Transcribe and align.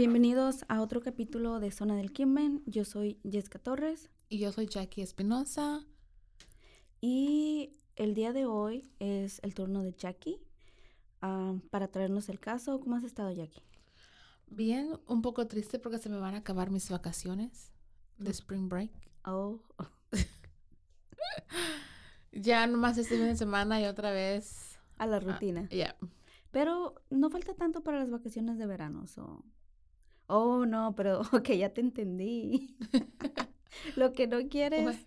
Bienvenidos 0.00 0.64
a 0.68 0.80
otro 0.80 1.02
capítulo 1.02 1.60
de 1.60 1.70
Zona 1.70 1.94
del 1.94 2.10
Crimen. 2.10 2.62
Yo 2.64 2.86
soy 2.86 3.20
Jessica 3.22 3.58
Torres 3.58 4.08
Y 4.30 4.38
yo 4.38 4.50
soy 4.50 4.66
Jackie 4.66 5.02
Espinosa. 5.02 5.84
y 7.02 7.76
el 7.96 8.14
día 8.14 8.32
de 8.32 8.46
hoy 8.46 8.90
es 8.98 9.40
el 9.42 9.52
turno 9.52 9.82
de 9.82 9.92
Jackie 9.92 10.40
ah, 11.20 11.54
para 11.68 11.88
traernos 11.88 12.30
el 12.30 12.40
caso. 12.40 12.80
¿Cómo 12.80 12.96
has 12.96 13.04
estado, 13.04 13.30
Jackie? 13.30 13.60
Bien, 14.46 14.98
un 15.06 15.20
poco 15.20 15.46
triste 15.48 15.78
porque 15.78 15.98
se 15.98 16.08
me 16.08 16.16
van 16.16 16.34
a 16.34 16.38
acabar 16.38 16.70
mis 16.70 16.88
vacaciones 16.88 17.70
de 18.16 18.30
Spring 18.30 18.70
Break. 18.70 18.92
Oh, 19.26 19.60
Ya 22.32 22.66
nomás 22.66 22.96
este 22.96 23.18
fin 23.18 23.26
de 23.26 23.36
semana 23.36 23.82
y 23.82 23.84
otra 23.84 24.12
vez. 24.12 24.78
a 24.96 25.06
la 25.06 25.16
ah, 25.16 25.20
rutina. 25.20 25.68
Ya. 25.68 25.94
Pero 26.52 26.94
no 27.10 27.28
falta 27.28 27.52
tanto 27.52 27.82
para 27.82 27.98
las 27.98 28.10
vacaciones 28.10 28.56
de 28.56 28.64
verano. 28.64 29.06
so- 29.06 29.44
Oh, 30.32 30.64
no, 30.64 30.94
pero 30.94 31.20
ok, 31.32 31.50
ya 31.50 31.74
te 31.74 31.80
entendí. 31.80 32.76
Lo 33.96 34.12
que 34.12 34.26
no 34.26 34.48
quieres. 34.48 35.06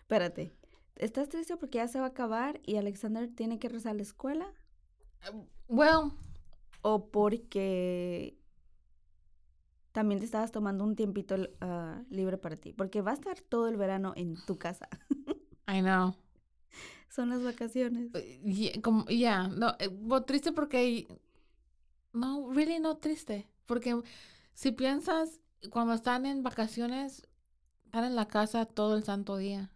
Espérate. 0.00 0.52
¿Estás 0.96 1.28
triste 1.28 1.56
porque 1.56 1.78
ya 1.78 1.88
se 1.88 1.98
va 2.00 2.06
a 2.06 2.08
acabar 2.08 2.60
y 2.66 2.76
Alexander 2.76 3.28
tiene 3.28 3.58
que 3.58 3.68
rezar 3.68 3.92
a 3.92 3.94
la 3.94 4.02
escuela? 4.02 4.52
Well, 5.68 6.12
¿O 6.82 7.10
porque 7.10 8.36
también 9.92 10.18
te 10.18 10.26
estabas 10.26 10.52
tomando 10.52 10.84
un 10.84 10.96
tiempito 10.96 11.36
ah, 11.60 12.02
libre 12.10 12.36
para 12.36 12.56
ti? 12.56 12.72
Porque 12.72 13.00
va 13.00 13.12
a 13.12 13.14
estar 13.14 13.40
todo 13.40 13.68
el 13.68 13.76
verano 13.76 14.12
en 14.16 14.36
tu 14.44 14.58
casa. 14.58 14.88
I 15.68 15.80
know. 15.80 16.14
Son 17.08 17.30
las 17.30 17.42
vacaciones. 17.42 18.10
Eh, 18.14 18.80
Ya, 19.08 19.48
no, 19.48 19.74
eh, 19.78 19.88
bueno, 19.88 20.24
triste 20.24 20.52
porque. 20.52 21.06
No, 22.12 22.50
really 22.52 22.78
no 22.80 22.96
triste. 22.98 23.46
Porque 23.68 24.00
si 24.54 24.72
piensas, 24.72 25.40
cuando 25.70 25.92
están 25.92 26.26
en 26.26 26.42
vacaciones, 26.42 27.28
están 27.84 28.04
en 28.04 28.16
la 28.16 28.26
casa 28.26 28.64
todo 28.64 28.96
el 28.96 29.04
santo 29.04 29.36
día. 29.36 29.70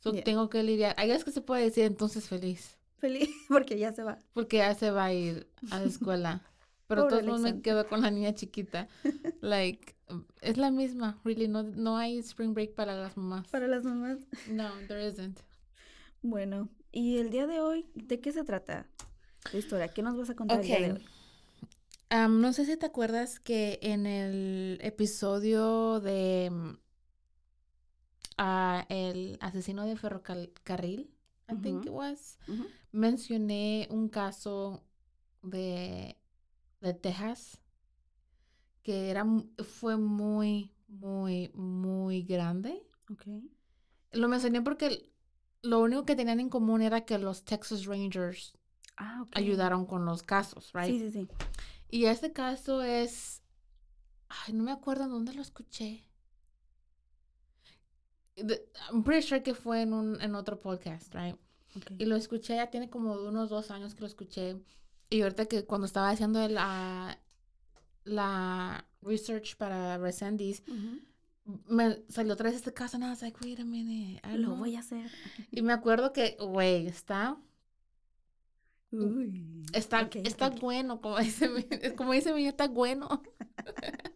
So, 0.00 0.12
Yeah. 0.12 0.24
Tengo 0.24 0.50
que 0.50 0.62
lidiar. 0.62 0.94
Ahí 0.98 1.10
es 1.10 1.24
que 1.24 1.30
se 1.30 1.40
puede 1.40 1.62
decir 1.64 1.84
entonces 1.84 2.28
feliz. 2.28 2.76
Feliz 2.98 3.28
porque 3.48 3.78
ya 3.78 3.92
se 3.92 4.02
va. 4.02 4.18
Porque 4.32 4.58
ya 4.58 4.74
se 4.74 4.90
va 4.90 5.04
a 5.04 5.12
ir 5.12 5.46
a 5.70 5.78
la 5.78 5.86
escuela. 5.86 6.42
Pero 6.88 7.02
Pobre 7.02 7.22
todos 7.22 7.26
modos 7.26 7.40
me 7.40 7.62
quedo 7.62 7.86
con 7.86 8.02
la 8.02 8.10
niña 8.10 8.34
chiquita. 8.34 8.88
Like, 9.40 9.94
es 10.42 10.56
la 10.56 10.70
misma, 10.70 11.18
really. 11.24 11.48
No, 11.48 11.62
no 11.62 11.96
hay 11.96 12.18
spring 12.18 12.52
break 12.52 12.74
para 12.74 12.94
las 12.94 13.16
mamás. 13.16 13.48
Para 13.48 13.66
las 13.66 13.84
mamás. 13.84 14.18
No, 14.48 14.70
there 14.88 15.06
isn't. 15.06 15.38
Bueno, 16.22 16.68
y 16.92 17.18
el 17.18 17.30
día 17.30 17.46
de 17.46 17.60
hoy, 17.60 17.86
¿de 17.94 18.20
qué 18.20 18.32
se 18.32 18.44
trata 18.44 18.86
la 19.52 19.58
historia? 19.58 19.88
¿Qué 19.88 20.02
nos 20.02 20.16
vas 20.16 20.30
a 20.30 20.34
contar 20.34 20.60
el 20.60 20.66
día 20.66 20.80
de 20.80 20.92
hoy? 20.92 21.06
Am, 22.10 22.40
no 22.40 22.52
sé 22.52 22.64
si 22.64 22.76
te 22.76 22.86
acuerdas 22.86 23.40
que 23.40 23.78
en 23.82 24.06
el 24.06 24.78
episodio 24.82 26.00
de 26.00 26.50
mm, 26.50 26.76
ah, 28.38 28.86
el 28.88 29.38
asesino 29.40 29.84
de 29.84 29.96
ferrocarril, 29.96 31.10
I 31.48 31.54
think 31.62 31.86
it 31.86 31.92
was, 31.92 32.38
mencioné 32.92 33.88
un 33.90 34.08
caso 34.08 34.82
de, 35.42 36.16
de 36.80 36.94
Texas 36.94 37.58
que 38.82 39.10
era, 39.10 39.26
fue 39.64 39.96
muy, 39.96 40.70
muy, 40.88 41.50
muy 41.54 42.22
grande. 42.22 42.82
Ok. 43.10 43.26
Lo 44.12 44.28
mencioné 44.28 44.60
porque 44.62 45.10
lo 45.62 45.80
único 45.80 46.04
que 46.04 46.14
tenían 46.14 46.38
en 46.38 46.50
común 46.50 46.82
era 46.82 47.04
que 47.04 47.18
los 47.18 47.44
Texas 47.44 47.86
Rangers 47.86 48.56
Ah, 48.96 49.24
ayudaron 49.32 49.86
con 49.86 50.04
los 50.04 50.22
casos, 50.22 50.70
right? 50.72 50.86
Sí, 50.86 50.98
sí, 51.00 51.10
sí. 51.10 51.28
Y 51.90 52.06
este 52.06 52.32
caso 52.32 52.82
es. 52.82 53.42
Ay, 54.28 54.52
no 54.54 54.64
me 54.64 54.72
acuerdo 54.72 55.04
en 55.04 55.10
dónde 55.10 55.32
lo 55.34 55.42
escuché. 55.42 56.04
I'm 58.90 59.04
pretty 59.04 59.22
sure 59.26 59.42
que 59.42 59.54
fue 59.54 59.82
en, 59.82 59.92
un, 59.92 60.20
en 60.20 60.34
otro 60.34 60.60
podcast, 60.60 61.14
right? 61.14 61.36
Y 61.98 62.04
lo 62.04 62.16
escuché, 62.16 62.56
ya 62.56 62.70
tiene 62.70 62.90
como 62.90 63.12
unos 63.14 63.48
dos 63.50 63.70
años 63.70 63.94
que 63.94 64.00
lo 64.00 64.06
escuché. 64.06 64.56
Y 65.10 65.22
ahorita 65.22 65.46
que 65.46 65.64
cuando 65.64 65.86
estaba 65.86 66.10
haciendo 66.10 66.46
la, 66.48 67.18
la 68.04 68.86
research 69.02 69.56
para 69.56 69.98
Resendiz, 69.98 70.62
Ujú. 70.66 71.00
me 71.68 72.02
salió 72.08 72.32
otra 72.32 72.48
vez 72.48 72.56
este 72.56 72.72
caso. 72.72 72.96
I 72.98 73.02
was 73.02 73.22
like, 73.22 73.38
wait 73.44 73.60
a 73.60 73.64
minute. 73.64 74.20
I 74.26 74.36
Lo 74.36 74.48
know. 74.48 74.56
voy 74.56 74.74
a 74.76 74.80
hacer. 74.80 75.10
Y 75.52 75.62
me 75.62 75.72
acuerdo 75.72 76.12
que, 76.12 76.36
güey, 76.40 76.86
está, 76.88 77.36
Uy. 78.94 79.64
está, 79.72 80.08
está 80.24 80.50
bueno, 80.50 81.00
como 81.00 81.18
dice 81.18 81.48
mi, 81.48 81.64
como 81.96 82.12
dice 82.12 82.32
mi, 82.32 82.46
está 82.46 82.68
bueno. 82.68 83.22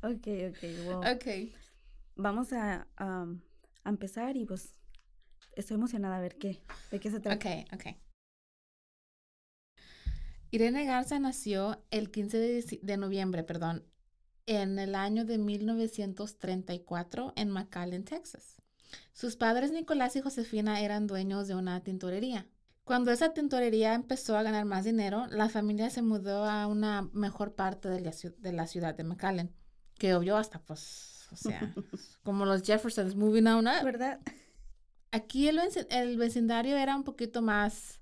Ok, 0.00 0.28
ok, 0.50 0.62
wow. 0.84 1.00
Ok. 1.00 1.26
Vamos 2.14 2.52
a, 2.52 2.86
empezar 3.84 4.36
y 4.36 4.44
pues 4.44 4.76
estoy 5.56 5.74
emocionada 5.74 6.18
a 6.18 6.20
ver 6.20 6.36
qué, 6.36 6.62
de 6.92 7.00
qué 7.00 7.10
se 7.10 7.18
trata. 7.18 7.36
Ok, 7.36 7.46
ok. 7.72 7.96
Irene 10.50 10.84
Garza 10.84 11.18
nació 11.18 11.82
el 11.90 12.12
15 12.12 12.38
de, 12.38 12.78
de 12.80 12.96
noviembre, 12.96 13.42
perdón, 13.42 13.84
en 14.46 14.78
el 14.78 14.94
año 14.94 15.24
de 15.24 15.38
1934 15.38 17.32
en 17.36 17.50
McAllen, 17.50 18.04
Texas. 18.04 18.62
Sus 19.12 19.36
padres 19.36 19.72
Nicolás 19.72 20.16
y 20.16 20.20
Josefina 20.20 20.80
eran 20.80 21.06
dueños 21.06 21.48
de 21.48 21.54
una 21.54 21.82
tintorería. 21.82 22.46
Cuando 22.88 23.12
esa 23.12 23.34
tintorería 23.34 23.92
empezó 23.92 24.34
a 24.38 24.42
ganar 24.42 24.64
más 24.64 24.86
dinero, 24.86 25.26
la 25.26 25.50
familia 25.50 25.90
se 25.90 26.00
mudó 26.00 26.46
a 26.46 26.66
una 26.66 27.02
mejor 27.12 27.54
parte 27.54 27.90
de 27.90 28.00
la, 28.00 28.12
de 28.38 28.52
la 28.52 28.66
ciudad 28.66 28.94
de 28.94 29.04
McAllen, 29.04 29.52
que 29.98 30.14
obvio 30.14 30.38
hasta 30.38 30.58
pues, 30.60 31.28
o 31.30 31.36
sea, 31.36 31.74
como 32.24 32.46
los 32.46 32.62
Jeffersons 32.62 33.14
moving 33.14 33.46
on 33.46 33.66
up. 33.66 33.84
¿Verdad? 33.84 34.20
Aquí 35.10 35.48
el, 35.48 36.16
vecindario 36.16 36.78
era 36.78 36.96
un 36.96 37.04
poquito 37.04 37.42
más 37.42 38.00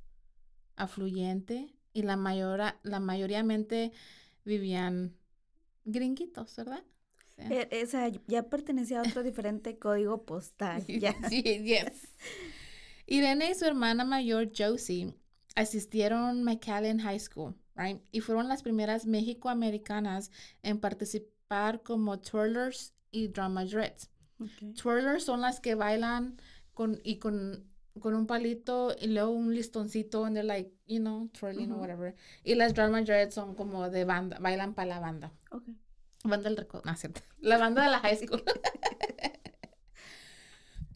afluyente 0.76 1.74
y 1.92 2.02
la, 2.02 2.16
mayora, 2.16 2.78
la 2.84 3.00
mayoritariamente 3.00 3.90
vivían 4.44 5.16
gringuitos, 5.84 6.54
¿verdad? 6.54 6.84
O 7.26 7.34
sea, 7.34 7.50
E- 7.50 7.68
Esa 7.72 8.06
ya 8.28 8.44
pertenecía 8.44 9.00
a 9.00 9.02
otro 9.02 9.22
diferente 9.24 9.80
código 9.80 10.22
postal. 10.22 10.86
Ya. 10.86 11.16
Sí, 11.28 11.42
yes. 11.42 12.06
Irene 13.06 13.50
y 13.50 13.54
su 13.54 13.64
hermana 13.64 14.04
mayor 14.04 14.50
Josie 14.56 15.14
asistieron 15.54 16.42
McAllen 16.44 16.98
High 17.00 17.20
School, 17.20 17.54
right? 17.76 18.00
Y 18.12 18.20
fueron 18.20 18.48
las 18.48 18.62
primeras 18.62 19.06
mexicoamericanas 19.06 20.30
en 20.62 20.80
participar 20.80 21.82
como 21.82 22.18
twirlers 22.18 22.92
y 23.10 23.28
dramajettes. 23.28 24.10
Ok. 24.40 24.74
Twirlers 24.74 25.24
son 25.24 25.40
las 25.40 25.60
que 25.60 25.74
bailan 25.74 26.36
con 26.74 27.00
y 27.04 27.16
con 27.18 27.64
con 28.00 28.14
un 28.14 28.26
palito 28.26 28.94
y 29.00 29.06
luego 29.06 29.30
un 29.30 29.54
listoncito 29.54 30.26
and 30.26 30.36
they're 30.36 30.46
like, 30.46 30.70
you 30.86 30.98
know, 31.00 31.28
twirling 31.28 31.70
or 31.70 31.76
Ujú. 31.76 31.80
whatever. 31.80 32.14
Y 32.44 32.54
las 32.54 32.74
drama 32.74 33.00
dreads 33.00 33.34
son 33.34 33.54
como 33.54 33.88
de 33.88 34.04
banda, 34.04 34.38
bailan 34.38 34.74
para 34.74 34.88
la 34.88 35.00
banda. 35.00 35.32
Ok. 35.50 35.62
Banda 36.24 36.48
del 36.50 36.58
record, 36.58 36.84
no, 36.84 36.94
cierto. 36.94 37.22
La 37.38 37.56
banda 37.56 37.84
de 37.84 37.90
la 37.90 38.00
high 38.00 38.16
school. 38.16 38.42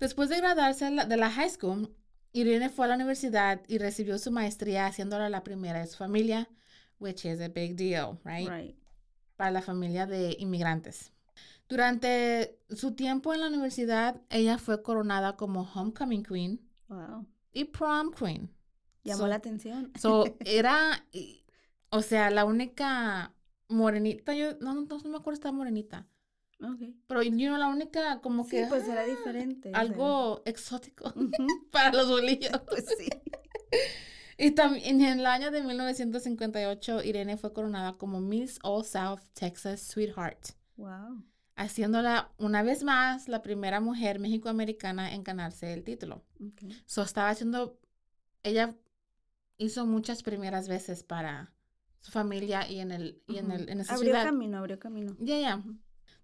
Después 0.00 0.28
de 0.30 0.38
graduarse 0.38 0.90
de 0.90 1.16
la 1.16 1.30
high 1.30 1.50
school, 1.50 1.94
Irene 2.32 2.68
fue 2.70 2.86
a 2.86 2.88
la 2.88 2.94
universidad 2.96 3.60
y 3.68 3.78
recibió 3.78 4.18
su 4.18 4.30
maestría 4.30 4.86
haciéndola 4.86 5.28
la 5.28 5.44
primera 5.44 5.80
de 5.80 5.86
su 5.86 5.96
familia, 5.96 6.48
which 6.98 7.24
is 7.24 7.40
a 7.40 7.48
big 7.48 7.76
deal, 7.76 8.18
right? 8.24 8.48
Right. 8.48 8.76
Para 9.36 9.50
la 9.50 9.62
familia 9.62 10.06
de 10.06 10.36
inmigrantes. 10.38 11.12
Durante 11.68 12.58
su 12.70 12.94
tiempo 12.94 13.32
en 13.32 13.40
la 13.40 13.48
universidad, 13.48 14.20
ella 14.28 14.58
fue 14.58 14.82
coronada 14.82 15.36
como 15.36 15.62
Homecoming 15.74 16.22
Queen 16.24 16.60
Wow. 16.88 17.26
y 17.52 17.64
Prom 17.66 18.10
Queen. 18.12 18.50
Llamó 19.04 19.20
So- 19.20 19.26
la 19.28 19.36
atención. 19.36 19.92
So, 19.98 20.24
era, 20.44 21.04
o 21.90 22.02
sea, 22.02 22.30
la 22.30 22.44
única 22.44 23.32
morenita, 23.68 24.34
yo 24.34 24.54
no, 24.60 24.74
no, 24.74 24.82
no 24.82 25.08
me 25.10 25.16
acuerdo 25.16 25.36
si 25.36 25.40
estaba 25.40 25.52
morenita, 25.56 26.06
Ok. 26.62 26.94
pero 27.06 27.22
yo 27.22 27.50
no 27.50 27.58
la 27.58 27.68
única 27.68 28.20
como 28.20 28.44
Sí, 28.44 28.50
que 28.50 28.66
pues 28.66 28.86
era 28.86 29.02
ah, 29.02 29.06
diferente. 29.06 29.70
algo 29.74 30.42
exótico 30.44 31.12
para 31.72 31.92
los 31.92 32.08
bolillos. 32.08 32.52
Pues 32.68 32.86
sí. 32.98 33.08
Y 34.42 34.52
también 34.52 35.02
en 35.02 35.20
el 35.20 35.26
año 35.26 35.50
de 35.50 35.62
1958, 35.62 37.02
Irene 37.04 37.36
fue 37.36 37.52
coronada 37.52 37.98
como 37.98 38.20
Miss 38.20 38.58
All 38.62 38.84
South 38.86 39.20
Texas 39.34 39.82
Sweetheart, 39.82 40.52
Wow. 40.78 41.22
haciéndola 41.56 42.32
una 42.38 42.62
vez 42.62 42.82
más 42.82 43.28
la 43.28 43.42
primera 43.42 43.80
mujer 43.80 44.18
mexicoamericana 44.18 45.12
en 45.14 45.24
ganarse 45.24 45.74
el 45.74 45.84
título. 45.84 46.24
ok. 46.42 46.72
So 46.86 47.02
estaba 47.02 47.28
haciendo, 47.28 47.78
ella 48.42 48.74
hizo 49.58 49.84
muchas 49.84 50.22
primeras 50.22 50.68
veces 50.68 51.02
para 51.04 51.52
su 52.00 52.10
familia 52.10 52.66
y 52.66 52.80
en 52.80 52.92
el 52.92 53.22
y 53.28 53.36
en 53.36 53.50
el 53.50 53.68
en 53.68 53.80
esa 53.80 53.92
Abrió 53.94 54.12
ciudad. 54.12 54.24
camino, 54.24 54.56
abrió 54.56 54.78
camino. 54.78 55.14
Ya, 55.20 55.38
ya. 55.38 55.62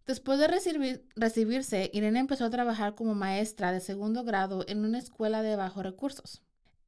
Después 0.07 0.39
de 0.39 0.47
recibir- 0.49 1.03
recibirse, 1.17 1.91
Irene 1.93 2.21
empezó 2.21 2.45
a 2.45 2.51
trabajar 2.51 2.95
como 2.95 3.15
maestra 3.15 3.73
de 3.73 3.81
segundo 3.81 4.23
grado 4.25 4.65
en 4.69 4.85
una 4.85 4.99
escuela 4.99 5.43
de 5.43 5.57
bajos 5.57 5.83
recursos. 5.83 6.43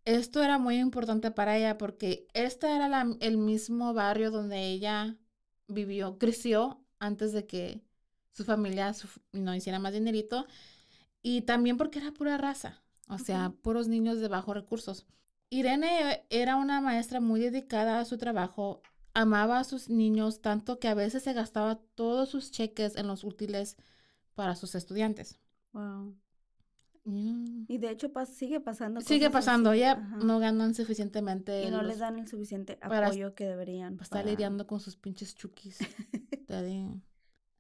Esto 0.05 0.43
era 0.43 0.59
muy 0.59 0.79
importante 0.79 1.31
para 1.31 1.57
ella 1.57 1.77
porque 1.79 2.29
este 2.33 2.75
era 2.75 2.89
la- 2.89 3.17
el 3.21 3.37
mismo 3.37 3.93
barrio 3.93 4.31
donde 4.31 4.67
ella 4.69 5.17
vivió, 5.67 6.17
creció 6.19 6.81
antes 7.01 7.33
de 7.33 7.47
que 7.47 7.83
su 8.33 8.45
familia 8.45 8.95
su- 8.95 9.09
no 9.33 9.55
hiciera 9.55 9.79
más 9.81 9.93
dinerito 9.93 10.47
y 11.23 11.43
también 11.43 11.77
porque 11.77 11.99
era 11.99 12.13
pura 12.13 12.39
raza, 12.39 12.81
o 13.09 13.19
sea, 13.19 13.51
puros 13.63 13.89
niños 13.89 14.21
de 14.21 14.29
bajos 14.29 14.55
recursos. 14.55 15.07
Irene 15.51 16.25
era 16.31 16.57
una 16.57 16.81
maestra 16.81 17.21
muy 17.21 17.41
dedicada 17.41 18.01
a 18.01 18.05
su 18.05 18.17
trabajo, 18.17 18.81
amaba 19.15 19.59
a 19.59 19.65
sus 19.65 19.89
niños 19.89 20.41
tanto 20.41 20.79
que 20.79 20.89
a 20.89 20.95
veces 20.95 21.23
se 21.23 21.33
gastaba 21.33 21.81
todos 21.95 22.29
sus 22.29 22.51
cheques 22.51 22.97
en 22.97 23.07
los 23.07 23.25
útiles 23.25 23.77
para 24.35 24.55
sus 24.55 24.75
estudiantes. 24.75 25.39
Wow. 25.73 26.15
Mm. 27.05 27.65
Y 27.69 27.79
de 27.79 27.91
hecho 27.91 28.13
pas- 28.13 28.27
sigue 28.27 28.61
pasando. 28.61 29.01
Sigue 29.01 29.31
pasando, 29.31 29.75
ya 29.75 29.95
no 29.97 30.39
ganan 30.39 30.75
suficientemente 30.75 31.65
Y 31.65 31.71
no 31.71 31.83
les 31.83 31.99
dan 31.99 32.19
el 32.19 32.29
suficiente 32.29 32.79
apoyo 32.83 33.35
que 33.35 33.47
deberían. 33.47 33.95
para 33.97 34.05
estar 34.05 34.27
lidiando 34.27 34.67
con 34.67 34.81
sus 34.81 34.97
pinches 34.97 35.35
chukis. 35.35 35.79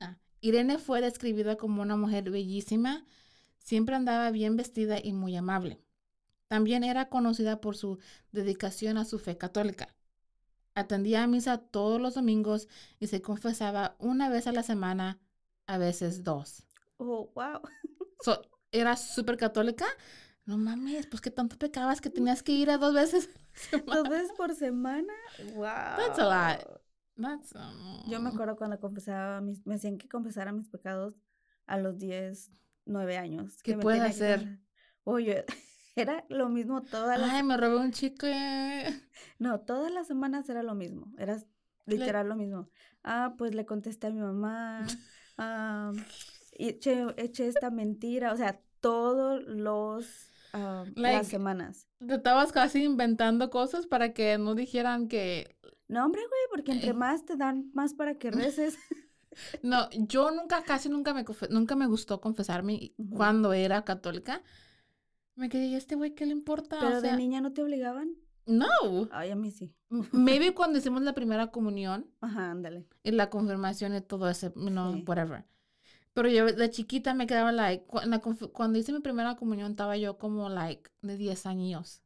Ah, 0.00 0.16
Irene 0.40 0.78
fue 0.78 1.00
describida 1.00 1.56
como 1.56 1.82
una 1.82 1.96
mujer 1.96 2.30
bellísima, 2.30 3.04
siempre 3.58 3.94
andaba 3.96 4.30
bien 4.30 4.56
vestida 4.56 4.98
y 5.02 5.12
muy 5.12 5.36
amable. 5.36 5.80
También 6.46 6.84
era 6.84 7.08
conocida 7.10 7.60
por 7.60 7.76
su 7.76 7.98
dedicación 8.32 8.96
a 8.96 9.04
su 9.04 9.18
fe 9.18 9.36
católica. 9.36 9.94
Atendía 10.78 11.22
a 11.24 11.26
misa 11.26 11.58
todos 11.58 12.00
los 12.00 12.14
domingos 12.14 12.68
y 13.00 13.06
se 13.08 13.20
confesaba 13.22 13.96
una 13.98 14.28
vez 14.28 14.46
a 14.46 14.52
la 14.52 14.62
semana, 14.62 15.18
a 15.66 15.78
veces 15.78 16.24
dos. 16.24 16.64
Oh, 16.98 17.30
wow. 17.34 17.60
So, 18.20 18.42
¿Era 18.72 18.96
súper 18.96 19.36
católica? 19.36 19.86
No 20.44 20.58
mames, 20.58 21.06
pues 21.06 21.20
qué 21.20 21.30
tanto 21.30 21.56
pecabas 21.58 22.00
que 22.00 22.10
tenías 22.10 22.42
que 22.42 22.52
ir 22.52 22.70
a 22.70 22.78
dos 22.78 22.94
veces. 22.94 23.28
a? 23.72 23.78
Dos 23.86 24.08
veces 24.08 24.32
por 24.36 24.54
semana. 24.54 25.12
Wow. 25.54 25.64
That's 25.96 26.18
a 26.18 26.24
lot. 26.24 26.82
That's, 27.16 27.54
um, 27.54 28.02
Yo 28.08 28.20
me 28.20 28.30
acuerdo 28.30 28.56
cuando 28.56 28.78
confesaba 28.80 29.40
mis, 29.40 29.66
me 29.66 29.74
decían 29.74 29.98
que 29.98 30.08
confesara 30.08 30.52
mis 30.52 30.68
pecados 30.68 31.14
a 31.66 31.78
los 31.78 31.98
10, 31.98 32.50
9 32.86 33.16
años. 33.18 33.62
¿Qué 33.62 33.72
que 33.72 33.78
puedes 33.78 34.00
que 34.00 34.06
hacer? 34.08 34.38
confesar. 34.40 34.58
Oye, 35.04 35.44
era 36.02 36.24
lo 36.28 36.48
mismo 36.48 36.82
todas 36.82 37.18
las 37.18 37.30
Ay, 37.30 37.42
me 37.42 37.56
robé 37.56 37.76
un 37.76 37.92
chicle. 37.92 38.86
No, 39.38 39.60
todas 39.60 39.90
las 39.92 40.06
semanas 40.06 40.48
era 40.48 40.62
lo 40.62 40.74
mismo, 40.74 41.12
era 41.18 41.38
literal 41.86 42.28
lo 42.28 42.36
mismo. 42.36 42.68
Ah, 43.04 43.34
pues 43.38 43.54
le 43.54 43.64
contesté 43.66 44.08
a 44.08 44.10
mi 44.10 44.20
mamá, 44.20 44.86
ah, 45.38 45.92
y 46.58 46.68
eché, 46.68 47.06
eché 47.16 47.46
esta 47.48 47.70
mentira, 47.70 48.32
o 48.32 48.36
sea, 48.36 48.60
todos 48.80 49.42
los, 49.46 50.30
ah, 50.52 50.84
Like- 50.94 51.18
las 51.18 51.28
semanas. 51.28 51.86
Te 52.06 52.14
estabas 52.14 52.52
casi 52.52 52.84
inventando 52.84 53.50
cosas 53.50 53.86
para 53.86 54.12
que 54.12 54.38
no 54.38 54.54
dijeran 54.54 55.08
que... 55.08 55.56
No, 55.88 56.04
hombre, 56.04 56.20
güey, 56.20 56.40
porque 56.50 56.72
entre 56.72 56.90
Eh. 56.90 56.94
más 56.94 57.24
te 57.24 57.36
dan, 57.36 57.70
más 57.74 57.94
para 57.94 58.14
que 58.18 58.30
reces. 58.30 58.76
No, 59.62 59.88
yo 59.92 60.32
nunca, 60.32 60.64
casi 60.64 60.88
nunca 60.88 61.14
me, 61.14 61.24
nunca 61.50 61.76
me 61.76 61.86
gustó 61.86 62.20
confesarme 62.20 62.92
cuando 63.14 63.52
era 63.52 63.84
católica. 63.84 64.42
Me 65.38 65.48
quedé, 65.48 65.66
¿y 65.66 65.74
este 65.76 65.94
güey 65.94 66.14
qué 66.14 66.26
le 66.26 66.32
importa? 66.32 66.78
Pero 66.80 66.98
o 66.98 67.00
sea, 67.00 67.12
de 67.12 67.16
niña 67.16 67.40
no 67.40 67.52
te 67.52 67.62
obligaban. 67.62 68.14
no. 68.46 68.66
Ay, 69.12 69.30
a 69.30 69.36
mí 69.36 69.50
sí. 69.50 69.72
Maybe 70.12 70.52
cuando 70.54 70.78
hicimos 70.78 71.02
la 71.02 71.14
primera 71.14 71.48
comunión 71.50 72.10
Ajá, 72.20 72.50
ándale. 72.50 72.86
y 73.04 73.12
la 73.12 73.30
confirmación 73.30 73.94
y 73.94 74.00
todo 74.00 74.28
ese, 74.28 74.50
Sí. 74.50 75.04
whatever. 75.06 75.44
Pero 76.12 76.28
yo 76.28 76.46
de 76.46 76.70
chiquita 76.70 77.14
me 77.14 77.26
quedaba 77.28 77.52
like, 77.52 77.84
cu- 77.86 78.00
la 78.04 78.20
cuando 78.20 78.78
hice 78.78 78.92
mi 78.92 79.00
primera 79.00 79.36
comunión 79.36 79.70
estaba 79.70 79.96
yo 79.96 80.18
como 80.18 80.48
like 80.48 80.90
de 81.02 81.16
10 81.16 81.46
años. 81.46 82.02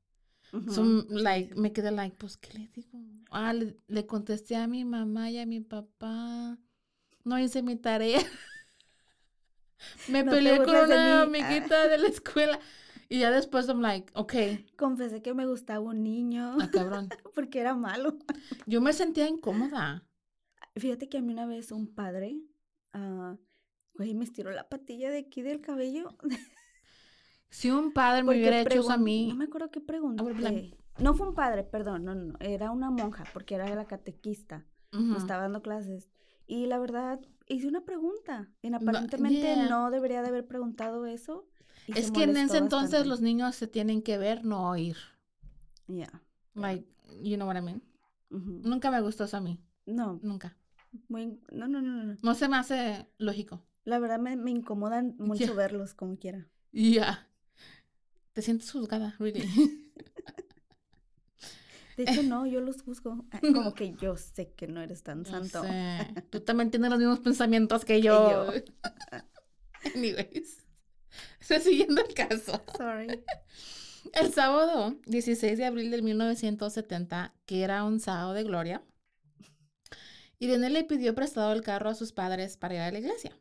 So, 0.68 0.82
m- 0.82 1.04
sí, 1.08 1.14
like, 1.22 1.54
me 1.54 1.72
quedé 1.72 1.90
like, 1.92 2.14
pues, 2.18 2.36
¿qué 2.36 2.58
le 2.58 2.68
digo? 2.74 2.98
Ah, 3.30 3.54
le, 3.54 3.74
le 3.88 4.06
contesté 4.06 4.56
a 4.56 4.66
mi 4.66 4.84
mamá 4.84 5.30
y 5.30 5.38
a 5.38 5.46
mi 5.46 5.60
papá. 5.60 6.58
No 7.24 7.38
hice 7.38 7.62
mi 7.62 7.76
tarea. 7.76 8.20
me 10.08 10.22
No 10.22 10.32
peleé 10.32 10.58
con 10.58 10.76
una 10.76 11.22
amiguita 11.22 11.88
de 11.88 11.96
la 11.98 12.08
escuela. 12.08 12.58
Y 13.12 13.18
ya 13.18 13.30
después 13.30 13.68
I'm 13.68 13.82
like, 13.82 14.10
ok, 14.14 14.32
Confesé 14.78 15.20
que 15.20 15.34
me 15.34 15.44
gustaba 15.44 15.80
un 15.80 16.02
niño 16.02 16.56
ah, 16.58 16.70
cabrón. 16.72 17.10
porque 17.34 17.60
era 17.60 17.74
malo. 17.74 18.16
Yo 18.64 18.80
me 18.80 18.94
sentía 18.94 19.28
incómoda. 19.28 20.08
Fíjate 20.76 21.10
que 21.10 21.18
a 21.18 21.20
mí 21.20 21.34
una 21.34 21.44
vez 21.44 21.72
un 21.72 21.94
padre, 21.94 22.40
güey, 23.92 24.14
me 24.14 24.24
estiró 24.24 24.50
la 24.50 24.66
patilla 24.66 25.10
de 25.10 25.18
aquí 25.18 25.42
del 25.42 25.60
cabello. 25.60 26.08
Si 27.50 27.70
un 27.70 27.92
padre 27.92 28.22
me 28.22 28.30
hubiera 28.30 28.62
hecho 28.62 28.80
eso 28.80 28.92
a 28.92 28.96
mí, 28.96 29.28
No 29.28 29.34
me 29.34 29.44
acuerdo 29.44 29.70
qué 29.70 29.80
bla. 29.80 29.86
pregunté. 29.88 30.78
No 30.98 31.12
fue 31.12 31.28
un 31.28 31.34
padre, 31.34 31.64
perdón, 31.64 32.06
no, 32.06 32.14
no, 32.14 32.32
no, 32.32 32.38
era 32.40 32.70
una 32.70 32.90
monja, 32.90 33.24
porque 33.34 33.56
era 33.56 33.68
la 33.74 33.84
catequista, 33.84 34.64
me 34.90 35.10
ujú, 35.10 35.16
estaba 35.18 35.42
dando 35.42 35.60
clases. 35.60 36.10
Y 36.46 36.64
la 36.64 36.78
verdad, 36.78 37.20
hice 37.46 37.68
una 37.68 37.84
pregunta. 37.84 38.50
Y 38.62 38.72
aparentemente 38.72 39.54
yeah. 39.54 39.68
no 39.68 39.90
debería 39.90 40.22
de 40.22 40.28
haber 40.28 40.46
preguntado 40.46 41.04
eso. 41.04 41.46
Es 41.88 42.10
que 42.10 42.22
en 42.24 42.36
ese 42.36 42.58
entonces 42.58 42.90
bastante. 42.90 43.08
los 43.08 43.20
niños 43.20 43.54
se 43.56 43.66
tienen 43.66 44.02
que 44.02 44.18
ver, 44.18 44.44
no 44.44 44.68
oír. 44.70 44.96
Ya. 45.86 46.22
Like, 46.54 46.86
you 47.22 47.36
know 47.36 47.46
what 47.46 47.56
I 47.56 47.60
mean? 47.62 47.82
Nunca 48.30 48.90
me 48.90 49.00
gustó 49.00 49.24
eso 49.24 49.36
a 49.36 49.40
mí. 49.40 49.60
No, 49.86 50.20
Nunca. 50.22 50.56
muy, 51.08 51.40
no, 51.50 51.68
no, 51.68 51.80
no, 51.82 52.04
no. 52.04 52.16
No 52.22 52.34
se 52.34 52.48
me 52.48 52.56
hace 52.56 53.06
lógico. 53.18 53.62
La 53.84 53.98
verdad 53.98 54.18
me, 54.20 54.36
me 54.36 54.50
incomodan 54.50 55.16
mucho 55.18 55.54
verlos 55.54 55.94
como 55.94 56.16
quiera. 56.18 56.48
Ya. 56.72 57.28
Te 58.32 58.42
sientes 58.42 58.70
juzgada, 58.70 59.14
really. 59.18 59.42
De 61.96 62.04
hecho, 62.04 62.22
no, 62.22 62.46
yo 62.46 62.60
los 62.60 62.82
juzgo. 62.82 63.24
ah, 63.32 63.40
Como 63.40 63.74
que 63.74 63.94
yo 63.94 64.16
sé 64.16 64.52
que 64.54 64.66
no 64.66 64.80
eres 64.80 65.02
tan 65.02 65.24
Yo 65.24 65.30
santo. 65.30 65.62
sé. 65.62 66.14
Tú 66.30 66.40
también 66.40 66.70
tienes 66.70 66.90
los 66.90 66.98
mismos 66.98 67.20
pensamientos 67.20 67.84
que 67.84 68.00
yo. 68.00 68.50
Anyways. 69.94 70.61
Estoy 71.40 71.60
siguiendo 71.60 72.02
el 72.02 72.14
caso. 72.14 72.62
Sorry. 72.76 73.24
El 74.14 74.32
sábado 74.32 74.96
16 75.06 75.56
de 75.56 75.64
abril 75.64 75.90
de 75.90 76.02
1970, 76.02 77.34
que 77.46 77.62
era 77.62 77.84
un 77.84 78.00
sábado 78.00 78.34
de 78.34 78.42
gloria, 78.42 78.82
Irene 80.40 80.70
le 80.70 80.82
pidió 80.82 81.14
prestado 81.14 81.52
el 81.52 81.62
carro 81.62 81.88
a 81.88 81.94
sus 81.94 82.12
padres 82.12 82.56
para 82.56 82.74
ir 82.74 82.80
a 82.80 82.90
la 82.90 82.98
iglesia. 82.98 83.38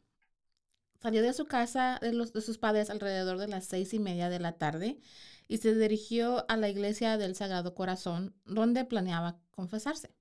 Salió 1.02 1.24
de 1.24 1.34
su 1.34 1.46
casa 1.46 1.98
de, 2.00 2.14
los, 2.14 2.32
de 2.32 2.42
sus 2.42 2.60
padres 2.60 2.92
alrededor 2.92 3.40
de 3.40 3.48
las 3.48 3.66
seis 3.66 3.92
y 3.96 4.00
media 4.00 4.30
de 4.30 4.40
la 4.40 4.52
tarde 4.54 5.00
y 5.48 5.58
se 5.58 5.74
dirigió 5.74 6.46
a 6.48 6.58
la 6.58 6.70
iglesia 6.70 7.18
del 7.18 7.36
Sagrado 7.36 7.74
Corazón, 7.74 8.36
donde 8.46 8.86
planeaba 8.86 9.40
confesarse. 9.50 10.14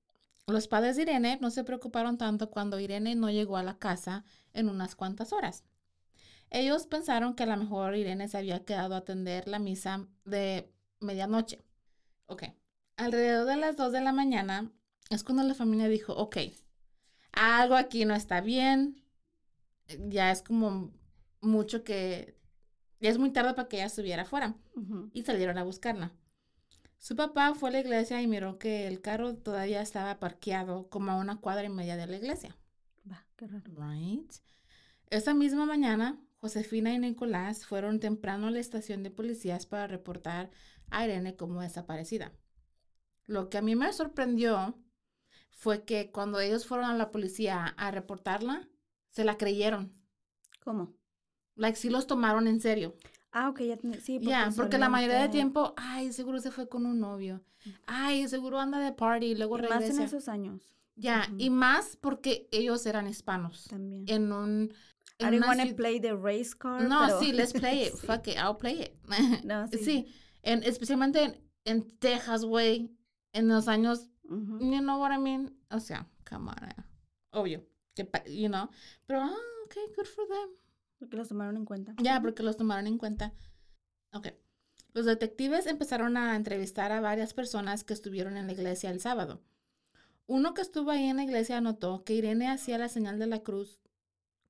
Los 0.46 0.68
padres 0.68 0.96
de 0.96 1.02
Irene 1.02 1.38
no 1.40 1.50
se 1.50 1.64
preocuparon 1.64 2.16
tanto 2.16 2.50
cuando 2.50 2.80
Irene 2.80 3.14
no 3.14 3.30
llegó 3.30 3.58
a 3.58 3.62
la 3.62 3.78
casa 3.78 4.24
en 4.54 4.70
unas 4.70 4.96
cuantas 4.96 5.34
horas. 5.34 5.64
Ellos 6.50 6.86
pensaron 6.86 7.34
que 7.34 7.44
a 7.44 7.46
lo 7.46 7.56
mejor 7.56 7.94
Irene 7.96 8.28
se 8.28 8.38
había 8.38 8.64
quedado 8.64 8.94
a 8.94 8.98
atender 8.98 9.46
la 9.48 9.58
misa 9.58 10.06
de 10.24 10.72
medianoche. 11.00 11.64
Ok. 12.26 12.44
Alrededor 12.96 13.46
de 13.46 13.56
las 13.56 13.76
2 13.76 13.92
de 13.92 14.00
la 14.00 14.12
mañana 14.12 14.70
es 15.10 15.24
cuando 15.24 15.42
la 15.44 15.54
familia 15.54 15.88
dijo, 15.88 16.12
ok, 16.12 16.38
algo 17.32 17.76
aquí 17.76 18.04
no 18.04 18.14
está 18.14 18.40
bien. 18.40 19.02
Ya 20.08 20.30
es 20.30 20.42
como 20.42 20.92
mucho 21.40 21.84
que 21.84 22.36
ya 23.00 23.10
es 23.10 23.18
muy 23.18 23.30
tarde 23.30 23.54
para 23.54 23.68
que 23.68 23.76
ella 23.76 23.86
estuviera 23.86 24.22
afuera. 24.22 24.54
Y 25.12 25.22
salieron 25.22 25.56
a 25.58 25.64
buscarla. 25.64 26.12
Su 26.98 27.16
papá 27.16 27.54
fue 27.54 27.70
a 27.70 27.72
la 27.72 27.80
iglesia 27.80 28.20
y 28.20 28.26
miró 28.26 28.58
que 28.58 28.86
el 28.86 29.00
carro 29.00 29.34
todavía 29.34 29.80
estaba 29.80 30.18
parqueado 30.18 30.88
como 30.90 31.10
a 31.10 31.16
una 31.16 31.40
cuadra 31.40 31.64
y 31.64 31.70
media 31.70 31.96
de 31.96 32.06
la 32.06 32.16
iglesia. 32.16 32.56
Va, 33.10 33.24
qué 33.36 33.46
raro. 33.46 33.64
Right. 33.74 34.30
Esa 35.08 35.32
misma 35.32 35.64
mañana, 35.64 36.20
Josefina 36.40 36.92
y 36.94 36.98
Nicolás 36.98 37.66
fueron 37.66 38.00
temprano 38.00 38.46
a 38.46 38.50
la 38.50 38.60
estación 38.60 39.02
de 39.02 39.10
policías 39.10 39.66
para 39.66 39.86
reportar 39.86 40.50
a 40.90 41.04
Irene 41.04 41.36
como 41.36 41.60
desaparecida. 41.60 42.32
Lo 43.26 43.48
que 43.50 43.58
a 43.58 43.62
mí 43.62 43.76
me 43.76 43.92
sorprendió 43.92 44.78
fue 45.50 45.84
que 45.84 46.10
cuando 46.10 46.40
ellos 46.40 46.66
fueron 46.66 46.86
a 46.90 46.96
la 46.96 47.10
policía 47.10 47.66
a 47.76 47.90
reportarla, 47.90 48.68
se 49.10 49.24
la 49.24 49.36
creyeron. 49.36 49.92
¿Cómo? 50.64 50.94
Like, 51.56 51.76
sí 51.76 51.90
los 51.90 52.06
tomaron 52.06 52.48
en 52.48 52.60
serio. 52.60 52.96
Ah, 53.32 53.50
ok, 53.50 53.60
ya 53.60 53.78
sí. 54.00 54.18
Ya, 54.20 54.50
porque 54.56 54.78
la 54.78 54.88
mayoría 54.88 55.20
de 55.20 55.28
tiempo, 55.28 55.74
ay, 55.76 56.12
seguro 56.12 56.40
se 56.40 56.50
fue 56.50 56.68
con 56.68 56.86
un 56.86 56.98
novio. 56.98 57.42
Ay, 57.86 58.26
seguro 58.28 58.58
anda 58.58 58.78
de 58.78 58.92
party 58.92 59.26
y 59.26 59.34
luego 59.34 59.58
y 59.58 59.62
más 59.62 59.72
en 59.72 59.78
regresa. 59.80 60.04
esos 60.04 60.28
años 60.28 60.74
Ya, 60.96 61.26
Ujú. 61.28 61.36
y 61.38 61.50
más 61.50 61.96
porque 61.96 62.48
ellos 62.50 62.84
eran 62.86 63.06
hispanos. 63.06 63.64
también. 63.68 64.04
En 64.08 64.32
un... 64.32 64.72
I 65.22 65.30
didn't 65.30 65.44
una 65.44 65.56
want 65.56 65.68
to 65.70 65.76
play 65.76 66.00
the 66.00 66.14
race 66.16 66.54
car. 66.54 66.82
No, 66.82 67.06
pero- 67.06 67.20
sí, 67.20 67.32
let's 67.34 67.52
play 67.52 67.84
it. 67.86 67.92
Sí. 67.94 68.06
Fuck 68.06 68.28
it, 68.28 68.36
I'll 68.36 68.56
play 68.56 68.80
it. 68.82 68.92
No, 69.44 69.66
sí. 69.68 69.78
sí. 69.78 70.06
en, 70.42 70.62
especialmente 70.64 71.22
en, 71.22 71.36
en 71.64 71.90
Texas, 71.98 72.44
güey, 72.44 72.90
en 73.32 73.48
los 73.48 73.68
años, 73.68 74.08
Ujú. 74.24 74.58
you 74.60 74.78
know 74.80 75.00
what 75.00 75.12
I 75.12 75.18
mean? 75.18 75.54
O 75.70 75.80
sea, 75.80 76.08
come 76.28 76.50
on, 76.50 76.68
eh, 76.68 76.84
obvio, 77.32 77.66
que, 77.94 78.08
you 78.26 78.48
know, 78.48 78.68
pero, 79.06 79.20
ah, 79.22 79.36
ok, 79.66 79.74
good 79.96 80.06
for 80.06 80.26
them. 80.26 80.50
Porque 80.98 81.16
los 81.16 81.28
tomaron 81.28 81.56
en 81.56 81.64
cuenta. 81.64 81.94
Ya, 82.02 82.20
porque 82.20 82.42
los 82.42 82.56
tomaron 82.56 82.86
en 82.86 82.98
cuenta. 82.98 83.32
Ok. 84.12 84.28
Los 84.92 85.06
detectives 85.06 85.66
empezaron 85.66 86.16
a 86.16 86.34
entrevistar 86.36 86.92
a 86.92 87.00
varias 87.00 87.32
personas 87.32 87.84
que 87.84 87.94
estuvieron 87.94 88.36
en 88.36 88.46
la 88.46 88.52
iglesia 88.52 88.90
el 88.90 89.00
sábado. 89.00 89.40
Uno 90.26 90.52
que 90.52 90.62
estuvo 90.62 90.90
ahí 90.90 91.04
en 91.04 91.16
la 91.16 91.22
iglesia 91.24 91.60
notó 91.60 92.04
que 92.04 92.14
Irene 92.14 92.48
hacía 92.48 92.76
la 92.76 92.88
señal 92.88 93.18
de 93.18 93.26
la 93.28 93.42
cruz 93.42 93.80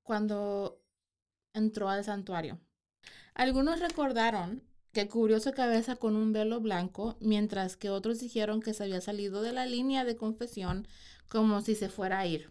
cuando 0.02 0.82
entró 1.52 1.88
al 1.88 2.04
santuario. 2.04 2.58
Algunos 3.34 3.80
recordaron 3.80 4.62
que 4.92 5.08
cubrió 5.08 5.38
su 5.40 5.52
cabeza 5.52 5.96
con 5.96 6.16
un 6.16 6.32
velo 6.32 6.60
blanco, 6.60 7.16
mientras 7.20 7.76
que 7.76 7.90
otros 7.90 8.18
dijeron 8.18 8.60
que 8.60 8.74
se 8.74 8.84
había 8.84 9.00
salido 9.00 9.42
de 9.42 9.52
la 9.52 9.66
línea 9.66 10.04
de 10.04 10.16
confesión 10.16 10.88
como 11.28 11.60
si 11.60 11.74
se 11.74 11.88
fuera 11.88 12.18
a 12.18 12.26
ir. 12.26 12.50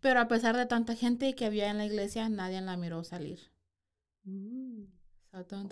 Pero 0.00 0.20
a 0.20 0.28
pesar 0.28 0.56
de 0.56 0.66
tanta 0.66 0.94
gente 0.94 1.34
que 1.34 1.44
había 1.44 1.70
en 1.70 1.78
la 1.78 1.84
iglesia, 1.84 2.28
nadie 2.28 2.60
la 2.60 2.76
miró 2.76 3.04
salir. 3.04 3.52
Mm. 4.24 4.84
So. 5.32 5.68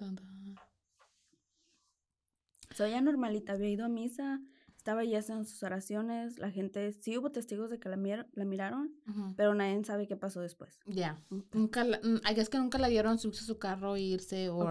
Soy 2.74 2.90
ya 2.90 3.00
normalita, 3.00 3.54
había 3.54 3.70
ido 3.70 3.86
a 3.86 3.88
misa, 3.88 4.40
estaba 4.86 5.02
ya 5.02 5.18
haciendo 5.18 5.42
sus 5.42 5.64
oraciones, 5.64 6.38
la 6.38 6.52
gente, 6.52 6.92
sí 6.92 7.18
hubo 7.18 7.32
testigos 7.32 7.70
de 7.70 7.80
que 7.80 7.88
la, 7.88 7.96
mir- 7.96 8.28
la 8.34 8.44
miraron, 8.44 8.94
pero 9.36 9.52
nadie 9.52 9.82
sabe 9.84 10.06
qué 10.06 10.14
pasó 10.16 10.40
después. 10.40 10.78
Ya. 10.86 11.20
Ok. 11.28 11.54
Nunca, 11.56 11.82
la, 11.82 11.98
mm, 11.98 12.20
I 12.30 12.34
guess 12.34 12.48
que 12.48 12.58
nunca 12.58 12.78
la 12.78 12.86
vieron 12.86 13.18
subirse 13.18 13.42
a 13.42 13.46
su 13.46 13.58
carro 13.58 13.96
e 13.96 14.02
irse, 14.02 14.48
o, 14.48 14.62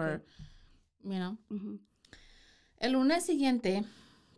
you 1.03 1.15
know. 1.17 1.37
El 2.77 2.93
lunes 2.93 3.25
siguiente, 3.25 3.83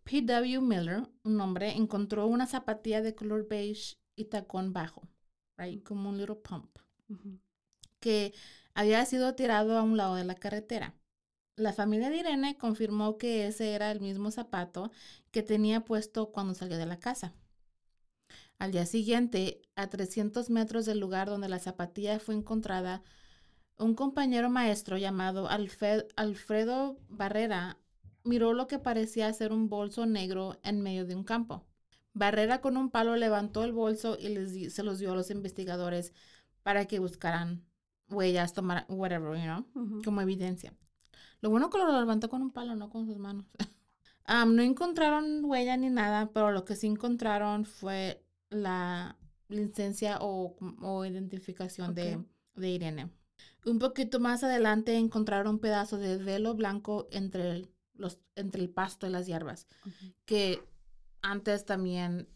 P.W. 0.04 0.62
Miller, 0.62 1.04
un 1.24 1.40
hombre, 1.42 1.70
encontró 1.78 2.26
una 2.26 2.48
zapatilla 2.48 3.04
de 3.04 3.14
color 3.14 3.48
beige 3.48 3.98
y 4.16 4.26
tacón 4.26 4.74
bajo, 4.74 5.08
right, 5.60 5.84
como 5.84 6.10
un 6.10 6.18
little 6.18 6.38
pump, 6.38 6.76
que 8.00 8.34
había 8.74 9.06
sido 9.06 9.36
tirado 9.36 9.78
a 9.78 9.84
un 9.84 9.96
lado 9.96 10.16
de 10.16 10.24
la 10.24 10.34
carretera. 10.34 10.96
La 11.58 11.74
familia 11.74 12.10
de 12.12 12.18
Irene 12.18 12.56
confirmó 12.58 13.18
que 13.18 13.48
ese 13.48 13.74
era 13.74 13.92
el 13.92 14.00
mismo 14.00 14.30
zapato 14.32 14.92
que 15.32 15.42
tenía 15.42 15.84
puesto 15.84 16.32
cuando 16.32 16.54
salió 16.54 16.78
de 16.78 16.86
la 16.86 17.00
casa. 17.00 17.34
Al 18.60 18.72
día 18.72 18.86
siguiente, 18.86 19.62
a 19.76 19.88
300 19.88 20.50
metros 20.52 20.86
del 20.86 21.00
lugar 21.00 21.28
donde 21.30 21.50
la 21.50 21.60
zapatilla 21.60 22.20
fue 22.20 22.36
encontrada, 22.36 23.04
un 23.80 23.96
compañero 23.96 24.50
maestro 24.50 24.98
llamado 24.98 25.48
Alfred- 25.50 26.08
Alfredo 26.16 27.00
Barrera 27.10 27.78
miró 28.24 28.54
lo 28.54 28.68
que 28.68 28.78
parecía 28.80 29.32
ser 29.34 29.52
un 29.52 29.68
bolso 29.68 30.06
negro 30.06 30.60
en 30.64 30.82
medio 30.82 31.06
de 31.06 31.16
un 31.16 31.24
campo. 31.24 31.66
Barrera 32.14 32.62
con 32.62 32.78
un 32.78 32.90
palo 32.92 33.16
levantó 33.16 33.64
el 33.64 33.72
bolso 33.74 34.16
y 34.20 34.30
les 34.30 34.54
di- 34.54 34.70
se 34.70 34.84
los 34.84 35.00
dio 35.00 35.12
a 35.12 35.16
los 35.16 35.30
investigadores 35.32 36.14
para 36.64 36.86
que 36.86 37.00
buscaran 37.00 37.64
huellas, 38.10 38.54
tomar 38.54 38.86
whatever, 38.90 39.36
you 39.38 39.44
know, 39.44 39.66
como 40.04 40.22
evidencia. 40.22 40.74
Lo 41.42 41.50
bueno 41.50 41.70
que 41.70 41.78
lo 41.78 42.00
levantó 42.00 42.30
con 42.30 42.42
un 42.42 42.52
palo, 42.52 42.76
no 42.76 42.90
con 42.90 43.06
sus 43.06 43.18
manos. 43.18 43.46
Am, 44.26 44.56
no 44.56 44.62
encontraron 44.62 45.46
huella 45.46 45.78
ni 45.78 45.90
nada, 45.90 46.32
pero 46.34 46.52
lo 46.52 46.66
que 46.66 46.76
sí 46.76 46.88
encontraron 46.88 47.66
fue 47.66 48.26
la 48.50 49.18
licencia 49.48 50.18
o, 50.20 50.56
o 50.82 51.06
identificación 51.06 51.96
de, 51.96 52.22
de 52.56 52.70
Irene. 52.70 53.10
Un 53.66 53.80
poquito 53.80 54.20
más 54.20 54.44
adelante 54.44 54.98
encontraron 54.98 55.56
un 55.56 55.60
pedazo 55.60 55.98
de 55.98 56.18
velo 56.18 56.56
blanco 56.56 57.08
entre 57.12 57.52
el, 57.52 57.70
los, 57.94 58.20
entre 58.36 58.62
el 58.62 58.70
pasto 58.70 59.08
y 59.08 59.12
las 59.12 59.28
hierbas, 59.28 59.68
que 60.26 60.62
antes 61.22 61.66
también 61.66 62.28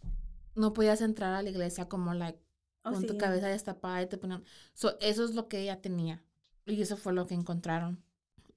no 0.55 0.72
podías 0.72 1.01
entrar 1.01 1.34
a 1.34 1.41
la 1.41 1.50
iglesia 1.50 1.89
como 1.89 2.13
like, 2.13 2.39
Oh, 2.84 2.91
con 2.93 3.05
tu 3.05 3.17
cabeza 3.17 3.48
destapada 3.48 4.01
y 4.01 4.08
te 4.08 4.17
ponían... 4.17 4.43
So, 4.74 5.00
eso 5.01 5.24
es 5.24 5.36
lo 5.36 5.48
que 5.48 5.60
ella 5.60 5.81
tenía. 5.81 6.24
Y 6.65 6.81
eso 6.81 6.98
fue 6.98 7.13
lo 7.13 7.27
que 7.27 7.36
encontraron. 7.36 8.03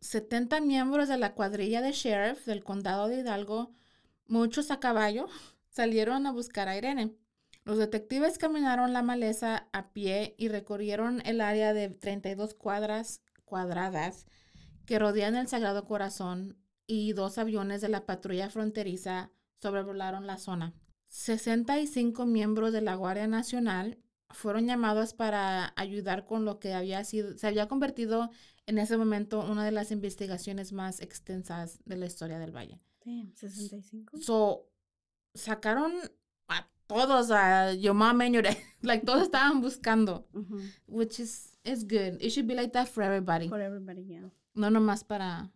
70 0.04 0.61
miembros 0.61 1.08
de 1.08 1.16
la 1.16 1.32
cuadrilla 1.32 1.80
de 1.80 1.92
sheriff 1.92 2.44
del 2.44 2.62
condado 2.62 3.08
de 3.08 3.20
Hidalgo, 3.20 3.73
muchos 4.26 4.70
a 4.70 4.78
caballo, 4.78 5.28
salieron 5.70 6.26
a 6.26 6.32
buscar 6.32 6.68
a 6.68 6.76
Irene. 6.76 7.16
Los 7.64 7.78
detectives 7.78 8.37
caminaron 8.37 8.92
la 8.92 9.02
maleza 9.02 9.68
a 9.73 9.92
pie 9.92 10.34
y 10.37 10.49
recorrieron 10.49 11.23
el 11.25 11.40
área 11.40 11.73
de 11.73 11.88
32 11.88 12.52
cuadras 12.52 13.23
cuadradas 13.46 14.26
que 14.84 14.99
rodean 14.99 15.37
el 15.37 15.49
Sagrado 15.49 15.87
Corazón 15.87 16.58
y 16.87 17.14
dos 17.14 17.38
aviones 17.38 17.80
de 17.80 17.88
la 17.88 18.04
patrulla 18.04 18.50
fronteriza 18.50 19.30
sobrevolaron 19.62 20.26
la 20.26 20.37
zona. 20.37 20.75
65 21.08 22.26
miembros 22.26 22.75
de 22.75 22.82
la 22.82 22.94
Guardia 22.94 23.26
Nacional 23.26 23.96
fueron 24.31 24.66
llamados 24.66 25.14
para 25.14 25.73
ayudar 25.76 26.26
con 26.26 26.45
lo 26.45 26.59
que 26.59 26.75
había 26.75 27.04
sido, 27.04 27.37
se 27.38 27.47
había 27.47 27.69
convertido 27.69 28.31
en 28.66 28.78
ese 28.78 28.97
momento 28.97 29.40
una 29.40 29.64
de 29.64 29.73
las 29.73 29.90
investigaciones 29.90 30.73
más 30.73 31.00
extensas 31.00 31.78
de 31.85 31.97
la 31.97 32.07
historia 32.07 32.38
del 32.38 32.50
Valle. 32.54 32.81
Damn, 33.04 33.35
65. 33.35 34.16
So, 34.19 34.66
sacaron 35.35 35.93
a 36.49 36.66
todos, 36.87 37.31
a 37.31 37.75
dad, 37.75 37.76
like 38.83 39.04
todos 39.04 39.23
estaban 39.25 39.61
buscando, 39.61 40.26
which 40.87 41.21
is, 41.21 41.59
is 41.64 41.85
good. 41.85 42.16
It 42.21 42.31
should 42.31 42.47
be 42.47 42.54
like 42.54 42.73
that 42.73 42.88
for 42.88 43.02
everybody. 43.02 43.49
For 43.49 43.61
everybody, 43.61 44.04
yeah. 44.04 44.31
No 44.54 44.71
nomás 44.71 45.04
para, 45.04 45.50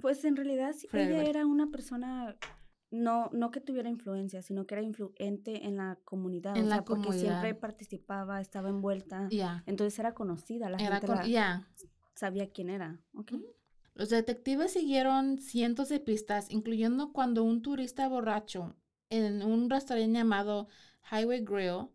Pues 0.00 0.24
en 0.24 0.36
realidad 0.36 0.74
sí, 0.76 0.88
For 0.88 0.98
ella 0.98 1.10
everybody. 1.10 1.30
era 1.30 1.46
una 1.46 1.70
persona, 1.70 2.36
no, 2.90 3.30
no 3.32 3.50
que 3.50 3.60
tuviera 3.60 3.88
influencia, 3.88 4.42
sino 4.42 4.66
que 4.66 4.74
era 4.74 4.82
influente 4.82 5.66
en 5.66 5.76
la 5.76 5.98
comunidad. 6.04 6.56
En 6.56 6.64
o 6.66 6.68
la 6.68 6.76
sea, 6.76 6.84
porque 6.84 7.12
siempre 7.12 7.54
participaba, 7.54 8.40
estaba 8.40 8.68
envuelta. 8.68 9.28
yeah. 9.28 9.62
Entonces 9.66 9.98
era 9.98 10.14
conocida, 10.14 10.68
la 10.68 10.76
Era 10.78 10.94
gente 10.96 11.06
con, 11.06 11.16
la- 11.16 11.24
yeah. 11.24 11.68
sabía 12.14 12.50
quién 12.50 12.70
era. 12.70 13.00
Los 13.94 14.08
detectives 14.10 14.72
siguieron 14.72 15.38
cientos 15.38 15.88
de 15.88 16.00
pistas, 16.00 16.50
incluyendo 16.50 17.12
cuando 17.12 17.44
un 17.44 17.62
turista 17.62 18.08
borracho 18.08 18.76
en 19.08 19.42
un 19.42 19.68
restaurante 19.68 20.18
llamado 20.18 20.68
Highway 21.10 21.44
Grill, 21.44 21.88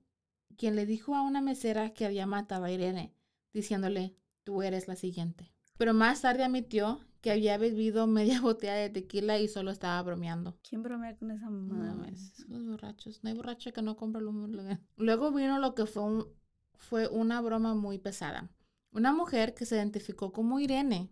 quien 0.57 0.75
le 0.75 0.85
dijo 0.85 1.15
a 1.15 1.21
una 1.23 1.41
mesera 1.41 1.93
que 1.93 2.05
había 2.05 2.25
matado 2.25 2.65
a 2.65 2.71
Irene, 2.71 3.13
diciéndole, 3.53 4.15
tú 4.43 4.61
eres 4.61 4.87
la 4.87 4.95
siguiente. 4.95 5.51
Pero 5.77 5.93
más 5.93 6.21
tarde 6.21 6.43
admitió 6.43 6.99
que 7.25 7.31
había 7.31 7.57
bebido 7.57 8.05
media 8.19 8.39
botella 8.39 8.75
de 8.75 8.91
tequila 8.91 9.39
y 9.39 9.47
solo 9.47 9.71
estaba 9.71 9.99
bromeando. 10.03 10.59
¿Quién 10.61 10.83
bromea 10.83 11.17
con 11.17 11.31
esa 11.31 11.49
mamada? 11.49 11.95
No, 11.95 12.05
es- 12.05 12.45
los 12.47 12.67
borrachos. 12.67 13.23
No 13.23 13.31
hay 13.31 13.35
borracho 13.35 13.73
que 13.73 13.81
no 13.81 13.95
compre 13.95 14.21
lo 14.21 14.31
lo- 14.31 14.63
Luego 14.97 15.31
vino 15.31 15.57
lo 15.57 15.73
que 15.73 15.87
fue, 15.87 16.03
un- 16.03 16.27
fue 16.75 17.07
una 17.07 17.41
broma 17.41 17.73
muy 17.73 17.97
pesada. 17.97 18.51
Una 18.91 19.11
mujer 19.11 19.55
que 19.55 19.65
se 19.65 19.75
identificó 19.75 20.31
como 20.31 20.59
Irene 20.59 21.09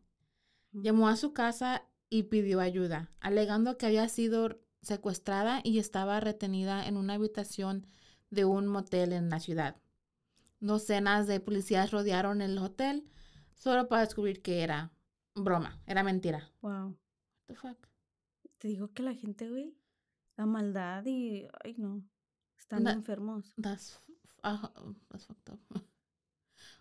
llamó 0.72 1.08
a 1.08 1.15
su 1.17 1.34
casa 1.34 1.84
y 2.12 2.24
pidió 2.24 2.60
ayuda, 2.60 3.10
alegando 3.20 3.79
que 3.79 3.88
había 3.88 4.08
sido 4.08 4.62
secuestrada 4.84 5.62
y 5.63 5.79
estaba 5.79 6.20
retenida 6.20 6.88
en 6.88 6.96
una 6.98 7.15
habitación 7.15 7.88
de 8.29 8.46
un 8.46 8.67
motel 8.67 9.13
en 9.13 9.32
la 9.32 9.39
ciudad. 9.39 9.77
Docenas 10.60 11.25
de 11.27 11.39
policías 11.39 11.89
rodearon 11.91 12.41
el 12.43 12.58
hotel 12.60 13.03
solo 13.55 13.88
para 13.89 14.03
descubrir 14.03 14.41
que 14.43 14.62
era 14.62 14.93
broma, 15.36 15.80
era 15.86 16.04
mentira. 16.04 16.50
Wow. 16.62 16.90
What 16.90 16.98
the 17.48 17.56
fuck? 17.56 17.88
Te 18.60 18.68
digo 18.68 18.92
que 18.94 19.04
la 19.04 19.13
gente, 19.13 19.50
güey, 19.50 19.75
la 20.38 20.46
maldad 20.46 21.06
y, 21.06 21.48
ay 21.63 21.75
no, 21.78 22.04
están 22.58 22.88
enfermos. 22.88 23.54
That's, 23.62 24.00
ah, 24.44 24.72
that's 25.10 25.25
fucked 25.25 25.54
up. 25.54 25.60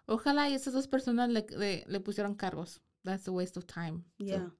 Ojalá 0.06 0.48
y 0.48 0.54
esas 0.54 0.72
dos 0.74 0.88
personas 0.88 1.28
le, 1.30 1.46
le- 1.56 1.84
le 1.86 2.00
pusieron 2.00 2.34
cargos. 2.34 2.82
that's 3.04 3.26
a 3.26 3.32
waste 3.32 3.58
of 3.58 3.66
time. 3.66 4.04
So, 4.18 4.24
Yeah. 4.24 4.52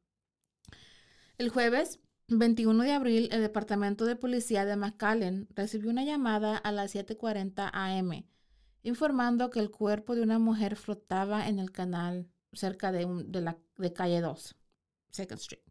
El 1.39 1.49
jueves 1.51 1.99
21 2.29 2.83
de 2.85 2.93
abril, 2.93 3.29
el 3.33 3.41
Departamento 3.41 4.05
de 4.05 4.17
Policía 4.17 4.65
de 4.65 4.77
McAllen 4.77 5.49
recibió 5.55 5.91
una 5.91 6.05
llamada 6.05 6.57
a 6.57 6.73
las 6.73 6.95
7:40 6.95 7.71
am, 7.73 8.25
informando 8.83 9.51
que 9.51 9.61
el 9.61 9.71
cuerpo 9.71 10.15
de 10.15 10.23
una 10.23 10.39
mujer 10.39 10.77
flotaba 10.77 11.49
en 11.49 11.59
el 11.59 11.71
canal 11.73 12.29
cerca 12.53 12.93
de, 12.93 13.05
un- 13.05 13.31
de 13.33 13.41
la 13.41 13.59
de 13.77 13.93
calle 13.93 14.21
2, 14.21 14.55
Second 15.11 15.41
Street. 15.41 15.63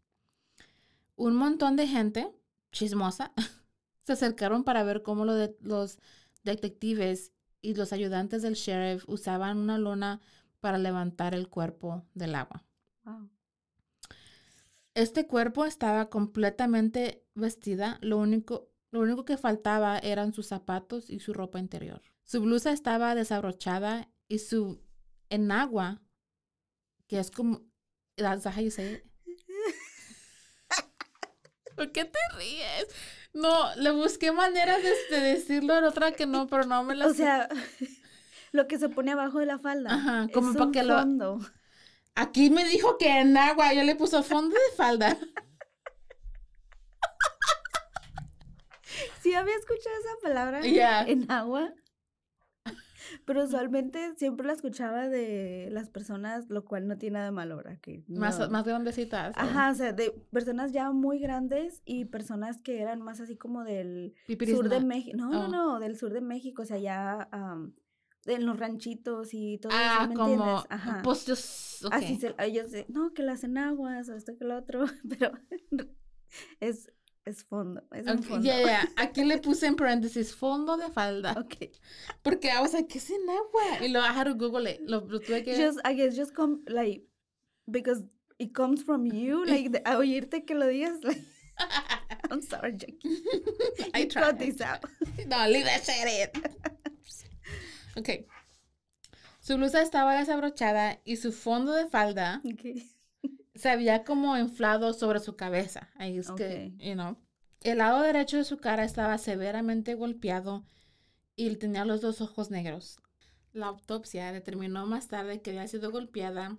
Un 1.16 1.36
montón 1.36 1.76
de 1.76 1.86
gente 1.86 2.34
chismosa 2.72 3.32
se 4.04 4.12
acercaron 4.14 4.64
para 4.64 4.82
ver 4.82 5.02
cómo 5.02 5.24
lo 5.24 5.34
de- 5.34 5.56
los 5.60 5.98
detectives 6.42 7.32
y 7.60 7.74
los 7.74 7.92
ayudantes 7.92 8.42
del 8.42 8.54
sheriff 8.54 9.04
usaban 9.08 9.58
una 9.58 9.78
lona 9.78 10.20
para 10.60 10.78
levantar 10.78 11.34
el 11.34 11.48
cuerpo 11.48 12.04
del 12.14 12.34
agua. 12.34 12.64
Wow. 13.04 13.28
Este 14.94 15.26
cuerpo 15.26 15.64
estaba 15.64 16.10
completamente 16.10 17.24
vestida, 17.34 17.98
lo 18.02 18.18
único, 18.18 18.68
lo 18.90 19.00
único 19.00 19.24
que 19.24 19.38
faltaba 19.38 19.98
eran 19.98 20.32
sus 20.34 20.46
zapatos 20.48 21.08
y 21.08 21.20
su 21.20 21.32
ropa 21.32 21.58
interior. 21.58 22.02
Su 22.24 22.40
blusa 22.42 22.72
estaba 22.72 23.14
desabrochada 23.14 24.10
y 24.28 24.38
su 24.40 24.80
enagua, 25.30 26.02
que 27.12 27.18
es 27.18 27.30
como... 27.30 27.60
That's 28.16 28.46
how 28.46 28.62
you 28.62 28.70
say 28.70 28.94
it. 28.94 29.04
¿Por 31.76 31.92
qué 31.92 32.06
te 32.06 32.18
ríes? 32.38 32.86
No, 33.34 33.74
le 33.76 33.90
busqué 33.90 34.32
maneras 34.32 34.78
de, 34.82 34.94
de 35.14 35.20
decirlo 35.20 35.76
en 35.76 35.84
otra 35.84 36.12
que 36.12 36.24
no, 36.24 36.46
pero 36.46 36.64
no 36.64 36.82
me 36.84 36.94
lo 36.96 37.08
O 37.08 37.12
sea, 37.12 37.50
lo 38.52 38.66
que 38.66 38.78
se 38.78 38.88
pone 38.88 39.12
abajo 39.12 39.40
de 39.40 39.44
la 39.46 39.58
falda. 39.58 39.92
Ajá, 39.92 40.28
como 40.32 40.52
es 40.52 40.56
pa' 40.56 40.64
un 40.64 40.72
que 40.72 40.82
lo-. 40.84 41.38
Aquí 42.14 42.48
me 42.48 42.64
dijo 42.64 42.96
que 42.96 43.20
enagua, 43.20 43.74
yo 43.74 43.82
le 43.82 43.94
puso 43.94 44.22
fondo 44.22 44.54
de 44.54 44.76
falda. 44.76 45.18
Sí, 49.22 49.34
había 49.34 49.54
escuchado 49.54 49.96
esa 50.00 50.10
palabra 50.22 50.60
Yeah. 50.62 51.02
en 51.02 51.30
agua. 51.30 51.72
Pero 53.24 53.44
usualmente 53.44 54.14
siempre 54.16 54.46
la 54.46 54.52
escuchaba 54.52 55.08
de 55.08 55.68
las 55.70 55.88
personas, 55.90 56.48
lo 56.48 56.64
cual 56.64 56.86
no 56.88 56.96
tiene 56.98 57.14
nada 57.14 57.26
de 57.26 57.30
malo, 57.32 57.56
¿verdad? 57.56 57.78
Que 57.80 58.04
Más, 58.08 58.38
no- 58.38 58.48
más 58.50 58.64
grandecitas. 58.64 59.36
o 59.36 59.40
Ajá, 59.40 59.70
o 59.70 59.74
sea, 59.74 59.92
de 59.92 60.10
personas 60.30 60.72
ya 60.72 60.90
muy 60.92 61.18
grandes 61.18 61.82
y 61.84 62.04
personas 62.06 62.60
que 62.60 62.80
eran 62.80 63.00
más 63.02 63.20
así 63.20 63.36
como 63.36 63.64
del 63.64 64.14
sur 64.46 64.68
de. 64.68 64.80
México. 64.80 65.16
No, 65.16 65.30
no, 65.30 65.44
Oh. 65.44 65.48
no, 65.48 65.80
del 65.80 65.96
sur 65.96 66.12
de 66.12 66.20
México, 66.20 66.62
o 66.62 66.64
sea, 66.66 66.78
ya 66.78 67.28
am, 67.32 67.74
en 68.26 68.46
los 68.46 68.56
ranchitos 68.58 69.30
y 69.34 69.58
todo 69.58 69.72
eso, 69.72 69.80
Ah, 69.82 70.06
¿me 70.08 70.14
como, 70.14 70.32
entiendes? 70.34 70.66
Ajá. 70.70 71.00
pues 71.02 71.26
yo. 71.26 71.34
Así 71.90 72.16
se, 72.16 72.34
ellos, 72.38 72.70
no, 72.88 73.12
que 73.14 73.22
las 73.24 73.42
enaguas 73.42 74.08
o 74.08 74.14
esto 74.14 74.36
que 74.38 74.44
lo 74.44 74.56
otro, 74.56 74.84
pero 75.08 75.32
es, 76.60 76.92
es 77.24 77.44
fondo, 77.44 77.82
es 77.92 78.06
un 78.06 78.18
Ok, 78.18 78.24
fondo. 78.24 78.44
ya, 78.46 78.60
ya, 78.62 78.88
aquí 78.96 79.24
le 79.24 79.38
puse 79.38 79.66
en 79.66 79.76
paréntesis 79.76 80.34
fondo 80.34 80.76
de 80.76 80.90
falda, 80.90 81.32
Ok. 81.38 81.70
porque 82.22 82.48
I 82.48 82.60
was 82.60 82.72
like, 82.72 82.88
¿qué 82.88 82.98
es 82.98 83.10
enagua? 83.10 83.80
Y 83.84 83.88
lo, 83.88 84.00
to 84.24 84.34
Google 84.34 84.68
it, 84.70 84.80
lo, 84.82 85.00
lo 85.08 85.20
tuve 85.20 85.44
que, 85.44 85.54
Just, 85.56 85.78
I 85.84 85.94
guess, 85.94 86.16
just 86.16 86.34
come, 86.34 86.62
like, 86.66 87.04
because 87.66 88.02
it 88.38 88.52
comes 88.52 88.82
from 88.82 89.06
you, 89.06 89.44
like, 89.46 89.70
a 89.84 89.96
oírte 89.98 90.44
que 90.44 90.54
lo 90.56 90.66
digas, 90.66 90.98
like, 91.04 91.22
I'm 92.30 92.42
sorry, 92.42 92.72
Jackie. 92.72 92.98
I 93.94 94.00
You 94.00 94.08
cut 94.08 94.10
tried. 94.10 94.38
this 94.38 94.60
out. 94.60 94.84
no, 95.26 95.46
leave 95.48 95.64
that 95.66 95.84
shit 95.84 96.34
in. 96.34 96.42
ok, 97.96 98.26
su 99.40 99.56
blusa 99.56 99.82
estaba 99.82 100.16
desabrochada 100.18 101.00
y 101.04 101.16
su 101.16 101.30
fondo 101.32 101.72
de 101.72 101.86
falda 101.88 102.40
Okay. 102.54 102.88
Se 103.54 103.70
había 103.70 104.04
como 104.04 104.36
inflado 104.36 104.92
sobre 104.92 105.20
su 105.20 105.36
cabeza. 105.36 105.90
Ahí 105.96 106.18
es 106.18 106.30
que, 106.32 106.72
you 106.78 106.94
know. 106.94 107.16
El 107.60 107.78
lado 107.78 108.00
derecho 108.02 108.38
de 108.38 108.44
su 108.44 108.58
cara 108.58 108.84
estaba 108.84 109.18
severamente 109.18 109.94
golpeado 109.94 110.64
y 111.36 111.54
tenía 111.56 111.84
los 111.84 112.00
dos 112.00 112.20
ojos 112.20 112.50
negros. 112.50 113.00
La 113.52 113.66
autopsia 113.66 114.32
determinó 114.32 114.86
más 114.86 115.08
tarde 115.08 115.42
que 115.42 115.50
había 115.50 115.68
sido 115.68 115.90
golpeada 115.90 116.58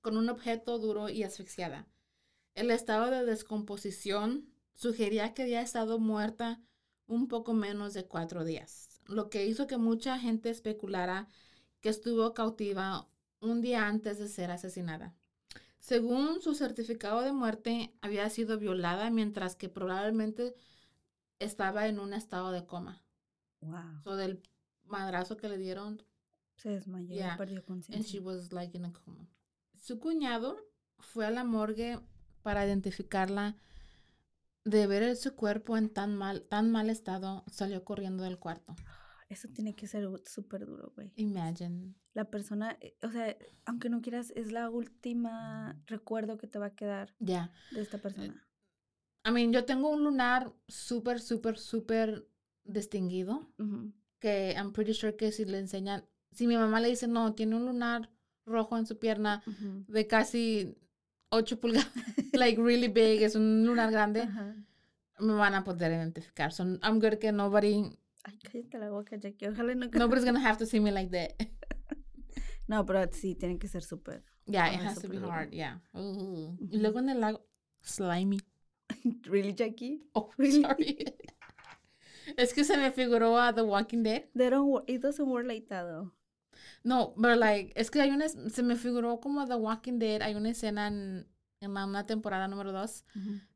con 0.00 0.16
un 0.16 0.28
objeto 0.28 0.78
duro 0.78 1.08
y 1.08 1.22
asfixiada. 1.22 1.86
El 2.54 2.70
estado 2.70 3.10
de 3.10 3.24
descomposición 3.24 4.52
sugería 4.74 5.34
que 5.34 5.42
había 5.42 5.60
estado 5.60 5.98
muerta 5.98 6.60
un 7.06 7.26
poco 7.26 7.54
menos 7.54 7.94
de 7.94 8.06
cuatro 8.06 8.44
días, 8.44 9.00
lo 9.06 9.30
que 9.30 9.46
hizo 9.46 9.66
que 9.66 9.78
mucha 9.78 10.18
gente 10.18 10.50
especulara 10.50 11.28
que 11.80 11.88
estuvo 11.88 12.34
cautiva 12.34 13.08
un 13.40 13.60
día 13.60 13.86
antes 13.86 14.18
de 14.18 14.28
ser 14.28 14.50
asesinada. 14.50 15.14
Según 15.88 16.42
su 16.42 16.54
certificado 16.54 17.22
de 17.22 17.32
muerte, 17.32 17.94
había 18.02 18.28
sido 18.28 18.58
violada 18.58 19.08
mientras 19.08 19.56
que 19.56 19.70
probablemente 19.70 20.54
estaba 21.38 21.86
en 21.86 21.98
un 21.98 22.12
estado 22.12 22.50
de 22.52 22.66
coma. 22.66 23.02
Wow. 23.62 24.02
So 24.04 24.14
del 24.16 24.42
madrazo 24.84 25.38
que 25.38 25.48
le 25.48 25.56
dieron, 25.56 26.02
Se 26.56 26.68
desmayó, 26.68 27.14
Yeah, 27.14 27.38
perdió 27.38 27.60
and 27.60 27.64
she 28.04 28.18
conciencia. 28.18 28.20
was 28.20 28.52
like 28.52 28.76
in 28.76 28.84
a 28.84 28.92
coma. 28.92 29.30
Su 29.78 29.98
cuñado 29.98 30.58
fue 30.98 31.24
a 31.24 31.30
la 31.30 31.44
morgue 31.44 31.98
para 32.42 32.66
identificarla. 32.66 33.56
De 34.64 34.86
ver 34.86 35.16
su 35.16 35.34
cuerpo 35.34 35.78
en 35.78 35.88
tan 35.88 36.14
mal, 36.16 36.42
tan 36.42 36.70
mal 36.70 36.90
estado, 36.90 37.44
salió 37.50 37.82
corriendo 37.82 38.24
del 38.24 38.38
cuarto. 38.38 38.76
Eso 39.28 39.48
tiene 39.48 39.74
que 39.74 39.86
ser 39.86 40.08
súper 40.24 40.64
duro, 40.64 40.92
güey. 40.94 41.12
Imagine. 41.16 41.94
La 42.14 42.30
persona, 42.30 42.78
eh, 42.80 42.96
o 43.02 43.10
sea, 43.10 43.36
aunque 43.66 43.90
no 43.90 44.00
quieras, 44.00 44.32
es 44.34 44.52
la 44.52 44.70
última 44.70 45.78
recuerdo 45.86 46.38
que 46.38 46.46
te 46.46 46.58
va 46.58 46.66
a 46.66 46.74
quedar 46.74 47.14
de 47.18 47.48
esta 47.74 47.98
persona. 47.98 48.42
I 49.26 49.30
mean, 49.30 49.52
yo 49.52 49.64
tengo 49.64 49.90
un 49.90 50.04
lunar 50.04 50.52
súper, 50.66 51.20
súper, 51.20 51.58
súper 51.58 52.26
distinguido. 52.64 53.52
Que 54.18 54.54
I'm 54.56 54.72
pretty 54.72 54.94
sure 54.94 55.16
que 55.16 55.30
si 55.32 55.44
le 55.44 55.58
enseñan, 55.58 56.04
si 56.32 56.46
mi 56.46 56.56
mamá 56.56 56.80
le 56.80 56.88
dice, 56.88 57.06
no, 57.06 57.34
tiene 57.34 57.56
un 57.56 57.66
lunar 57.66 58.10
rojo 58.46 58.78
en 58.78 58.86
su 58.86 58.98
pierna 58.98 59.42
de 59.86 60.06
casi 60.06 60.76
8 61.30 61.60
pulgadas, 61.60 61.90
like 62.32 62.60
really 62.60 62.88
big, 62.88 63.22
es 63.22 63.34
un 63.34 63.64
lunar 63.64 63.90
grande, 63.90 64.26
me 65.18 65.32
van 65.34 65.54
a 65.54 65.64
poder 65.64 65.92
identificar. 65.92 66.52
So 66.52 66.64
I'm 66.82 66.98
good 66.98 67.18
que 67.18 67.32
nobody, 67.32 67.84
Ay, 68.28 68.38
cállate 68.38 68.78
la 68.78 68.90
boca, 68.90 69.16
Jackie. 69.16 69.46
Ojalá 69.48 69.74
no. 69.74 69.86
nobody's 69.94 70.24
gonna 70.24 70.40
have 70.40 70.58
to 70.58 70.66
see 70.66 70.80
me 70.80 70.90
like 70.90 71.10
that. 71.10 71.34
No, 72.68 72.84
pero 72.84 73.00
sí, 73.10 73.34
tiene 73.34 73.58
que 73.58 73.66
ser 73.66 73.82
súper. 73.82 74.22
Yeah, 74.44 74.70
it 74.70 74.80
has 74.80 75.00
to 75.00 75.08
be 75.08 75.16
hard, 75.16 75.54
yeah. 75.54 75.80
Y 75.94 76.76
luego 76.76 76.98
en 76.98 77.08
el 77.08 77.18
lago, 77.18 77.40
slimy. 77.80 78.40
¿Really, 79.24 79.54
Jackie? 79.54 80.02
Oh, 80.14 80.30
Really? 80.36 80.60
sorry. 80.60 80.98
es 82.36 82.52
que 82.52 82.64
se 82.64 82.76
me 82.76 82.92
figuró 82.92 83.38
a 83.38 83.54
The 83.54 83.62
Walking 83.62 84.02
Dead. 84.02 84.24
They 84.34 84.50
don't 84.50 84.68
work, 84.68 84.84
it 84.86 85.00
doesn't 85.00 85.26
work 85.26 85.46
like 85.46 85.66
that, 85.68 85.86
though. 85.86 86.12
No, 86.84 87.14
pero 87.20 87.36
like, 87.36 87.72
es 87.74 87.90
que 87.90 88.02
hay 88.02 88.10
una, 88.10 88.28
se 88.28 88.62
me 88.62 88.76
figuró 88.76 89.18
como 89.18 89.46
The 89.46 89.54
Walking 89.54 89.98
Dead, 89.98 90.20
hay 90.20 90.34
una 90.34 90.50
escena 90.50 90.88
en, 90.88 91.26
en 91.60 91.72
la 91.72 91.86
una 91.86 92.04
temporada 92.04 92.48
número 92.48 92.72
2 92.72 93.04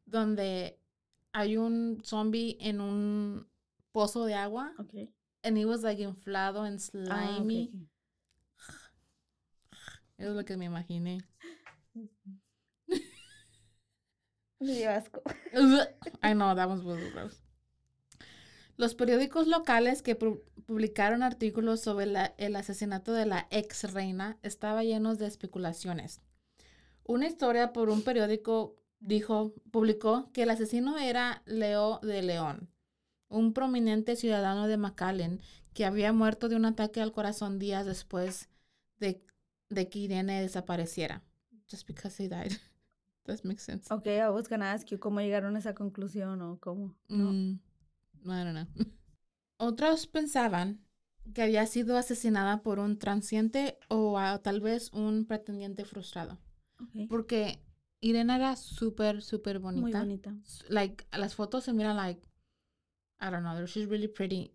donde 0.07 0.79
hay 1.33 1.57
un 1.57 2.01
zombie 2.03 2.57
en 2.61 2.81
un 2.81 3.47
pozo 3.93 4.25
de 4.25 4.35
agua 4.35 4.73
Ok. 4.79 4.95
and 5.45 5.57
he 5.59 5.65
was 5.65 5.83
like 5.83 6.03
inflado 6.03 6.63
and 6.63 6.79
Ah, 7.11 7.37
slimy. 7.37 7.71
Eso 10.19 10.31
es 10.31 10.37
lo 10.37 10.45
que 10.45 10.57
me 10.57 10.67
imaginé. 10.67 11.19
Me 14.61 14.75
dio 14.75 14.91
asco. 14.91 15.23
I 16.23 16.35
know, 16.35 16.55
that 16.55 16.69
was 16.69 16.85
really 16.85 17.11
gross. 17.11 17.43
Los 18.77 18.95
periódicos 18.95 19.49
locales 19.49 20.03
que 20.03 20.17
pu- 20.19 20.41
publicaron 20.67 21.23
artículos 21.23 21.81
sobre 21.81 22.07
la- 22.07 22.35
el 22.39 22.55
asesinato 22.57 23.13
de 23.13 23.27
la 23.27 23.49
ex 23.51 23.93
reina 23.93 24.39
estaban 24.43 24.85
llenos 24.85 25.19
de 25.19 25.27
especulaciones. 25.27 26.21
Una 27.05 27.27
historia 27.27 27.73
por 27.73 27.91
un 27.91 28.03
periódico 28.03 28.77
dijo, 29.01 29.53
publicó 29.73 30.31
que 30.33 30.45
el 30.45 30.51
asesino 30.51 30.97
era 30.99 31.43
Leo 31.45 31.99
de 32.01 32.23
León, 32.23 32.71
un 33.33 33.53
prominente 33.53 34.17
ciudadano 34.17 34.69
de 34.69 34.77
McAllen 34.77 35.41
que 35.75 35.85
había 35.85 36.13
muerto 36.13 36.49
de 36.49 36.57
un 36.57 36.65
ataque 36.67 37.01
al 37.01 37.13
corazón 37.13 37.59
días 37.59 37.87
después 37.87 38.49
de, 38.99 39.25
de 39.71 39.89
que 39.89 39.99
Irene 40.01 40.41
desapareciera. 40.41 41.23
Just 41.71 41.87
because 41.87 42.23
he 42.23 42.29
died. 42.29 42.53
That 43.25 43.41
makes 43.45 43.63
sense. 43.63 43.93
Ok, 43.93 44.07
I 44.07 44.29
was 44.31 44.49
gonna 44.49 44.73
ask 44.73 44.89
you 44.89 44.99
cómo 44.99 45.21
llegaron 45.21 45.57
a 45.57 45.61
esa 45.61 45.75
conclusión 45.75 46.43
o 46.43 46.59
cómo. 46.61 46.95
No. 47.09 47.33
Mm, 47.33 47.61
I 48.25 48.45
don't 48.45 48.53
know. 48.53 48.67
Otros 49.57 50.07
pensaban 50.07 50.85
que 51.35 51.43
había 51.43 51.67
sido 51.67 51.97
asesinada 51.97 52.63
por 52.63 52.81
un 52.81 52.99
transiente 52.99 53.79
o 53.89 54.19
a- 54.19 54.39
tal 54.43 54.61
vez 54.61 54.93
un 54.93 55.25
pretendiente 55.25 55.85
frustrado. 55.85 56.39
Ok. 56.81 57.09
Porque 57.09 57.63
Irene 58.01 58.35
era 58.35 58.57
súper, 58.57 59.23
súper 59.23 59.61
bonita. 59.61 59.83
Muy 59.83 59.93
bonita. 59.93 60.35
Like, 60.69 61.07
las 61.17 61.37
fotos 61.37 61.63
se 61.65 61.73
miran 61.73 61.97
like, 61.97 62.21
I 63.23 63.31
don't 63.31 63.43
know, 63.45 63.65
she's 63.67 63.87
really 63.89 64.09
pretty. 64.09 64.53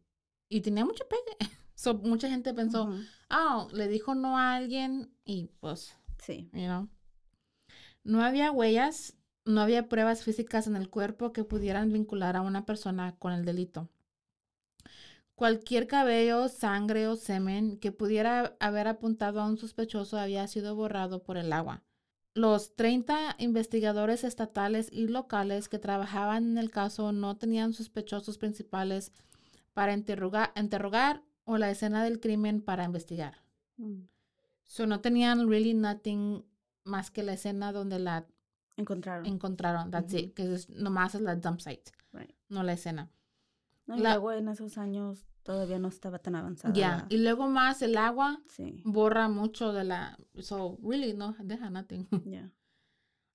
Y 0.49 0.61
tenía 0.61 0.85
mucho 0.85 1.05
pegue. 1.07 1.51
So, 1.79 1.93
mucha 1.93 2.27
gente 2.27 2.55
pensó, 2.55 2.89
oh, 3.29 3.67
le 3.71 3.87
dijo 3.87 4.15
no 4.15 4.39
a 4.39 4.55
alguien 4.55 5.13
y 5.25 5.51
pues, 5.59 5.95
Sí. 6.17 6.49
you 6.51 6.65
know. 6.65 6.89
No 8.03 8.23
había 8.23 8.51
huellas, 8.51 9.15
no 9.45 9.61
había 9.61 9.87
pruebas 9.87 10.23
físicas 10.23 10.65
en 10.65 10.75
el 10.75 10.89
cuerpo 10.89 11.33
que 11.33 11.43
pudieran 11.43 11.93
vincular 11.93 12.35
a 12.35 12.41
una 12.41 12.65
persona 12.65 13.15
con 13.19 13.31
el 13.31 13.45
delito. 13.45 13.89
Cualquier 15.35 15.85
cabello, 15.85 16.49
sangre 16.49 17.07
o 17.07 17.15
semen 17.15 17.77
que 17.77 17.91
pudiera 17.91 18.57
haber 18.59 18.87
apuntado 18.87 19.39
a 19.39 19.45
un 19.45 19.59
sospechoso 19.59 20.17
había 20.17 20.47
sido 20.47 20.75
borrado 20.75 21.21
por 21.21 21.37
el 21.37 21.53
agua. 21.53 21.83
Los 22.37 22.75
30 22.75 23.35
investigadores 23.39 24.23
estatales 24.23 24.89
y 24.91 25.07
locales 25.07 25.69
que 25.69 25.79
trabajaban 25.79 26.51
en 26.51 26.57
el 26.59 26.69
caso 26.69 27.11
no 27.11 27.35
tenían 27.35 27.73
sospechosos 27.73 28.37
principales 28.37 29.11
para 29.73 29.91
interrogar, 29.91 31.23
o 31.45 31.57
la 31.57 31.71
escena 31.71 32.03
del 32.03 32.19
crimen 32.19 32.61
para 32.61 32.83
investigar. 32.83 33.41
Mm. 33.77 34.01
So 34.65 34.85
no 34.85 35.01
tenían 35.01 35.49
really 35.49 35.73
nothing 35.73 36.45
más 36.83 37.09
que 37.09 37.23
la 37.23 37.33
escena 37.33 37.71
donde 37.71 37.97
la 37.97 38.27
encontraron. 38.75 39.25
Encontraron, 39.25 39.89
that's 39.89 40.13
it, 40.13 40.35
que 40.35 40.53
es, 40.53 40.69
nomás 40.69 41.15
es 41.15 41.21
la 41.21 41.37
dump 41.37 41.59
site, 41.59 41.91
no 42.49 42.61
la 42.61 42.73
escena. 42.73 43.09
No, 43.87 43.95
el 43.95 44.05
agua 44.05 44.37
en 44.37 44.47
esos 44.49 44.77
años 44.77 45.27
todavía 45.47 45.79
no 45.79 45.87
estaba 45.87 46.19
tan 46.19 46.35
avanzada. 46.35 46.73
Ya, 46.73 47.05
y 47.07 47.19
luego 47.19 47.47
más 47.47 47.81
el 47.81 47.95
agua 47.95 48.41
borra 48.83 49.29
mucho 49.29 49.71
de 49.71 49.85
la, 49.85 50.17
so 50.39 50.77
really 50.83 51.13
no 51.13 51.35
deja 51.39 51.69
nothing. 51.69 52.05
Yeah. 52.25 52.51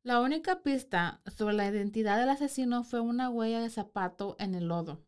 La 0.02 0.20
única 0.20 0.62
pista 0.62 1.22
sobre 1.34 1.54
la 1.54 1.66
identidad 1.66 2.18
del 2.18 2.28
asesino 2.28 2.84
fue 2.84 3.00
una 3.00 3.30
huella 3.30 3.60
de 3.60 3.70
zapato 3.70 4.36
en 4.38 4.54
el 4.54 4.68
lodo, 4.68 5.06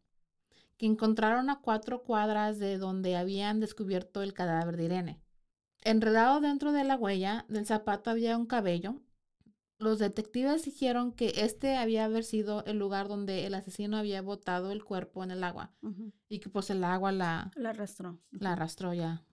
que 0.79 0.87
encontraron 0.87 1.51
a 1.51 1.61
cuatro 1.61 2.03
cuadras 2.03 2.59
de 2.59 2.79
donde 2.79 3.17
habían 3.17 3.61
descubierto 3.61 4.23
el 4.23 4.33
cadáver 4.33 4.79
de 4.79 4.85
Irene. 4.85 5.21
Enredado 5.83 6.41
dentro 6.41 6.73
de 6.73 6.85
la 6.85 6.97
huella 6.97 7.45
del 7.49 7.67
zapato 7.67 8.09
había 8.09 8.39
un 8.39 8.47
cabello. 8.47 9.03
Los 9.79 9.99
detectives 9.99 10.65
dijeron 10.65 11.13
que 11.13 11.33
este 11.37 11.77
había 11.77 12.05
haber 12.05 12.25
sido 12.25 12.65
el 12.65 12.79
lugar 12.79 13.09
donde 13.09 13.47
el 13.47 13.55
asesino 13.55 13.97
había 13.97 14.23
botado 14.23 14.71
el 14.71 14.85
cuerpo 14.85 15.25
en 15.25 15.31
el 15.31 15.43
agua 15.43 15.73
y 16.29 16.39
que 16.39 16.49
pues 16.49 16.71
el 16.71 16.85
agua 16.85 17.13
la, 17.13 17.51
la 17.57 17.71
arrastró. 17.71 18.21
La 18.31 18.53
arrastró 18.53 18.95
ya. 18.95 19.25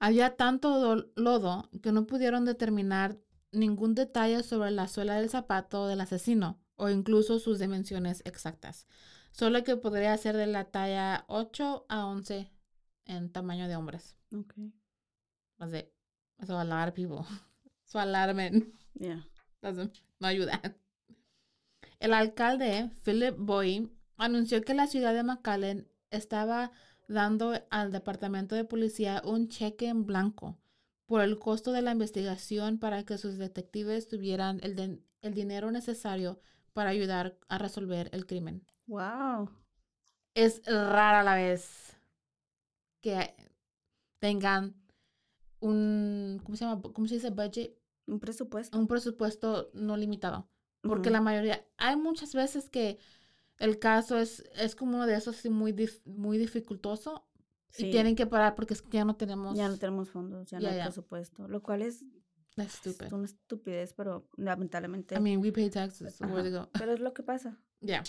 Había 0.00 0.36
tanto 0.36 0.96
lodo 1.14 1.70
que 1.82 1.92
no 1.92 2.06
pudieron 2.06 2.44
determinar 2.44 3.18
ningún 3.52 3.94
detalle 3.94 4.42
sobre 4.42 4.72
la 4.72 4.88
suela 4.88 5.14
del 5.14 5.30
zapato 5.30 5.86
del 5.86 6.00
asesino 6.00 6.60
o 6.76 6.88
incluso 6.88 7.38
sus 7.38 7.58
dimensiones 7.58 8.22
exactas. 8.24 8.86
Solo 9.32 9.64
que 9.64 9.76
podría 9.76 10.16
ser 10.16 10.36
de 10.36 10.46
la 10.46 10.64
talla 10.64 11.24
8 11.28 11.86
a 11.88 12.06
11 12.06 12.50
en 13.06 13.30
tamaño 13.30 13.68
de 13.68 13.76
hombres. 13.76 14.16
Okay. 14.32 14.72
So 16.46 16.58
a 16.58 16.64
lot 16.64 16.88
of 16.88 16.94
people. 16.94 17.24
So 17.86 17.98
a 18.00 18.06
lot 18.06 18.28
of 18.28 18.36
men. 18.36 18.72
Yeah. 18.94 19.24
No 19.72 20.26
ayuda. 20.26 20.60
El 22.00 22.12
alcalde, 22.12 22.90
Philip 23.04 23.36
Boy, 23.38 23.90
anunció 24.16 24.62
que 24.62 24.74
la 24.74 24.86
ciudad 24.86 25.14
de 25.14 25.22
McAllen 25.22 25.88
estaba 26.10 26.72
dando 27.08 27.54
al 27.70 27.92
departamento 27.92 28.54
de 28.54 28.64
policía 28.64 29.22
un 29.24 29.48
cheque 29.48 29.88
en 29.88 30.06
blanco 30.06 30.58
por 31.06 31.20
el 31.20 31.38
costo 31.38 31.72
de 31.72 31.82
la 31.82 31.92
investigación 31.92 32.78
para 32.78 33.04
que 33.04 33.18
sus 33.18 33.36
detectives 33.36 34.08
tuvieran 34.08 34.60
el, 34.62 35.02
el 35.22 35.34
dinero 35.34 35.70
necesario 35.70 36.40
para 36.72 36.90
ayudar 36.90 37.38
a 37.48 37.58
resolver 37.58 38.08
el 38.12 38.26
crimen. 38.26 38.66
Wow. 38.86 39.50
Es 40.34 40.62
rara 40.66 41.22
la 41.22 41.36
vez 41.36 41.96
que 43.00 43.34
tengan 44.18 44.74
un, 45.60 46.40
¿cómo 46.42 46.56
se 46.56 46.64
llama? 46.64 46.82
¿Cómo 46.82 47.06
se 47.06 47.14
dice? 47.14 47.30
Budget. 47.30 47.72
Un 48.06 48.20
presupuesto. 48.20 48.78
Un 48.78 48.86
presupuesto 48.86 49.70
no 49.74 49.96
limitado. 49.96 50.48
Porque 50.82 51.10
la 51.10 51.22
mayoría, 51.22 51.66
hay 51.78 51.96
muchas 51.96 52.34
veces 52.34 52.68
que 52.68 52.98
el 53.58 53.78
caso 53.78 54.18
es, 54.18 54.44
es 54.54 54.74
como 54.74 54.96
uno 54.96 55.06
de 55.06 55.16
esos 55.16 55.44
muy, 55.46 55.74
muy 56.04 56.36
dificultoso 56.36 57.26
y 57.76 57.90
tienen 57.90 58.14
que 58.14 58.26
parar 58.26 58.54
porque 58.54 58.74
es 58.74 58.82
que 58.82 58.90
ya 58.90 59.04
no 59.04 59.16
tenemos. 59.16 59.56
Ya 59.56 59.68
no 59.68 59.78
tenemos 59.78 60.10
fondos, 60.10 60.46
ya 60.46 60.60
no 60.60 60.68
hay 60.68 60.82
presupuesto. 60.82 61.48
Lo 61.48 61.62
cual 61.62 61.82
es. 61.82 62.04
Es 62.56 62.80
una 63.10 63.24
estupidez, 63.24 63.94
pero 63.94 64.28
lamentablemente. 64.36 65.16
I 65.16 65.20
mean, 65.20 65.40
we 65.40 65.50
pay 65.50 65.70
taxes. 65.70 66.18
Pero 66.18 66.92
es 66.92 67.00
lo 67.00 67.12
que 67.12 67.24
pasa. 67.24 67.58
Ya. 67.80 68.04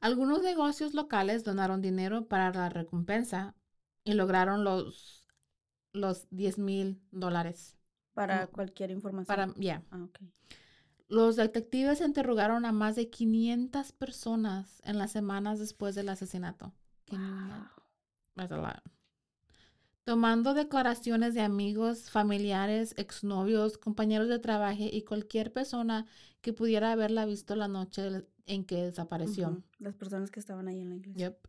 Algunos 0.00 0.42
negocios 0.42 0.94
locales 0.94 1.42
donaron 1.42 1.80
dinero 1.80 2.28
para 2.28 2.52
la 2.52 2.68
recompensa 2.68 3.56
y 4.04 4.12
lograron 4.14 4.62
los 4.62 5.22
los 5.92 6.26
10 6.30 6.58
mil 6.58 7.02
dólares. 7.10 7.76
Para 8.14 8.46
cualquier 8.46 8.90
información. 8.90 9.26
Para, 9.26 9.54
ya. 9.56 9.82
Ah, 9.90 10.06
los 11.08 11.36
detectives 11.36 12.00
interrogaron 12.00 12.64
a 12.64 12.72
más 12.72 12.96
de 12.96 13.10
500 13.10 13.92
personas 13.92 14.80
en 14.84 14.96
las 14.96 15.12
semanas 15.12 15.58
después 15.58 15.94
del 15.94 16.08
asesinato. 16.08 16.72
Tomando 20.04 20.54
declaraciones 20.54 21.34
de 21.34 21.42
amigos, 21.42 22.10
familiares, 22.10 22.94
exnovios, 22.96 23.76
compañeros 23.76 24.28
de 24.28 24.38
trabajo 24.38 24.82
y 24.90 25.02
cualquier 25.02 25.52
persona 25.52 26.06
que 26.40 26.52
pudiera 26.54 26.92
haberla 26.92 27.26
visto 27.26 27.56
la 27.56 27.68
noche 27.68 28.24
en 28.46 28.64
que 28.64 28.82
desapareció. 28.82 29.62
Las 29.78 29.94
personas 29.94 30.30
que 30.30 30.40
estaban 30.40 30.66
ahí 30.66 30.80
en 30.80 30.88
la 30.88 30.96
iglesia. 30.96 31.28
Yep. 31.28 31.48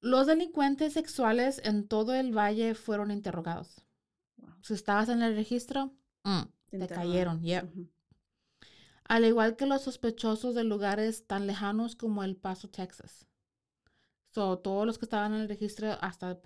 Los 0.00 0.26
delincuentes 0.26 0.92
sexuales 0.92 1.60
en 1.64 1.86
todo 1.86 2.14
el 2.14 2.36
valle 2.36 2.74
fueron 2.74 3.10
interrogados. 3.10 3.84
Si 4.62 4.74
estabas 4.74 5.08
en 5.08 5.22
el 5.22 5.34
registro, 5.34 5.94
mm, 6.24 6.42
te, 6.66 6.86
cayeron. 6.86 7.42
Al 9.04 9.24
igual 9.24 9.56
que 9.56 9.66
los 9.66 9.82
sospechosos 9.82 10.54
de 10.54 10.64
lugares 10.64 11.26
tan 11.26 11.46
lejanos 11.46 11.96
como 11.96 12.22
El 12.22 12.36
Paso, 12.36 12.68
Texas. 12.68 13.26
So, 14.28 14.58
todos 14.58 14.86
los 14.86 14.98
que 14.98 15.06
estaban 15.06 15.34
en 15.34 15.40
el 15.40 15.48
registro 15.48 15.98
hasta 16.00 16.40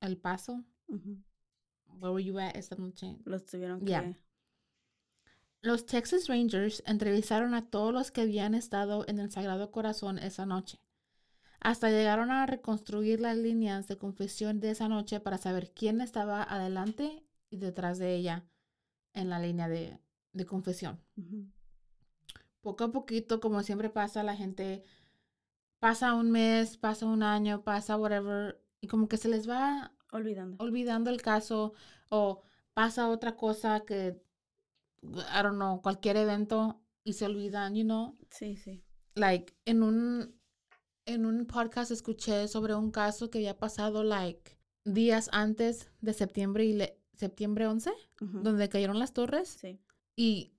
El 0.00 0.16
Paso. 0.16 0.64
Where 0.88 2.14
were 2.14 2.24
you 2.24 2.38
at 2.38 2.56
esta 2.56 2.76
noche? 2.76 3.18
Los 3.24 3.44
tuvieron 3.44 3.84
que... 3.84 4.16
Los 5.62 5.84
Texas 5.84 6.26
Rangers 6.26 6.82
entrevistaron 6.86 7.52
a 7.52 7.68
todos 7.68 7.92
los 7.92 8.10
que 8.10 8.22
habían 8.22 8.54
estado 8.54 9.04
en 9.06 9.18
el 9.18 9.30
Sagrado 9.30 9.70
Corazón 9.70 10.18
esa 10.18 10.46
noche. 10.46 10.80
Hasta 11.60 11.90
llegaron 11.90 12.30
a 12.30 12.46
reconstruir 12.46 13.20
las 13.20 13.36
líneas 13.36 13.86
de 13.86 13.98
confesión 13.98 14.60
de 14.60 14.70
esa 14.70 14.88
noche 14.88 15.20
para 15.20 15.36
saber 15.36 15.72
quién 15.72 16.00
estaba 16.00 16.42
adelante 16.42 17.22
y 17.50 17.58
detrás 17.58 17.98
de 17.98 18.14
ella 18.14 18.46
en 19.12 19.28
la 19.28 19.38
línea 19.38 19.68
de, 19.68 20.00
confesión. 20.46 21.00
Poco 22.62 22.84
a 22.84 22.92
poquito, 22.92 23.40
como 23.40 23.62
siempre 23.62 23.90
pasa, 23.90 24.22
la 24.22 24.36
gente 24.36 24.84
pasa 25.80 26.14
un 26.14 26.30
mes, 26.30 26.78
pasa 26.78 27.04
un 27.06 27.22
año, 27.22 27.62
pasa 27.62 27.98
whatever, 27.98 28.62
y 28.80 28.86
como 28.86 29.08
que 29.08 29.18
se 29.18 29.28
les 29.28 29.48
va 29.48 29.92
olvidando, 30.12 30.62
olvidando 30.62 31.10
el 31.10 31.20
caso 31.20 31.74
o 32.08 32.42
pasa 32.72 33.10
otra 33.10 33.36
cosa 33.36 33.80
que, 33.84 34.22
I 35.02 35.42
don't 35.42 35.56
know, 35.56 35.82
cualquier 35.82 36.16
evento 36.16 36.80
y 37.04 37.14
se 37.14 37.26
olvidan, 37.26 37.74
you 37.74 37.84
know. 37.84 38.16
Sí, 38.30 38.56
sí. 38.56 38.82
Like, 39.14 39.54
en 39.64 39.82
un, 39.82 40.39
en 41.06 41.26
un 41.26 41.46
podcast 41.46 41.90
escuché 41.90 42.48
sobre 42.48 42.74
un 42.74 42.90
caso 42.90 43.30
que 43.30 43.38
había 43.38 43.58
pasado 43.58 44.04
like 44.04 44.58
días 44.84 45.28
antes 45.32 45.90
de 46.00 46.12
septiembre 46.12 46.64
y 46.64 46.78
septiembre 47.16 47.66
11, 47.66 47.92
donde 48.20 48.68
cayeron 48.68 48.98
las 48.98 49.12
torres. 49.12 49.48
Sí. 49.60 49.80
Y 50.16 50.52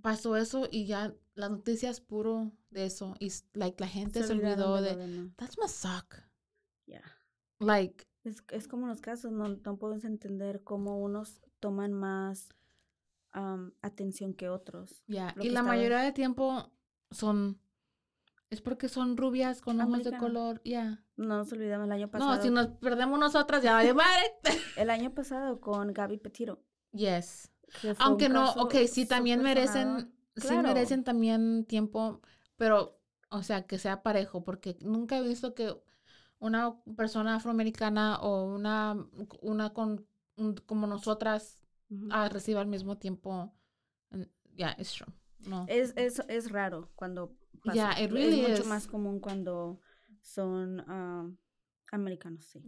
pasó 0.00 0.36
eso 0.36 0.68
y 0.70 0.86
ya 0.86 1.14
las 1.34 1.50
noticias 1.50 2.00
puro 2.00 2.52
de 2.70 2.86
eso 2.86 3.14
y 3.18 3.32
like 3.54 3.80
la 3.80 3.88
gente 3.88 4.22
se, 4.22 4.32
olvidó 4.32 4.80
de, 4.80 5.30
that's 5.36 5.58
my 5.58 5.68
suck. 5.68 6.16
Yeah. 6.86 7.02
Like 7.58 8.06
es, 8.24 8.42
es 8.50 8.68
como 8.68 8.86
los 8.86 9.00
casos, 9.00 9.32
no, 9.32 9.48
no 9.48 9.76
puedes 9.78 10.04
entender 10.04 10.62
cómo 10.62 11.00
unos 11.00 11.40
toman 11.60 11.92
más 11.92 12.48
atención 13.80 14.34
que 14.34 14.50
otros. 14.50 15.04
Ya, 15.06 15.34
y 15.40 15.48
la 15.48 15.62
mayoría 15.62 16.00
de 16.00 16.12
tiempo 16.12 16.70
son 17.10 17.58
es 18.52 18.60
porque 18.60 18.90
son 18.90 19.16
rubias 19.16 19.62
con 19.62 19.80
ojos 19.80 20.04
de 20.04 20.14
color, 20.18 20.60
ya. 20.62 21.02
No 21.16 21.38
nos 21.38 21.50
olvidamos 21.54 21.86
el 21.86 21.92
año 21.92 22.10
pasado. 22.10 22.36
No, 22.36 22.42
si 22.42 22.50
nos 22.50 22.66
perdemos 22.66 23.18
nosotras, 23.18 23.62
ya 23.62 23.72
vale 23.72 23.94
madre. 23.94 24.34
el 24.76 24.90
año 24.90 25.14
pasado 25.14 25.58
con 25.58 25.94
Gaby 25.94 26.18
Petiro. 26.18 26.62
Yes. 26.92 27.50
Aunque 27.96 28.28
no, 28.28 28.52
ok, 28.52 28.74
sí 28.90 29.06
también 29.06 29.42
merecen, 29.42 30.12
sí 30.36 30.54
merecen 30.58 31.02
también 31.02 31.64
tiempo, 31.64 32.20
pero, 32.58 33.00
o 33.30 33.42
sea, 33.42 33.66
que 33.66 33.78
sea 33.78 34.02
parejo, 34.02 34.44
porque 34.44 34.76
nunca 34.82 35.16
he 35.16 35.22
visto 35.22 35.54
que 35.54 35.74
una 36.38 36.76
persona 36.94 37.36
afroamericana 37.36 38.18
o 38.20 38.44
una, 38.44 39.02
una 39.40 39.72
con, 39.72 40.06
como 40.66 40.86
nosotras 40.86 41.62
ah, 42.10 42.28
reciba 42.28 42.60
al 42.60 42.66
mismo 42.66 42.98
tiempo. 42.98 43.50
Ya, 44.54 44.72
es 44.72 44.92
true. 44.92 45.10
No. 45.38 45.64
Es, 45.68 45.94
es, 45.96 46.22
es 46.28 46.52
raro 46.52 46.90
cuando 46.94 47.34
ya 47.74 47.92
es 47.92 48.10
mucho 48.10 48.64
más 48.64 48.86
común 48.86 49.20
cuando 49.20 49.80
son 50.20 50.80
ah, 50.88 51.30
americanos, 51.90 52.44
sí. 52.44 52.62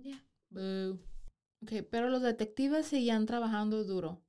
Okay, 1.63 1.83
pero 1.83 2.11
los 2.11 2.23
detectives 2.23 2.87
seguían 2.87 3.27
trabajando 3.27 3.85
duro 3.85 4.23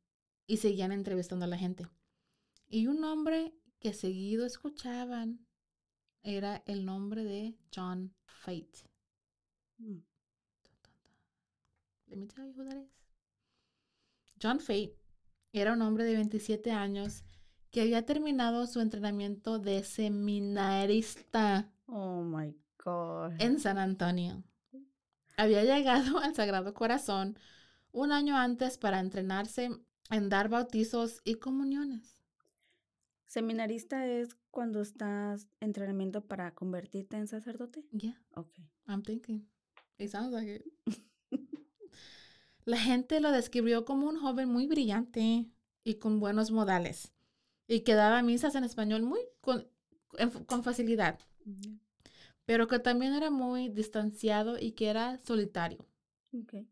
y 0.47 0.57
seguían 0.57 0.91
entrevistando 0.91 1.45
a 1.45 1.49
la 1.49 1.57
gente. 1.57 1.87
Y 2.67 2.87
un 2.87 3.01
nombre 3.01 3.53
que 3.79 3.93
seguido 3.93 4.45
escuchaban 4.45 5.45
era 6.23 6.63
el 6.65 6.85
nombre 6.85 7.23
de 7.23 7.57
John 7.73 8.15
Fate. 8.25 8.89
Mm. 9.77 9.99
Let 12.07 12.17
me 12.17 12.27
tell 12.27 12.45
you 12.45 12.53
who 12.53 12.63
that 12.63 12.77
is. 12.77 12.89
John 14.41 14.59
Fate 14.59 14.97
era 15.53 15.73
un 15.73 15.81
hombre 15.81 16.03
de 16.03 16.13
27 16.13 16.71
años 16.71 17.23
que 17.75 17.81
había 17.81 18.05
terminado 18.05 18.67
su 18.67 18.79
entrenamiento 18.79 19.59
de 19.59 19.83
seminarista 19.83 21.69
Oh 21.87 22.23
my 22.23 22.55
God. 22.81 23.33
en 23.37 23.59
San 23.59 23.77
Antonio. 23.77 24.45
Había 25.35 25.61
llegado 25.65 26.19
al 26.23 26.33
Sagrado 26.33 26.73
Corazón 26.73 27.37
un 27.91 28.13
año 28.13 28.37
antes 28.37 28.77
para 28.77 29.01
entrenarse 29.01 29.71
en 30.09 30.29
dar 30.29 30.47
bautizos 30.47 31.19
y 31.25 31.35
comuniones. 31.35 32.21
¿Seminarista 33.25 34.07
es 34.07 34.37
cuando 34.51 34.79
estás 34.81 35.49
en 35.59 35.67
entrenamiento 35.67 36.25
para 36.25 36.53
convertirte 36.53 37.17
en 37.17 37.27
sacerdote? 37.27 37.83
Yeah, 37.91 38.21
Ok. 38.37 38.53
I'm 38.87 39.03
thinking. 39.03 39.49
It 39.97 40.11
sounds 40.11 40.31
like 40.31 40.49
it. 40.49 40.63
La 42.63 42.77
gente 42.77 43.19
lo 43.19 43.33
describió 43.33 43.83
como 43.83 44.07
un 44.07 44.17
joven 44.17 44.47
muy 44.47 44.65
brillante 44.65 45.51
y 45.83 45.95
con 45.95 46.21
buenos 46.21 46.51
modales 46.51 47.11
y 47.67 47.81
que 47.81 47.95
daba 47.95 48.21
misas 48.21 48.55
en 48.55 48.63
español 48.63 49.01
muy 49.01 49.19
con, 49.41 49.67
con 50.45 50.63
facilidad, 50.63 51.19
pero 52.45 52.67
que 52.67 52.79
también 52.79 53.13
era 53.13 53.29
muy 53.29 53.69
distanciado 53.69 54.57
y 54.59 54.73
que 54.73 54.89
era 54.89 55.17
solitario. 55.23 55.85
Ok. 56.33 56.65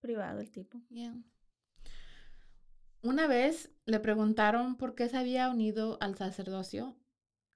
Privado 0.00 0.40
el 0.40 0.50
tipo. 0.50 0.80
Yeah. 0.88 1.14
Una 3.02 3.26
vez 3.26 3.70
le 3.86 4.00
preguntaron 4.00 4.76
por 4.76 4.94
qué 4.94 5.08
se 5.08 5.16
había 5.16 5.48
unido 5.48 5.98
al 6.00 6.16
sacerdocio. 6.16 6.96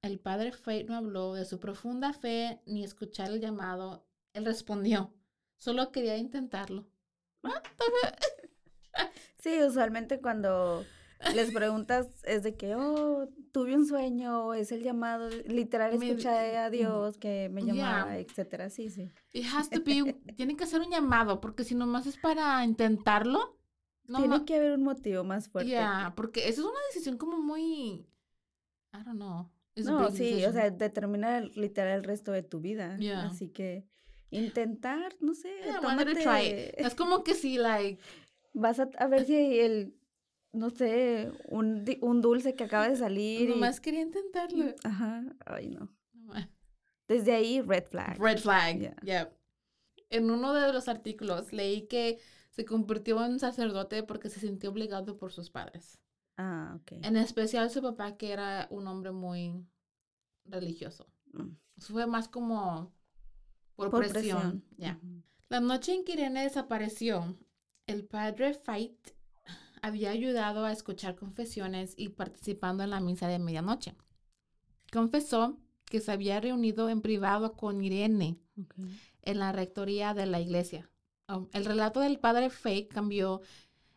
El 0.03 0.19
padre 0.19 0.53
Fate 0.53 0.85
no 0.85 0.97
habló 0.97 1.35
de 1.35 1.45
su 1.45 1.59
profunda 1.59 2.13
fe 2.13 2.61
ni 2.67 2.85
escuchar 2.85 3.31
el 3.31 3.41
llamado. 3.41 4.07
Él 4.35 4.45
respondió, 4.45 5.15
solo 5.57 5.93
quería 5.93 6.17
intentarlo. 6.17 6.87
Sí, 9.39 9.63
usualmente 9.63 10.23
cuando 10.23 10.87
les 11.35 11.53
preguntas 11.53 12.09
es 12.24 12.42
de 12.42 12.55
que, 12.57 12.74
oh, 12.74 13.29
tuve 13.53 13.74
un 13.74 13.87
sueño, 13.87 14.53
es 14.55 14.72
el 14.72 14.83
llamado, 14.83 15.29
literal 15.46 15.94
escuché 15.94 16.57
a 16.57 16.70
Dios 16.70 17.18
que 17.18 17.48
me 17.50 17.62
Yeah. 17.62 17.74
llamaba, 17.74 18.18
etcétera. 18.18 18.68
Sí, 18.70 18.90
sí. 18.90 19.11
It 19.33 19.46
has 19.53 19.70
to 19.70 19.83
be, 19.83 20.14
tiene 20.37 20.57
que 20.57 20.66
ser 20.66 20.81
un 20.81 20.90
llamado, 20.90 21.40
porque 21.40 21.64
si 21.64 21.74
nomás 21.74 22.07
es 22.07 22.16
para 22.18 22.64
intentarlo, 22.64 23.59
no 24.07 24.18
Tiene 24.18 24.44
que 24.44 24.57
haber 24.57 24.72
un 24.72 24.83
motivo 24.83 25.24
más 25.24 25.48
fuerte. 25.48 25.70
Yeah, 25.70 26.12
porque 26.14 26.48
eso 26.48 26.61
es 26.61 26.66
una 26.66 26.81
decisión 26.92 27.16
como 27.16 27.38
muy, 27.38 28.07
I 28.92 29.03
don't 29.05 29.16
know. 29.16 29.50
it's 29.74 29.87
No, 29.87 30.11
sí, 30.11 30.44
o 30.44 30.53
sea, 30.53 30.70
determina 30.70 31.40
literal 31.40 31.98
el 31.98 32.05
resto 32.05 32.31
de 32.33 32.42
tu 32.42 32.61
vida. 32.61 32.96
Yeah. 32.98 33.24
Así 33.27 33.48
que 33.48 33.87
intentar, 34.31 35.14
no 35.20 35.33
sé, 35.35 35.48
Yeah, 35.64 35.81
try 35.81 36.22
tómate, 36.22 36.83
Es 36.87 36.94
como 36.94 37.24
que 37.24 37.35
si, 37.35 37.57
like, 37.57 37.98
vas 38.53 38.79
a, 38.79 38.90
a 38.98 39.07
ver 39.07 39.24
si 39.24 39.37
el, 39.61 39.94
no 40.55 40.71
sé, 40.71 41.31
un, 41.49 41.85
un 42.01 42.21
dulce 42.21 42.55
que 42.55 42.64
acaba 42.64 42.88
de 42.88 42.97
salir. 42.97 43.43
y- 43.43 43.53
nomás 43.53 43.81
quería 43.81 44.01
intentarlo. 44.03 44.75
Ajá, 44.85 45.25
ay 45.47 45.69
no. 45.69 45.88
Nomás. 46.12 46.49
Desde 47.09 47.33
ahí, 47.33 47.61
red 47.61 47.85
flag. 47.85 48.19
Red 48.19 48.38
flag. 48.38 48.79
Yeah. 48.79 48.97
Yeah. 49.03 49.33
En 50.11 50.31
uno 50.31 50.53
de 50.55 50.73
los 50.73 50.88
artículos 50.88 51.53
leí 51.53 51.83
que 51.88 52.19
se 52.51 52.64
convirtió 52.64 53.23
en 53.25 53.38
sacerdote 53.40 54.03
porque 54.05 54.31
se 54.31 54.40
sintió 54.40 54.71
obligado 54.71 55.17
por 55.19 55.33
sus 55.33 55.51
padres. 55.51 55.99
Ah, 56.37 56.79
ok. 56.81 56.93
En 57.03 57.17
especial 57.17 57.69
su 57.71 57.83
papá, 57.83 58.17
que 58.17 58.33
era 58.33 58.67
un 58.71 58.87
hombre 58.87 59.12
muy 59.12 59.67
religioso. 60.45 61.07
Mm. 61.33 61.51
Fue 61.79 62.07
más 62.07 62.29
como 62.29 62.93
por, 63.77 63.90
Por 63.90 64.09
presión. 64.09 64.62
presión. 64.77 64.97
Ujú. 64.97 65.23
La 65.49 65.61
noche 65.61 65.93
en 65.95 66.05
que 66.05 66.12
Irene 66.12 66.43
desapareció, 66.45 67.37
el 67.87 68.05
padre 68.05 68.55
Fait 68.55 68.97
había 69.85 70.12
ayudado 70.12 70.64
a 70.64 70.73
escuchar 70.73 71.14
confesiones 71.14 71.92
y 71.99 72.09
participando 72.09 72.83
en 72.83 72.90
la 72.90 73.01
misa 73.01 73.29
de 73.29 73.38
medianoche. 73.38 73.94
Confesó 74.90 75.59
que 75.85 76.01
se 76.01 76.11
había 76.11 76.40
reunido 76.40 76.88
en 76.88 77.03
privado 77.03 77.53
con 77.53 77.85
Irene 77.85 78.38
en 79.20 79.38
la 79.38 79.53
rectoría 79.53 80.14
de 80.14 80.25
la 80.25 80.40
iglesia. 80.40 80.90
Um, 81.29 81.49
el 81.53 81.66
relato 81.66 82.01
del 82.01 82.18
padre 82.18 82.49
Fake 82.49 82.94
cambió 82.94 83.42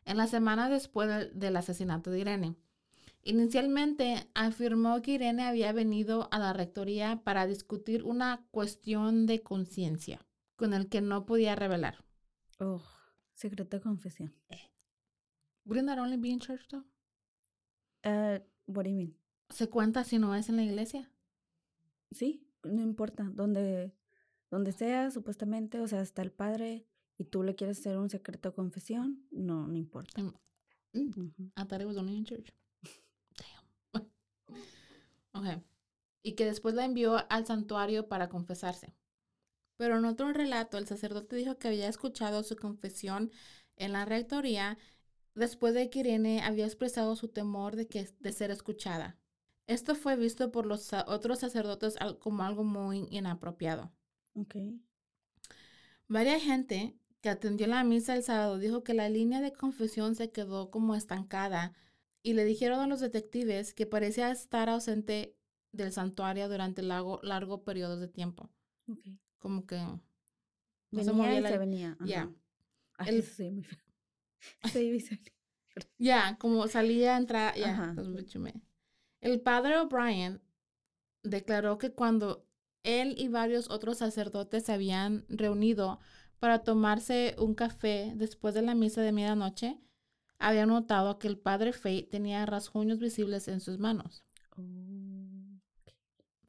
en 0.03 0.17
la 0.17 0.27
semana 0.27 0.69
después 0.69 1.07
del, 1.07 1.39
del 1.39 1.55
asesinato 1.55 2.11
de 2.11 2.19
Irene. 2.19 2.55
Inicialmente 3.23 4.27
afirmó 4.33 5.01
que 5.01 5.11
Irene 5.11 5.43
había 5.43 5.71
venido 5.71 6.27
a 6.31 6.39
la 6.39 6.51
rectoría 6.51 7.21
para 7.23 7.47
discutir 7.47 8.03
una 8.03 8.45
cuestión 8.51 9.25
de 9.25 9.41
conciencia 9.41 10.19
con 10.57 10.73
el 10.73 10.89
que 10.89 10.99
no 10.99 11.25
podía 11.25 11.55
revelar. 11.55 12.03
Oh, 12.59 12.83
secreto 13.33 13.77
de 13.77 13.83
confesión. 13.83 14.33
Wouldn't 15.67 15.87
that 15.87 15.99
only 15.99 16.17
be 16.17 16.31
in 16.31 16.39
church 16.39 16.65
though? 16.71 16.83
Uh, 18.03 18.39
what 18.67 18.83
do 18.83 18.89
you 18.89 18.95
mean? 18.95 19.15
¿Se 19.49 19.67
cuenta 19.69 20.03
si 20.03 20.17
no 20.17 20.33
es 20.33 20.49
en 20.49 20.55
la 20.55 20.63
iglesia? 20.63 21.09
Sí, 22.11 22.47
no 22.63 22.81
importa. 22.81 23.29
Donde, 23.33 23.93
donde 24.49 24.71
sea, 24.71 25.11
supuestamente, 25.11 25.79
o 25.79 25.87
sea, 25.87 26.01
está 26.01 26.21
el 26.21 26.31
padre 26.31 26.85
y 27.17 27.25
tú 27.25 27.43
le 27.43 27.55
quieres 27.55 27.79
hacer 27.79 27.97
un 27.97 28.09
secreto 28.09 28.49
de 28.49 28.55
confesión, 28.55 29.25
no, 29.31 29.67
no 29.67 29.75
importa. 29.75 30.21
Mm, 30.21 30.31
mm. 30.93 31.51
I 31.57 31.65
thought 31.65 31.81
it 31.81 31.87
was 31.87 31.97
only 31.97 32.15
in 32.15 32.23
church. 32.23 32.53
Damn. 33.93 34.07
okay. 35.33 35.63
Y 36.23 36.33
que 36.33 36.45
después 36.45 36.75
la 36.75 36.85
envió 36.85 37.17
al 37.29 37.45
santuario 37.45 38.07
para 38.07 38.29
confesarse. 38.29 38.93
Pero 39.75 39.97
en 39.97 40.05
otro 40.05 40.31
relato, 40.31 40.77
el 40.77 40.87
sacerdote 40.87 41.35
dijo 41.35 41.57
que 41.57 41.67
había 41.67 41.87
escuchado 41.87 42.43
su 42.43 42.55
confesión 42.55 43.31
en 43.75 43.93
la 43.93 44.05
rectoría 44.05 44.77
después 45.37 45.73
de 45.73 45.89
que 45.89 45.99
Irene 45.99 46.41
había 46.41 46.65
expresado 46.65 47.15
su 47.15 47.27
temor 47.29 47.75
de, 47.75 47.87
que, 47.87 48.09
de 48.19 48.31
ser 48.31 48.51
escuchada. 48.51 49.17
Esto 49.67 49.95
fue 49.95 50.15
visto 50.15 50.51
por 50.51 50.65
los 50.65 50.91
otros 51.07 51.39
sacerdotes 51.39 51.95
como 52.19 52.43
algo 52.43 52.63
muy 52.63 53.07
inapropiado. 53.11 53.91
Ok. 54.35 54.55
Varias 56.07 56.41
gente 56.41 56.97
que 57.21 57.29
atendió 57.29 57.67
la 57.67 57.83
misa 57.83 58.15
el 58.15 58.23
sábado 58.23 58.57
dijo 58.59 58.83
que 58.83 58.93
la 58.93 59.09
línea 59.09 59.41
de 59.41 59.51
confesión 59.51 60.15
se 60.15 60.31
quedó 60.31 60.71
como 60.71 60.95
estancada 60.95 61.73
y 62.23 62.33
le 62.33 62.45
dijeron 62.45 62.79
a 62.79 62.87
los 62.87 62.99
detectives 62.99 63.73
que 63.73 63.85
parecía 63.85 64.31
estar 64.31 64.69
ausente 64.69 65.35
del 65.71 65.91
santuario 65.91 66.47
durante 66.49 66.81
largo, 66.81 67.19
largo 67.23 67.63
periodo 67.63 67.97
de 67.99 68.07
tiempo. 68.07 68.49
Ok. 68.89 68.99
Como 69.39 69.65
que... 69.65 69.77
no 69.77 69.99
se 71.03 71.11
Venía 71.11 71.13
movía 71.13 71.37
y 71.39 71.41
la- 71.41 71.49
se 71.49 71.57
venía. 71.57 71.97
Ya. 72.05 72.31
El- 73.05 73.19
eso 73.19 73.43
sí. 74.71 74.99
Ya, 75.97 76.37
como 76.39 76.67
salía, 76.67 77.17
entraba, 77.17 77.55
ya, 77.55 77.95
chumé. 78.25 78.61
El 79.21 79.41
padre 79.41 79.77
O'Brien 79.77 80.41
declaró 81.23 81.77
que 81.77 81.91
cuando 81.91 82.47
él 82.83 83.15
y 83.17 83.27
varios 83.27 83.69
otros 83.69 83.97
sacerdotes 83.97 84.63
se 84.65 84.73
habían 84.73 85.25
reunido 85.29 85.99
para 86.39 86.63
tomarse 86.63 87.35
un 87.37 87.53
café 87.53 88.13
después 88.15 88.53
de 88.53 88.61
la 88.61 88.75
misa 88.75 89.01
de 89.01 89.11
medianoche, 89.11 89.79
había 90.39 90.65
notado 90.65 91.19
que 91.19 91.27
el 91.27 91.37
padre 91.37 91.73
Fate 91.73 92.07
tenía 92.09 92.45
rasguños 92.45 92.99
visibles 92.99 93.47
en 93.47 93.59
sus 93.59 93.77
manos. 93.79 94.23
Oh, 94.55 94.87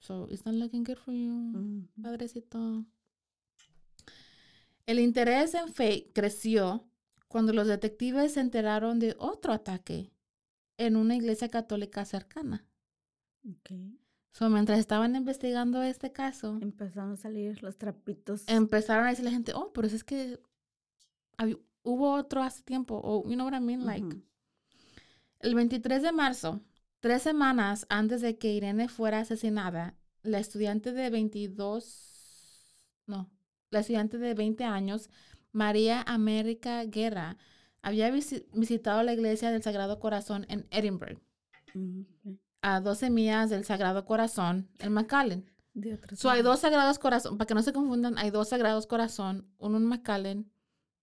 So, 0.01 0.27
it's 0.31 0.47
not 0.47 0.55
looking 0.55 0.85
good 0.85 0.97
for 0.97 1.13
you, 1.13 1.87
padrecito. 2.01 2.87
El 4.87 5.01
interés 5.01 5.53
en 5.53 5.69
Fate 5.69 6.11
creció 6.15 6.88
cuando 7.29 7.53
los 7.53 7.67
detectives 7.67 8.33
se 8.33 8.41
enteraron 8.41 8.99
de 8.99 9.15
otro 9.19 9.53
ataque 9.53 10.11
en 10.79 10.97
una 10.97 11.15
iglesia 11.17 11.49
católica 11.49 12.05
cercana. 12.05 12.67
Ok. 13.49 13.71
So, 14.33 14.49
mientras 14.49 14.79
estaban 14.79 15.17
investigando 15.17 15.83
este 15.83 16.13
caso, 16.13 16.59
Empezaron 16.61 17.13
a 17.13 17.17
salir 17.17 17.63
los 17.63 17.77
trapitos. 17.77 18.45
empezaron 18.47 19.07
a 19.07 19.11
decir 19.11 19.25
la 19.25 19.31
gente, 19.31 19.53
oh, 19.55 19.73
pero 19.73 19.87
es 19.89 20.05
que 20.05 20.41
hubo 21.83 22.13
otro 22.13 22.43
hace 22.43 22.63
tiempo, 22.63 23.01
o 23.03 23.25
you 23.29 23.35
know 23.35 23.47
what 23.47 23.57
I 23.57 23.61
mean, 23.61 23.85
like. 23.85 24.23
El 25.41 25.55
23 25.55 26.03
de 26.03 26.13
marzo, 26.13 26.61
tres 27.01 27.23
semanas 27.23 27.87
antes 27.89 28.21
de 28.21 28.39
que 28.39 28.53
Irene 28.53 28.89
fuera 28.89 29.21
asesinada, 29.21 29.97
la 30.23 30.39
estudiante 30.39 30.93
de 30.93 31.11
22, 31.11 33.05
no, 33.07 33.31
la 33.71 33.81
estudiante 33.81 34.19
de 34.19 34.35
20 34.35 34.65
años, 34.65 35.11
María 35.53 36.03
América 36.03 36.85
Guerra, 36.85 37.37
había 37.83 38.11
visi- 38.11 38.45
visitado 38.53 39.03
la 39.03 39.13
iglesia 39.13 39.51
del 39.51 39.63
Sagrado 39.63 39.99
Corazón 40.01 40.45
en 40.49 40.67
Edinburgh, 40.71 41.21
ok. 41.69 42.37
a 42.63 42.81
12 42.81 43.11
millas 43.11 43.51
del 43.51 43.65
Sagrado 43.65 44.05
Corazón 44.05 44.69
en 44.79 44.93
McAllen. 44.93 45.51
So, 46.17 46.29
hay 46.31 46.43
dos 46.43 46.61
Sagrados 46.61 46.99
Corazón, 46.99 47.39
para 47.39 47.47
que 47.47 47.55
no 47.55 47.63
se 47.63 47.73
confundan, 47.73 48.19
hay 48.19 48.31
dos 48.31 48.49
Sagrados 48.49 48.87
Corazón, 48.89 49.47
uno 49.59 49.77
en 49.77 49.87
McAllen 49.87 50.51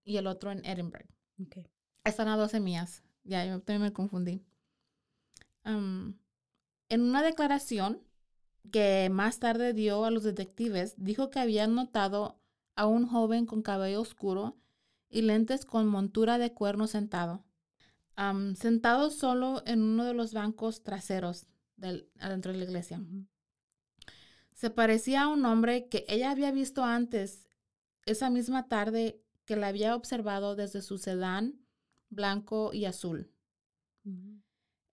y 0.04 0.18
el 0.18 0.26
otro 0.26 0.50
en 0.52 0.64
Edinburgh. 0.66 1.08
Ok. 1.42 1.66
Están 2.04 2.28
a 2.28 2.36
12 2.36 2.60
millas. 2.60 3.02
Ya, 3.24 3.44
yo 3.46 3.58
también 3.60 3.82
me 3.82 3.92
confundí. 3.92 4.44
En 5.64 7.00
una 7.00 7.22
declaración 7.22 8.02
que 8.70 9.08
más 9.10 9.38
tarde 9.38 9.72
dio 9.72 10.04
a 10.04 10.10
los 10.10 10.22
detectives, 10.22 10.94
dijo 10.98 11.30
que 11.30 11.38
había 11.40 11.66
notado 11.66 12.38
a 12.76 12.86
un 12.86 13.06
joven 13.06 13.46
con 13.46 13.62
cabello 13.62 14.00
oscuro 14.00 14.56
y 15.08 15.22
lentes 15.22 15.64
con 15.64 15.86
montura 15.88 16.38
de 16.38 16.52
cuerno 16.52 16.86
sentado, 16.86 17.44
sentado 18.56 19.10
solo 19.10 19.62
en 19.66 19.82
uno 19.82 20.04
de 20.04 20.14
los 20.14 20.32
bancos 20.32 20.82
traseros 20.82 21.46
del, 21.76 22.08
adentro 22.20 22.52
de 22.52 22.58
la 22.58 22.64
iglesia. 22.64 23.02
Se 24.52 24.70
parecía 24.70 25.22
a 25.22 25.28
un 25.28 25.44
hombre 25.44 25.88
que 25.88 26.04
ella 26.08 26.30
había 26.30 26.50
visto 26.50 26.84
antes 26.84 27.48
esa 28.04 28.30
misma 28.30 28.68
tarde 28.68 29.20
que 29.44 29.56
la 29.56 29.68
había 29.68 29.94
observado 29.94 30.56
desde 30.56 30.82
su 30.82 30.98
sedán 30.98 31.60
blanco 32.08 32.72
y 32.72 32.84
azul. 32.84 33.32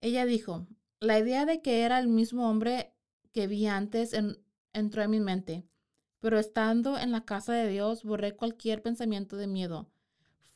Ella 0.00 0.26
dijo, 0.26 0.66
la 1.00 1.18
idea 1.18 1.46
de 1.46 1.62
que 1.62 1.82
era 1.82 1.98
el 1.98 2.08
mismo 2.08 2.48
hombre 2.48 2.94
que 3.32 3.46
vi 3.46 3.66
antes 3.66 4.14
entró 4.72 5.02
en 5.02 5.10
mi 5.10 5.20
mente, 5.20 5.68
pero 6.24 6.38
estando 6.38 6.96
en 6.96 7.12
la 7.12 7.26
casa 7.26 7.52
de 7.52 7.68
Dios 7.68 8.02
borré 8.02 8.34
cualquier 8.34 8.80
pensamiento 8.80 9.36
de 9.36 9.46
miedo. 9.46 9.90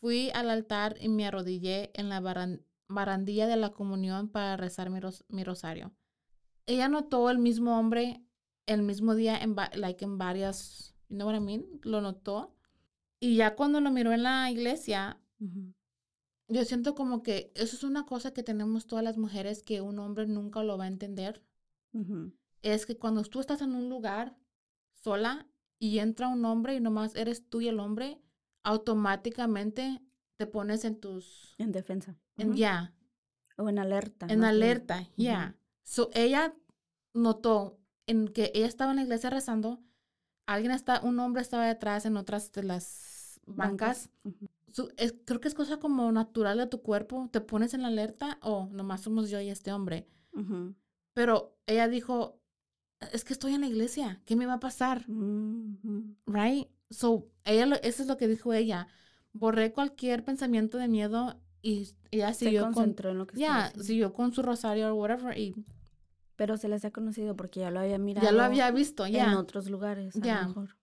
Fui 0.00 0.30
al 0.32 0.48
altar 0.48 0.96
y 0.98 1.10
me 1.10 1.26
arrodillé 1.26 1.90
en 1.92 2.08
la 2.08 2.22
barandilla 2.88 3.46
de 3.46 3.56
la 3.56 3.68
comunión 3.68 4.30
para 4.30 4.56
rezar 4.56 4.88
mi, 4.88 5.44
rosario. 5.44 5.92
Ella 6.64 6.88
notó 6.88 7.28
el 7.28 7.38
mismo 7.38 7.78
hombre 7.78 8.24
el 8.64 8.80
mismo 8.80 9.14
día 9.14 9.36
en, 9.36 9.54
like, 9.74 10.02
en 10.02 10.16
varias, 10.16 10.94
you 11.10 11.16
know 11.16 11.28
what 11.28 11.36
I 11.36 11.40
mean? 11.40 11.66
Lo 11.82 12.00
notó. 12.00 12.54
Y 13.20 13.36
ya 13.36 13.54
cuando 13.54 13.82
lo 13.82 13.90
miró 13.90 14.14
en 14.14 14.22
la 14.22 14.50
iglesia, 14.50 15.20
yo 16.48 16.64
siento 16.64 16.94
como 16.94 17.22
que 17.22 17.52
eso 17.54 17.76
es 17.76 17.84
una 17.84 18.06
cosa 18.06 18.32
que 18.32 18.42
tenemos 18.42 18.86
todas 18.86 19.04
las 19.04 19.18
mujeres 19.18 19.62
que 19.62 19.82
un 19.82 19.98
hombre 19.98 20.26
nunca 20.26 20.62
lo 20.62 20.78
va 20.78 20.84
a 20.84 20.88
entender. 20.88 21.42
Es 22.62 22.86
que 22.86 22.96
cuando 22.96 23.22
tú 23.24 23.40
estás 23.40 23.60
en 23.60 23.72
un 23.72 23.90
lugar 23.90 24.34
sola 24.94 25.46
y 25.78 25.98
entra 25.98 26.28
un 26.28 26.44
hombre 26.44 26.74
y 26.74 26.80
nomás 26.80 27.14
eres 27.14 27.48
tú 27.48 27.60
y 27.60 27.68
el 27.68 27.80
hombre, 27.80 28.20
automáticamente 28.62 30.00
te 30.36 30.46
pones 30.46 30.84
en 30.84 31.00
tus... 31.00 31.54
En 31.58 31.72
defensa. 31.72 32.16
En 32.36 32.54
ya. 32.54 32.94
O 33.56 33.68
en 33.68 33.78
alerta. 33.78 34.26
En 34.28 34.44
alerta, 34.44 35.08
ya. 35.16 35.56
So, 35.82 36.10
ella 36.14 36.54
notó 37.14 37.78
en 38.06 38.28
que 38.28 38.52
ella 38.54 38.66
estaba 38.66 38.92
en 38.92 38.96
la 38.96 39.02
iglesia 39.02 39.30
rezando, 39.30 39.82
alguien 40.46 40.72
está, 40.72 41.00
un 41.02 41.18
hombre 41.20 41.42
estaba 41.42 41.66
detrás 41.66 42.06
en 42.06 42.16
otras 42.16 42.52
de 42.52 42.62
las 42.62 43.40
bancas. 43.46 44.10
creo 45.24 45.40
que 45.40 45.48
es 45.48 45.54
cosa 45.54 45.78
como 45.78 46.10
natural 46.12 46.58
de 46.58 46.66
tu 46.66 46.82
cuerpo, 46.82 47.28
te 47.32 47.40
pones 47.40 47.74
en 47.74 47.82
la 47.82 47.88
alerta 47.88 48.38
o 48.42 48.68
nomás 48.70 49.02
somos 49.02 49.30
yo 49.30 49.40
y 49.40 49.50
este 49.50 49.72
hombre. 49.72 50.08
Pero 51.14 51.58
ella 51.66 51.88
dijo, 51.88 52.37
es 53.12 53.24
que 53.24 53.32
estoy 53.32 53.54
en 53.54 53.60
la 53.60 53.66
iglesia, 53.66 54.20
¿qué 54.24 54.36
me 54.36 54.46
va 54.46 54.54
a 54.54 54.60
pasar? 54.60 55.04
Right? 56.26 56.68
So, 56.90 57.28
ella, 57.44 57.76
eso 57.82 58.02
es 58.02 58.08
lo 58.08 58.16
que 58.16 58.28
dijo 58.28 58.52
ella. 58.52 58.88
Borré 59.32 59.72
cualquier 59.72 60.24
pensamiento 60.24 60.78
de 60.78 60.88
miedo 60.88 61.40
y 61.62 61.88
ella 62.10 62.32
siguió 62.34 62.70
con, 62.72 62.96
en 62.98 63.18
lo 63.18 63.26
que 63.26 63.38
Ya, 63.38 63.72
siguió 63.80 64.12
con 64.12 64.32
su 64.32 64.42
rosario 64.42 64.90
o 64.90 64.94
whatever 64.94 65.36
y 65.36 65.54
pero 66.38 66.56
se 66.56 66.68
les 66.68 66.84
ha 66.84 66.92
conocido 66.92 67.34
porque 67.34 67.58
ya 67.60 67.72
lo 67.72 67.80
había 67.80 67.98
mirado. 67.98 68.24
Ya 68.24 68.30
lo 68.30 68.44
había 68.44 68.70
visto, 68.70 69.04
ya. 69.08 69.32
En 69.32 69.36
otros 69.36 69.68
lugares, 69.68 70.14
a 70.14 70.18
lo 70.18 70.48
mejor. 70.48 70.76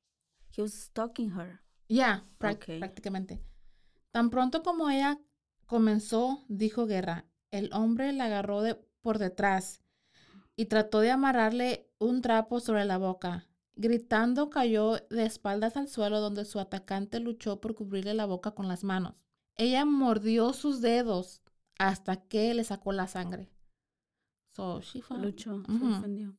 He 0.56 0.62
was 0.62 0.73
stalking 0.73 1.32
her. 1.32 1.62
Ya, 1.88 2.25
prácticamente. 2.38 3.41
Tan 4.12 4.30
pronto 4.30 4.63
como 4.63 4.89
ella 4.89 5.17
comenzó, 5.65 6.43
dijo 6.49 6.88
Guerra, 6.88 7.25
el 7.51 7.69
hombre 7.71 8.12
la 8.12 8.25
agarró 8.25 8.63
de, 8.63 8.75
por 9.01 9.17
detrás 9.17 9.82
y 10.55 10.65
trató 10.65 10.99
de 10.99 11.11
amarrarle 11.11 11.89
un 11.99 12.21
trapo 12.21 12.59
sobre 12.59 12.85
la 12.85 12.97
boca. 12.97 13.47
Gritando, 13.75 14.49
cayó 14.49 14.97
de 15.09 15.25
espaldas 15.25 15.75
al 15.75 15.89
suelo 15.89 16.21
donde 16.21 16.45
su 16.45 16.59
atacante 16.59 17.19
luchó 17.19 17.59
por 17.59 17.75
cubrirle 17.75 18.13
la 18.13 18.25
boca 18.25 18.51
con 18.51 18.67
las 18.67 18.83
manos. 18.83 19.25
Ella 19.57 19.85
mordió 19.85 20.53
sus 20.53 20.81
dedos 20.81 21.41
hasta 21.77 22.15
que 22.15 22.53
le 22.53 22.63
sacó 22.63 22.93
la 22.93 23.07
sangre. 23.07 23.49
So 24.55 24.79
she 24.79 25.03
Luchó, 25.17 25.63
se 25.65 25.85
defendió. 25.85 26.37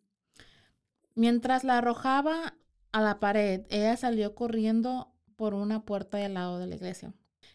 Mientras 1.15 1.65
la 1.65 1.79
arrojaba 1.79 2.55
a 2.93 3.01
la 3.03 3.21
pared, 3.21 3.67
ella 3.69 3.97
salió 3.97 4.35
corriendo 4.35 5.13
por 5.37 5.53
una 5.53 5.85
puerta 5.85 6.17
del 6.17 6.35
lado 6.35 6.59
de 6.59 6.67
la 6.67 6.77
iglesia. 6.77 7.13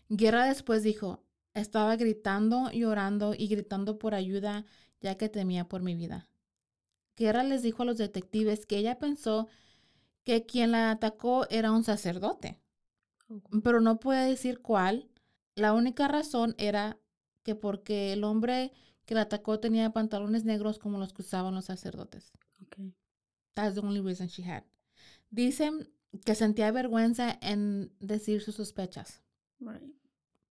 Guerra 0.09 0.45
después 0.45 0.83
dijo, 0.83 1.23
estaba 1.55 1.95
gritando, 1.95 2.69
llorando 2.71 3.33
y 3.35 3.47
gritando 3.47 3.97
por 3.97 4.13
ayuda 4.13 4.65
ya 4.99 5.15
que 5.15 5.29
temía 5.29 5.67
por 5.67 5.81
mi 5.81 5.95
vida. 5.95 6.27
Guerra 7.15 7.43
les 7.43 7.61
dijo 7.61 7.83
a 7.83 7.85
los 7.85 7.97
detectives 7.97 8.65
que 8.65 8.77
ella 8.77 8.99
pensó 8.99 9.47
que 10.23 10.45
quien 10.45 10.71
la 10.71 10.91
atacó 10.91 11.47
era 11.49 11.71
un 11.71 11.83
sacerdote, 11.83 12.59
pero 13.63 13.81
no 13.81 13.99
puede 13.99 14.29
decir 14.29 14.61
cuál. 14.61 15.09
La 15.55 15.73
única 15.73 16.07
razón 16.07 16.55
era 16.57 16.99
que 17.43 17.55
porque 17.55 18.13
el 18.13 18.23
hombre 18.23 18.71
que 19.05 19.15
la 19.15 19.21
atacó 19.21 19.59
tenía 19.59 19.93
pantalones 19.93 20.45
negros 20.45 20.79
como 20.79 20.97
los 20.97 21.13
que 21.13 21.21
usaban 21.21 21.55
los 21.55 21.65
sacerdotes. 21.65 22.31
Okay. 22.67 22.93
That's 23.53 23.75
the 23.75 23.81
only 23.81 23.99
reason 23.99 24.27
she 24.27 24.43
had. 24.43 24.63
Dicen 25.29 25.89
que 26.25 26.35
sentía 26.35 26.71
vergüenza 26.71 27.37
en 27.41 27.93
decir 27.99 28.41
sus 28.41 28.55
sospechas. 28.55 29.21
Right. 29.59 29.95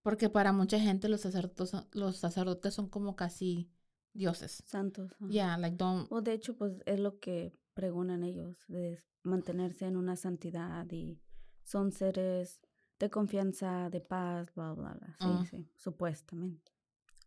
Porque 0.02 0.30
para 0.30 0.52
mucha 0.52 0.80
gente 0.80 1.08
los 1.08 1.20
sacerdotes, 1.20 1.72
los 1.92 2.16
sacerdotes 2.16 2.74
son 2.74 2.88
como 2.88 3.16
casi 3.16 3.70
dioses. 4.12 4.62
Santos. 4.66 5.12
Yeah, 5.28 5.56
like 5.56 5.76
don't... 5.76 6.06
O 6.10 6.20
de 6.20 6.32
hecho, 6.32 6.56
pues 6.56 6.82
es 6.86 7.00
lo 7.00 7.18
que 7.18 7.52
pregonan 7.74 8.24
ellos, 8.24 8.56
de 8.68 8.98
mantenerse 9.22 9.86
en 9.86 9.96
una 9.96 10.16
santidad 10.16 10.90
y 10.90 11.20
son 11.62 11.92
seres 11.92 12.60
de 12.98 13.10
confianza, 13.10 13.88
de 13.90 14.00
paz, 14.00 14.52
bla, 14.54 14.72
bla, 14.74 14.94
bla. 14.94 15.16
Sí, 15.18 15.26
mm. 15.26 15.46
sí, 15.46 15.70
supuestamente. 15.76 16.72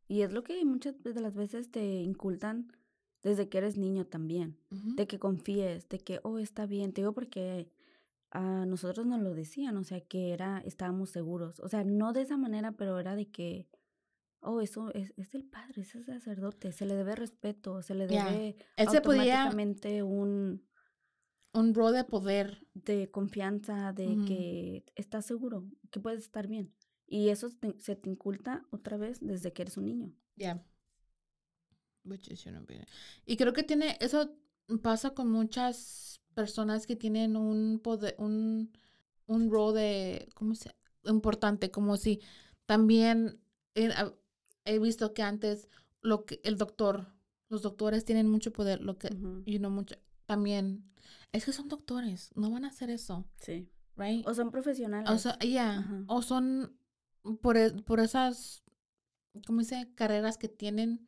Y 0.08 0.22
es 0.22 0.32
lo 0.32 0.43
que 0.43 0.63
muchas 0.65 1.02
de 1.02 1.19
las 1.22 1.34
veces 1.34 1.72
te 1.72 2.02
incultan 2.02 2.72
desde 3.24 3.48
que 3.48 3.58
eres 3.58 3.78
niño 3.78 4.06
también, 4.06 4.60
de 4.69 5.08
que 5.08 5.17
confíes, 5.17 5.88
de 5.88 6.00
que, 6.00 6.19
oh, 6.24 6.39
está 6.39 6.65
bien. 6.65 6.91
Te 6.91 7.02
digo 7.02 7.13
porque 7.13 7.72
a 8.32 8.65
nosotros 8.65 9.06
nos 9.06 9.22
lo 9.22 9.34
decían, 9.34 9.78
o 9.78 9.84
sea, 9.86 10.02
que 10.02 10.34
era, 10.34 10.60
estábamos 10.65 11.10
seguros. 11.10 11.60
O 11.62 11.69
sea, 11.69 11.86
no 11.86 12.12
de 12.12 12.22
esa 12.22 12.36
manera, 12.36 12.74
pero 12.74 13.00
era 13.00 13.15
de 13.15 13.28
que, 13.32 13.69
oh, 14.44 14.62
eso 14.62 14.94
es, 14.94 15.14
es 15.18 15.34
el 15.34 15.46
padre, 15.46 15.82
es 15.82 15.96
el 15.96 16.06
sacerdote, 16.06 16.72
se 16.72 16.86
le 16.86 16.96
debe 16.96 17.16
respeto, 17.16 17.82
se 17.82 17.96
le 17.96 18.08
debe 18.08 18.56
automáticamente 18.78 20.04
un... 20.04 20.66
Un 21.56 21.76
rol 21.76 21.94
de 21.94 22.04
poder. 22.04 22.66
De 22.74 23.12
confianza, 23.12 23.94
de 23.94 24.18
que 24.26 24.86
estás 24.96 25.28
seguro, 25.28 25.70
que 25.92 26.00
puedes 26.00 26.24
estar 26.24 26.48
bien. 26.48 26.74
Y 27.06 27.30
eso 27.30 27.50
se 27.78 27.96
te 27.96 28.10
inculta 28.10 28.66
otra 28.72 28.98
vez 28.98 29.20
desde 29.22 29.54
que 29.54 29.62
eres 29.62 29.78
un 29.78 29.86
niño. 29.86 30.12
Ya. 30.36 30.66
Y 33.26 33.38
creo 33.38 33.54
que 33.54 33.62
tiene, 33.62 33.98
eso 34.02 34.36
pasa 34.82 35.12
con 35.14 35.30
muchas 35.32 36.22
personas 36.34 36.88
que 36.88 36.96
tienen 36.96 37.36
un 37.36 37.80
poder, 37.80 38.16
un, 38.18 38.76
un 39.28 39.52
rol 39.52 39.76
de, 39.76 40.28
¿cómo 40.34 40.56
se 40.56 40.72
importante, 41.06 41.72
como 41.72 41.98
si 41.98 42.22
también 42.66 43.40
he, 44.65 44.80
visto 44.80 45.13
que 45.13 45.23
antes 45.23 45.69
lo 46.02 46.26
que 46.26 46.41
el 46.43 46.58
doctor, 46.58 47.08
los 47.49 47.62
doctores 47.62 48.06
tienen 48.06 48.30
mucho 48.30 48.52
poder, 48.52 48.82
lo 48.82 48.97
que, 48.97 49.10
y 49.45 49.60
no 49.60 49.69
mucho, 49.69 49.95
también, 50.26 50.91
es 51.32 51.45
que 51.45 51.54
son 51.54 51.69
doctores, 51.69 52.32
no 52.36 52.52
van 52.52 52.65
a 52.65 52.69
hacer 52.69 52.89
eso. 52.89 53.26
Sí. 53.39 53.69
Right? 53.95 54.28
O 54.28 54.34
son 54.34 54.52
profesionales. 54.52 55.10
O 55.10 55.17
sea, 55.17 55.38
ya, 55.39 56.05
o 56.07 56.22
son 56.22 56.76
por, 57.41 57.57
e, 57.57 57.72
por 57.72 57.99
esas, 57.99 58.64
¿cómo 59.45 59.59
dice? 59.59 59.89
Carreras 59.95 60.38
que 60.38 60.49
tienen, 60.49 61.07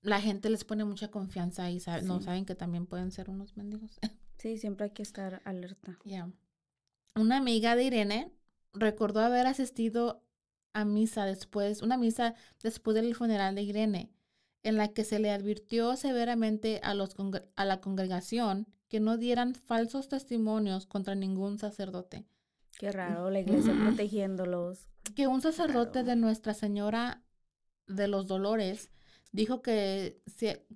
la 0.00 0.20
gente 0.20 0.50
les 0.50 0.64
pone 0.64 0.84
mucha 0.84 1.10
confianza 1.10 1.70
y 1.70 1.80
no 2.02 2.20
saben 2.20 2.46
que 2.46 2.54
también 2.54 2.86
pueden 2.86 3.10
ser 3.10 3.30
unos 3.30 3.56
mendigos. 3.56 3.98
Sí, 4.36 4.58
siempre 4.58 4.84
hay 4.84 4.90
que 4.90 5.02
estar 5.02 5.40
alerta. 5.46 5.98
Ya. 6.04 6.30
Una 7.14 7.38
amiga 7.38 7.76
de 7.76 7.84
Irene 7.84 8.32
recordó 8.74 9.20
haber 9.20 9.46
asistido 9.46 10.23
a 10.74 10.84
misa 10.84 11.24
después, 11.24 11.80
una 11.80 11.96
misa 11.96 12.34
después 12.62 12.94
del 12.94 13.14
funeral 13.14 13.54
de 13.54 13.62
Irene, 13.62 14.12
en 14.62 14.76
la 14.76 14.88
que 14.88 15.04
se 15.04 15.18
le 15.18 15.30
advirtió 15.30 15.96
severamente 15.96 16.80
a, 16.82 16.94
los 16.94 17.16
a 17.56 17.64
la 17.64 17.80
congregación 17.80 18.66
que 18.88 19.00
no 19.00 19.16
dieran 19.16 19.54
falsos 19.54 20.08
testimonios 20.08 20.86
contra 20.86 21.14
ningún 21.14 21.58
sacerdote. 21.58 22.26
Qué 22.78 22.90
raro, 22.90 23.30
la 23.30 23.40
iglesia 23.40 23.72
protegiéndolos. 23.72 24.88
Que 25.14 25.26
un 25.26 25.40
sacerdote 25.40 26.02
de 26.02 26.16
Nuestra 26.16 26.54
Señora 26.54 27.22
de 27.86 28.08
los 28.08 28.26
Dolores 28.26 28.90
dijo 29.32 29.62
que, 29.62 30.20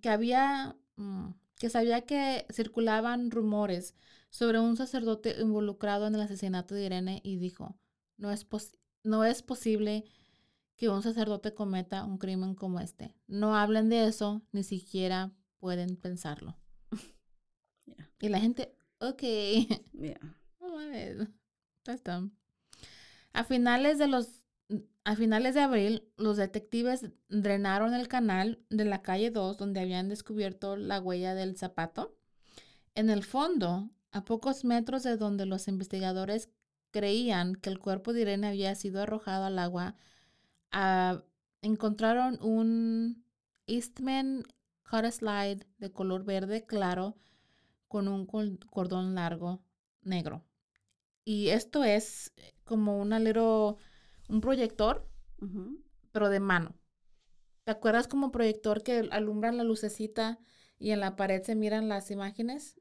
que 0.00 0.08
había, 0.08 0.76
mm, 0.96 1.30
que 1.56 1.70
sabía 1.70 2.02
que 2.02 2.46
circulaban 2.52 3.30
rumores 3.30 3.94
sobre 4.30 4.60
un 4.60 4.76
sacerdote 4.76 5.40
involucrado 5.40 6.06
en 6.06 6.14
el 6.14 6.20
asesinato 6.20 6.74
de 6.74 6.84
Irene 6.84 7.20
y 7.24 7.36
dijo, 7.36 7.76
no 8.16 8.30
es, 8.30 8.46
no 9.08 9.24
es 9.24 9.42
posible 9.42 10.04
que 10.76 10.88
un 10.88 11.02
sacerdote 11.02 11.54
cometa 11.54 12.04
un 12.04 12.18
crimen 12.18 12.54
como 12.54 12.78
este. 12.78 13.14
No 13.26 13.56
hablen 13.56 13.88
de 13.88 14.06
eso, 14.06 14.42
ni 14.52 14.62
siquiera 14.62 15.32
pueden 15.58 15.96
pensarlo. 15.96 16.56
Y 18.20 18.28
la 18.28 18.40
gente, 18.40 18.76
ok. 18.98 19.22
Yeah. 19.92 20.36
That's 21.84 22.02
dumb. 22.02 22.32
A 23.32 23.44
finales 23.44 23.98
de 23.98 24.08
los 24.08 24.44
a 25.04 25.16
finales 25.16 25.54
de 25.54 25.60
abril, 25.60 26.06
los 26.18 26.36
detectives 26.36 27.06
drenaron 27.28 27.94
el 27.94 28.08
canal 28.08 28.62
de 28.68 28.84
la 28.84 29.00
calle 29.00 29.30
2 29.30 29.56
donde 29.56 29.80
habían 29.80 30.10
descubierto 30.10 30.76
la 30.76 31.00
huella 31.00 31.34
del 31.34 31.56
zapato. 31.56 32.14
En 32.94 33.08
el 33.08 33.24
fondo, 33.24 33.88
a 34.10 34.24
pocos 34.24 34.64
metros 34.64 35.04
de 35.04 35.16
donde 35.16 35.46
los 35.46 35.66
investigadores 35.66 36.50
creían 36.98 37.54
que 37.54 37.70
el 37.70 37.78
cuerpo 37.78 38.12
de 38.12 38.22
Irene 38.22 38.48
había 38.48 38.74
sido 38.74 39.02
arrojado 39.02 39.44
al 39.44 39.58
agua, 39.60 39.94
ah, 40.72 41.22
encontraron 41.62 42.38
un 42.42 43.24
Eastman 43.68 44.42
Cut 44.90 45.04
Slide 45.12 45.64
de 45.78 45.92
color 45.92 46.24
verde 46.24 46.66
claro 46.66 47.16
con 47.86 48.08
un 48.08 48.26
cordón 48.26 49.14
largo 49.14 49.62
negro. 50.02 50.44
Y 51.24 51.50
esto 51.50 51.84
es 51.84 52.32
como 52.64 52.98
una 52.98 53.20
little, 53.20 53.76
un 54.28 54.40
proyector, 54.40 55.08
pero 56.10 56.30
de 56.30 56.40
mano. 56.40 56.74
¿Te 57.62 57.70
acuerdas 57.70 58.08
como 58.08 58.32
proyector 58.32 58.82
que 58.82 59.08
alumbran 59.12 59.56
la 59.56 59.62
lucecita 59.64 60.40
y 60.80 60.90
en 60.90 61.00
la 61.00 61.14
pared 61.14 61.42
se 61.42 61.54
miran 61.54 61.88
las 61.88 62.10
imágenes? 62.10 62.76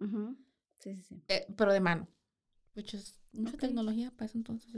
Sí, 0.79 0.95
sí, 0.95 1.03
sí. 1.03 1.23
Eh, 1.27 1.45
pero 1.55 1.71
de 1.71 1.81
mano. 1.81 2.07
Which 2.77 2.93
is 2.93 3.15
mucha 3.33 3.55
Ok. 3.55 3.61
tecnología 3.61 4.11
para 4.11 4.27
eso 4.27 4.37
entonces. 4.37 4.69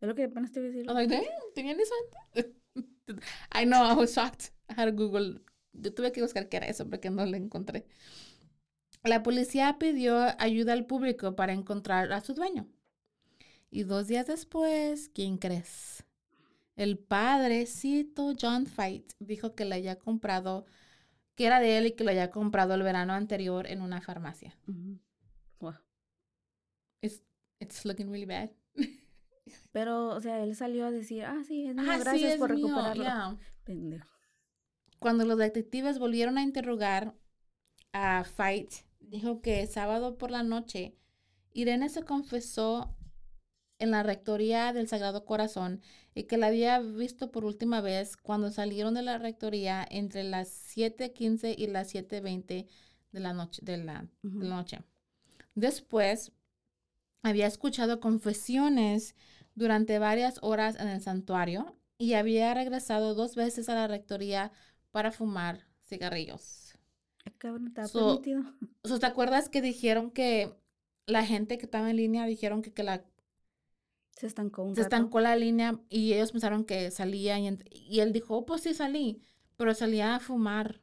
Es 0.00 0.08
lo 0.08 0.14
que 0.14 0.24
apenas 0.24 0.52
te 0.52 0.60
iba 0.60 0.68
a 0.68 0.72
decir. 0.72 0.84
I 0.86 0.88
was 0.88 0.94
like, 0.94 1.10
damn, 1.14 1.24
¿tenían 1.54 1.78
eso 1.80 1.92
antes? 2.34 2.52
I 3.52 3.64
know, 3.64 3.82
I 3.84 3.94
was 3.94 4.14
shocked. 4.14 4.52
I 4.70 4.74
had 4.80 4.86
to 4.86 4.92
Google. 4.92 5.40
Yo 5.72 5.92
tuve 5.92 6.12
que 6.12 6.22
buscar 6.22 6.48
qué 6.48 6.56
era 6.58 6.66
eso 6.66 6.88
porque 6.88 7.10
no 7.10 7.26
lo 7.26 7.36
encontré. 7.36 7.84
La 9.04 9.22
policía 9.22 9.78
pidió 9.78 10.26
ayuda 10.40 10.72
al 10.72 10.86
público 10.86 11.36
para 11.36 11.52
encontrar 11.52 12.12
a 12.12 12.20
su 12.22 12.34
dueño. 12.34 12.66
Y 13.70 13.84
dos 13.84 14.08
días 14.08 14.26
después, 14.26 15.10
¿quién 15.14 15.38
crees? 15.38 16.04
El 16.76 16.98
padrecito 16.98 18.34
John 18.40 18.66
Fight 18.66 19.12
dijo 19.20 19.54
que 19.54 19.64
le 19.64 19.76
había 19.76 19.98
comprado, 19.98 20.66
que 21.36 21.46
era 21.46 21.60
de 21.60 21.78
él 21.78 21.86
y 21.88 21.92
que 21.92 22.04
lo 22.04 22.10
había 22.10 22.30
comprado 22.30 22.74
el 22.74 22.82
verano 22.82 23.14
anterior 23.14 23.66
en 23.68 23.82
una 23.82 24.00
farmacia. 24.00 24.56
Wow. 25.60 25.74
It's, 27.02 27.20
it's 27.60 27.84
looking 27.84 28.10
really 28.10 28.26
bad. 28.26 28.50
Pero, 29.72 30.08
o 30.08 30.20
sea, 30.20 30.42
él 30.42 30.54
salió 30.56 30.86
a 30.86 30.90
decir, 30.90 31.24
ah, 31.24 31.42
sí, 31.46 31.66
es 31.66 31.74
mío, 31.74 31.92
sí, 31.92 31.98
gracias 32.00 32.32
es 32.32 32.38
por 32.38 32.54
mío, 32.54 32.68
recuperarlo. 32.68 33.02
yeah. 33.02 33.38
Pendejo. 33.64 34.08
Cuando 34.98 35.24
los 35.24 35.38
detectives 35.38 35.98
volvieron 35.98 36.38
a 36.38 36.42
interrogar 36.42 37.14
a 37.92 38.24
Fight, 38.24 38.72
dijo 39.00 39.40
que 39.40 39.66
sábado 39.66 40.18
por 40.18 40.30
la 40.30 40.42
noche, 40.42 40.96
Irene 41.52 41.88
se 41.88 42.04
confesó 42.04 42.96
en 43.78 43.90
la 43.90 44.02
rectoría 44.02 44.72
del 44.72 44.88
Sagrado 44.88 45.24
Corazón 45.24 45.80
y 46.14 46.24
que 46.24 46.36
la 46.36 46.48
había 46.48 46.80
visto 46.80 47.30
por 47.32 47.44
última 47.44 47.80
vez 47.80 48.16
cuando 48.16 48.50
salieron 48.50 48.94
de 48.94 49.02
la 49.02 49.18
rectoría 49.18 49.86
entre 49.90 50.22
las 50.22 50.48
7:15 50.76 51.54
y 51.56 51.66
las 51.66 51.94
7:20 51.94 52.68
de 53.12 53.20
la 53.20 53.32
noche. 53.32 53.62
De 53.64 53.78
la, 53.78 54.06
de 54.22 54.46
la 54.46 54.56
noche. 54.56 54.80
Después, 55.54 56.32
había 57.22 57.46
escuchado 57.46 58.00
confesiones 58.00 59.14
durante 59.54 59.98
varias 59.98 60.38
horas 60.42 60.76
en 60.78 60.88
el 60.88 61.00
santuario 61.00 61.76
y 61.98 62.14
había 62.14 62.54
regresado 62.54 63.14
dos 63.14 63.34
veces 63.34 63.68
a 63.68 63.74
la 63.74 63.86
rectoría 63.86 64.52
para 64.90 65.12
fumar 65.12 65.66
cigarrillos. 65.82 66.78
Ah, 67.24 67.32
Cabrón, 67.38 67.68
¿estaba 67.68 67.88
So, 67.88 68.20
permitido? 68.20 68.42
O 68.82 68.88
sea, 68.88 68.98
¿te 68.98 69.06
acuerdas 69.06 69.48
que 69.48 69.60
dijeron 69.60 70.10
que 70.10 70.54
la 71.06 71.26
gente 71.26 71.58
que 71.58 71.66
estaba 71.66 71.90
en 71.90 71.96
línea 71.96 72.26
dijeron 72.26 72.62
que, 72.62 72.72
que 72.72 72.82
la, 72.82 73.04
Se 74.12 74.26
estancó 74.26 74.62
un 74.62 74.74
se 74.74 74.82
rato. 74.82 74.96
estancó 74.96 75.20
la 75.20 75.36
línea 75.36 75.80
y 75.88 76.12
ellos 76.14 76.32
pensaron 76.32 76.64
que 76.64 76.90
salía 76.90 77.38
y, 77.38 78.00
él 78.00 78.12
dijo, 78.12 78.36
oh, 78.38 78.46
pues 78.46 78.62
sí 78.62 78.74
salí, 78.74 79.22
pero 79.56 79.74
salía 79.74 80.14
a 80.14 80.20
fumar 80.20 80.80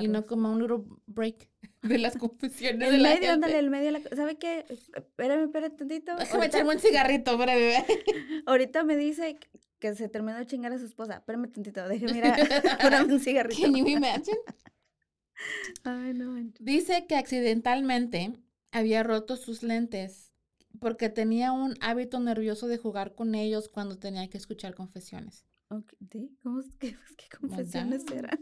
y 0.00 0.08
no 0.08 0.26
como 0.26 0.52
un 0.52 0.60
little 0.60 0.84
break 1.06 1.50
de 1.82 1.98
las 1.98 2.16
confesiones 2.16 2.88
de 2.90 2.96
El 2.96 3.02
la 3.02 3.08
medio, 3.10 3.20
gente. 3.20 3.32
ándale, 3.34 3.58
el 3.58 3.70
medio. 3.70 3.92
de 3.92 4.00
la- 4.00 4.16
¿Sabe 4.16 4.36
qué? 4.36 4.64
Espérame, 4.68 5.44
espérame 5.44 5.76
tantito. 5.76 6.16
Déjame 6.16 6.46
echarme 6.46 6.74
un 6.74 6.80
cigarrito, 6.80 7.36
breve. 7.38 7.84
ahorita 8.46 8.84
me 8.84 8.96
dice 8.96 9.38
que 9.78 9.94
se 9.94 10.08
terminó 10.08 10.36
de 10.38 10.46
chingar 10.46 10.72
a 10.72 10.78
su 10.78 10.86
esposa. 10.86 11.16
Espérame 11.18 11.50
tantito, 11.52 11.86
déjeme 11.88 12.18
ir 12.18 12.24
a 12.24 13.04
un 13.04 13.20
cigarrito. 13.20 13.60
Can 13.62 13.74
you 13.76 13.86
imagine? 13.86 14.36
Ay, 15.84 16.14
no. 16.14 16.34
Dice 16.58 17.06
que 17.06 17.14
accidentalmente 17.16 18.32
había 18.72 19.02
roto 19.02 19.36
sus 19.36 19.62
lentes 19.62 20.32
porque 20.80 21.08
tenía 21.08 21.52
un 21.52 21.74
hábito 21.80 22.18
nervioso 22.20 22.66
de 22.68 22.76
jugar 22.78 23.14
con 23.14 23.34
ellos 23.34 23.68
cuando 23.68 23.98
tenía 23.98 24.28
que 24.28 24.36
escuchar 24.38 24.74
confesiones. 24.74 25.44
Ok, 25.70 25.92
¿sí? 26.10 26.36
¿Cómo 26.42 26.62
que, 26.78 26.96
qué 27.16 27.36
confesiones 27.38 28.04
eran? 28.12 28.40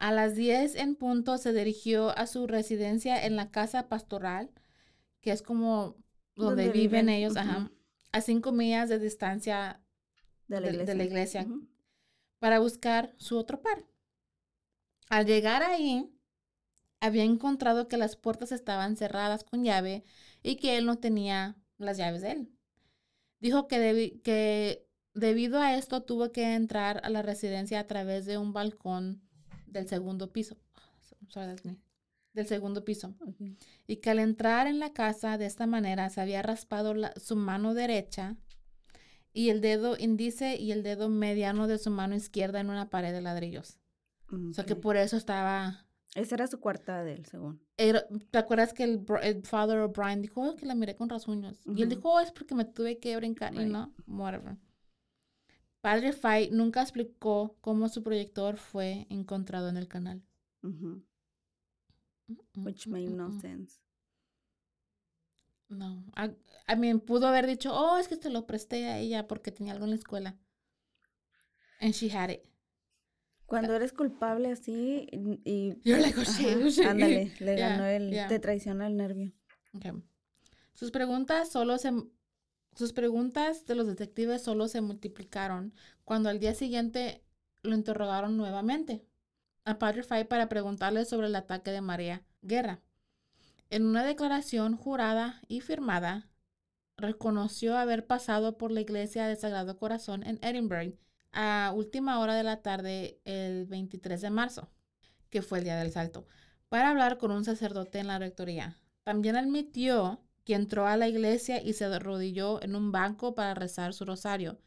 A 0.00 0.10
las 0.12 0.34
10 0.34 0.74
en 0.74 0.96
punto 0.96 1.38
se 1.38 1.52
dirigió 1.52 2.10
a 2.18 2.26
su 2.26 2.46
residencia 2.48 3.24
en 3.24 3.36
la 3.36 3.50
casa 3.52 3.88
pastoral, 3.88 4.50
que 5.20 5.30
es 5.30 5.42
como 5.42 5.96
donde, 6.34 6.64
Donde 6.64 6.72
viven, 6.72 7.06
viven, 7.06 7.08
ellos, 7.10 7.36
ajá, 7.36 7.70
a 8.10 8.20
cinco 8.20 8.50
millas 8.50 8.88
de 8.88 8.98
distancia 8.98 9.80
De 10.48 10.60
la 10.60 10.68
iglesia. 10.70 10.86
de 10.86 10.94
la 10.98 11.04
iglesia. 11.04 11.42
Ujú. 11.42 11.68
para 12.40 12.58
buscar 12.58 13.14
su 13.18 13.36
otro 13.38 13.60
par. 13.60 13.84
Al 15.10 15.26
llegar 15.26 15.62
ahí, 15.62 16.10
había 17.00 17.24
encontrado 17.24 17.86
que 17.88 17.98
las 17.98 18.16
puertas 18.16 18.50
estaban 18.52 18.96
cerradas 18.96 19.44
con 19.44 19.62
llave 19.64 20.04
y 20.42 20.56
que 20.56 20.78
él 20.78 20.86
no 20.86 20.96
tenía 20.98 21.56
las 21.76 21.98
llaves 21.98 22.22
de 22.22 22.30
él. 22.32 22.50
Dijo 23.40 23.68
que, 23.68 23.76
debi- 23.78 24.22
que 24.22 24.86
debido 25.14 25.60
a 25.60 25.74
esto 25.76 26.02
tuvo 26.02 26.32
que 26.32 26.54
entrar 26.54 27.00
a 27.04 27.10
la 27.10 27.20
residencia 27.22 27.80
a 27.80 27.86
través 27.86 28.24
de 28.26 28.38
un 28.38 28.52
balcón 28.54 29.20
del 29.70 29.88
segundo 29.88 30.32
piso. 30.32 30.56
Del 32.32 32.46
segundo 32.46 32.84
piso. 32.84 33.14
Y 33.86 33.96
que 33.96 34.10
al 34.10 34.18
entrar 34.20 34.66
en 34.66 34.78
la 34.78 34.92
casa 34.92 35.36
de 35.38 35.46
esta 35.46 35.66
manera 35.66 36.08
se 36.10 36.20
había 36.20 36.42
raspado 36.42 36.94
la- 36.94 37.12
su 37.16 37.34
mano 37.36 37.74
derecha 37.74 38.36
y 39.32 39.48
el 39.50 39.60
dedo 39.60 39.96
índice 39.98 40.56
y 40.56 40.70
el 40.72 40.82
dedo 40.82 41.08
mediano 41.08 41.66
de 41.66 41.78
su 41.78 41.90
mano 41.90 42.14
izquierda 42.14 42.60
en 42.60 42.70
una 42.70 42.88
pared 42.88 43.12
de 43.12 43.20
ladrillos. 43.20 43.78
O 44.32 44.52
sea 44.54 44.64
que 44.64 44.76
por 44.76 44.96
eso 44.96 45.16
estaba... 45.16 45.86
Esa 46.14 46.34
era 46.36 46.46
su 46.48 46.58
cuarta 46.60 47.02
de 47.04 47.14
él, 47.14 47.26
según. 47.26 47.60
era- 47.76 48.04
¿Te 48.30 48.38
acuerdas 48.38 48.72
que 48.74 48.82
el, 48.84 49.04
el 49.22 49.42
father 49.44 49.78
O'Brien 49.78 50.22
dijo 50.22 50.40
"Oh, 50.42 50.56
que 50.56 50.66
la 50.66 50.74
miré 50.74 50.96
con 50.96 51.08
rasguños? 51.08 51.60
Y 51.66 51.82
él 51.82 51.88
dijo, 51.88 52.12
"Oh, 52.12 52.20
es 52.20 52.32
porque 52.32 52.54
me 52.56 52.64
tuve 52.64 52.98
que 52.98 53.16
brincar 53.16 53.54
y 53.54 53.58
Right. 53.58 53.68
no, 53.68 53.92
whatever. 54.08 54.56
Padre 55.80 56.12
Fight 56.12 56.52
nunca 56.52 56.82
explicó 56.82 57.56
cómo 57.60 57.88
su 57.88 58.02
proyector 58.02 58.56
fue 58.58 59.06
encontrado 59.10 59.68
en 59.68 59.76
el 59.76 59.88
canal. 59.88 60.22
Mm, 60.62 60.98
Which 62.56 62.86
mm, 62.86 62.90
made 62.90 63.08
mm, 63.08 63.16
no 63.16 63.40
sense. 63.40 63.80
No. 65.68 66.04
I, 66.16 66.30
I 66.72 66.76
mean, 66.76 67.00
pudo 67.00 67.28
haber 67.28 67.46
dicho, 67.46 67.72
oh, 67.72 67.96
es 67.98 68.08
que 68.08 68.16
te 68.16 68.28
lo 68.30 68.46
presté 68.46 68.86
a 68.86 68.98
ella 68.98 69.26
porque 69.28 69.52
tenía 69.52 69.72
algo 69.72 69.84
en 69.84 69.90
la 69.90 69.96
escuela. 69.96 70.36
And 71.80 71.92
she 71.94 72.10
had 72.10 72.30
it. 72.30 72.42
Cuando 73.46 73.74
eres 73.74 73.92
culpable 73.92 74.50
así 74.52 75.08
y... 75.10 75.40
y- 75.44 75.80
You're 75.82 76.00
like, 76.02 76.20
shit, 76.24 76.46
ajá, 76.46 76.58
oh, 76.64 76.68
shit. 76.68 76.86
ándale, 76.86 77.32
le 77.40 77.56
Yeah, 77.56 77.68
ganó 77.70 77.84
el... 77.86 78.10
yeah. 78.10 78.28
Te 78.28 78.38
traiciona 78.38 78.86
el 78.86 78.96
nervio. 78.96 79.32
Okay. 79.74 79.92
Sus 80.74 80.90
preguntas 80.90 81.50
solo 81.50 81.78
se 81.78 81.92
sus 82.80 82.94
preguntas 82.94 83.66
de 83.66 83.74
los 83.74 83.86
detectives 83.86 84.42
solo 84.42 84.66
se 84.66 84.80
multiplicaron 84.80 85.74
cuando 86.02 86.30
al 86.30 86.40
día 86.40 86.54
siguiente 86.54 87.22
lo 87.62 87.74
interrogaron 87.74 88.38
nuevamente 88.38 89.04
a 89.66 89.78
Padre 89.78 90.02
Fay 90.02 90.24
para 90.24 90.48
preguntarle 90.48 91.04
sobre 91.04 91.26
el 91.26 91.36
ataque 91.36 91.72
de 91.72 91.82
María 91.82 92.24
Guerra. 92.40 92.80
En 93.68 93.84
una 93.84 94.02
declaración 94.02 94.78
jurada 94.78 95.42
y 95.46 95.60
firmada, 95.60 96.30
reconoció 96.96 97.76
haber 97.76 98.06
pasado 98.06 98.56
por 98.56 98.72
la 98.72 98.80
iglesia 98.80 99.26
del 99.26 99.36
Sagrado 99.36 99.76
Corazón 99.76 100.22
en 100.22 100.38
Edinburgh 100.40 100.96
a 101.32 101.74
última 101.76 102.18
hora 102.18 102.34
de 102.34 102.44
la 102.44 102.62
tarde 102.62 103.20
el 103.26 103.66
23 103.66 104.22
de 104.22 104.30
marzo, 104.30 104.70
que 105.28 105.42
fue 105.42 105.58
el 105.58 105.64
día 105.64 105.76
del 105.76 105.92
salto, 105.92 106.26
para 106.70 106.88
hablar 106.88 107.18
con 107.18 107.30
un 107.30 107.44
sacerdote 107.44 107.98
en 107.98 108.06
la 108.06 108.18
rectoría. 108.18 108.78
También 109.02 109.36
admitió 109.36 110.24
que 110.44 110.54
entró 110.54 110.86
a 110.86 110.96
la 110.96 111.08
iglesia 111.08 111.62
y 111.62 111.72
se 111.74 111.84
arrodilló 111.84 112.62
en 112.62 112.74
un 112.76 112.92
banco 112.92 113.34
para 113.34 113.54
rezar 113.54 113.94
su 113.94 114.04
rosario. 114.04 114.58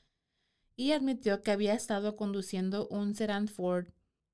Y 0.75 0.91
admitió 0.91 1.43
que 1.43 1.51
había 1.51 1.73
estado 1.73 2.15
conduciendo 2.15 2.87
un 2.87 3.15
Sedan 3.15 3.47
Ford 3.47 3.87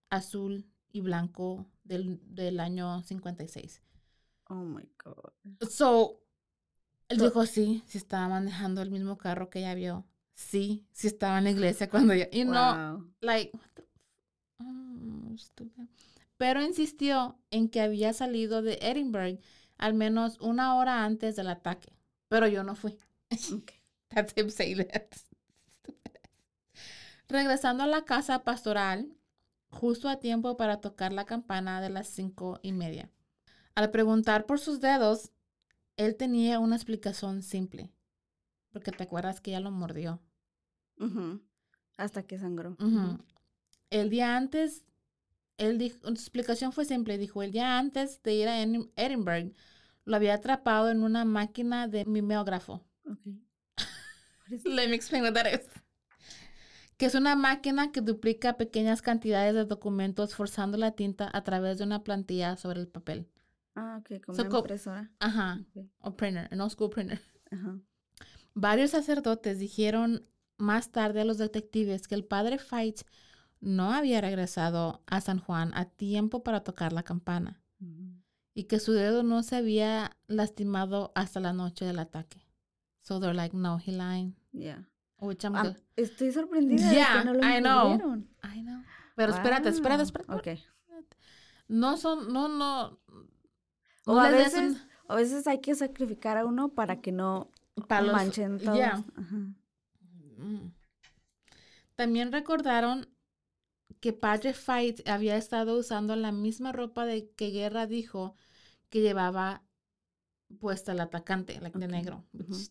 azul 0.10 0.66
y 0.92 1.02
blanco 1.02 1.68
del, 1.84 2.20
del 2.34 2.60
año 2.60 3.02
56. 3.04 3.82
Oh 4.50 4.56
my 4.64 4.88
God. 5.04 5.32
So, 5.70 6.22
él 7.10 7.18
dijo 7.20 7.46
sí, 7.46 7.84
sí 7.88 7.98
estaba 7.98 8.28
manejando 8.30 8.82
el 8.82 8.92
mismo 8.92 9.18
carro 9.18 9.50
que 9.50 9.60
ella 9.60 9.76
vio. 9.76 10.06
Sí, 10.36 10.88
sí 10.94 11.08
estaba 11.08 11.38
en 11.40 11.44
la 11.46 11.52
iglesia 11.52 11.90
cuando 11.90 12.14
ella... 12.14 12.30
Y 12.32 12.46
no, 12.46 12.76
Wow. 12.94 13.14
like, 13.22 13.52
what 13.54 13.70
the 13.76 13.82
f- 13.82 13.90
oh, 14.62 15.86
pero 16.38 16.62
insistió 16.64 17.38
en 17.52 17.68
que 17.70 17.82
había 17.82 18.14
salido 18.14 18.62
de 18.62 18.80
Edinburgh 18.82 19.40
al 19.80 19.95
menos 19.95 20.39
una 20.39 20.75
hora 20.75 21.03
antes 21.03 21.36
del 21.36 21.47
ataque. 21.47 21.97
Pero 22.27 22.47
yo 22.47 22.63
no 22.63 22.75
fui. 22.75 22.95
That's 24.09 24.34
him 24.36 24.49
saying 24.49 24.88
that. 24.88 25.07
Regresando 27.27 27.84
a 27.84 27.88
la 27.88 28.05
casa 28.05 28.43
pastoral, 28.43 29.15
justo 29.69 30.09
a 30.09 30.19
tiempo 30.19 30.57
para 30.57 30.82
tocar 30.82 31.13
la 31.13 31.25
campana 31.25 31.82
de 31.82 31.89
las 31.89 32.07
cinco 32.07 32.59
y 32.61 32.73
media. 32.73 33.09
Al 33.75 33.91
preguntar 33.91 34.45
por 34.45 34.59
sus 34.59 34.82
dedos, 34.82 35.32
él 35.95 36.15
tenía 36.15 36.59
una 36.59 36.75
explicación 36.75 37.43
simple, 37.43 37.91
porque 38.71 38.91
te 38.91 39.03
acuerdas 39.03 39.41
que 39.41 39.51
ella 39.51 39.59
lo 39.59 39.71
mordió. 39.71 40.21
Hasta 41.97 42.23
que 42.23 42.39
sangró. 42.39 42.75
El 43.89 44.09
día 44.09 44.36
antes, 44.36 44.84
él 45.60 45.78
dijo, 45.78 45.99
su 46.01 46.14
explicación 46.14 46.72
fue 46.72 46.86
simple, 46.86 47.18
dijo, 47.18 47.43
el 47.43 47.51
día 47.51 47.78
antes 47.78 48.22
de 48.24 48.34
ir 48.34 48.47
a 48.47 48.62
Edinburgh, 48.62 49.53
lo 50.05 50.16
había 50.16 50.34
atrapado 50.34 50.89
en 50.89 51.03
una 51.03 51.26
máquina 51.26 51.88
de 51.88 52.05
mimeógrafo. 52.05 52.84
Okay. 53.05 53.39
Let 54.66 54.89
me 54.89 54.95
explain 54.95 55.24
what 55.24 55.34
that 55.34 55.45
is 55.53 55.70
que 56.99 57.05
es 57.05 57.16
una 57.16 57.38
máquina 57.38 57.93
que 57.93 58.01
duplica 58.01 58.57
pequeñas 58.57 59.01
cantidades 59.01 59.53
de 59.53 59.64
documentos 59.64 60.36
forzando 60.36 60.78
la 60.78 60.91
tinta 60.91 61.30
a 61.32 61.45
través 61.45 61.78
de 61.78 61.86
una 61.86 62.03
plantilla 62.03 62.57
sobre 62.57 62.82
el 62.82 62.89
papel. 62.89 63.26
Ah, 63.74 64.01
ok, 64.01 64.22
como 64.22 64.38
una 64.38 64.57
impresora. 64.57 65.10
Ajá, 65.20 65.64
o 65.99 66.18
printer, 66.18 66.53
no 66.53 66.70
school 66.70 66.89
printer. 66.89 67.22
Ajá. 67.51 67.80
Varios 68.53 68.91
sacerdotes 68.91 69.60
dijeron 69.60 70.28
más 70.57 70.91
tarde 70.91 71.22
a 71.22 71.26
los 71.26 71.38
detectives 71.38 72.05
que 72.05 72.16
el 72.16 72.26
padre 72.26 72.60
Fight 72.60 73.03
no 73.60 73.93
había 73.93 74.22
regresado 74.22 75.01
a 75.07 75.22
San 75.22 75.39
Juan 75.39 75.72
a 75.76 75.86
tiempo 75.86 76.43
para 76.43 76.64
tocar 76.64 76.93
la 76.93 77.03
campana 77.03 77.62
y 78.53 78.66
que 78.66 78.80
su 78.80 78.91
dedo 78.91 79.24
no 79.24 79.41
se 79.43 79.55
había 79.55 80.18
lastimado 80.28 81.12
hasta 81.16 81.39
la 81.39 81.53
noche 81.53 81.86
del 81.86 81.99
ataque. 81.99 82.45
So 83.01 83.20
they're 83.20 83.34
like, 83.34 83.55
no, 83.55 83.80
he 83.80 83.91
lying. 83.91 84.36
Yeah. 84.51 84.86
Ah, 85.53 85.74
estoy 85.95 86.32
sorprendida 86.32 86.89
de 86.89 86.95
que 86.95 87.26
no 87.26 87.34
lo 87.34 87.39
I 87.39 87.60
know. 87.60 88.16
I 88.43 88.62
know. 88.62 88.84
Pero 89.16 89.34
espérate, 89.34 89.70
espérate, 89.70 90.03
espérate. 90.03 90.34
Ok. 90.34 90.60
No 91.68 91.97
son, 91.97 92.32
no, 92.32 92.47
no. 92.47 92.99
O 94.05 94.18
a 94.18 94.30
veces, 94.30 94.78
a 95.07 95.16
veces 95.16 95.45
hay 95.47 95.60
que 95.60 95.76
sacrificar 95.76 96.38
a 96.38 96.45
uno 96.45 96.70
para 96.70 97.01
que 97.01 97.12
no 97.12 97.51
manchen 97.89 98.60
todos. 98.60 99.03
Mm. 100.38 100.70
También 101.95 102.32
recordaron 102.32 103.09
que 104.00 104.14
Padre 104.14 104.54
Fight 104.54 105.08
había 105.08 105.36
estado 105.36 105.78
usando 105.78 106.16
la 106.16 106.32
misma 106.32 106.72
ropa 106.72 107.06
de 107.06 107.30
que 107.32 107.50
Guerra 107.52 107.86
dijo 107.86 108.36
que 108.89 109.02
llevaba 109.02 109.64
puesta 110.60 110.93
el 110.93 111.00
atacante, 111.00 111.60
la 111.60 111.70
de 111.70 111.88
negro. 111.88 112.26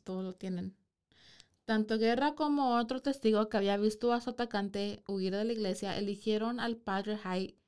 Todos 0.05 0.25
lo 0.25 0.35
tienen. 0.35 0.77
Tanto 1.65 1.99
Guerra 1.99 2.35
como 2.35 2.77
otro 2.77 3.03
testigo 3.03 3.49
que 3.49 3.59
había 3.59 3.77
visto 3.77 4.13
a 4.13 4.21
su 4.21 4.31
atacante 4.31 5.03
huir 5.07 5.35
de 5.35 5.45
la 5.45 5.53
iglesia 5.53 5.99
eligieron 5.99 6.61
al 6.61 6.77
padre 6.77 7.19
Hyde 7.19 7.59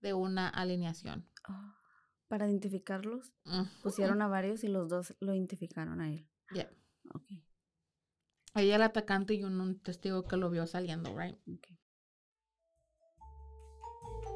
de 0.00 0.14
una 0.14 0.48
alineación. 0.48 1.26
Ah, 1.44 1.76
para 2.28 2.46
identificarlos, 2.46 3.32
pusieron 3.82 4.22
a 4.22 4.28
varios 4.28 4.62
y 4.62 4.68
los 4.68 4.88
dos 4.88 5.16
lo 5.18 5.34
identificaron 5.34 6.00
a 6.00 6.12
él. 6.12 6.28
Yeah. 6.54 6.70
Okay. 7.12 7.44
Ella 8.54 8.76
el 8.76 8.82
atacante 8.82 9.34
y 9.34 9.42
un, 9.42 9.80
testigo 9.80 10.22
que 10.22 10.36
lo 10.36 10.48
vio 10.48 10.68
saliendo, 10.68 11.16
right? 11.18 11.36
Okay. 11.56 11.79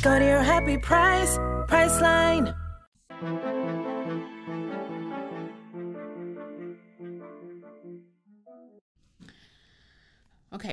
Go 0.00 0.16
to 0.16 0.24
your 0.24 0.44
happy 0.44 0.78
price, 0.78 1.36
Priceline. 1.66 2.54
Ok. 10.50 10.64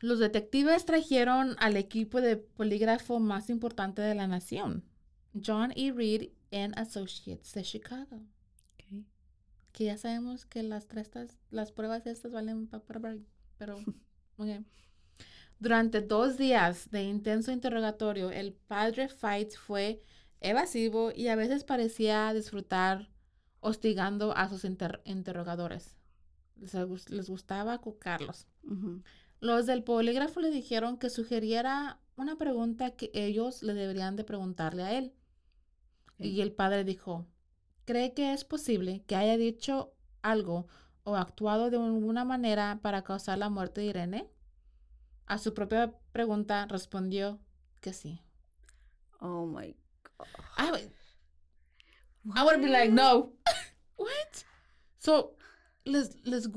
Los 0.00 0.18
detectives 0.18 0.84
trajeron 0.84 1.56
al 1.60 1.78
equipo 1.78 2.20
de 2.20 2.36
polígrafo 2.36 3.20
más 3.20 3.48
importante 3.48 4.02
de 4.02 4.14
la 4.14 4.26
nación, 4.26 4.84
John 5.32 5.72
E. 5.74 5.90
Reed 5.90 6.30
and 6.52 6.78
Associates 6.78 7.54
de 7.54 7.62
Chicago. 7.62 8.20
Okay. 8.74 9.06
Que 9.72 9.84
ya 9.84 9.96
sabemos 9.96 10.44
que 10.44 10.62
las, 10.62 10.86
las 11.50 11.72
pruebas 11.72 12.06
estas 12.06 12.32
valen 12.32 12.66
para... 12.66 13.16
Pero, 13.56 13.78
ok. 14.36 14.62
Durante 15.58 16.00
dos 16.00 16.36
días 16.36 16.90
de 16.90 17.02
intenso 17.02 17.50
interrogatorio, 17.50 18.30
el 18.30 18.52
padre 18.52 19.08
Fight 19.08 19.54
fue 19.54 20.02
evasivo 20.40 21.10
y 21.14 21.28
a 21.28 21.36
veces 21.36 21.64
parecía 21.64 22.32
disfrutar 22.32 23.10
hostigando 23.60 24.36
a 24.36 24.48
sus 24.48 24.64
interrogadores. 24.64 25.96
Les, 26.56 27.28
gustaba 27.28 27.78
cucarlos. 27.78 28.46
Los 29.40 29.66
del 29.66 29.82
polígrafo 29.82 30.40
le 30.40 30.50
dijeron 30.50 30.96
que 30.96 31.10
sugiriera 31.10 32.00
una 32.16 32.36
pregunta 32.36 32.92
que 32.92 33.10
ellos 33.14 33.62
le 33.62 33.74
deberían 33.74 34.16
de 34.16 34.24
preguntarle 34.24 34.82
a 34.82 34.96
él. 34.96 35.12
Y 36.18 36.40
el 36.40 36.52
padre 36.52 36.84
dijo, 36.84 37.26
¿cree 37.84 38.12
que 38.12 38.32
es 38.32 38.44
posible 38.44 39.04
que 39.06 39.14
haya 39.14 39.36
dicho 39.36 39.92
algo 40.22 40.66
o 41.04 41.16
actuado 41.16 41.70
de 41.70 41.76
alguna 41.76 42.24
manera 42.24 42.80
para 42.82 43.02
causar 43.02 43.38
la 43.38 43.48
muerte 43.48 43.80
de 43.80 43.86
Irene? 43.88 44.30
A 45.28 45.36
su 45.36 45.52
propia 45.52 45.92
pregunta 46.10 46.66
respondió 46.66 47.38
que 47.82 47.92
sí. 47.92 48.22
Oh 49.20 49.44
my 49.44 49.76
God. 50.16 50.26
I 50.56 50.70
would, 50.70 50.90
I 52.34 52.42
would 52.44 52.62
be 52.62 52.68
like, 52.68 52.90
no. 52.90 53.34
What? 53.98 54.44
So, 54.98 55.36
les, 55.84 56.16
les, 56.24 56.48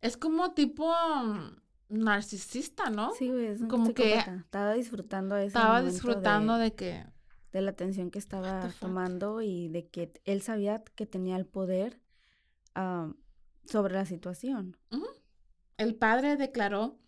es 0.00 0.16
como 0.16 0.52
tipo 0.52 0.92
mm, 0.92 1.60
narcisista, 1.90 2.90
¿no? 2.90 3.12
Sí, 3.14 3.30
güey, 3.30 3.46
es 3.46 3.62
como 3.68 3.94
que 3.94 4.14
estaba 4.16 4.74
disfrutando 4.74 5.36
ese 5.36 5.46
Estaba 5.46 5.80
disfrutando 5.80 6.58
de, 6.58 6.74
que 6.74 7.06
de 7.52 7.60
la 7.60 7.70
atención 7.70 8.10
que 8.10 8.18
estaba 8.18 8.68
tomando 8.80 9.42
y 9.42 9.68
de 9.68 9.86
que 9.86 10.12
él 10.24 10.42
sabía 10.42 10.82
que 10.96 11.06
tenía 11.06 11.36
el 11.36 11.46
poder 11.46 12.00
sobre 13.64 13.94
la 13.94 14.06
situación. 14.06 14.76
El 15.76 15.94
padre 15.94 16.36
declaró 16.36 16.98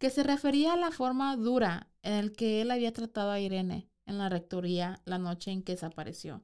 que 0.00 0.08
se 0.08 0.22
refería 0.22 0.72
a 0.72 0.76
la 0.78 0.90
forma 0.90 1.36
dura 1.36 1.86
en 2.02 2.26
la 2.26 2.32
que 2.32 2.62
él 2.62 2.70
había 2.70 2.90
tratado 2.90 3.30
a 3.30 3.38
Irene 3.38 3.86
en 4.06 4.16
la 4.16 4.30
rectoría 4.30 5.02
la 5.04 5.18
noche 5.18 5.50
en 5.50 5.62
que 5.62 5.72
desapareció. 5.72 6.42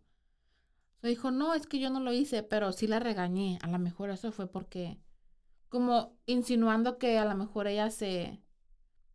Se 1.00 1.08
dijo, 1.08 1.30
no, 1.30 1.54
es 1.54 1.66
que 1.66 1.78
yo 1.78 1.88
no 1.88 2.00
lo 2.00 2.12
hice, 2.12 2.42
pero 2.42 2.70
sí 2.72 2.86
la 2.86 3.00
regañé. 3.00 3.58
A 3.62 3.68
lo 3.68 3.78
mejor 3.78 4.10
eso 4.10 4.30
fue 4.30 4.46
porque, 4.46 5.00
como 5.70 6.18
insinuando 6.26 6.98
que 6.98 7.16
a 7.16 7.24
lo 7.24 7.34
mejor 7.34 7.66
ella 7.66 7.90
se 7.90 8.42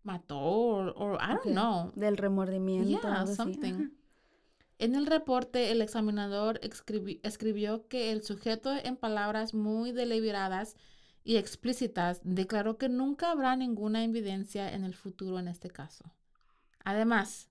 mató 0.01 0.39
o, 0.39 1.15
I 1.15 1.35
don't 1.43 1.43
know. 1.43 1.91
Del 1.95 2.17
remordimiento. 2.17 3.07
Yeah, 3.07 3.27
something. 3.27 3.91
En 4.79 4.95
el 4.95 5.05
reporte, 5.05 5.71
el 5.71 5.83
examinador 5.83 6.59
escribió 6.63 7.87
que 7.87 8.11
el 8.11 8.23
sujeto, 8.23 8.73
en 8.73 8.97
palabras 8.97 9.53
muy 9.53 9.91
deliberadas 9.91 10.75
y 11.23 11.37
explícitas, 11.37 12.21
declaró 12.23 12.77
que 12.77 12.89
nunca 12.89 13.31
habrá 13.31 13.55
ninguna 13.55 14.03
evidencia 14.03 14.73
en 14.73 14.83
el 14.83 14.95
futuro 14.95 15.39
en 15.39 15.47
este 15.47 15.69
caso. 15.69 16.13
Además, 16.83 17.49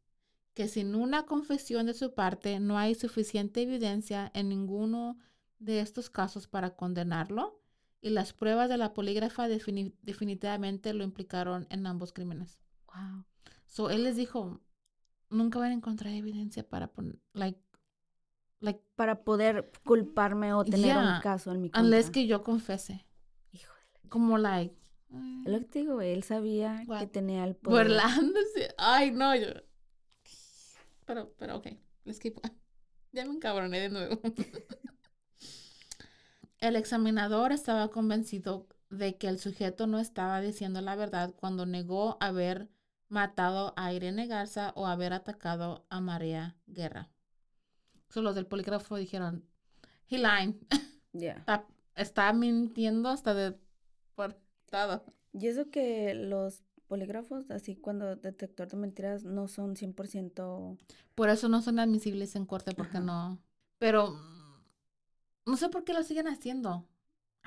que 0.55 0.69
sin 0.69 0.95
una 0.95 1.27
confesión 1.27 1.87
de 1.87 1.95
su 1.95 2.15
parte 2.15 2.59
no 2.61 2.79
hay 2.79 2.95
suficiente 2.95 3.63
evidencia 3.63 4.31
en 4.35 4.49
ninguno 4.49 5.19
de 5.59 5.81
estos 5.81 6.11
casos 6.11 6.49
para 6.49 6.75
condenarlo 6.75 7.61
y 8.01 8.11
las 8.11 8.33
pruebas 8.33 8.69
de 8.69 8.77
la 8.77 8.93
polígrafa 8.93 9.47
definitivamente 9.47 10.93
lo 10.93 11.05
implicaron 11.05 11.67
en 11.71 11.87
ambos 11.87 12.13
crímenes. 12.13 12.59
Wow. 12.87 13.25
So 13.67 13.91
él 13.91 14.05
les 14.05 14.17
dijo, 14.17 14.61
nunca 15.29 15.59
van 15.59 15.71
a 15.71 15.75
encontrar 15.75 16.13
evidencia 16.13 16.69
para 16.69 16.91
like, 17.35 17.61
like, 18.59 18.83
para 18.97 19.23
poder 19.23 19.71
culparme 19.85 20.53
o 20.55 20.65
tener 20.65 20.97
un 20.97 21.21
caso 21.23 21.53
en 21.53 21.61
mi 21.61 21.71
contra. 21.71 21.83
Unless 21.83 22.11
que 22.11 22.27
yo 22.27 22.43
confese. 22.43 23.07
Como 24.11 24.37
like 24.37 24.81
lo 25.45 25.59
que 25.61 25.81
digo, 25.81 26.01
él 26.01 26.23
sabía 26.23 26.85
que 26.99 27.07
tenía 27.07 27.45
el 27.45 27.57
poder. 27.57 27.89
Burlándose. 27.89 28.75
Ay, 28.79 29.11
no, 29.11 29.35
yo 29.35 29.49
pero, 31.05 31.35
pero 31.39 31.57
ok, 31.57 31.67
les 32.05 32.21
keep. 32.21 32.39
Ya 33.13 33.25
me 33.25 33.33
encabroné 33.33 33.81
de 33.81 33.89
nuevo. 33.89 34.21
El 36.59 36.77
examinador 36.77 37.51
estaba 37.51 37.89
convencido 37.89 38.69
de 38.89 39.17
que 39.17 39.27
el 39.27 39.41
sujeto 39.41 39.89
no 39.89 39.99
estaba 39.99 40.41
diciendo 40.41 40.81
la 40.81 40.95
verdad 40.95 41.35
cuando 41.35 41.67
negó 41.67 42.19
haber 42.21 42.69
matado 43.09 43.75
a 43.77 43.93
Irene 43.93 44.29
Garza 44.29 44.73
o 44.77 44.87
haber 44.87 45.13
atacado 45.13 45.85
a 45.89 46.01
María 46.01 46.57
Guerra. 46.69 47.11
So, 48.11 48.23
los 48.23 48.37
del 48.37 48.47
polígrafo 48.47 48.95
dijeron, 48.95 49.45
he 50.09 50.19
lying. 50.19 50.61
Ya. 51.13 51.33
Está, 51.33 51.67
está 51.97 52.33
mintiendo 52.33 53.09
hasta 53.09 53.35
de 53.35 53.59
por 54.15 54.37
todo. 54.71 55.05
Y 55.33 55.47
eso 55.49 55.71
que 55.71 56.15
los 56.15 56.63
polígrafos, 56.89 57.51
así 57.51 57.77
cuando 57.77 58.17
detector 58.17 58.69
de 58.69 58.77
mentiras, 58.77 59.25
no 59.25 59.47
son 59.49 59.77
100%... 59.77 60.77
Por 61.15 61.29
eso 61.29 61.49
no 61.49 61.63
son 61.63 61.79
admisibles 61.79 62.35
en 62.37 62.47
corte, 62.47 62.73
porque 62.75 62.99
Ajá. 62.99 63.07
no. 63.07 63.39
Pero 63.79 64.11
mm, 64.11 64.65
no 65.47 65.57
sé 65.57 65.69
por 65.69 65.85
qué 65.85 65.93
lo 65.95 66.03
siguen 66.03 66.27
haciendo. 66.29 66.87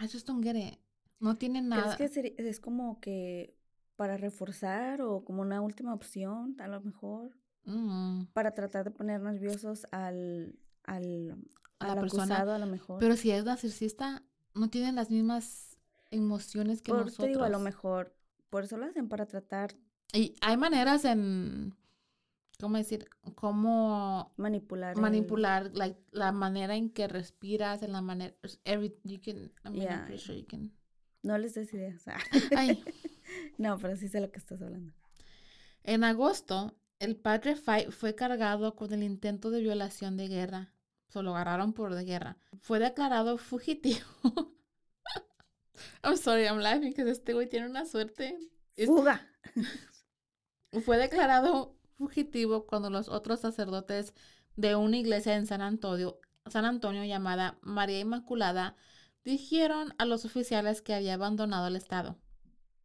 I 0.02 0.08
just 0.08 0.28
don't 0.28 0.44
get 0.44 0.56
it. 0.56 0.80
No 1.20 1.38
tienen 1.38 1.70
nada. 1.70 1.96
¿Crees 1.96 2.12
que 2.12 2.22
seri- 2.22 2.36
es 2.38 2.60
como 2.60 3.00
que 3.00 3.56
para 3.96 4.18
reforzar 4.18 5.02
o 5.02 5.24
como 5.24 5.42
una 5.42 5.62
última 5.62 5.94
opción, 5.94 6.56
a 6.60 6.68
lo 6.68 6.82
mejor? 6.82 7.32
Mm. 7.66 8.24
Para 8.34 8.54
tratar 8.54 8.84
de 8.86 8.92
poner 8.92 9.22
nerviosos 9.22 9.86
al, 9.92 10.56
al, 10.84 11.38
A 11.80 11.88
la 11.88 11.94
al 11.94 12.00
persona. 12.00 12.24
acusado, 12.24 12.54
a 12.54 12.58
lo 12.60 12.66
mejor. 12.66 13.00
Pero 13.00 13.16
si 13.16 13.32
es 13.32 13.44
narcisista, 13.46 14.24
no 14.54 14.70
tienen 14.70 14.96
las 14.96 15.10
mismas 15.12 15.73
emociones 16.14 16.82
que 16.82 16.92
por 16.92 17.02
nosotros. 17.06 17.26
te 17.26 17.28
digo, 17.30 17.44
a 17.44 17.50
lo 17.50 17.60
mejor, 17.60 18.16
por 18.50 18.64
eso 18.64 18.78
lo 18.78 18.86
hacen, 18.86 19.10
para 19.10 19.26
tratar 19.26 19.76
Y 20.14 20.36
hay 20.42 20.58
maneras 20.58 21.06
en, 21.06 21.76
¿cómo 22.60 22.78
decir? 22.78 23.10
Cómo 23.36 24.34
manipular. 24.38 24.96
el- 24.96 25.02
manipular 25.02 25.72
like, 25.74 26.00
la 26.12 26.32
manera 26.32 26.76
en 26.76 26.90
que 26.90 27.08
respiras, 27.08 27.82
en 27.84 27.92
la 27.92 28.02
manera, 28.02 28.36
every, 28.64 28.96
you 29.04 29.20
can, 29.22 29.52
I 29.66 29.70
mean, 29.70 29.90
I'm 29.90 30.06
pretty 30.06 30.22
sure 30.24 30.38
you 30.40 30.46
can. 30.48 30.72
No 31.24 31.38
les 31.38 31.54
des 31.56 31.74
ideas. 31.74 32.04
Ay, 32.56 32.84
no, 33.58 33.78
pero 33.80 33.96
sí 33.96 34.08
sé 34.08 34.20
lo 34.22 34.30
que 34.32 34.40
estás 34.40 34.62
hablando. 34.62 34.94
en 35.84 36.04
agosto, 36.04 36.76
el 37.00 37.16
padre 37.16 37.56
Fight 37.56 37.92
fue 37.92 38.14
cargado 38.16 38.76
con 38.76 38.94
el 38.94 39.04
intento 39.04 39.50
de 39.50 39.62
violación 39.62 40.16
de 40.18 40.28
guerra. 40.28 40.74
Se 41.08 41.22
lo 41.22 41.36
agarraron 41.36 41.74
por 41.74 41.94
de 41.96 42.06
guerra. 42.06 42.38
Fue 42.60 42.80
declarado 42.80 43.38
fugitivo. 43.38 44.00
I'm 46.04 46.18
sorry, 46.18 46.46
I'm 46.46 46.60
laughing 46.60 46.90
because 46.90 47.10
este 47.10 47.34
güey 47.34 47.48
tiene 47.48 47.68
una 47.68 47.86
suerte. 47.86 48.38
¡Fuga! 48.86 49.28
Fue 50.86 50.98
declarado 51.08 51.76
fugitivo 51.98 52.66
cuando 52.66 52.90
los 52.90 53.10
otros 53.10 53.40
sacerdotes 53.42 54.14
de 54.56 54.76
una 54.76 54.98
iglesia 54.98 55.36
en 55.36 55.46
San 55.46 55.62
Antonio, 55.62 56.20
San 56.48 56.66
Antonio 56.66 57.04
llamada 57.06 57.58
María 57.62 58.00
Inmaculada 58.00 58.76
dijeron 59.24 59.94
a 59.98 60.06
los 60.06 60.26
oficiales 60.26 60.82
que 60.82 60.94
había 60.94 61.14
abandonado 61.14 61.68
el 61.68 61.76
estado. 61.76 62.20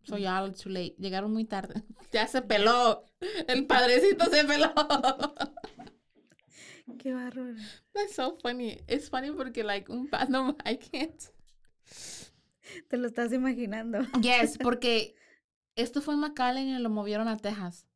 So 0.05 0.17
ya 0.17 0.45
it's 0.47 0.63
too 0.63 0.71
late. 0.71 0.95
Llegaron 0.99 1.33
muy 1.33 1.45
tarde. 1.45 1.83
Ya 2.13 2.27
se 2.27 2.41
peló. 2.41 3.05
El 3.49 3.67
padrecito 3.67 4.25
se 4.31 4.43
peló. 4.45 4.73
¡Qué 6.99 7.13
bárbaro! 7.13 7.55
That's 7.93 8.15
so 8.15 8.39
funny. 8.41 8.79
It's 8.89 9.11
funny 9.11 9.31
porque 9.31 9.63
like 9.63 9.93
un 9.93 10.09
no, 10.31 10.57
I 10.65 10.79
can't. 10.79 11.23
Te 12.89 12.97
lo 12.97 13.07
estás 13.07 13.33
imaginando. 13.33 14.01
Yes, 14.21 14.59
porque 14.63 15.15
esto 15.75 16.01
fue 16.01 16.15
en 16.15 16.21
McAllen 16.21 16.69
y 16.69 16.79
lo 16.79 16.91
movieron 16.91 17.29
a 17.29 17.37
Texas. 17.37 17.87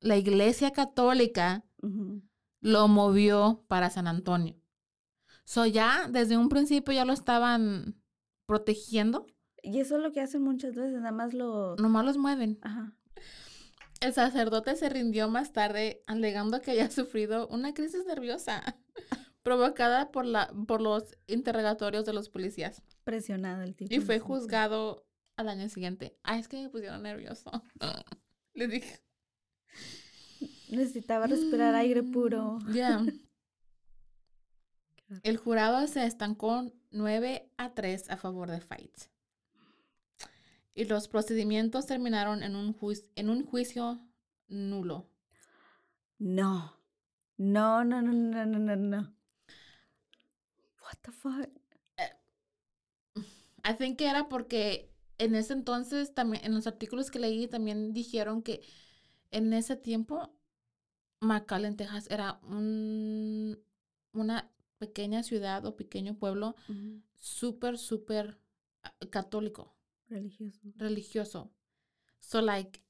La 0.00 0.16
iglesia 0.16 0.70
católica 0.72 1.64
lo 2.60 2.88
movió 2.88 3.64
para 3.68 3.90
San 3.90 4.06
Antonio. 4.06 4.56
So 5.44 5.66
ya 5.66 6.08
desde 6.10 6.36
un 6.36 6.48
principio 6.48 6.94
ya 6.94 7.04
lo 7.04 7.12
estaban 7.12 8.00
protegiendo, 8.46 9.26
Y 9.62 9.78
eso 9.80 9.96
es 9.96 10.02
lo 10.02 10.12
que 10.12 10.20
hacen 10.20 10.42
muchas 10.42 10.74
veces, 10.74 10.98
nada 10.98 11.12
más 11.12 11.34
lo... 11.34 11.76
nomás 11.76 12.04
los 12.04 12.16
mueven. 12.16 12.58
Ajá. 12.62 12.96
El 14.00 14.14
sacerdote 14.14 14.74
se 14.76 14.88
rindió 14.88 15.28
más 15.28 15.52
tarde 15.52 16.02
alegando 16.06 16.60
que 16.60 16.70
había 16.70 16.90
sufrido 16.90 17.46
una 17.48 17.74
crisis 17.74 18.06
nerviosa 18.06 18.62
provocada 19.42 20.10
por, 20.10 20.24
la, 20.24 20.50
por 20.66 20.80
los 20.80 21.16
interrogatorios 21.26 22.06
de 22.06 22.14
los 22.14 22.30
policías 22.30 22.82
Presionado 23.04 23.62
el 23.62 23.74
tipo. 23.74 23.94
y 23.94 24.00
fue 24.00 24.18
juzgado 24.18 25.06
al 25.36 25.48
año 25.48 25.68
siguiente. 25.68 26.18
Ay, 26.22 26.40
es 26.40 26.48
que 26.48 26.62
me 26.62 26.68
pusieron 26.68 27.02
nervioso. 27.02 27.50
Le 28.54 28.68
dije. 28.68 29.00
Necesitaba 30.70 31.26
respirar 31.26 31.74
aire 31.74 32.02
puro. 32.02 32.58
Ya. 32.72 33.04
El 35.24 35.36
jurado 35.38 35.86
se 35.88 36.04
estancó 36.04 36.72
9 36.92 37.50
a 37.56 37.74
3 37.74 38.10
a 38.10 38.16
favor 38.16 38.50
de 38.50 38.60
Fight. 38.60 38.96
Y 40.74 40.84
los 40.84 41.08
procedimientos 41.08 41.86
terminaron 41.86 42.44
en 42.44 42.54
un, 42.54 42.76
en 43.16 43.30
un 43.30 43.44
juicio 43.44 44.00
nulo. 44.48 45.10
No. 46.18 46.76
No, 47.36 47.84
no, 47.84 48.00
no, 48.02 48.12
no, 48.12 48.46
no, 48.46 48.58
no, 48.58 48.76
no. 48.76 49.14
What 50.82 50.98
the 51.02 51.12
fuck? 51.12 51.59
I 53.64 53.74
think 53.76 53.98
que 53.98 54.06
era 54.08 54.28
porque 54.28 54.90
en 55.18 55.34
ese 55.34 55.52
entonces, 55.52 56.14
también 56.14 56.44
en 56.44 56.54
los 56.54 56.66
artículos 56.66 57.10
que 57.10 57.18
leí, 57.18 57.46
también 57.46 57.92
dijeron 57.92 58.42
que 58.42 58.62
en 59.30 59.52
ese 59.52 59.76
tiempo 59.76 60.34
McAllen, 61.20 61.76
Texas, 61.76 62.06
era 62.10 62.40
un, 62.42 63.58
una 64.12 64.50
pequeña 64.78 65.22
ciudad 65.22 65.64
o 65.66 65.76
pequeño 65.76 66.16
pueblo 66.16 66.56
Ujú. 66.68 67.02
súper, 67.14 67.78
súper 67.78 68.38
ah, 68.82 68.94
católico. 69.10 69.74
Religioso. 70.08 70.60
religioso. 70.76 71.52
So, 72.18 72.40
like, 72.40 72.82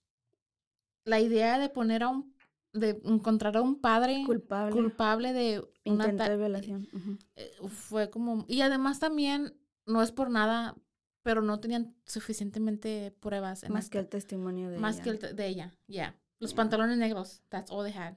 la 1.05 1.21
idea 1.21 1.59
de 1.59 1.68
poner 1.68 2.03
a 2.03 2.09
un, 2.09 2.35
de 2.73 3.01
encontrar 3.05 3.57
a 3.57 3.62
un 3.62 3.81
padre 3.81 4.23
Culpable. 4.25 4.73
culpable 4.73 5.33
de 5.33 5.62
una 5.85 6.07
de 6.07 6.37
violación. 6.37 6.89
Eh, 7.37 7.53
fue 7.68 8.11
como, 8.11 8.45
y 8.49 8.61
además 8.62 9.01
también, 9.01 9.59
no 9.91 10.03
es 10.03 10.12
por 10.12 10.30
nada, 10.30 10.76
pero 11.22 11.43
no 11.43 11.61
tenían 11.61 11.95
suficientemente 12.05 13.11
pruebas 13.20 13.62
en 13.64 13.72
Más 13.72 13.91
que 13.91 13.99
esto. 13.99 14.07
el 14.07 14.09
testimonio 14.09 14.70
de 14.70 14.78
más 14.78 14.97
ella. 14.97 15.05
que 15.05 15.11
el 15.28 15.36
de 15.36 15.47
ella, 15.47 15.74
yeah. 15.86 16.16
Los 16.38 16.51
Yeah. 16.53 16.57
pantalones 16.57 16.97
negros, 16.97 17.43
that's 17.51 17.70
all 17.70 17.84
they 17.84 17.93
had. 17.95 18.16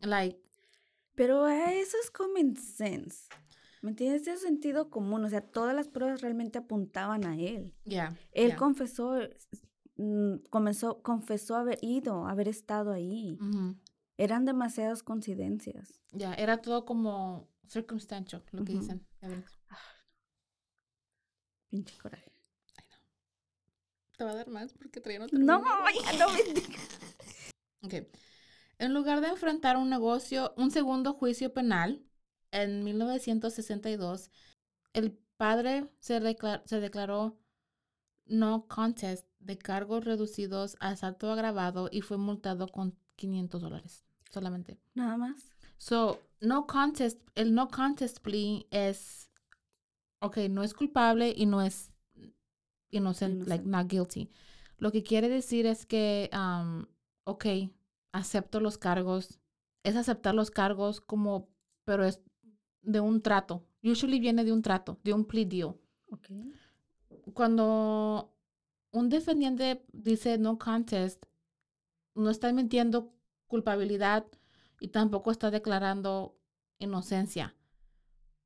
Like, 0.00 0.40
Pero 1.16 1.46
eso 1.48 1.96
es 2.02 2.10
common 2.10 2.56
sense. 2.56 3.28
¿Me 3.82 3.90
entiendes? 3.90 4.26
Es 4.26 4.40
sentido 4.42 4.88
común. 4.90 5.24
O 5.24 5.28
sea, 5.28 5.40
todas 5.40 5.74
las 5.74 5.88
pruebas 5.88 6.20
realmente 6.22 6.58
apuntaban 6.58 7.24
a 7.26 7.36
él. 7.36 7.74
yeah. 7.84 8.16
Él 8.32 8.48
yeah. 8.48 8.56
confesó, 8.56 9.18
mm, 9.96 10.36
comenzó, 10.50 11.02
confesó 11.02 11.56
haber 11.56 11.78
ido, 11.82 12.26
haber 12.26 12.48
estado 12.48 12.92
ahí. 12.92 13.38
Eran 14.16 14.44
demasiadas 14.44 15.02
coincidencias. 15.02 16.00
Ya, 16.12 16.32
era 16.34 16.58
todo 16.62 16.84
como 16.84 17.48
circumstantial, 17.66 18.42
lo 18.52 18.64
que 18.64 18.74
dicen. 18.74 19.06
Pinche 21.70 21.96
coraje. 21.98 22.30
Te 24.16 24.24
va 24.24 24.32
a 24.32 24.34
dar 24.34 24.48
más 24.48 24.72
porque 24.74 25.00
traía 25.00 25.20
No, 25.32 25.62
ya 26.04 26.12
no 26.18 26.32
me 26.32 26.42
digas. 26.42 26.88
Ok. 27.82 27.94
En 28.78 28.94
lugar 28.94 29.20
de 29.20 29.28
enfrentar 29.28 29.76
un 29.76 29.88
negocio, 29.88 30.52
un 30.56 30.70
segundo 30.70 31.14
juicio 31.14 31.52
penal, 31.52 32.02
en 32.50 32.82
1962, 32.84 34.30
el 34.92 35.12
padre 35.36 35.88
se 36.00 36.20
declaró 36.20 37.38
no 38.26 38.66
contest 38.68 39.26
de 39.38 39.58
cargos 39.58 40.04
reducidos 40.04 40.76
a 40.80 40.90
asalto 40.90 41.30
agravado 41.30 41.88
y 41.90 42.02
fue 42.02 42.16
multado 42.16 42.68
con 42.68 42.96
500 43.16 43.60
dólares 43.60 44.04
solamente. 44.30 44.78
Nada 44.94 45.16
más. 45.16 45.50
So, 45.76 46.20
no 46.40 46.66
contest, 46.66 47.20
el 47.34 47.54
no 47.54 47.68
contest 47.68 48.20
plea 48.20 48.62
es, 48.70 49.29
ok, 50.20 50.38
no 50.50 50.62
es 50.62 50.74
culpable 50.74 51.32
y 51.36 51.46
no 51.46 51.62
es 51.62 51.90
innocent, 52.90 53.46
like 53.46 53.64
not 53.64 53.88
guilty. 53.88 54.30
Lo 54.78 54.92
que 54.92 55.02
quiere 55.02 55.28
decir 55.28 55.66
es 55.66 55.86
que, 55.86 56.30
um, 56.32 56.86
ok, 57.24 57.46
acepto 58.12 58.60
los 58.60 58.78
cargos, 58.78 59.38
es 59.82 59.96
aceptar 59.96 60.34
los 60.34 60.50
cargos 60.50 61.00
como, 61.00 61.48
pero 61.84 62.04
es 62.04 62.20
de 62.82 63.00
un 63.00 63.22
trato. 63.22 63.66
Usually 63.82 64.20
viene 64.20 64.44
de 64.44 64.52
un 64.52 64.62
trato, 64.62 64.98
de 65.04 65.12
un 65.12 65.24
plea 65.24 65.44
deal. 65.44 65.74
Ok. 66.10 66.30
Cuando 67.34 68.34
un 68.90 69.08
defendiente 69.08 69.84
dice 69.92 70.38
no 70.38 70.58
contest, 70.58 71.24
no 72.14 72.30
está 72.30 72.52
mintiendo 72.52 73.14
culpabilidad 73.46 74.26
y 74.80 74.88
tampoco 74.88 75.30
está 75.30 75.50
declarando 75.50 76.36
inocencia. 76.78 77.54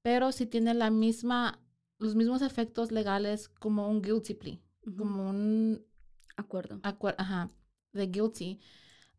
Pero 0.02 0.32
si 0.32 0.46
tiene 0.46 0.74
la 0.74 0.90
misma, 0.90 1.63
los 1.98 2.14
mismos 2.14 2.42
efectos 2.42 2.92
legales 2.92 3.48
como 3.48 3.88
un 3.88 4.02
guilty 4.02 4.34
plea, 4.34 4.58
como 4.96 5.28
un 5.30 5.84
Acuerdo. 6.36 6.80
acuer- 6.82 7.14
ajá, 7.18 7.50
de 7.92 8.06
guilty, 8.08 8.60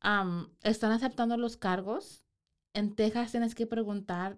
am, 0.01 0.49
están 0.61 0.91
aceptando 0.91 1.37
los 1.37 1.57
cargos 1.57 2.25
en 2.73 2.93
Texas 2.93 3.31
tienes 3.31 3.55
que 3.55 3.65
preguntar, 3.67 4.37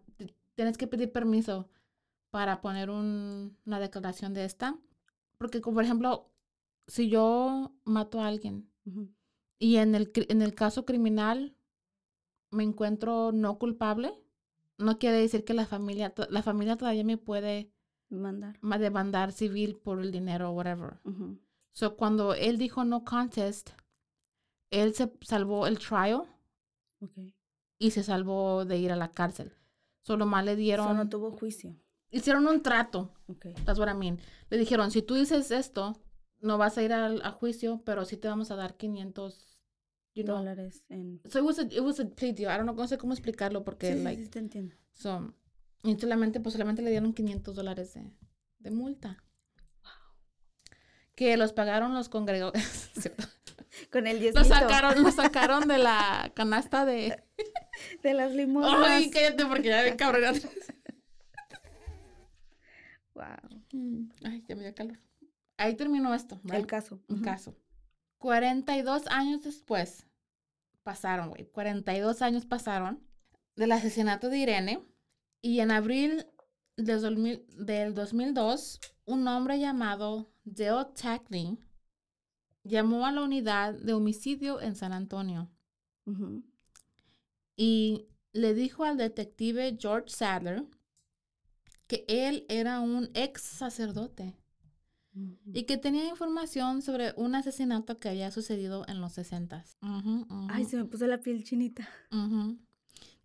tienes 0.55 0.77
que 0.77 0.85
pedir 0.87 1.11
permiso 1.11 1.69
para 2.29 2.61
poner 2.61 2.89
un- 2.91 3.57
una 3.65 3.79
declaración 3.79 4.33
de 4.35 4.45
esta. 4.45 4.77
Porque, 5.39 5.59
como 5.61 5.75
por 5.75 5.83
ejemplo, 5.83 6.29
si 6.87 7.09
yo 7.09 7.73
mato 7.83 8.21
a 8.21 8.27
alguien 8.27 8.69
y 9.59 9.77
en 9.77 9.95
el, 9.95 10.11
en 10.29 10.41
el 10.43 10.53
caso 10.53 10.85
criminal 10.85 11.55
me 12.51 12.63
encuentro 12.63 13.31
no 13.31 13.57
culpable, 13.57 14.13
no 14.77 14.99
quiere 14.99 15.17
decir 15.17 15.43
que 15.43 15.53
la 15.55 15.65
familia, 15.65 16.13
la 16.29 16.43
familia 16.43 16.77
todavía 16.77 17.03
me 17.03 17.17
puede 17.17 17.71
Mandar. 18.09 18.57
ma- 18.61 18.77
demandar 18.77 19.31
civil 19.31 19.75
por 19.83 19.99
el 19.99 20.11
dinero 20.11 20.49
o 20.49 20.53
whatever. 20.53 20.99
Ujú. 21.03 21.37
So, 21.73 21.95
cuando 21.97 22.33
él 22.33 22.57
dijo 22.57 22.83
no 22.85 23.03
contest, 23.03 23.69
él 24.71 24.93
se 24.93 25.11
salvó 25.21 25.67
el 25.67 25.77
trial 25.79 26.23
Ok. 27.01 27.17
y 27.79 27.91
se 27.91 28.03
salvó 28.03 28.65
de 28.65 28.77
ir 28.77 28.91
a 28.91 28.95
la 28.95 29.11
cárcel. 29.11 29.53
Solo 30.01 30.25
más 30.25 30.45
le 30.45 30.53
So, 30.53 30.57
dieron, 30.57 30.97
no 30.97 31.09
tuvo 31.09 31.31
juicio. 31.31 31.75
hicieron 32.09 32.47
un 32.47 32.61
trato. 32.63 33.13
Ok. 33.27 33.47
That's 33.65 33.77
what 33.79 33.89
I 33.89 33.93
mean. 33.93 34.19
Le 34.49 34.57
dijeron, 34.57 34.89
si 34.91 35.01
tú 35.01 35.15
dices 35.15 35.51
esto, 35.51 36.01
no 36.39 36.57
vas 36.57 36.77
a 36.77 36.83
ir 36.83 36.93
al- 36.93 37.21
a, 37.23 37.31
juicio, 37.31 37.81
pero 37.85 38.05
sí 38.05 38.15
te 38.17 38.27
vamos 38.27 38.51
a 38.51 38.55
dar 38.55 38.77
500, 38.77 39.59
you 40.15 40.23
know. 40.23 40.37
Dólares 40.37 40.85
en... 40.89 41.21
So 41.29 41.39
it 41.39 41.45
was 41.45 41.59
a, 41.59 41.63
it 41.63 41.81
was 41.81 41.99
a 41.99 42.05
plea 42.09 42.31
deal. 42.33 42.51
I 42.51 42.57
don't 42.57 42.63
know, 42.63 42.75
no 42.75 42.87
sé 42.87 42.97
cómo 42.97 43.13
explicarlo 43.13 43.63
porque, 43.63 43.91
Sí, 43.91 43.97
sí, 43.97 44.03
like, 44.03 44.23
sí, 44.23 44.29
te 44.29 44.39
entiendo. 44.39 44.75
so, 44.93 45.33
y 45.87 45.97
solamente, 45.99 46.39
pues 46.39 46.53
solamente 46.53 46.81
le 46.81 46.91
dieron 46.91 47.13
500 47.13 47.55
dólares 47.55 47.93
de, 47.93 48.11
de 48.59 48.71
multa. 48.71 49.23
Que 51.15 51.35
los 51.37 51.53
pagaron 51.53 51.93
los 51.93 52.09
congregados. 52.09 52.53
Con 53.91 54.05
el 54.07 54.17
Lo 54.17 54.21
diezmito 54.21 54.47
sacaron, 54.47 55.01
lo 55.03 55.11
sacaron 55.11 55.67
de 55.67 55.77
la 55.77 56.31
canasta 56.35 56.85
de. 56.85 57.23
de 58.03 58.13
las 58.13 58.33
limosnas. 58.33 58.87
Ay, 58.87 59.09
cállate 59.09 59.45
porque 59.45 59.69
ya 59.69 59.81
de 59.81 59.95
cabrón. 59.95 60.35
Wow. 63.13 63.25
Mm, 63.71 64.09
Ay, 64.23 64.43
ya 64.47 64.55
me 64.55 64.63
dio 64.63 64.75
calor. 64.75 64.99
Ahí 65.57 65.75
terminó 65.75 66.13
esto. 66.13 66.39
El 66.45 66.51
right? 66.51 66.65
caso. 66.67 66.99
Un 67.07 67.15
Ujú. 67.17 67.23
caso. 67.25 67.55
42 68.19 69.07
años 69.07 69.43
después, 69.43 70.05
pasaron, 70.83 71.29
güey. 71.29 71.45
42 71.45 72.21
años 72.21 72.45
pasaron 72.45 73.03
del 73.55 73.71
asesinato 73.71 74.29
de 74.29 74.37
Irene. 74.37 74.85
Y 75.47 75.61
en 75.61 75.71
abril 75.71 76.25
del 76.75 76.99
2000 76.99 77.45
del 77.57 77.93
2002, 77.93 78.81
un 79.05 79.25
hombre 79.29 79.57
llamado 79.57 80.29
Dale 80.43 80.87
Tackney 80.93 81.57
llamó 82.65 83.05
a 83.05 83.13
la 83.13 83.21
unidad 83.21 83.73
de 83.73 83.93
homicidio 83.93 84.59
en 84.59 84.75
San 84.75 84.91
Antonio. 84.91 85.49
Y 87.55 88.09
le 88.33 88.53
dijo 88.53 88.83
al 88.83 88.97
detective 88.97 89.77
George 89.79 90.09
Sadler 90.09 90.65
que 91.87 92.03
él 92.09 92.45
era 92.49 92.81
un 92.81 93.09
ex 93.13 93.41
sacerdote 93.41 94.35
y 95.53 95.63
que 95.63 95.77
tenía 95.77 96.09
información 96.09 96.81
sobre 96.81 97.13
un 97.15 97.35
asesinato 97.35 97.99
que 97.99 98.09
había 98.09 98.31
sucedido 98.31 98.83
en 98.89 98.99
los 98.99 99.13
60. 99.13 99.63
Ay, 100.49 100.65
se 100.65 100.75
me 100.75 100.83
puso 100.83 101.07
la 101.07 101.21
piel 101.21 101.45
chinita. 101.45 101.87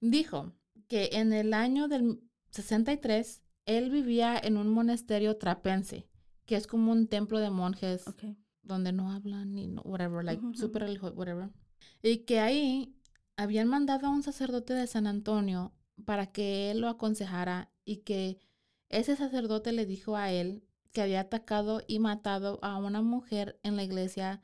Dijo 0.01 0.53
que 0.93 1.09
en 1.14 1.32
el 1.32 1.55
año 1.55 1.88
del 1.88 2.20
63 2.51 3.43
él 3.64 3.90
vivía 3.90 4.38
en 4.38 4.59
un 4.59 4.68
monasterio 4.68 5.38
trapense, 5.38 6.07
que 6.45 6.55
es 6.57 6.66
como 6.66 6.93
un 6.93 7.07
templo 7.09 7.38
de 7.38 7.49
monjes 7.49 8.05
donde 8.62 8.93
no 8.93 9.11
hablan 9.11 9.55
ni 9.55 9.68
no- 9.68 9.80
whatever, 9.86 10.22
like 10.22 10.43
super 10.55 10.82
religio- 10.82 11.14
whatever. 11.14 11.49
Y 12.03 12.18
que 12.26 12.40
ahí 12.40 12.95
habían 13.38 13.68
mandado 13.68 14.07
a 14.07 14.11
un 14.11 14.22
sacerdote 14.22 14.74
de 14.74 14.86
San 14.86 15.07
Antonio 15.07 15.72
para 16.05 16.26
que 16.30 16.70
él 16.70 16.80
lo 16.80 16.88
aconsejara 16.88 17.72
y 17.86 17.99
que 18.03 18.38
ese 18.90 19.16
sacerdote 19.16 19.72
le 19.72 19.86
dijo 19.86 20.16
a 20.16 20.30
él 20.30 20.62
que 20.93 21.01
había 21.01 21.20
atacado 21.20 21.80
y 21.88 22.01
matado 22.01 22.59
a 22.62 22.76
una 22.76 23.01
mujer 23.01 23.59
en 23.62 23.76
la 23.76 23.82
iglesia 23.82 24.43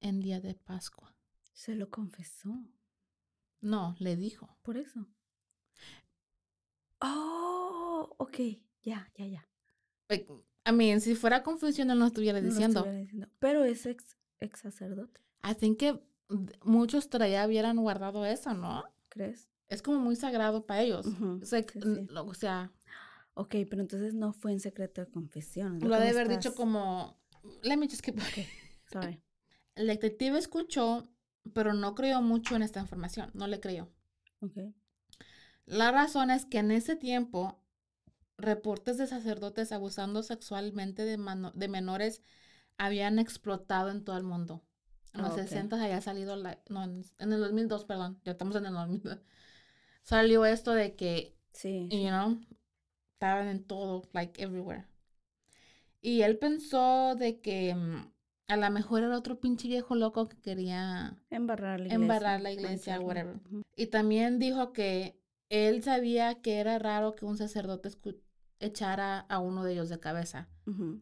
en 0.00 0.20
día 0.20 0.40
de 0.40 0.54
Pascua. 0.54 1.16
Se 1.52 1.74
lo 1.74 1.90
confesó. 1.90 2.62
No, 3.60 3.96
le 3.98 4.14
dijo. 4.14 4.56
Por 4.62 4.76
eso. 4.76 5.08
Oh, 7.00 8.14
ok. 8.18 8.36
Ya, 8.82 9.10
ya, 9.16 9.26
ya. 9.26 9.48
I 10.66 10.72
mean, 10.72 11.00
si 11.00 11.14
fuera 11.14 11.42
confusión, 11.42 11.88
no 11.88 12.06
estuviera 12.06 12.38
No 12.40 12.44
lo 12.46 12.50
diciendo. 12.50 12.80
estuviera 12.80 12.98
diciendo. 13.00 13.28
Pero 13.38 13.64
es 13.64 13.86
ex, 13.86 14.16
ex 14.40 14.60
sacerdote, 14.60 15.20
I 15.42 15.54
think 15.54 15.78
que 15.78 16.00
muchos 16.62 17.08
todavía 17.08 17.46
hubieran 17.46 17.76
guardado 17.78 18.24
eso, 18.26 18.52
¿no? 18.54 18.84
¿crees? 19.08 19.48
Es 19.68 19.82
como 19.82 19.98
muy 20.00 20.16
sagrado 20.16 20.66
para 20.66 20.82
ellos. 20.82 21.06
Sí, 21.42 21.64
sí. 21.72 22.06
lo- 22.08 22.26
o 22.26 22.34
sea, 22.34 22.72
Ok, 23.34 23.54
pero 23.70 23.80
entonces 23.80 24.12
no 24.12 24.32
fue 24.32 24.52
en 24.52 24.60
secreto 24.60 25.00
de 25.00 25.10
confesión. 25.10 25.76
es 25.76 25.84
lo 25.84 25.94
ha 25.94 26.00
de 26.00 26.10
haber 26.10 26.28
dicho 26.28 26.54
como, 26.54 27.16
let 27.62 27.76
me 27.76 27.88
just 27.88 28.02
keep 28.02 28.18
Sorry. 28.92 29.22
El 29.76 29.86
detective 29.86 30.36
escuchó, 30.36 31.08
pero 31.54 31.72
no 31.72 31.94
creyó 31.94 32.20
mucho 32.20 32.56
en 32.56 32.62
esta 32.62 32.80
información, 32.80 33.30
no 33.32 33.46
le 33.46 33.60
creyó. 33.60 33.88
Ok. 34.40 34.58
La 35.70 35.92
razón 35.92 36.30
es 36.32 36.46
que 36.46 36.58
en 36.58 36.72
ese 36.72 36.96
tiempo, 36.96 37.62
reportes 38.36 38.98
de 38.98 39.06
sacerdotes 39.06 39.70
abusando 39.70 40.22
sexualmente 40.24 41.04
de, 41.04 41.68
menores 41.68 42.22
habían 42.76 43.18
explotado 43.20 43.90
en 43.90 44.02
todo 44.04 44.16
el 44.16 44.24
mundo. 44.24 44.64
En 45.12 45.22
los 45.22 45.30
Ah, 45.30 45.34
ok. 45.34 45.40
60 45.42 45.82
había 45.82 46.00
salido, 46.00 46.34
la, 46.36 46.58
no, 46.68 46.82
en, 46.84 47.04
el 47.18 47.40
2002, 47.40 47.84
perdón, 47.84 48.20
ya 48.24 48.32
estamos 48.32 48.56
en 48.56 48.66
el 48.66 48.74
2002. 48.74 49.18
Salió 50.02 50.44
esto 50.44 50.72
de 50.72 50.96
que 50.96 51.36
Sí. 51.52 51.88
you 51.90 52.08
know, 52.08 52.40
estaban 53.12 53.46
en 53.48 53.62
todo, 53.64 54.02
like 54.12 54.42
everywhere. 54.42 54.86
Y 56.00 56.22
él 56.22 56.36
pensó 56.38 57.14
de 57.14 57.40
que 57.40 57.74
mm, 57.76 58.10
a 58.48 58.56
lo 58.56 58.70
mejor 58.70 59.02
era 59.04 59.16
otro 59.16 59.38
pinche 59.38 59.68
viejo 59.68 59.94
loco 59.94 60.28
que 60.28 60.38
quería 60.40 61.16
Embarrar 61.30 61.78
la 61.78 61.86
iglesia. 61.86 61.94
embarrar 62.02 62.40
la 62.40 62.50
iglesia, 62.52 62.98
whatever. 63.00 63.38
Y 63.76 63.86
también 63.86 64.38
dijo 64.40 64.72
que 64.72 65.19
él 65.50 65.82
sabía 65.82 66.40
que 66.40 66.54
era 66.60 66.78
raro 66.78 67.14
que 67.14 67.26
un 67.26 67.36
sacerdote 67.36 67.90
echara 68.60 69.20
a 69.20 69.38
uno 69.38 69.64
de 69.64 69.72
ellos 69.72 69.88
de 69.88 70.00
cabeza, 70.00 70.48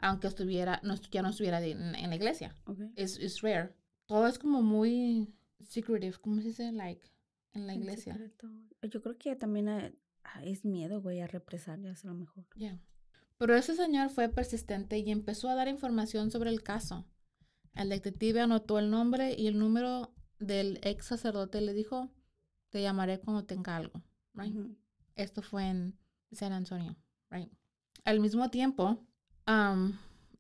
aunque 0.01 0.27
estuviera, 0.27 0.81
no, 0.83 0.95
ya 1.11 1.23
no 1.23 1.29
estuviera 1.31 1.61
de- 1.61 1.73
en, 1.73 1.95
en 1.95 2.11
la 2.11 2.17
iglesia. 2.17 2.57
Es 2.97 3.19
es 3.19 3.41
rare. 3.43 3.75
Todo 4.07 4.27
es 4.27 4.39
como 4.39 4.63
muy 4.63 5.29
secretive, 5.63 6.17
¿cómo 6.21 6.37
se 6.41 6.49
dice? 6.49 6.73
Like, 6.73 7.07
en 7.53 7.67
la 7.67 7.75
iglesia. 7.75 8.15
secreto. 8.15 8.49
Yo 8.83 9.03
creo 9.03 9.19
que 9.19 9.37
también 9.37 9.69
eh, 9.69 9.95
ah, 10.25 10.43
es 10.45 10.65
miedo, 10.65 11.03
güey, 11.03 11.21
a 11.21 11.27
represalias 11.27 12.05
a 12.05 12.09
lo 12.09 12.15
mejor. 12.15 12.47
Ya. 12.57 12.81
Pero 13.37 13.55
ese 13.57 13.75
señor 13.77 14.09
fue 14.11 14.29
persistente 14.29 14.99
y 14.99 15.11
empezó 15.11 15.49
a 15.49 15.55
dar 15.55 15.69
información 15.69 16.31
sobre 16.31 16.51
el 16.51 16.63
caso. 16.63 17.07
El 17.75 17.91
detective 17.91 18.41
anotó 18.41 18.79
el 18.79 18.91
nombre 18.91 19.35
y 19.39 19.47
el 19.47 19.59
número 19.59 20.15
del 20.39 20.79
ex 20.83 21.07
sacerdote 21.07 21.61
y 21.61 21.67
le 21.67 21.75
dijo, 21.75 22.11
te 22.71 22.81
llamaré 22.83 23.21
cuando 23.21 23.45
tenga 23.45 23.77
algo. 23.77 24.03
Right? 24.39 24.55
Esto 25.17 25.43
fue 25.43 25.69
en 25.69 25.99
San 26.33 26.53
Antonio. 26.53 26.97
Right? 27.31 27.53
Al 28.05 28.21
mismo 28.21 28.49
tiempo, 28.51 29.05
um, 29.47 29.93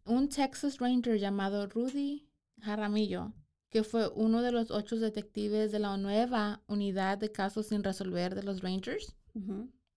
un 0.05 0.29
Texas 0.29 0.79
Ranger 0.79 1.19
llamado 1.19 1.67
Rudy 1.67 2.29
Jaramillo, 2.61 3.33
que 3.71 3.85
fue 3.85 4.09
uno 4.09 4.43
de 4.43 4.53
los 4.53 4.71
ocho 4.71 4.97
detectives 4.97 5.73
de 5.73 5.79
la 5.79 5.97
nueva 5.97 6.63
unidad 6.67 7.19
de 7.19 7.31
casos 7.31 7.67
sin 7.67 7.85
resolver 7.85 8.35
de 8.35 8.43
los 8.43 8.63
Rangers. 8.63 9.15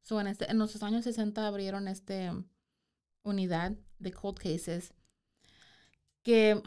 So, 0.03 0.19
en, 0.21 0.27
este, 0.27 0.51
en 0.51 0.59
los 0.59 0.83
años 0.83 1.03
60 1.05 1.47
abrieron 1.47 1.87
este 1.87 2.31
unidad 3.23 3.73
de 3.97 4.11
cold 4.11 4.37
cases 4.37 4.93
que 6.23 6.61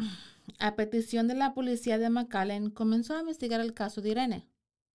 a 0.59 0.75
petición 0.77 1.29
de 1.29 1.35
la 1.35 1.55
policía 1.55 1.99
de 1.99 2.11
McAllen 2.11 2.71
comenzó 2.71 3.17
a 3.17 3.21
investigar 3.21 3.61
el 3.61 3.75
caso 3.75 4.01
de 4.01 4.11
Irene. 4.11 4.49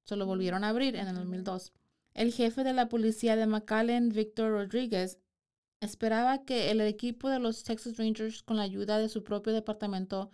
Se 0.03 0.15
lo 0.15 0.25
volvieron 0.25 0.63
a 0.63 0.69
abrir 0.69 0.95
en 0.95 1.07
el 1.07 1.15
2002. 1.15 1.73
El 2.13 2.33
jefe 2.33 2.63
de 2.63 2.73
la 2.73 2.89
policía 2.89 3.35
de 3.35 3.45
McAllen, 3.45 4.09
Victor 4.09 4.51
Rodríguez, 4.51 5.19
esperaba 5.79 6.43
que 6.43 6.71
el 6.71 6.81
equipo 6.81 7.29
de 7.29 7.39
los 7.39 7.63
Texas 7.63 7.97
Rangers, 7.97 8.43
con 8.43 8.57
la 8.57 8.63
ayuda 8.63 8.97
de 8.97 9.09
su 9.09 9.23
propio 9.23 9.53
departamento, 9.53 10.29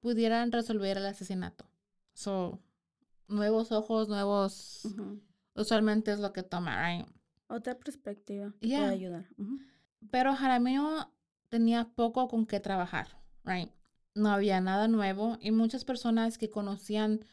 pudieran 0.00 0.52
resolver 0.52 0.98
el 0.98 1.06
asesinato. 1.06 1.66
So, 2.12 2.60
nuevos 3.28 3.72
ojos, 3.72 4.08
nuevos... 4.08 4.86
Usualmente 5.54 6.12
es 6.12 6.18
lo 6.18 6.32
que 6.32 6.42
toma, 6.42 6.82
right? 6.82 7.06
Otra 7.46 7.78
perspectiva 7.78 8.54
que 8.58 8.68
Yeah. 8.68 8.80
puede 8.80 8.92
ayudar. 8.92 9.28
Pero 10.10 10.34
Jaramillo 10.34 11.12
tenía 11.50 11.84
poco 11.94 12.26
con 12.28 12.46
qué 12.46 12.58
trabajar, 12.58 13.08
right? 13.44 13.70
No 14.14 14.30
había 14.30 14.60
nada 14.62 14.88
nuevo 14.88 15.36
y 15.40 15.50
muchas 15.50 15.84
personas 15.84 16.38
que 16.38 16.48
conocían 16.48 17.24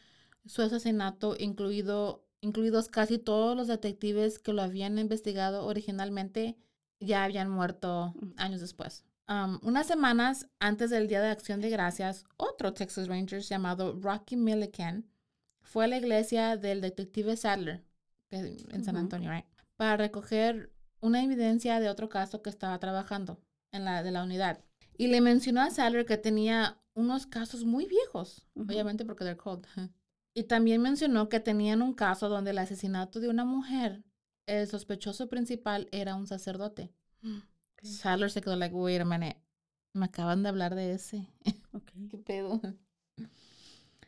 su 0.44 0.60
asesinato, 0.60 1.34
incluido, 1.38 2.26
incluidos 2.40 2.88
casi 2.88 3.18
todos 3.18 3.56
los 3.56 3.68
detectives 3.68 4.38
que 4.38 4.52
lo 4.52 4.62
habían 4.62 4.98
investigado 4.98 5.66
originalmente, 5.66 6.56
ya 7.00 7.24
habían 7.24 7.50
muerto 7.50 8.14
años 8.36 8.60
después. 8.60 9.04
Um, 9.28 9.60
unas 9.62 9.86
semanas 9.86 10.48
antes 10.58 10.90
del 10.90 11.06
Día 11.06 11.22
de 11.22 11.30
Acción 11.30 11.60
de 11.60 11.70
Gracias, 11.70 12.24
otro 12.36 12.72
Texas 12.72 13.06
Ranger 13.06 13.40
llamado 13.42 13.96
Rocky 14.00 14.36
Millican 14.36 15.06
fue 15.62 15.84
a 15.84 15.88
la 15.88 15.98
iglesia 15.98 16.56
del 16.56 16.80
detective 16.80 17.36
Sadler 17.36 17.84
en 18.30 18.84
San. 18.84 18.96
Antonio, 18.96 19.30
right? 19.30 19.46
Para 19.76 19.96
recoger 19.96 20.72
una 21.00 21.22
evidencia 21.22 21.78
de 21.78 21.88
otro 21.88 22.08
caso 22.08 22.42
que 22.42 22.50
estaba 22.50 22.78
trabajando 22.80 23.40
en 23.72 23.84
la 23.84 24.02
de 24.02 24.10
la 24.10 24.24
unidad. 24.24 24.64
Y 24.96 25.06
le 25.06 25.20
mencionó 25.20 25.62
a 25.62 25.70
Sadler 25.70 26.04
que 26.04 26.18
tenía 26.18 26.78
unos 26.94 27.26
casos 27.26 27.64
muy 27.64 27.86
viejos, 27.86 28.44
obviamente 28.54 29.04
porque 29.04 29.24
they're 29.24 29.36
cold. 29.36 29.66
Y 30.40 30.44
también 30.44 30.80
mencionó 30.80 31.28
que 31.28 31.38
tenían 31.38 31.82
un 31.82 31.92
caso 31.92 32.30
donde 32.30 32.52
el 32.52 32.58
asesinato 32.58 33.20
de 33.20 33.28
una 33.28 33.44
mujer, 33.44 34.02
el 34.46 34.66
sospechoso 34.66 35.28
principal 35.28 35.86
era 35.92 36.14
un 36.14 36.26
sacerdote. 36.26 36.94
Sadler 37.82 38.30
se 38.30 38.40
quedó 38.40 38.56
like, 38.56 38.74
wait 38.74 39.02
a 39.02 39.04
minute, 39.04 39.36
me 39.92 40.06
acaban 40.06 40.42
de 40.42 40.48
hablar 40.48 40.74
de 40.74 40.94
ese. 40.94 41.28
Ok. 41.74 41.92
¿Qué 42.10 42.16
pedo? 42.16 42.58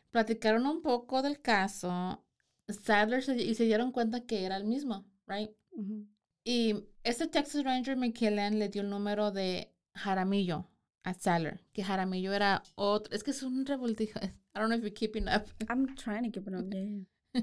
Platicaron 0.09 0.65
un 0.65 0.81
poco 0.81 1.21
del 1.21 1.39
caso. 1.39 2.25
Sadler 2.67 3.21
se, 3.21 3.39
y 3.39 3.53
se 3.53 3.65
dieron 3.65 3.91
cuenta 3.91 4.25
que 4.25 4.43
era 4.43 4.57
el 4.57 4.65
mismo, 4.65 5.05
right? 5.27 5.51
Y 6.43 6.83
este 7.03 7.27
Texas 7.27 7.63
Ranger 7.63 7.95
McKillen 7.95 8.57
le 8.57 8.69
dio 8.69 8.81
el 8.81 8.89
número 8.89 9.29
de 9.29 9.71
Jaramillo 9.93 10.67
a 11.03 11.13
Sadler, 11.13 11.63
que 11.73 11.83
Jaramillo 11.83 12.33
era 12.33 12.63
otro. 12.73 13.13
Es 13.15 13.23
que 13.23 13.29
es 13.29 13.43
un 13.43 13.67
revoltijo. 13.67 14.19
I 14.55 14.59
don't 14.59 14.69
know 14.69 14.75
if 14.77 14.83
you're 14.83 14.91
keeping 14.91 15.27
up. 15.27 15.47
I'm 15.69 15.95
trying 15.95 16.23
to 16.23 16.29
keep 16.29 16.47
it 16.47 16.53
up. 16.53 16.65
Yeah. 16.71 17.41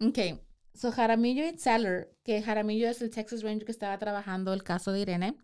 ok. 0.00 0.40
So 0.74 0.92
Jaramillo 0.92 1.44
y 1.44 1.58
Sadler, 1.58 2.08
que 2.24 2.40
Jaramillo 2.40 2.88
es 2.88 3.02
el 3.02 3.10
Texas 3.10 3.42
Ranger 3.42 3.64
que 3.64 3.72
estaba 3.72 3.98
trabajando 3.98 4.52
el 4.52 4.62
caso 4.62 4.92
de 4.92 5.00
Irene. 5.00 5.36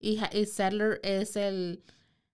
Y, 0.00 0.18
y 0.32 0.46
Sadler 0.46 1.00
es 1.02 1.36
el 1.36 1.82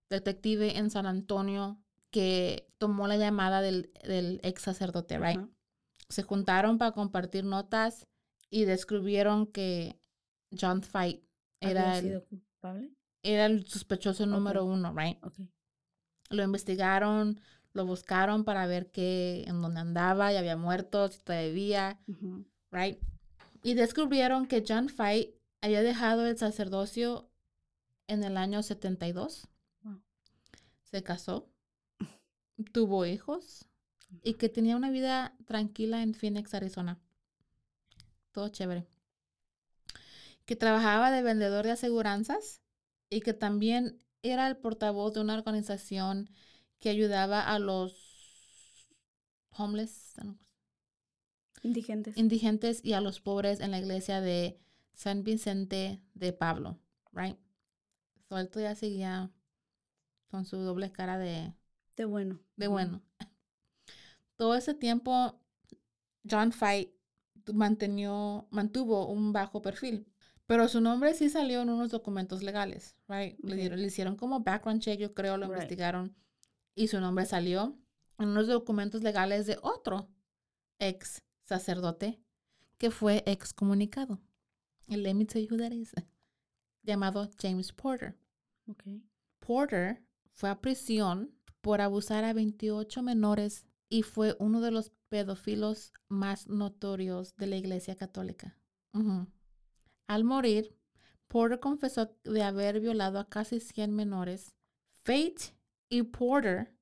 detective 0.09 0.77
en 0.79 0.91
San 0.91 1.07
Antonio 1.07 1.81
que 2.13 2.69
tomó 2.79 3.09
la 3.09 3.17
llamada 3.17 3.63
del, 3.63 3.91
del 4.05 4.41
ex 4.45 4.63
sacerdote, 4.63 5.19
right? 5.19 5.41
Se 6.09 6.23
juntaron 6.23 6.79
para 6.79 6.93
compartir 6.93 7.45
notas 7.45 8.07
y 8.49 8.65
descubrieron 8.65 9.47
que 9.47 9.97
John 10.59 10.83
Fight 10.83 11.23
era 11.61 11.93
¿Había 11.93 11.99
el, 11.99 12.05
sido 12.05 12.25
culpable? 12.27 12.91
era 13.23 13.47
el 13.47 13.67
sospechoso 13.67 14.25
número 14.27 14.65
uno, 14.65 14.93
right? 14.95 15.19
Ok. 15.25 15.41
Lo 16.31 16.43
investigaron, 16.43 17.41
lo 17.73 17.87
buscaron 17.87 18.45
para 18.45 18.67
ver 18.67 18.91
qué, 18.91 19.45
en 19.47 19.61
dónde 19.63 19.81
andaba, 19.81 20.33
ya 20.33 20.39
había 20.39 20.57
muerto, 20.57 21.09
si 21.09 21.21
todavía, 21.21 22.01
right? 22.71 22.99
Y 23.63 23.75
descubrieron 23.75 24.47
que 24.47 24.65
John 24.67 24.89
Fight 24.89 25.35
había 25.61 25.83
dejado 25.83 26.27
el 26.27 26.39
sacerdocio 26.39 27.29
en 28.07 28.25
el 28.25 28.37
año 28.37 28.63
72. 28.63 29.49
Wow. 29.83 30.01
Se 30.83 31.03
casó, 31.03 31.49
tuvo 32.73 33.07
hijos 33.07 33.67
y 34.23 34.35
que 34.35 34.49
tenía 34.49 34.77
una 34.77 34.91
vida 34.91 35.37
tranquila 35.47 36.03
en 36.03 36.15
Phoenix, 36.15 36.55
Arizona. 36.55 36.99
Todo 38.33 38.49
chévere. 38.49 38.87
Que 40.45 40.57
trabajaba 40.57 41.11
de 41.11 41.23
vendedor 41.23 41.65
de 41.65 41.73
aseguranzas 41.73 42.61
y 43.09 43.21
que 43.21 43.35
también 43.35 44.01
era 44.23 44.49
el 44.49 44.57
portavoz 44.57 45.15
de 45.15 45.21
una 45.21 45.35
organización 45.35 46.31
que 46.79 46.91
ayudaba 46.91 47.41
a 47.43 47.59
los 47.59 48.89
homeless, 49.57 50.15
Indigentes. 51.63 52.17
indigentes 52.17 52.81
y 52.83 52.95
a 52.95 53.01
los 53.01 53.21
pobres 53.21 53.61
en 53.61 53.71
la 53.71 53.79
iglesia 53.79 54.21
de 54.21 54.59
San 54.95 55.25
Vicente 55.25 56.01
de 56.15 56.33
Pablo, 56.33 56.79
right? 57.13 57.37
Suelto 58.29 58.61
ya 58.61 58.75
seguía 58.75 59.31
con 60.31 60.45
su 60.47 60.57
doble 60.59 60.91
cara 60.93 61.19
de, 61.19 61.53
de 61.97 62.05
bueno. 62.07 62.41
de 62.57 62.69
bueno. 62.69 63.03
Todo 64.37 64.55
ese 64.55 64.75
tiempo, 64.75 65.39
John 66.29 66.53
Fight 66.53 66.91
mantenió, 67.53 68.47
mantuvo 68.51 69.07
un 69.09 69.33
bajo 69.33 69.61
perfil, 69.61 70.07
pero 70.51 70.67
su 70.67 70.81
nombre 70.81 71.15
sí 71.15 71.29
salió 71.31 71.63
en 71.63 71.71
unos 71.71 71.93
documentos 71.93 72.43
legales, 72.43 72.97
right? 73.07 73.39
Le, 73.45 73.53
Ok. 73.55 73.59
dieron- 73.61 73.81
le 73.81 73.87
hicieron 73.87 74.17
como 74.17 74.41
background 74.41 74.81
check, 74.83 74.99
yo 74.99 75.15
creo, 75.15 75.37
lo 75.37 75.47
Right. 75.47 75.55
investigaron 75.55 76.17
y 76.75 76.89
su 76.89 77.01
nombre 77.01 77.25
salió 77.25 77.79
en 78.19 78.31
unos 78.31 78.49
documentos 78.49 79.01
legales 79.05 79.47
de 79.47 79.59
otro 79.63 80.09
ex 80.81 81.23
sacerdote 81.45 82.21
que 82.79 82.91
fue 82.91 83.23
excomunicado. 83.27 84.21
Let 84.89 85.15
me 85.15 85.25
tell 85.25 85.47
you 85.47 85.55
who 85.55 85.59
that 85.63 85.71
is. 85.71 85.93
Llamado 86.83 87.31
James 87.41 87.73
Porter. 87.73 88.19
Ok. 88.67 88.83
Porter 89.39 90.03
fue 90.33 90.51
a 90.51 90.61
prisión 90.61 91.33
por 91.61 91.81
abusar 91.81 92.25
a 92.25 92.33
28 92.33 93.03
menores 93.05 93.67
y 93.89 94.03
fue 94.03 94.35
uno 94.41 94.61
de 94.61 94.73
los 94.73 94.91
pedófilos 95.11 95.93
más 96.09 96.49
notorios 96.49 97.37
de 97.37 97.47
la 97.47 97.57
Iglesia 97.57 97.95
Católica. 97.95 98.57
Al 100.11 100.25
morir, 100.25 100.75
Porter 101.29 101.61
confesó 101.61 102.11
de 102.25 102.43
haber 102.43 102.81
violado 102.81 103.21
a 103.21 103.29
casi 103.29 103.61
100 103.61 103.95
menores. 103.95 104.57
Fate 105.05 105.55
y 105.89 106.03
Porter 106.03 106.75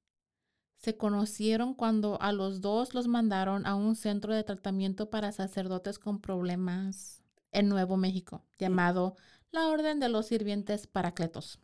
se 0.79 0.97
conocieron 0.97 1.75
cuando 1.75 2.19
a 2.23 2.33
los 2.33 2.63
dos 2.63 2.95
los 2.95 3.07
mandaron 3.07 3.67
a 3.67 3.75
un 3.75 3.97
centro 3.97 4.35
de 4.35 4.45
tratamiento 4.45 5.11
para 5.11 5.33
sacerdotes 5.33 5.99
con 5.99 6.23
problemas 6.23 7.23
en 7.53 7.69
Nuevo 7.69 7.99
México, 7.99 8.47
llamado 8.59 9.15
la 9.51 9.69
Orden 9.69 10.01
de 10.01 10.09
los 10.09 10.29
Sirvientes 10.29 10.87
Paracletos. 10.87 11.59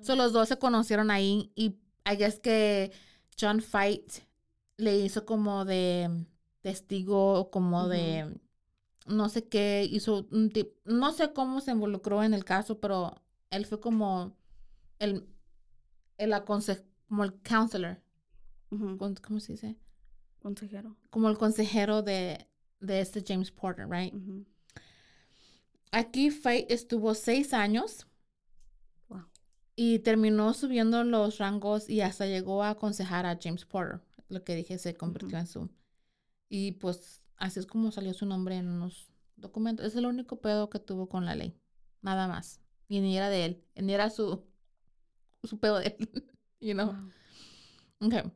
So, 0.00 0.16
los 0.16 0.32
dos 0.32 0.48
se 0.48 0.58
conocieron 0.58 1.12
ahí 1.12 1.52
y 1.54 1.76
I 2.10 2.16
guess 2.16 2.40
que 2.40 2.90
John 3.40 3.62
Fight 3.62 4.24
le 4.76 4.98
hizo 4.98 5.24
como 5.24 5.64
de 5.64 6.26
testigo, 6.60 7.52
como 7.52 7.86
de 7.86 8.40
no 9.08 9.28
sé 9.28 9.48
qué, 9.48 9.86
hizo 9.90 10.26
un 10.30 10.50
tip, 10.50 10.72
no 10.84 11.12
sé 11.12 11.32
cómo 11.32 11.60
se 11.60 11.70
involucró 11.72 12.22
en 12.22 12.34
el 12.34 12.44
caso, 12.44 12.78
pero 12.80 13.14
él 13.50 13.66
fue 13.66 13.80
como 13.80 14.36
el, 14.98 15.26
el 16.18 16.32
aconse- 16.32 16.84
como 17.08 17.24
el 17.24 17.34
counselor, 17.42 18.02
¿cómo 18.70 19.40
se 19.40 19.52
dice? 19.52 19.76
Consejero. 20.40 20.96
Como 21.10 21.28
el 21.28 21.36
consejero 21.38 22.02
de, 22.02 22.46
de 22.80 23.00
este 23.00 23.24
James 23.26 23.50
Porter, 23.50 23.88
right? 23.88 24.14
Aquí 25.90 26.30
Fight 26.30 26.70
estuvo 26.70 27.14
seis 27.14 27.52
años 27.54 28.06
Wow. 29.08 29.24
y 29.74 30.00
terminó 30.00 30.52
subiendo 30.52 31.02
los 31.02 31.38
rangos 31.38 31.88
y 31.88 32.02
hasta 32.02 32.26
llegó 32.26 32.62
a 32.62 32.70
aconsejar 32.70 33.24
a 33.26 33.38
James 33.42 33.64
Porter. 33.64 34.00
Lo 34.28 34.44
que 34.44 34.54
dije 34.54 34.76
se 34.78 34.94
convirtió 34.94 35.38
en 35.38 35.46
su. 35.46 35.70
Y 36.50 36.72
pues 36.72 37.22
así 37.38 37.60
es 37.60 37.66
como 37.66 37.90
salió 37.90 38.12
su 38.14 38.26
nombre 38.26 38.56
en 38.56 38.68
unos 38.68 39.10
documentos. 39.36 39.86
Es 39.86 39.96
el 39.96 40.06
único 40.06 40.40
pedo 40.40 40.68
que 40.70 40.78
tuvo 40.78 41.08
con 41.08 41.24
la 41.24 41.34
ley. 41.34 41.58
Nada 42.02 42.28
más. 42.28 42.60
Y 42.88 43.00
ni 43.00 43.16
era 43.16 43.28
de 43.30 43.44
él. 43.44 43.64
Ni 43.76 43.92
era 43.94 44.10
su, 44.10 44.44
su 45.44 45.58
pedo 45.58 45.78
de 45.78 45.96
él. 45.98 46.30
you 46.60 46.74
know? 46.74 46.92
Wow. 46.92 48.08
Okay. 48.08 48.32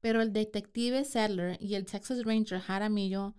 Pero 0.00 0.20
el 0.20 0.32
detective 0.32 1.04
Sadler 1.04 1.56
y 1.60 1.74
el 1.74 1.86
Texas 1.86 2.24
Ranger 2.24 2.60
Jaramillo 2.60 3.34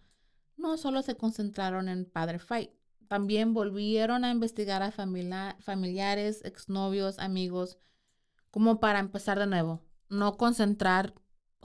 no 0.55 0.77
solo 0.77 1.01
se 1.01 1.15
concentraron 1.15 1.89
en 1.89 2.05
Padre 2.05 2.39
Fight, 2.39 2.71
también 3.07 3.53
volvieron 3.53 4.23
a 4.23 4.31
investigar 4.31 4.81
a 4.81 4.91
familia- 4.91 5.57
familiares, 5.59 6.43
exnovios, 6.45 7.19
amigos, 7.19 7.77
como 8.49 8.79
para 8.79 8.99
empezar 8.99 9.39
de 9.39 9.47
nuevo. 9.47 9.83
No 10.09 10.37
concentrar 10.37 11.13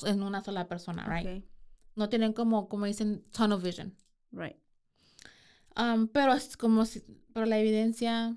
en 0.04 0.22
una 0.22 0.42
sola 0.42 0.68
persona, 0.68 1.06
right? 1.06 1.44
No 1.98 2.08
tienen 2.08 2.32
como, 2.32 2.68
como 2.70 2.86
dicen, 2.86 3.24
tunnel 3.32 3.60
vision. 3.60 3.94
Right. 4.32 4.56
Um, 5.76 6.08
pero 6.08 6.32
es 6.34 6.56
como 6.56 6.84
si, 6.84 7.00
pero 7.32 7.46
la 7.46 7.58
evidencia 7.58 8.36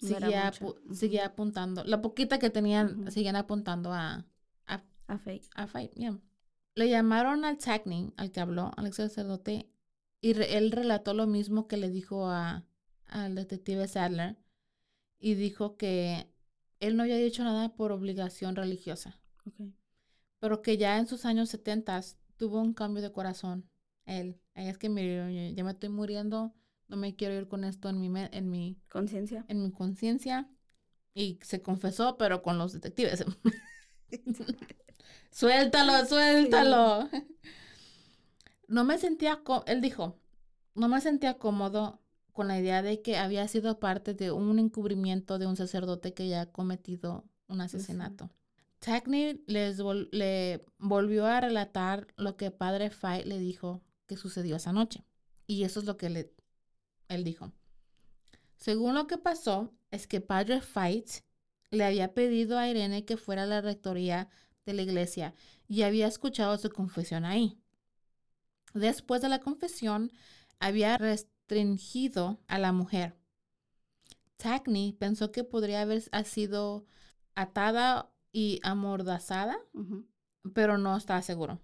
No 0.00 0.08
seguía, 0.08 0.52
seguía 0.92 1.26
apuntando. 1.26 1.84
La 1.84 2.02
poquita 2.02 2.38
que 2.38 2.50
tenían, 2.50 3.02
Ujú. 3.02 3.10
seguían 3.10 3.36
apuntando 3.36 3.92
a, 3.92 4.26
a 4.66 4.82
A 5.08 5.18
fake. 5.18 5.48
a 5.54 5.66
fight, 5.66 5.92
yeah. 5.94 6.18
Le 6.74 6.88
llamaron 6.90 7.44
al 7.44 7.58
Techney, 7.58 8.12
al 8.16 8.30
que 8.32 8.40
habló, 8.40 8.72
al 8.76 8.86
ex 8.86 8.96
sacerdote, 8.96 9.70
y 10.20 10.32
re- 10.34 10.56
él 10.58 10.72
relató 10.72 11.14
lo 11.14 11.26
mismo 11.26 11.68
que 11.68 11.76
le 11.78 11.90
dijo 11.90 12.28
a, 12.28 12.64
al 13.06 13.34
detective 13.34 13.88
Sadler, 13.88 14.36
y 15.18 15.34
dijo 15.34 15.76
que 15.76 16.28
él 16.80 16.96
no 16.96 17.04
había 17.04 17.16
dicho 17.16 17.44
nada 17.44 17.74
por 17.76 17.92
obligación 17.92 18.56
religiosa, 18.56 19.20
pero 20.38 20.62
que 20.62 20.76
ya 20.78 20.98
en 20.98 21.06
sus 21.06 21.24
años 21.24 21.48
70 21.50 22.00
tuvo 22.36 22.60
un 22.60 22.72
cambio 22.74 23.02
de 23.02 23.12
corazón. 23.12 23.68
Él, 24.04 24.40
"Ay, 24.54 24.68
es 24.68 24.78
que 24.78 24.88
mire, 24.88 25.54
ya 25.54 25.64
me 25.64 25.70
estoy 25.72 25.88
muriendo, 25.88 26.54
no 26.88 26.96
me 26.96 27.14
quiero 27.16 27.34
ir 27.34 27.48
con 27.48 27.64
esto 27.64 27.88
en 27.88 28.00
mi, 28.00 28.10
en 28.16 28.50
mi, 28.50 28.78
Conciencia. 28.90 29.44
en 29.48 29.62
mi 29.62 29.72
conciencia. 29.72 30.48
Y 31.14 31.38
se 31.42 31.62
confesó, 31.62 32.16
pero 32.18 32.42
con 32.42 32.58
los 32.58 32.72
detectives. 32.72 33.24
suéltalo, 35.30 36.04
suéltalo. 36.08 37.08
No 38.68 38.84
me 38.84 38.98
sentía, 38.98 39.42
él 39.66 39.80
dijo, 39.80 40.18
no 40.74 40.88
me 40.88 41.00
sentía 41.00 41.38
cómodo 41.38 42.00
con 42.32 42.48
la 42.48 42.58
idea 42.58 42.82
de 42.82 43.00
que 43.00 43.16
había 43.16 43.46
sido 43.48 43.78
parte 43.78 44.12
de 44.14 44.32
un 44.32 44.58
encubrimiento 44.58 45.38
de 45.38 45.46
un 45.46 45.56
sacerdote 45.56 46.14
que 46.14 46.28
ya 46.28 46.42
ha 46.42 46.52
cometido 46.52 47.24
un 47.48 47.60
asesinato. 47.60 48.30
Tackney 48.86 49.42
les 49.48 49.80
le 50.12 50.64
volvió 50.78 51.26
a 51.26 51.40
relatar 51.40 52.06
lo 52.16 52.36
que 52.36 52.52
padre 52.52 52.90
Fight 52.90 53.26
le 53.26 53.36
dijo 53.36 53.82
que 54.06 54.16
sucedió 54.16 54.54
esa 54.54 54.72
noche. 54.72 55.04
Y 55.48 55.64
eso 55.64 55.80
es 55.80 55.86
lo 55.86 55.96
que 55.96 56.08
le, 56.08 56.32
él 57.08 57.24
dijo. 57.24 57.50
Según 58.54 58.94
lo 58.94 59.08
que 59.08 59.18
pasó, 59.18 59.74
es 59.90 60.06
que 60.06 60.20
Padre 60.20 60.60
Fight 60.60 61.08
le 61.70 61.84
había 61.84 62.14
pedido 62.14 62.58
a 62.58 62.68
Irene 62.68 63.04
que 63.04 63.16
fuera 63.16 63.42
a 63.42 63.46
la 63.46 63.60
rectoría 63.60 64.28
de 64.66 64.74
la 64.74 64.82
iglesia 64.82 65.34
y 65.66 65.82
había 65.82 66.06
escuchado 66.06 66.56
su 66.56 66.70
confesión 66.70 67.24
ahí. 67.24 67.58
Después 68.72 69.20
de 69.20 69.28
la 69.28 69.40
confesión, 69.40 70.12
había 70.60 70.96
restringido 70.96 72.38
a 72.46 72.60
la 72.60 72.70
mujer. 72.70 73.16
Tackney 74.36 74.92
pensó 74.92 75.32
que 75.32 75.42
podría 75.42 75.80
haber 75.80 76.04
sido 76.24 76.86
atada 77.34 78.12
y 78.36 78.60
amordazada, 78.62 79.56
pero 80.52 80.76
no 80.76 80.94
estaba 80.94 81.22
seguro. 81.22 81.58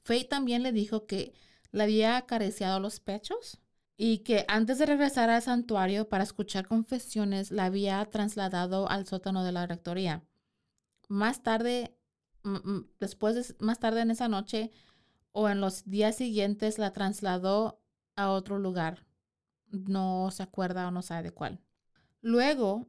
Faye 0.00 0.22
también 0.22 0.62
le 0.62 0.70
dijo 0.70 1.04
que 1.04 1.34
le 1.72 1.82
había 1.82 2.16
acariciado 2.16 2.78
los 2.78 3.00
pechos 3.00 3.58
y 3.96 4.18
que 4.18 4.44
antes 4.46 4.78
de 4.78 4.86
regresar 4.86 5.30
al 5.30 5.42
santuario 5.42 6.08
para 6.08 6.22
escuchar 6.22 6.68
confesiones 6.68 7.50
la 7.50 7.64
había 7.64 8.04
trasladado 8.04 8.88
al 8.88 9.08
sótano 9.08 9.42
de 9.42 9.50
la 9.50 9.66
rectoría. 9.66 10.22
Más 11.08 11.42
tarde, 11.42 11.98
después 13.00 13.56
más 13.58 13.80
tarde 13.80 14.02
en 14.02 14.12
esa 14.12 14.28
noche 14.28 14.70
o 15.32 15.48
en 15.48 15.60
los 15.60 15.90
días 15.90 16.14
siguientes 16.14 16.78
la 16.78 16.92
trasladó 16.92 17.82
a 18.14 18.30
otro 18.30 18.60
lugar. 18.60 19.08
No 19.66 20.30
se 20.30 20.44
acuerda 20.44 20.86
o 20.86 20.92
no 20.92 21.02
sabe 21.02 21.24
de 21.24 21.32
cuál. 21.32 21.60
Luego, 22.20 22.86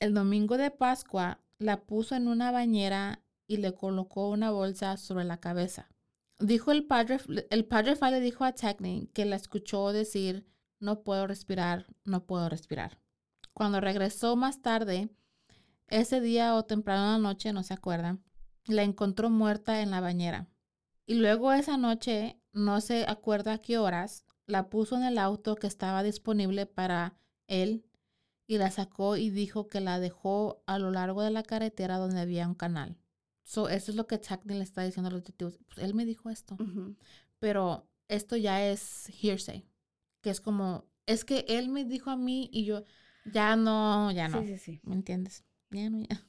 el 0.00 0.14
domingo 0.14 0.56
de 0.56 0.72
Pascua, 0.72 1.38
la 1.58 1.84
puso 1.84 2.14
en 2.14 2.28
una 2.28 2.50
bañera 2.50 3.22
y 3.46 3.56
le 3.58 3.74
colocó 3.74 4.30
una 4.30 4.50
bolsa 4.50 4.96
sobre 4.96 5.24
la 5.24 5.40
cabeza. 5.40 5.88
Dijo 6.38 6.70
el 6.70 6.86
padre, 6.86 7.18
el 7.50 7.64
padre 7.64 8.20
dijo 8.20 8.44
a 8.44 8.52
Technic 8.52 9.12
que 9.12 9.24
la 9.24 9.36
escuchó 9.36 9.92
decir, 9.92 10.46
no 10.78 11.02
puedo 11.02 11.26
respirar, 11.26 11.86
no 12.04 12.24
puedo 12.26 12.48
respirar. 12.48 13.00
Cuando 13.52 13.80
regresó 13.80 14.36
más 14.36 14.62
tarde, 14.62 15.10
ese 15.88 16.20
día 16.20 16.54
o 16.54 16.64
temprano 16.64 17.06
en 17.06 17.22
la 17.22 17.28
noche, 17.30 17.52
no 17.52 17.64
se 17.64 17.74
acuerda, 17.74 18.18
la 18.66 18.82
encontró 18.82 19.30
muerta 19.30 19.80
en 19.80 19.90
la 19.90 20.00
bañera. 20.00 20.48
Y 21.06 21.14
luego 21.14 21.52
esa 21.52 21.76
noche, 21.76 22.40
no 22.52 22.80
se 22.80 23.04
acuerda 23.08 23.54
a 23.54 23.58
qué 23.58 23.78
horas, 23.78 24.24
la 24.46 24.68
puso 24.68 24.96
en 24.96 25.04
el 25.04 25.18
auto 25.18 25.56
que 25.56 25.66
estaba 25.66 26.02
disponible 26.02 26.66
para 26.66 27.16
él 27.48 27.87
y 28.48 28.56
la 28.56 28.70
sacó 28.70 29.16
y 29.16 29.28
dijo 29.28 29.68
que 29.68 29.80
la 29.80 30.00
dejó 30.00 30.62
a 30.66 30.78
lo 30.78 30.90
largo 30.90 31.22
de 31.22 31.30
la 31.30 31.42
carretera 31.42 31.98
donde 31.98 32.20
había 32.20 32.48
un 32.48 32.54
canal. 32.54 32.96
So, 33.44 33.68
eso 33.68 33.92
es 33.92 33.96
lo 33.96 34.06
que 34.06 34.20
Chuck 34.20 34.44
le 34.46 34.60
está 34.60 34.82
diciendo 34.82 35.08
a 35.08 35.12
los 35.12 35.20
detectives. 35.20 35.58
Pues 35.66 35.78
él 35.78 35.94
me 35.94 36.06
dijo 36.06 36.30
esto. 36.30 36.56
Pero 37.38 37.86
esto 38.08 38.36
ya 38.36 38.66
es 38.66 39.10
hearsay. 39.22 39.68
Que 40.22 40.30
es 40.30 40.40
como, 40.40 40.86
es 41.06 41.26
que 41.26 41.44
él 41.46 41.68
me 41.68 41.84
dijo 41.84 42.10
a 42.10 42.16
mí 42.16 42.48
y 42.50 42.64
yo, 42.64 42.84
ya 43.26 43.54
no, 43.54 44.10
ya 44.12 44.28
no. 44.28 44.40
Sí, 44.40 44.48
sí, 44.48 44.58
sí. 44.58 44.80
¿Me 44.82 44.94
entiendes? 44.94 45.44
Ya 45.70 45.90
no, 45.90 46.00
ya. 46.00 46.26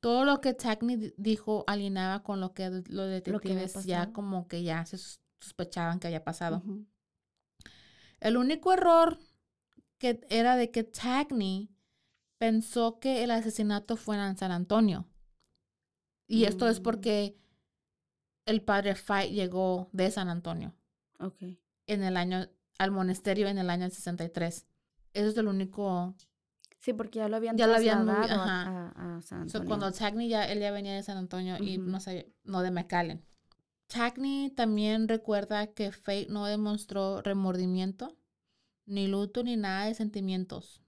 Todo 0.00 0.26
lo 0.26 0.42
que 0.42 0.52
Tackney 0.52 1.14
dijo 1.16 1.64
alineaba 1.66 2.22
con 2.22 2.40
lo 2.40 2.52
que 2.52 2.68
los 2.88 3.10
detectives 3.10 3.84
ya 3.84 4.12
como 4.12 4.46
que 4.48 4.62
ya 4.62 4.84
se 4.84 4.98
sospechaban 4.98 5.98
que 5.98 6.08
había 6.08 6.24
pasado. 6.24 6.62
El 8.20 8.36
único 8.36 8.72
error 8.72 9.18
que 10.06 10.26
era 10.28 10.56
de 10.56 10.70
que 10.70 10.84
Tackney 10.84 11.70
pensó 12.38 12.98
que 13.00 13.24
el 13.24 13.30
asesinato 13.30 13.96
fue 13.96 14.16
en 14.16 14.36
San 14.36 14.52
Antonio. 14.52 15.06
Y 16.28 16.44
esto 16.44 16.68
es 16.68 16.80
mm. 16.80 16.82
porque 16.82 17.38
el 18.44 18.62
padre 18.62 18.94
Fight 18.94 19.32
llegó 19.32 19.88
de 19.92 20.10
San 20.10 20.28
Antonio. 20.28 20.74
Ok. 21.18 21.42
En 21.86 22.02
el 22.02 22.16
año, 22.16 22.48
al 22.78 22.90
monasterio 22.90 23.48
en 23.48 23.58
el 23.58 23.70
año 23.70 23.88
63. 23.88 24.66
Eso 25.12 25.28
es 25.28 25.36
el 25.36 25.48
único. 25.48 26.14
Sí, 26.78 26.92
porque 26.92 27.20
ya 27.20 27.28
lo 27.28 27.36
habían 27.36 27.56
ya 27.56 27.66
lo 27.66 27.74
habían 27.74 28.08
a, 28.08 29.16
a, 29.16 29.22
San 29.22 29.42
Antonio. 29.42 29.66
cuando 29.66 29.90
Tackney 29.90 30.28
ya, 30.28 30.44
él 30.44 30.60
ya 30.60 30.70
venía 30.70 30.94
de 30.94 31.02
San 31.02 31.16
Antonio 31.16 31.56
y 31.58 31.78
no 31.78 31.98
sé, 32.00 32.32
no 32.44 32.62
de 32.62 32.70
McAllen. 32.70 33.24
Tackney 33.88 34.50
también 34.50 35.08
recuerda 35.08 35.68
que 35.68 35.90
Fate 35.90 36.26
no 36.28 36.46
demostró 36.46 37.22
remordimiento, 37.22 38.16
ni 38.86 39.08
luto, 39.08 39.42
ni 39.42 39.56
nada 39.56 39.86
de 39.86 39.94
sentimientos 39.94 40.82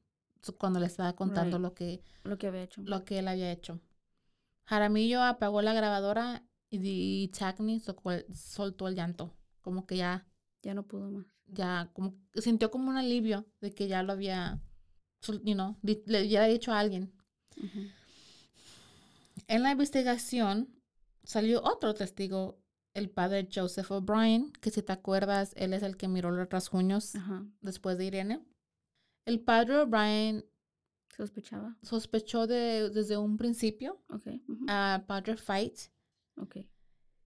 cuando 0.57 0.80
le 0.80 0.86
estaba 0.86 1.14
contando 1.14 1.59
lo 1.59 1.74
que 1.74 2.03
lo 2.24 2.38
que 2.38 2.46
había 2.46 2.62
hecho. 2.62 2.82
Lo 2.84 3.05
que 3.05 3.18
él 3.18 3.28
había 3.28 3.51
hecho. 3.51 3.80
Jaramillo 4.64 5.22
apagó 5.22 5.62
la 5.62 5.74
grabadora 5.74 6.44
y, 6.70 7.30
Chacney 7.32 7.82
soltó 8.34 8.88
el 8.88 8.94
llanto, 8.94 9.34
como 9.62 9.86
que 9.86 9.96
ya... 9.96 10.26
Ya 10.62 10.74
no 10.74 10.86
pudo 10.86 11.11
más. 11.11 11.26
Ya, 11.46 11.90
como 11.94 12.14
sintió 12.34 12.70
como 12.70 12.90
un 12.90 12.99
alivio 12.99 13.46
de 13.61 13.72
que 13.72 13.88
ya 13.88 14.03
lo 14.03 14.12
había, 14.12 14.61
you 15.44 15.55
know, 15.55 15.76
le 15.82 16.18
había 16.18 16.44
dicho 16.44 16.72
a 16.72 16.78
alguien. 16.78 17.14
En 19.46 19.62
la 19.62 19.70
investigación 19.70 20.68
salió 21.22 21.62
otro 21.62 21.94
testigo, 21.94 22.59
el 22.99 23.11
padre 23.11 23.49
Joseph 23.53 23.90
O'Brien, 23.90 24.53
que 24.61 24.70
si 24.70 24.82
te 24.82 24.92
acuerdas, 24.92 25.53
él 25.57 25.72
es 25.72 25.82
el 25.82 25.96
que 25.96 26.09
miró 26.09 26.30
los 26.30 26.49
rasguños 26.49 27.12
después 27.61 27.96
de 27.99 28.05
Irene. 28.05 28.44
El 29.24 29.40
padre 29.40 29.78
O'Brien 29.78 30.44
¿Sospechaba? 31.18 31.76
Sospechó 31.82 32.46
de, 32.46 32.90
desde 32.90 33.16
un 33.16 33.38
principio 33.38 34.01
a 34.68 35.03
Padre 35.09 35.36
Fight. 35.36 35.76
Okay. 36.36 36.68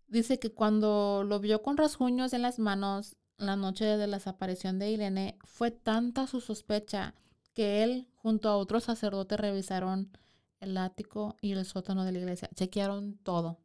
Dice 0.07 0.39
que 0.39 0.51
cuando 0.51 1.25
lo 1.27 1.41
vio 1.41 1.63
con 1.63 1.77
rasguños 1.77 2.33
en 2.33 2.41
las 2.41 2.59
manos 2.59 3.17
la 3.37 3.55
noche 3.55 3.85
de 3.85 4.07
la 4.07 4.17
desaparición 4.17 4.79
de 4.79 4.93
Irene, 4.93 5.39
fue 5.45 5.71
tanta 5.71 6.27
su 6.27 6.41
sospecha 6.41 7.15
que 7.53 7.83
él 7.83 8.09
junto 8.15 8.49
a 8.49 8.57
otros 8.57 8.85
sacerdotes 8.85 9.39
revisaron 9.39 10.17
el 10.61 10.79
ático 10.79 11.37
y 11.43 11.53
el 11.53 11.67
sótano 11.67 12.05
de 12.05 12.13
la 12.13 12.19
iglesia. 12.21 12.49
Chequearon 12.55 13.19
todo. 13.19 13.59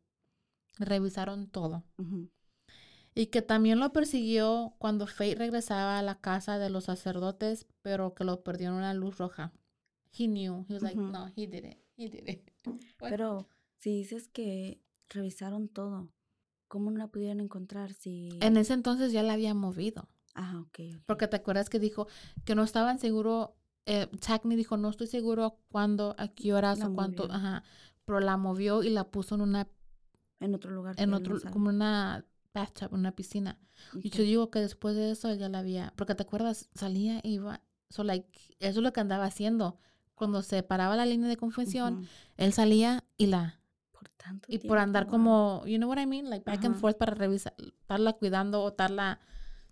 Revisaron 0.79 1.47
todo. 1.47 1.83
Y 3.15 3.27
que 3.27 3.41
también 3.41 3.79
lo 3.79 3.93
persiguió 3.93 4.75
cuando 4.77 5.07
Fate 5.07 5.35
regresaba 5.35 5.97
a 5.97 6.03
la 6.03 6.19
casa 6.19 6.59
de 6.59 6.69
los 6.69 6.85
sacerdotes, 6.85 7.65
pero 7.81 8.13
que 8.13 8.23
lo 8.23 8.43
perdió 8.43 8.69
en 8.69 8.75
una 8.75 8.93
luz 8.93 9.17
roja 9.17 9.53
he 10.17 10.27
knew. 10.27 10.65
He 10.67 10.73
was 10.73 10.83
like, 10.83 10.97
no, 10.97 11.27
he 11.35 11.47
did 11.47 11.65
it. 11.65 11.77
He 11.95 12.09
did 12.09 12.27
it. 12.27 12.51
Pero 12.99 13.47
si 13.79 13.91
dices 13.91 14.27
que 14.27 14.81
revisaron 15.09 15.67
todo, 15.67 16.09
¿cómo 16.67 16.91
no 16.91 16.97
la 16.97 17.07
pudieron 17.07 17.39
encontrar 17.39 17.93
si...? 17.93 18.29
En 18.41 18.57
ese 18.57 18.73
entonces 18.73 19.11
ya 19.11 19.23
la 19.23 19.33
habían 19.33 19.57
movido. 19.57 20.07
Ah, 20.35 20.59
ok. 20.59 20.99
Porque 21.05 21.27
te 21.27 21.37
acuerdas 21.37 21.69
que 21.69 21.79
dijo 21.79 22.07
que 22.45 22.55
no 22.55 22.63
estaban 22.63 22.99
seguros, 22.99 23.49
eh, 23.85 24.07
dijo, 24.43 24.77
no 24.77 24.89
estoy 24.89 25.07
seguro 25.07 25.59
cuándo, 25.69 26.15
a 26.17 26.27
qué 26.27 26.53
horas 26.53 26.81
o 26.83 26.93
cuánto, 26.93 27.31
ajá, 27.31 27.63
pero 28.05 28.19
la 28.19 28.37
movió 28.37 28.83
y 28.83 28.89
la 28.89 29.09
puso 29.09 29.35
en 29.35 29.41
una... 29.41 29.67
En 30.39 30.53
otro 30.55 30.71
lugar. 30.71 30.95
En 30.97 31.13
otro, 31.13 31.39
como 31.51 31.69
una 31.69 32.25
bathtub, 32.53 32.93
una 32.93 33.11
piscina. 33.11 33.57
Y 34.01 34.09
yo 34.09 34.23
digo 34.23 34.49
que 34.49 34.59
después 34.59 34.95
de 34.95 35.11
eso 35.11 35.33
ya 35.33 35.49
la 35.49 35.59
había, 35.59 35.93
porque 35.95 36.15
te 36.15 36.23
acuerdas, 36.23 36.69
salía 36.73 37.19
y 37.23 37.35
iba, 37.35 37.61
so 37.89 38.03
like, 38.03 38.27
eso 38.59 38.79
es 38.79 38.83
lo 38.83 38.93
que 38.93 38.99
andaba 38.99 39.25
haciendo 39.25 39.79
cuando 40.17 40.41
se 40.41 40.63
paraba 40.63 40.95
la 40.95 41.05
línea 41.05 41.29
de 41.29 41.37
confesión, 41.37 42.07
él 42.37 42.51
salía 42.51 43.05
y 43.17 43.27
la... 43.27 43.61
Por 43.91 44.09
tanto 44.09 44.47
Y 44.51 44.57
por 44.57 44.79
andar 44.79 45.07
como, 45.07 45.63
you 45.65 45.77
know 45.77 45.87
what 45.87 45.99
I 45.99 46.07
mean? 46.07 46.29
Like 46.29 46.43
back 46.43 46.65
and 46.65 46.75
forth 46.75 46.97
para 46.97 47.13
revisar, 47.13 47.53
estarla 47.57 48.13
cuidando 48.13 48.63
o 48.63 48.69
estarla 48.69 49.19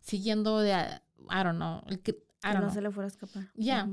siguiendo 0.01 0.59
de, 0.59 0.72
I 0.72 1.43
don't 1.43 1.55
know. 1.55 1.82
que, 2.03 2.24
no 2.43 2.72
se 2.72 2.82
le 2.82 2.91
fuera 2.91 3.05
a 3.05 3.07
escapar. 3.07 3.51
Ya. 3.55 3.89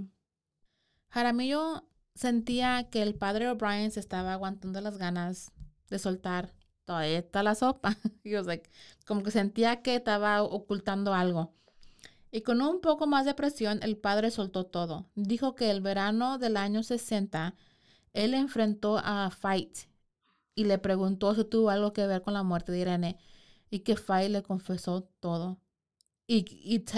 Jaramillo 1.09 1.89
sentía 2.14 2.89
que 2.91 3.03
el 3.03 3.14
padre 3.14 3.49
O'Brien 3.49 3.91
se 3.91 4.01
estaba 4.01 4.35
aguantando 4.35 4.81
las 4.83 4.99
ganas 4.99 5.53
de 5.89 5.99
soltar 5.99 6.53
toda 6.93 7.07
esta 7.07 7.43
la 7.43 7.55
sopa. 7.55 7.97
y 8.24 8.32
como 9.07 9.22
que 9.22 9.30
sentía 9.30 9.82
que 9.82 9.97
estaba 9.97 10.43
ocultando 10.43 11.14
algo. 11.14 11.53
Y 12.30 12.43
con 12.43 12.62
un 12.62 12.80
poco 12.80 13.07
más 13.07 13.24
de 13.26 13.34
presión, 13.34 13.80
el 13.82 13.97
padre 13.97 14.30
soltó 14.30 14.64
todo. 14.64 15.07
Dijo 15.14 15.55
que 15.55 15.70
el 15.70 15.80
verano 15.80 16.38
del 16.38 16.57
año 16.57 16.82
60, 16.82 17.55
él 18.12 18.34
enfrentó 18.34 18.99
a 18.99 19.30
Fight 19.30 19.78
y 20.55 20.64
le 20.64 20.78
preguntó 20.78 21.34
si 21.34 21.45
tuvo 21.45 21.70
algo 21.70 21.93
que 21.93 22.07
ver 22.07 22.22
con 22.22 22.34
la 22.34 22.43
muerte 22.43 22.72
de 22.72 22.80
Irene 22.80 23.18
y 23.70 23.80
que 23.80 23.97
Fight 23.97 24.30
le 24.30 24.43
confesó 24.43 25.03
todo. 25.20 25.59
Y, 26.26 26.45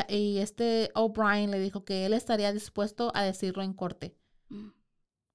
y, 0.09 0.39
este 0.39 0.91
O'Brien 0.95 1.51
le 1.51 1.59
dijo 1.59 1.85
que 1.85 2.07
él 2.07 2.13
estaría 2.13 2.53
dispuesto 2.53 3.11
a 3.15 3.25
decirlo 3.25 3.63
en 3.63 3.73
corte. 3.73 4.17
Mm. 4.49 4.69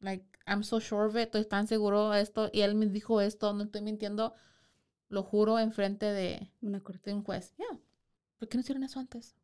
Like, 0.01 0.25
I'm 0.45 0.63
so 0.63 0.79
sure 0.79 1.07
of 1.07 1.15
it, 1.15 1.23
estoy 1.25 1.45
tan 1.45 1.67
seguro 1.67 2.09
de 2.11 2.21
esto. 2.21 2.49
Y 2.53 2.61
él 2.61 2.75
me 2.75 2.85
dijo 2.87 3.19
esto, 3.19 3.53
no 3.53 3.63
estoy 3.63 3.81
mintiendo, 3.81 4.33
lo 5.09 5.23
juro 5.23 5.59
en 5.59 5.71
frente 5.73 6.05
de, 6.05 6.51
Una 6.61 6.81
corte. 6.81 7.09
de 7.09 7.15
un 7.15 7.23
juez. 7.23 7.53
Yeah. 7.57 7.79
¿Por 8.37 8.47
qué 8.47 8.57
no 8.57 8.61
hicieron 8.61 8.83
eso 8.83 8.99
antes? 8.99 9.35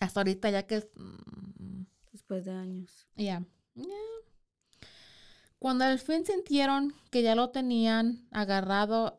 Hasta 0.00 0.20
ahorita 0.20 0.50
ya 0.50 0.66
que... 0.66 0.88
Mm, 0.96 1.82
Después 2.12 2.44
de 2.44 2.52
años. 2.52 3.06
Ya. 3.16 3.44
Cuando 5.58 5.84
al 5.84 5.98
fin 5.98 6.26
sintieron 6.26 6.94
que 7.10 7.22
ya 7.22 7.34
lo 7.34 7.50
tenían 7.50 8.26
agarrado, 8.30 9.18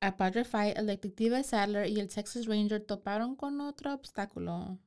a 0.00 0.16
Padre 0.16 0.44
Fight, 0.44 0.76
el 0.78 0.86
detective 0.86 1.42
Sadler 1.42 1.88
y 1.88 1.98
el 1.98 2.08
Texas 2.08 2.46
Ranger 2.46 2.84
toparon 2.84 3.34
con 3.34 3.60
otro 3.60 3.92
obstáculo. 3.94 4.78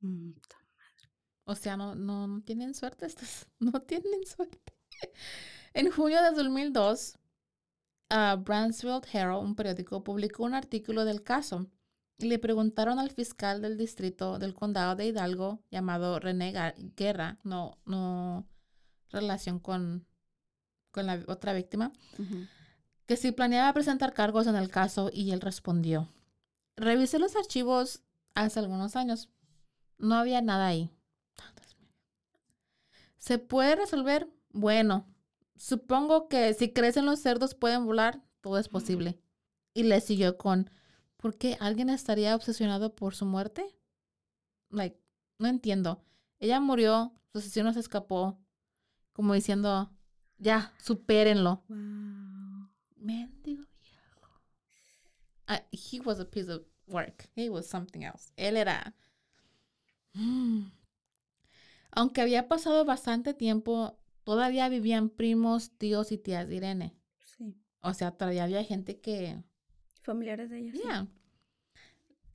Mm, 0.00 0.30
O 1.44 1.54
sea, 1.54 1.76
no, 1.76 1.94
no, 1.94 2.26
no 2.26 2.42
tienen 2.42 2.74
suerte 2.74 3.06
estos. 3.06 3.46
No 3.60 3.80
tienen 3.82 4.26
suerte. 4.26 4.72
En 5.74 5.90
junio 5.90 6.20
de 6.22 6.30
2002, 6.32 7.18
uh, 8.10 8.36
Bransfield 8.36 9.06
Herald, 9.12 9.44
un 9.44 9.54
periódico, 9.54 10.02
publicó 10.04 10.44
un 10.44 10.54
artículo 10.54 11.04
del 11.04 11.22
caso 11.22 11.66
y 12.18 12.26
le 12.26 12.38
preguntaron 12.38 12.98
al 12.98 13.10
fiscal 13.10 13.60
del 13.60 13.76
distrito 13.76 14.38
del 14.38 14.54
condado 14.54 14.96
de 14.96 15.06
Hidalgo, 15.06 15.60
llamado 15.70 16.18
René 16.18 16.54
Guerra, 16.96 17.38
no, 17.44 17.78
no 17.84 18.46
relación 19.10 19.58
con, 19.58 20.06
con 20.90 21.06
la 21.06 21.22
otra 21.26 21.52
víctima, 21.52 21.92
que 23.06 23.16
si 23.16 23.32
planeaba 23.32 23.72
presentar 23.72 24.14
cargos 24.14 24.46
en 24.46 24.56
el 24.56 24.70
caso 24.70 25.10
y 25.12 25.30
él 25.32 25.40
respondió. 25.40 26.08
Revisé 26.76 27.18
los 27.18 27.36
archivos 27.36 28.02
hace 28.34 28.58
algunos 28.60 28.96
años. 28.96 29.30
No 29.98 30.14
había 30.14 30.42
nada 30.42 30.66
ahí. 30.66 30.90
¿Se 33.18 33.38
puede 33.38 33.76
resolver? 33.76 34.28
Bueno, 34.52 35.04
supongo 35.56 36.28
que 36.28 36.54
si 36.54 36.72
crecen 36.72 37.06
los 37.06 37.20
cerdos 37.20 37.54
pueden 37.54 37.86
volar, 37.86 38.22
todo 38.40 38.58
es 38.58 38.68
posible. 38.68 39.18
Y 39.74 39.84
le 39.84 40.00
siguió 40.00 40.38
con, 40.38 40.70
¿por 41.16 41.36
qué 41.36 41.56
alguien 41.60 41.90
estaría 41.90 42.34
obsesionado 42.34 42.94
por 42.94 43.14
su 43.14 43.26
muerte? 43.26 43.76
Like, 44.70 45.00
no 45.38 45.48
entiendo. 45.48 46.02
Ella 46.38 46.60
murió, 46.60 47.12
su 47.32 47.38
asesino 47.38 47.72
se 47.72 47.80
escapó, 47.80 48.38
como 49.12 49.34
diciendo, 49.34 49.90
ya, 50.38 50.72
supérenlo. 50.78 51.62
Wow. 51.68 52.68
Mendigo 52.96 53.64
viejo. 53.80 54.40
Ah, 55.46 55.62
he 55.70 56.00
was 56.00 56.20
a 56.20 56.24
piece 56.24 56.50
of 56.50 56.62
work. 56.86 57.28
He 57.34 57.48
was 57.48 57.66
something 57.66 58.02
else. 58.02 58.32
Él 58.36 58.56
era. 58.56 58.94
Mm. 60.14 60.70
Aunque 61.92 62.20
había 62.20 62.48
pasado 62.48 62.84
bastante 62.84 63.32
tiempo, 63.32 63.98
todavía 64.26 64.68
vivían 64.68 65.08
primos, 65.08 65.70
tíos 65.78 66.10
y 66.10 66.18
tías 66.18 66.48
de 66.48 66.56
Irene. 66.56 66.94
Sí. 67.38 67.54
O 67.80 67.94
sea, 67.94 68.10
todavía 68.10 68.42
había 68.44 68.64
gente 68.64 69.00
que. 69.00 69.42
Familiares 70.02 70.50
de 70.50 70.58
ella. 70.58 70.72
sí. 70.72 70.78
Yeah. 70.82 71.06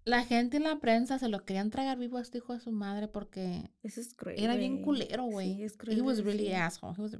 La 0.05 0.23
gente 0.23 0.57
en 0.57 0.63
la 0.63 0.79
prensa 0.79 1.19
se 1.19 1.27
lo 1.29 1.45
querían 1.45 1.69
tragar 1.69 1.97
vivo 1.99 2.17
a 2.17 2.21
este 2.21 2.39
hijo 2.39 2.53
de 2.53 2.59
su 2.61 2.71
madre 2.71 3.07
porque 3.07 3.69
Eso 3.83 4.01
es 4.01 4.15
cruel. 4.15 4.39
era 4.41 4.55
bien 4.55 4.81
culero, 4.81 5.25
güey. 5.25 5.55
Sí, 5.57 5.63
es 5.63 5.73
He 5.73 5.77
cruel. 5.77 6.01
was 6.01 6.17
de 6.17 6.23
really 6.23 6.51
asshole. 6.53 6.95
He 6.97 7.01
was- 7.01 7.17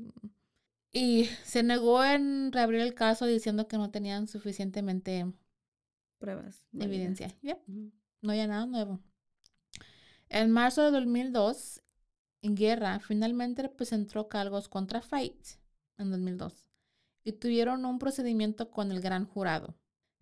Y 0.91 1.25
se 1.43 1.61
negó 1.63 2.03
en 2.03 2.51
reabrir 2.51 2.79
el 2.81 2.95
caso 2.95 3.25
diciendo 3.27 3.67
que 3.67 3.77
no 3.77 3.91
tenían 3.91 4.27
suficientemente 4.27 5.31
Pruebas. 6.17 6.65
evidencia. 6.79 7.27
Yep, 7.41 7.59
no 8.21 8.31
había 8.31 8.47
nada 8.47 8.65
nuevo. 8.65 8.99
En 10.29 10.49
marzo 10.49 10.81
de 10.83 10.91
2002, 10.91 11.80
Guerra 12.41 12.99
finalmente 12.99 13.69
presentó 13.69 14.27
cargos 14.27 14.67
contra 14.67 15.01
Fight 15.01 15.47
en 15.97 16.11
2002 16.11 16.65
y 17.23 17.33
tuvieron 17.33 17.85
un 17.85 17.99
procedimiento 17.99 18.71
con 18.71 18.91
el 18.91 19.01
gran 19.01 19.25
jurado. 19.25 19.75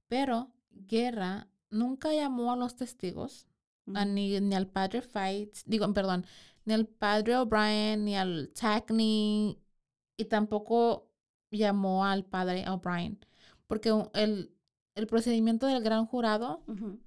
Pero 0.08 0.52
Guerra 0.72 1.48
nunca 1.70 2.14
llamó 2.14 2.52
a 2.52 2.58
los 2.58 2.76
testigos, 2.76 3.48
a 3.94 4.06
ni, 4.06 4.40
ni 4.42 4.56
al 4.56 4.68
padre 4.68 5.02
Fight, 5.02 5.56
digo, 5.66 5.92
perdón, 5.94 6.26
ni 6.66 6.74
al 6.74 6.86
padre 6.88 7.38
O'Brien, 7.38 8.04
ni 8.04 8.16
al 8.16 8.52
Tackney, 8.54 9.58
y 10.18 10.26
tampoco 10.26 11.10
llamó 11.52 12.06
al 12.06 12.26
padre 12.26 12.68
O'Brien, 12.70 13.26
porque 13.68 13.94
el, 14.14 14.52
el 14.96 15.08
procedimiento 15.08 15.68
del 15.68 15.82
gran 15.82 16.06
jurado 16.06 16.64
Ujú. 16.68 17.00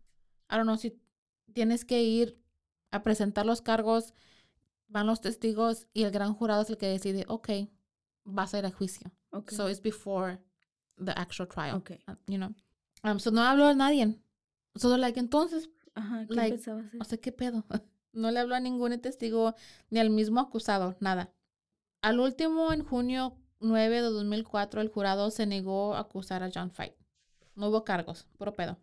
I 0.53 0.57
don't 0.57 0.65
know 0.65 0.77
si 0.77 1.01
tienes 1.55 1.85
que 1.85 2.03
ir 2.03 2.39
a 2.91 3.03
presentar 3.03 3.47
los 3.47 3.63
cargos, 3.63 4.13
van 4.93 5.07
los 5.07 5.21
testigos 5.21 5.87
y 5.93 6.03
el 6.05 6.11
gran 6.11 6.35
jurado 6.35 6.63
es 6.63 6.71
el 6.71 6.77
que 6.77 6.87
decide, 6.87 7.25
ok, 7.29 7.49
vas 8.25 8.55
a 8.55 8.59
ir 8.59 8.67
a 8.67 8.71
juicio. 8.71 9.11
Ok. 9.31 9.51
So 9.51 9.69
it's 9.69 9.81
before 9.81 10.39
the 11.03 11.13
actual 11.13 11.49
trial. 11.49 11.77
Ok. 11.77 11.93
uh, 12.09 12.13
You 12.27 12.37
know. 12.39 12.55
Um, 13.03 13.19
so 13.19 13.31
no 13.31 13.41
habló 13.43 13.67
a 13.67 13.75
nadie. 13.75 14.19
Solo 14.77 14.97
like 14.97 15.19
entonces, 15.19 15.69
Ajá, 15.95 16.27
¿qué 16.27 16.35
like, 16.35 16.57
pensaba 16.57 16.81
hacer? 16.81 17.01
o 17.01 17.05
sea, 17.05 17.19
¿qué 17.19 17.33
pedo? 17.33 17.65
No 18.15 18.31
le 18.31 18.41
habló 18.41 18.55
a 18.55 18.61
ningún 18.61 19.01
testigo 19.01 19.55
ni 19.89 19.99
al 19.99 20.11
mismo 20.11 20.39
acusado, 20.39 20.97
nada. 21.01 21.33
Al 22.03 22.21
último, 22.21 22.71
en 22.75 22.85
junio 22.85 23.39
9 23.61 24.03
de 24.03 24.09
2004, 24.11 24.83
el 24.83 24.91
jurado 24.91 25.31
se 25.31 25.47
negó 25.47 25.95
a 25.95 26.01
acusar 26.01 26.43
a 26.43 26.51
John 26.55 26.71
Fight. 26.71 26.93
No 27.55 27.69
hubo 27.71 27.85
cargos, 27.85 28.27
puro 28.37 28.53
pedo. 28.53 28.77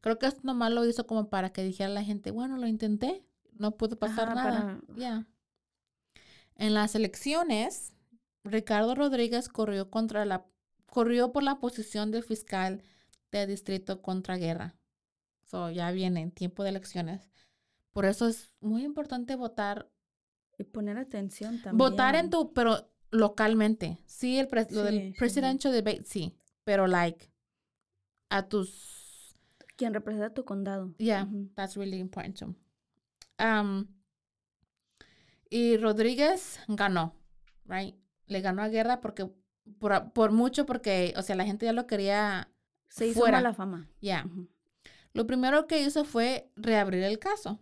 Creo 0.00 0.18
que 0.18 0.26
esto 0.26 0.40
nomás 0.42 0.72
lo 0.72 0.84
hizo 0.84 1.06
como 1.06 1.30
para 1.30 1.52
que 1.52 1.62
dijera 1.62 1.88
la 1.88 2.02
gente, 2.02 2.32
bueno, 2.32 2.56
lo 2.56 2.66
intenté, 2.66 3.24
no 3.62 3.76
pudo 3.78 3.98
pasar 3.98 4.28
Ajá, 4.28 4.34
nada. 4.34 4.80
para- 4.86 4.98
Ya. 4.98 5.26
En 6.56 6.74
las 6.74 6.94
elecciones, 6.94 7.94
Ricardo 8.44 8.94
Rodríguez 8.94 9.48
corrió 9.48 9.88
contra 9.90 10.24
la 10.26 10.44
corrió 10.86 11.32
por 11.32 11.42
la 11.42 11.58
posición 11.58 12.10
de 12.10 12.20
fiscal 12.22 12.82
de 13.30 13.46
distrito 13.46 14.02
contra 14.02 14.36
guerra. 14.36 14.76
So, 15.44 15.70
ya 15.70 15.90
viene 15.90 16.30
tiempo 16.32 16.62
de 16.64 16.68
elecciones. 16.68 17.30
Por 17.92 18.04
eso 18.04 18.26
es 18.28 18.54
muy 18.60 18.84
importante 18.84 19.34
votar. 19.36 19.90
Y 20.58 20.64
poner 20.64 20.98
atención 20.98 21.62
también. 21.62 21.78
Votar 21.78 22.14
en 22.14 22.28
tu, 22.28 22.52
pero 22.52 22.90
localmente. 23.10 23.98
Sí, 24.06 24.38
el 24.38 24.48
pres- 24.48 24.70
lo 24.70 24.80
Sí, 24.86 24.86
del 24.96 25.12
sí. 25.12 25.18
presidential 25.18 25.72
debate, 25.72 26.04
sí. 26.04 26.36
Pero 26.64 26.86
like, 26.86 27.32
a 28.28 28.48
tus 28.48 29.34
Quien 29.76 29.94
representa 29.94 30.32
tu 30.34 30.44
condado. 30.44 30.94
Yeah, 30.98 31.26
that's 31.54 31.74
really 31.76 31.98
important 31.98 32.38
too. 32.38 32.54
Um, 33.42 33.86
y 35.50 35.76
Rodríguez 35.76 36.60
ganó, 36.68 37.14
right? 37.66 37.94
Le 38.26 38.40
ganó 38.40 38.62
a 38.62 38.68
Guerra 38.68 39.00
porque, 39.00 39.30
por, 39.78 40.30
mucho 40.32 40.64
porque, 40.66 41.12
o 41.16 41.22
sea, 41.22 41.36
la 41.36 41.44
gente 41.44 41.66
ya 41.66 41.72
lo 41.72 41.86
quería, 41.86 42.48
Se 42.88 43.06
hizo 43.06 43.20
fuera. 43.20 43.38
mala 43.38 43.52
fama. 43.54 43.88
ya. 44.00 44.24
Ujú. 44.26 44.48
Lo 45.14 45.26
primero 45.26 45.66
que 45.66 45.82
hizo 45.82 46.04
fue 46.04 46.50
reabrir 46.56 47.02
el 47.02 47.18
caso. 47.18 47.60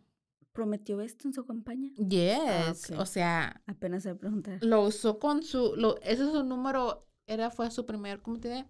¿Prometió 0.52 1.00
esto 1.00 1.26
en 1.26 1.34
su 1.34 1.44
campaña? 1.46 1.90
Yes, 1.96 2.90
ok. 2.90 2.98
o 3.00 3.06
sea, 3.06 3.62
Apenas 3.66 4.02
se 4.05 4.14
preguntar. 4.14 4.62
lo 4.62 4.82
usó 4.82 5.18
con 5.18 5.42
su, 5.42 5.74
lo, 5.76 5.96
ese 6.02 6.24
es 6.24 6.30
su 6.32 6.44
número, 6.44 7.09
era, 7.26 7.50
fue 7.50 7.70
su 7.70 7.86
primer, 7.86 8.20
¿cómo 8.22 8.38
te 8.38 8.48
diré? 8.48 8.66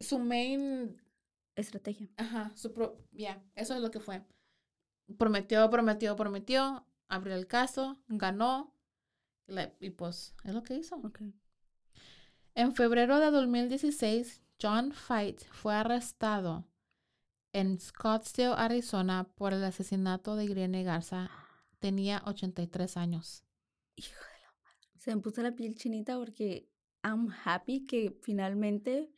Su 0.00 0.18
main 0.18 1.00
Estrategia. 1.56 2.08
Ajá, 2.16 2.52
su 2.56 2.72
pro, 2.72 2.98
ya, 3.12 3.42
eso 3.54 3.74
es 3.74 3.80
lo 3.80 3.90
que 3.90 4.00
fue. 4.00 4.22
Prometió, 5.18 5.68
prometió, 5.70 6.16
prometió, 6.16 6.86
abrió 7.08 7.34
el 7.34 7.46
caso, 7.46 7.98
ganó, 8.08 8.74
y 9.80 9.90
pues 9.90 10.34
es 10.44 10.54
lo 10.54 10.62
que 10.62 10.76
hizo. 10.76 11.00
En 12.54 12.74
febrero 12.74 13.18
de 13.20 13.30
2016, 13.30 14.42
John 14.60 14.92
Fight 14.92 15.42
fue 15.50 15.74
arrestado 15.74 16.66
en 17.52 17.78
Scottsdale, 17.78 18.54
Arizona, 18.56 19.28
por 19.34 19.52
el 19.52 19.62
asesinato 19.64 20.36
de 20.36 20.44
Irene 20.44 20.82
Garza. 20.84 21.30
Tenía 21.78 22.22
83 22.26 22.96
años. 22.96 23.44
Hijo 23.96 24.14
de 24.18 24.40
la 24.42 24.52
madre. 24.62 24.88
Se 24.96 25.14
me 25.14 25.20
puso 25.20 25.42
la 25.42 25.52
piel 25.54 25.74
chinita 25.74 26.16
porque 26.16 26.70
I'm 27.02 27.28
happy 27.44 27.84
que 27.86 28.18
finalmente. 28.22 29.10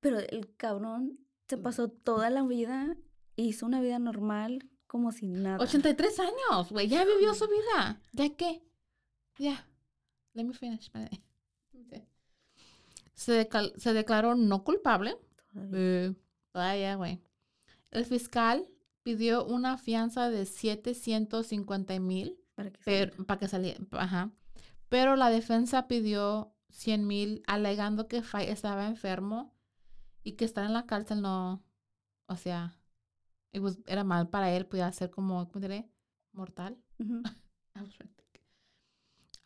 Pero 0.00 0.18
el 0.18 0.54
cabrón 0.56 1.20
se 1.48 1.56
Mm. 1.56 1.62
pasó 1.62 1.88
toda 1.88 2.30
la 2.30 2.42
vida, 2.42 2.96
hizo 3.36 3.66
una 3.66 3.80
vida 3.80 3.98
normal, 3.98 4.68
como 4.88 5.12
si 5.12 5.28
nada. 5.28 5.58
83 5.62 6.18
años, 6.18 6.70
güey, 6.70 6.88
ya 6.88 7.04
vivió 7.04 7.32
su 7.34 7.46
vida. 7.46 8.00
¿Ya 8.12 8.28
qué? 8.34 8.60
Ya. 9.38 9.64
Let 10.32 10.42
me 10.44 10.52
finish. 10.54 10.80
espérate. 10.80 11.22
Se, 13.14 13.48
decal- 13.48 13.74
se 13.76 13.92
declaró 13.92 14.34
no 14.34 14.64
culpable. 14.64 15.16
Todavía. 16.52 16.92
Eh, 16.92 16.96
güey. 16.96 17.20
El 17.90 18.04
fiscal 18.04 18.66
pidió 19.02 19.44
una 19.44 19.76
fianza 19.78 20.28
de 20.30 20.44
750 20.46 21.98
mil 22.00 22.38
Para 22.54 22.70
que 22.70 23.12
para 23.26 23.38
que 23.40 23.48
saliera. 23.48 23.80
Ajá. 23.92 24.30
Pero 24.88 25.16
la 25.16 25.30
defensa 25.30 25.88
pidió 25.88 26.54
100 26.70 27.06
mil 27.06 27.42
alegando 27.46 28.08
que 28.08 28.22
Fay 28.22 28.48
estaba 28.48 28.86
enfermo 28.86 29.54
y 30.22 30.32
que 30.32 30.44
estar 30.44 30.64
en 30.64 30.72
la 30.72 30.86
cárcel 30.86 31.20
no, 31.22 31.64
o 32.26 32.36
sea, 32.36 32.77
it 33.52 33.60
was- 33.62 33.78
era 33.86 34.04
mal 34.04 34.28
para 34.28 34.50
él, 34.52 34.66
podía 34.66 34.90
ser 34.92 35.10
como, 35.10 35.48
¿cómo 35.48 35.60
diré? 35.60 35.88
Mortal. 36.32 36.76
To 37.74 37.82
think. 38.16 38.42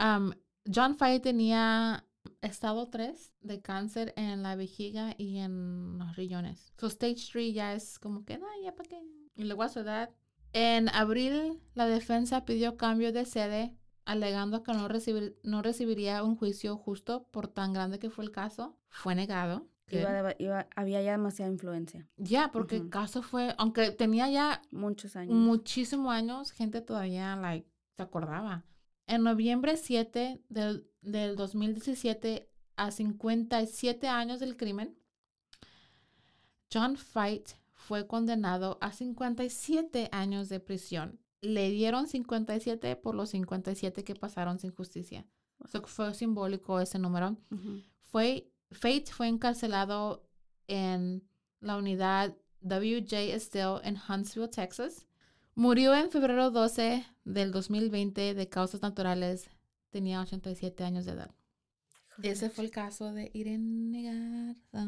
Um, 0.01 0.33
John 0.73 0.97
Fay 0.97 1.21
tenía 1.21 2.05
estado 2.41 2.89
3 2.89 3.33
de 3.41 3.61
cáncer 3.61 4.13
en 4.17 4.43
la 4.43 4.57
vejiga 4.57 5.15
y 5.19 5.39
en 5.39 5.99
los 5.99 6.17
riñones. 6.17 6.73
So 6.79 6.87
stage 6.87 7.29
3 7.31 7.53
ya 7.55 7.75
es 7.75 7.99
como 7.99 8.25
que, 8.25 8.39
no, 8.39 8.47
ya 8.63 8.75
para 8.75 8.89
qué. 8.89 9.03
Y 9.35 9.45
luego 9.45 9.63
a 9.63 9.69
su 9.69 9.81
edad. 9.81 10.11
En 10.53 10.89
abril, 10.91 11.61
la 11.75 11.87
defensa 11.87 12.45
pidió 12.45 12.77
cambio 12.77 13.13
de 13.13 13.25
sede, 13.25 13.77
alegando 14.05 14.63
que 14.63 14.73
no, 14.73 14.89
recibir- 14.89 15.37
no 15.43 15.63
recibiría 15.63 16.23
un 16.23 16.37
juicio 16.37 16.77
justo 16.77 17.29
por 17.31 17.49
tan 17.49 17.73
grande 17.73 17.99
que 17.99 18.11
fue 18.11 18.25
el 18.25 18.33
caso. 18.33 18.79
Fue 18.89 19.15
negado. 19.15 19.69
Iba 19.89 20.35
iba- 20.39 20.69
había 20.75 21.03
ya 21.03 21.13
demasiada 21.13 21.51
influencia. 21.53 22.09
Ya, 22.17 22.51
porque 22.51 22.77
el 22.77 22.83
Ujú. 22.83 22.91
caso 22.91 23.23
fue, 23.23 23.55
aunque 23.59 23.91
tenía 23.91 24.31
ya 24.31 24.63
Muchos 24.71 25.17
años. 25.17 25.35
muchísimos 25.35 26.13
años, 26.13 26.51
gente 26.53 26.81
todavía, 26.81 27.37
like, 27.37 27.69
se 27.97 28.03
acordaba. 28.03 28.65
En 29.07 29.23
noviembre 29.23 29.77
7 29.77 30.43
del, 30.49 30.89
del 31.03 31.37
2017, 31.37 32.49
a 32.77 32.91
57 32.91 34.09
años 34.09 34.41
del 34.41 34.57
crimen, 34.57 34.97
John 36.73 36.97
Fight 36.97 37.51
fue 37.73 38.07
condenado 38.07 38.79
a 38.81 38.93
57 38.93 40.09
años 40.13 40.49
de 40.49 40.61
prisión. 40.61 41.21
Le 41.41 41.71
dieron 41.71 42.07
57 42.07 42.97
por 42.97 43.15
los 43.15 43.31
57 43.31 44.05
que 44.05 44.15
pasaron 44.15 44.59
sin 44.59 44.71
justicia. 44.71 45.27
O 45.59 45.67
sea, 45.67 45.81
fue 45.83 46.15
simbólico 46.15 46.81
ese 46.81 46.99
número. 46.99 47.37
Ujú. 47.51 47.83
Fue, 48.01 48.52
Fate 48.73 49.07
fue 49.13 49.29
encarcelado 49.29 50.29
en 50.67 51.29
la 51.61 51.77
unidad 51.77 52.37
WJ 52.61 53.35
Estelle 53.35 53.81
en 53.85 53.97
Huntsville, 54.09 54.49
Texas. 54.49 55.07
Murió 55.55 55.95
en 55.95 56.11
febrero 56.11 56.51
12 56.51 57.05
del 57.25 57.53
2020 57.53 58.35
de 58.35 58.49
causas 58.49 58.83
naturales. 58.83 59.51
Tenía 59.91 60.21
87 60.21 60.85
años 60.85 61.05
de 61.05 61.13
edad. 61.13 61.35
Hijo 62.09 62.23
de 62.23 62.31
Ese 62.31 62.51
fue 62.51 62.65
el 62.65 62.71
caso 62.71 63.13
de 63.13 63.31
Irene 63.35 64.55
Garza. 64.71 64.87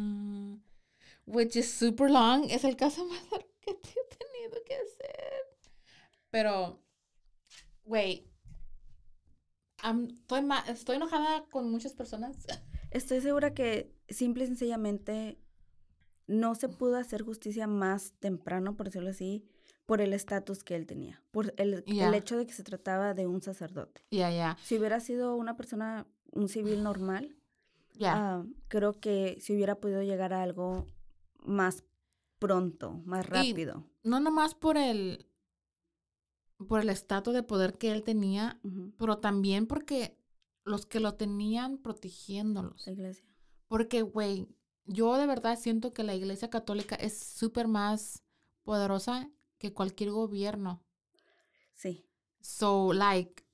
Which 1.27 1.57
is 1.57 1.71
super 1.71 2.11
long. 2.11 2.47
Es 2.51 2.65
el 2.65 2.77
caso 2.77 3.05
más 3.09 3.23
largo 3.31 3.49
que 3.61 3.71
he 3.71 3.75
tenido 3.75 4.65
que 4.65 4.75
hacer. 4.75 5.59
Pero, 6.31 6.83
güey, 7.85 8.27
estoy, 9.83 10.49
estoy 10.69 10.97
enojada 10.97 11.45
con 11.51 11.71
muchas 11.71 11.93
personas. 11.93 12.37
Estoy 12.95 13.21
segura 13.21 13.53
que 13.55 13.93
simple 14.09 14.45
y 14.45 14.47
sencillamente 14.47 15.37
no 16.27 16.55
se 16.55 16.69
pudo 16.69 16.97
hacer 16.97 17.23
justicia 17.23 17.67
más 17.67 18.13
temprano, 18.21 18.77
por 18.77 18.87
decirlo 18.87 19.11
así, 19.11 19.45
por 19.85 20.01
el 20.01 20.13
estatus 20.13 20.63
que 20.63 20.77
él 20.77 20.87
tenía, 20.87 21.21
por 21.33 21.53
el, 21.57 21.85
el 21.87 22.15
hecho 22.15 22.39
de 22.39 22.47
que 22.47 22.53
se 22.55 22.63
trataba 22.63 23.13
de 23.13 23.27
un 23.27 23.43
sacerdote. 23.43 24.07
Ya, 24.13 24.31
ya, 24.31 24.57
Si 24.63 24.79
hubiera 24.79 25.01
sido 25.01 25.35
una 25.35 25.57
persona, 25.57 26.07
un 26.33 26.49
civil 26.49 26.83
normal, 26.85 27.37
ah, 28.03 28.45
creo 28.69 28.93
que 28.95 29.39
si 29.41 29.55
hubiera 29.55 29.75
podido 29.75 30.03
llegar 30.03 30.33
a 30.33 30.43
algo 30.43 30.87
más 31.45 31.83
pronto, 32.39 33.03
más 33.05 33.27
rápido. 33.27 33.85
no 34.05 34.21
nomás 34.21 34.55
por 34.55 34.77
el 34.77 35.27
por 36.69 36.81
el 36.81 36.89
estatus 36.89 37.35
de 37.35 37.43
poder 37.43 37.77
que 37.77 37.91
él 37.91 38.05
tenía, 38.05 38.61
pero 38.97 39.19
también 39.19 39.67
porque 39.67 40.17
los 40.65 40.87
que 40.87 41.01
lo 41.01 41.15
tenían 41.15 41.79
protegiéndolos. 41.79 42.87
La 42.87 42.93
iglesia. 42.93 43.25
Porque, 43.69 44.03
güey, 44.03 44.49
yo 44.85 45.17
de 45.17 45.27
verdad 45.27 45.59
siento 45.59 45.93
que 45.93 46.03
la 46.05 46.15
iglesia 46.15 46.51
católica 46.51 46.95
es 46.97 47.19
súper 47.19 47.69
más 47.69 48.23
poderosa 48.63 49.31
que 49.59 49.73
cualquier 49.73 50.11
gobierno. 50.11 50.83
Sí. 51.75 52.07
So, 52.41 52.93
like, 52.93 53.45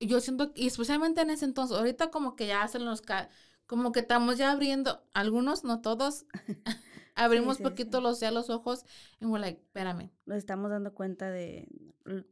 yo 0.00 0.20
siento, 0.20 0.52
y 0.54 0.66
especialmente 0.66 1.20
en 1.20 1.30
ese 1.30 1.44
entonces, 1.44 1.76
ahorita 1.76 2.10
como 2.10 2.34
que 2.34 2.46
ya 2.48 2.62
hacen 2.62 2.84
los, 2.84 3.00
ca- 3.02 3.28
como 3.66 3.92
que 3.92 4.00
estamos 4.00 4.36
ya 4.36 4.50
abriendo, 4.50 5.02
algunos, 5.14 5.64
no 5.64 5.80
todos, 5.80 6.26
abrimos 7.14 7.58
sí, 7.58 7.62
poquito 7.62 7.98
sí. 7.98 8.02
los 8.02 8.20
ya 8.20 8.30
los 8.30 8.50
ojos, 8.50 8.84
y 9.20 9.26
we're 9.26 9.40
like, 9.40 9.60
espérame, 9.60 10.10
Nos 10.26 10.38
estamos 10.38 10.70
dando 10.70 10.94
cuenta 10.94 11.30
de 11.30 11.68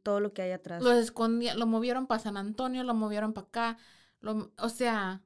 todo 0.03 0.19
lo 0.19 0.33
que 0.33 0.41
hay 0.41 0.51
atrás. 0.51 0.81
lo 0.83 0.91
escondía, 0.91 1.55
lo 1.55 1.65
movieron 1.65 2.07
para 2.07 2.19
San 2.19 2.37
Antonio, 2.37 2.83
lo 2.83 2.93
movieron 2.93 3.33
para 3.33 3.47
acá, 3.47 3.77
lo, 4.19 4.51
o 4.57 4.69
sea, 4.69 5.23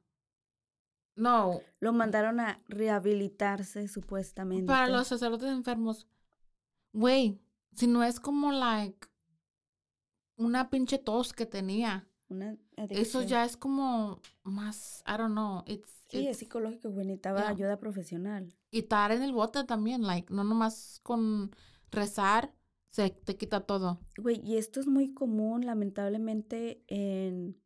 no, 1.16 1.62
Lo 1.80 1.94
mandaron 1.94 2.40
a 2.42 2.62
rehabilitarse 2.68 3.88
supuestamente. 3.88 4.66
para 4.66 4.90
los 4.90 5.08
sacerdotes 5.08 5.50
enfermos, 5.50 6.08
güey, 6.92 7.40
si 7.74 7.88
no 7.88 8.04
es 8.04 8.20
como, 8.20 8.52
like, 8.52 9.08
una 10.36 10.70
pinche 10.70 10.98
tos 10.98 11.32
que 11.32 11.46
tenía, 11.46 12.08
Una 12.28 12.58
eso 12.90 13.22
ya 13.22 13.46
es 13.46 13.56
como 13.56 14.20
más, 14.44 15.04
I 15.08 15.18
don't 15.18 15.32
know, 15.34 15.64
it's, 15.68 15.92
Sí, 16.10 16.28
es 16.28 16.38
psicológico, 16.38 16.90
güey. 16.92 17.06
Necesitaba 17.06 17.40
Yeah. 17.42 17.50
ayuda 17.50 17.78
profesional. 17.80 18.56
y 18.72 18.80
estar 18.80 19.12
en 19.12 19.22
el 19.24 19.32
bote 19.34 19.64
también, 19.64 20.02
like, 20.04 20.34
no 20.34 20.44
nomás 20.44 21.00
con 21.04 21.52
rezar 21.92 22.54
se 22.90 23.10
te 23.10 23.36
quita 23.38 23.62
todo. 23.62 24.00
Güey, 24.18 24.40
y 24.44 24.58
esto 24.58 24.80
es 24.80 24.88
muy 24.88 25.14
común, 25.14 25.66
lamentablemente, 25.66 26.84
en. 26.88 27.62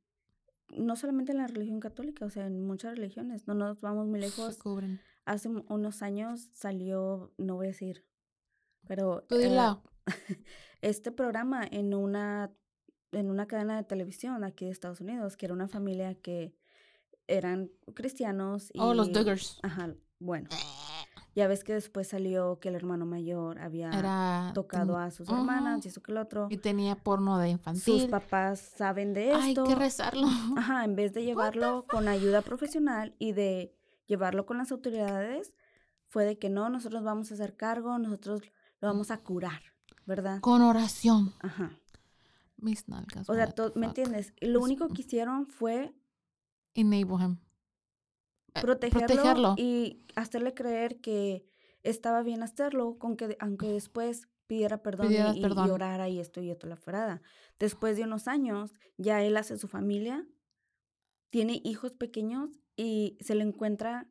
No 0.76 0.95
solamente 0.95 1.31
en 1.31 1.40
la 1.40 1.48
religión 1.48 1.80
católica, 1.80 2.26
o 2.26 2.30
sea, 2.30 2.45
en 2.45 2.65
muchas 2.65 2.95
religiones. 2.95 3.48
No 3.48 3.53
nos 3.56 3.81
vamos 3.81 4.07
muy 4.07 4.19
Se 4.22 4.27
lejos. 4.27 4.57
cubren. 4.57 4.99
Hace 5.26 5.49
un- 5.49 5.65
unos 5.69 6.02
años 6.03 6.49
salió, 6.53 7.31
no 7.38 7.56
voy 7.56 7.68
a 7.68 7.69
decir, 7.69 8.06
pero. 8.88 9.23
Tú 9.27 9.36
eh, 9.36 9.49
este 10.81 11.11
programa 11.11 11.64
en 11.69 11.94
una, 11.94 12.52
en 13.11 13.30
una 13.30 13.48
cadena 13.48 13.76
de 13.76 13.84
televisión 13.84 14.44
aquí 14.44 14.65
de 14.65 14.72
Estados 14.72 15.02
Unidos, 15.02 15.38
que 15.38 15.45
era 15.45 15.53
una 15.53 15.68
familia 15.68 16.15
que 16.15 16.53
eran 17.27 17.69
cristianos. 17.94 18.69
Y, 18.73 18.80
Oh, 18.80 18.94
los 18.94 19.11
Duggars. 19.11 19.60
Ajá, 19.64 19.94
bueno. 20.19 20.49
Ya 21.36 21.48
ves 21.48 21.64
que 21.64 21.73
después 21.73 22.07
salió 22.07 22.60
que 22.60 22.69
el 22.69 22.76
hermano 22.76 23.06
mayor 23.06 23.60
había 23.60 23.91
Era 23.91 24.52
tocado 24.56 24.98
a 24.98 25.11
sus 25.11 25.30
hermanas 25.30 25.86
y 25.86 25.90
eso 25.90 26.02
que 26.02 26.11
el 26.11 26.18
otro. 26.18 26.48
y 26.49 26.57
tenía 26.57 26.95
porno 26.95 27.38
de 27.38 27.48
Sus 27.52 27.53
infantil. 27.53 28.10
papás 28.10 28.60
saben 28.60 29.14
de 29.14 29.31
Hay 29.34 29.49
esto. 29.52 29.64
que 29.64 29.76
rezarlo. 29.76 30.27
Ajá, 30.57 30.84
en 30.84 30.95
vez 30.95 31.14
de 31.14 31.23
llevarlo 31.23 31.86
con 31.88 32.07
ayuda 32.07 32.41
profesional 32.41 33.15
y 33.19 33.34
de 33.34 33.73
llevarlo 34.07 34.45
con 34.48 34.57
las 34.57 34.72
autoridades, 34.72 35.53
fue 36.07 36.26
de 36.26 36.40
que 36.40 36.49
no, 36.49 36.69
nosotros 36.69 37.03
vamos 37.03 37.30
a 37.31 37.36
hacer 37.36 37.56
cargo, 37.56 37.98
nosotros 37.99 38.41
lo 38.81 38.88
vamos 38.88 39.11
a 39.11 39.19
curar, 39.19 39.61
¿verdad? 40.06 40.41
Con 40.41 40.61
oración. 40.64 41.34
Ajá. 41.41 41.72
Mis 42.61 42.88
nalgas. 42.88 43.30
O 43.30 43.34
sea, 43.34 43.45
what 43.45 43.53
to- 43.53 43.72
the 43.72 43.80
¿me 43.80 43.88
fuck. 43.88 43.98
entiendes? 43.98 44.34
Lo 44.41 44.60
único 44.61 44.88
que 44.90 45.02
hicieron 45.02 45.48
fue 45.48 45.94
Enable 46.76 47.23
him. 47.23 47.38
Eh, 48.56 48.61
protegerlo, 48.61 49.07
protegerlo. 49.07 49.56
y 49.57 50.06
hacerle 50.15 50.53
creer 50.53 50.99
que 51.02 51.45
estaba 51.84 52.22
bien 52.23 52.44
hacerlo, 52.44 52.98
con 52.98 53.15
que, 53.15 53.38
aunque 53.40 53.68
después 53.68 54.27
pidiera 54.48 54.81
perdón 54.81 55.06
y- 55.07 55.10
Pidieras 55.10 55.36
y, 55.38 55.41
perdón. 55.41 55.81
esto 56.19 56.41
y 56.41 56.49
esto 56.49 56.68
la 56.68 56.76
fuera. 56.76 57.22
Después 57.60 57.95
de 57.98 58.03
unos 58.03 58.27
años, 58.27 58.73
ya 58.98 59.22
él 59.23 59.38
hace 59.38 59.57
su 59.57 59.68
familia, 59.68 60.26
tiene 61.31 61.61
hijos 61.64 61.94
pequeños 61.94 62.49
y 62.76 63.18
se 63.22 63.36
le 63.36 63.44
encuentra 63.44 64.10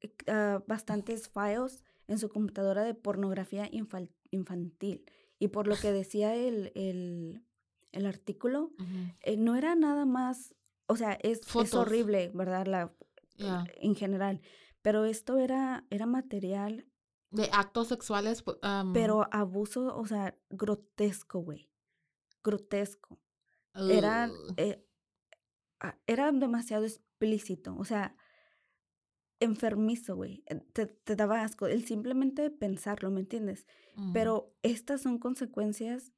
eh, 0.00 0.14
ah, 0.28 0.62
bastantes 0.68 1.28
files 1.28 1.82
en 2.06 2.18
su 2.18 2.28
computadora 2.28 2.84
de 2.84 2.94
pornografía 2.94 3.68
infal- 3.70 4.12
infantil. 4.30 5.04
Y 5.38 5.48
por 5.48 5.66
lo 5.66 5.76
que 5.76 5.92
decía 5.92 6.34
el, 6.34 6.72
el, 6.74 7.44
el 7.92 8.06
artículo, 8.06 8.72
eh, 9.20 9.36
no 9.36 9.56
era 9.56 9.74
nada 9.74 10.04
más, 10.06 10.54
o 10.86 10.96
sea, 10.96 11.12
es, 11.22 11.40
es 11.56 11.74
horrible, 11.74 12.30
¿verdad? 12.34 12.66
La. 12.66 12.94
En 13.76 13.94
general. 13.96 14.40
Pero 14.80 15.04
esto 15.06 15.38
era, 15.38 15.86
era 15.90 16.06
material, 16.06 16.86
De 17.30 17.48
actos 17.52 17.88
sexuales. 17.88 18.44
um, 18.46 18.92
pero 18.92 19.26
abuso, 19.32 19.96
o 19.96 20.06
sea, 20.06 20.38
grotesco, 20.50 21.40
güey. 21.40 21.70
Grotesco. 22.44 23.18
Era, 23.74 24.30
eh, 24.56 24.86
era 26.06 26.30
demasiado 26.30 26.84
explícito, 26.84 27.74
o 27.76 27.84
sea, 27.84 28.16
enfermizo, 29.40 30.16
güey. 30.16 30.42
eh, 30.46 30.60
Te, 30.72 30.86
te 30.86 31.16
daba 31.16 31.42
asco 31.42 31.66
el 31.66 31.84
simplemente 31.86 32.50
pensarlo, 32.50 33.10
¿me 33.10 33.20
entiendes? 33.20 33.66
Ujú. 33.96 34.12
Pero 34.12 34.54
estas 34.62 35.02
son 35.02 35.18
consecuencias 35.18 36.12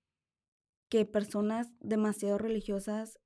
que 0.89 1.05
personas 1.05 1.69
demasiado 1.81 2.39
religiosas, 2.39 3.19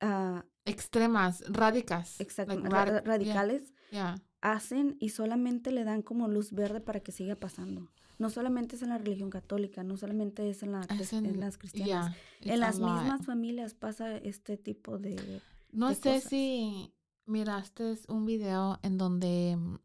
ah, 0.00 0.44
Extremas, 0.64 1.42
radicas. 1.48 2.20
exacto, 2.20 2.54
like 2.54 2.68
ra- 2.68 3.00
radicales, 3.00 3.72
yeah. 3.90 4.14
hacen 4.40 4.96
y 5.00 5.08
solamente 5.08 5.72
le 5.72 5.82
dan 5.82 6.02
como 6.02 6.28
luz 6.28 6.52
verde 6.52 6.80
para 6.80 7.00
que 7.00 7.10
siga 7.10 7.34
pasando. 7.34 7.90
No 8.20 8.30
solamente 8.30 8.76
es 8.76 8.82
en 8.82 8.90
la 8.90 8.98
religión 8.98 9.30
católica, 9.30 9.82
no 9.82 9.96
solamente 9.96 10.48
es 10.48 10.62
en, 10.62 10.70
la, 10.72 10.82
Es 11.00 11.12
en 11.12 11.26
en- 11.26 11.40
las 11.40 11.58
cristianas. 11.58 12.14
yeah, 12.40 12.52
en 12.54 12.60
las 12.60 12.78
mismas 12.78 13.26
familias 13.26 13.74
pasa 13.74 14.16
este 14.18 14.56
tipo 14.56 14.98
de... 14.98 15.40
No 15.72 15.88
de 15.88 15.94
sé 15.96 16.00
cosas. 16.14 16.24
si 16.30 16.94
miraste 17.26 17.96
un 18.08 18.26
video 18.26 18.78
en 18.82 18.98
donde 18.98 19.56
mm, 19.56 19.76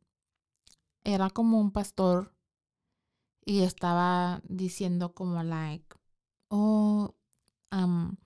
era 1.03 1.29
como 1.29 1.59
un 1.59 1.71
pastor 1.71 2.33
y 3.45 3.61
estaba 3.61 4.41
diciendo 4.47 5.13
como 5.13 5.41
like, 5.43 5.85
oh, 6.49 7.15
am, 7.69 8.17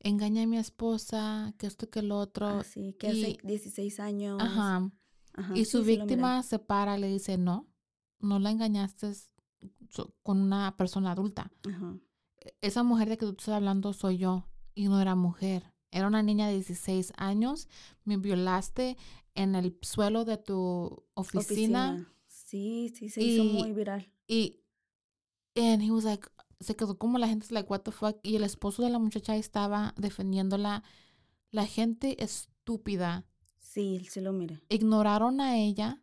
engañé 0.00 0.42
a 0.42 0.46
mi 0.46 0.58
esposa, 0.58 1.54
que 1.58 1.66
esto 1.66 1.88
que 1.88 2.02
lo 2.02 2.18
otro. 2.18 2.46
Así, 2.48 2.92
que 2.94 3.08
hace 3.08 3.30
y- 3.30 3.38
16 3.42 4.00
años. 4.00 4.40
Ajá. 4.40 4.90
ajá, 5.34 5.56
Y 5.56 5.64
sí, 5.64 5.70
su 5.70 5.84
sí 5.84 5.96
víctima 5.96 6.42
se 6.42 6.58
para 6.58 6.98
y 6.98 7.00
le 7.00 7.08
dice, 7.08 7.38
no, 7.38 7.66
no 8.20 8.38
la 8.38 8.50
engañaste 8.50 9.12
con 10.22 10.40
una 10.42 10.76
persona 10.76 11.12
adulta. 11.12 11.50
Ajá. 11.66 11.98
Esa 12.60 12.82
mujer 12.82 13.08
de 13.08 13.16
que 13.18 13.26
tú 13.26 13.30
estás 13.32 13.48
hablando 13.48 13.92
soy 13.92 14.18
yo 14.18 14.44
y 14.74 14.88
no 14.88 15.00
era 15.00 15.14
mujer. 15.14 15.72
Era 15.90 16.06
una 16.06 16.22
niña 16.22 16.46
de 16.48 16.54
16 16.54 17.12
años, 17.16 17.68
me 18.04 18.16
violaste 18.16 18.96
en 19.34 19.54
el 19.54 19.76
suelo 19.82 20.24
de 20.24 20.36
tu 20.38 21.04
oficina. 21.14 22.06
Sí, 22.26 22.92
sí, 22.96 23.08
se 23.08 23.22
hizo 23.22 23.44
muy 23.44 23.68
Y- 23.70 23.72
viral. 23.72 24.12
Y 24.26 24.60
and 25.56 25.82
he 25.82 25.90
was 25.90 26.04
like, 26.04 26.28
se 26.60 26.74
quedó 26.76 26.98
como 26.98 27.18
la 27.18 27.28
gente 27.28 27.46
like, 27.50 27.68
what 27.70 27.80
the 27.80 27.90
fuck. 27.92 28.18
Y 28.22 28.36
el 28.36 28.44
esposo 28.44 28.82
de 28.82 28.90
la 28.90 28.98
muchacha 28.98 29.36
estaba 29.36 29.94
defendiéndola. 29.96 30.82
La 31.50 31.66
gente 31.66 32.22
estúpida 32.22 33.26
Sí, 33.58 34.06
sí 34.10 34.20
lo 34.20 34.32
miré. 34.32 34.60
ignoraron 34.68 35.40
a 35.40 35.56
ella 35.56 36.02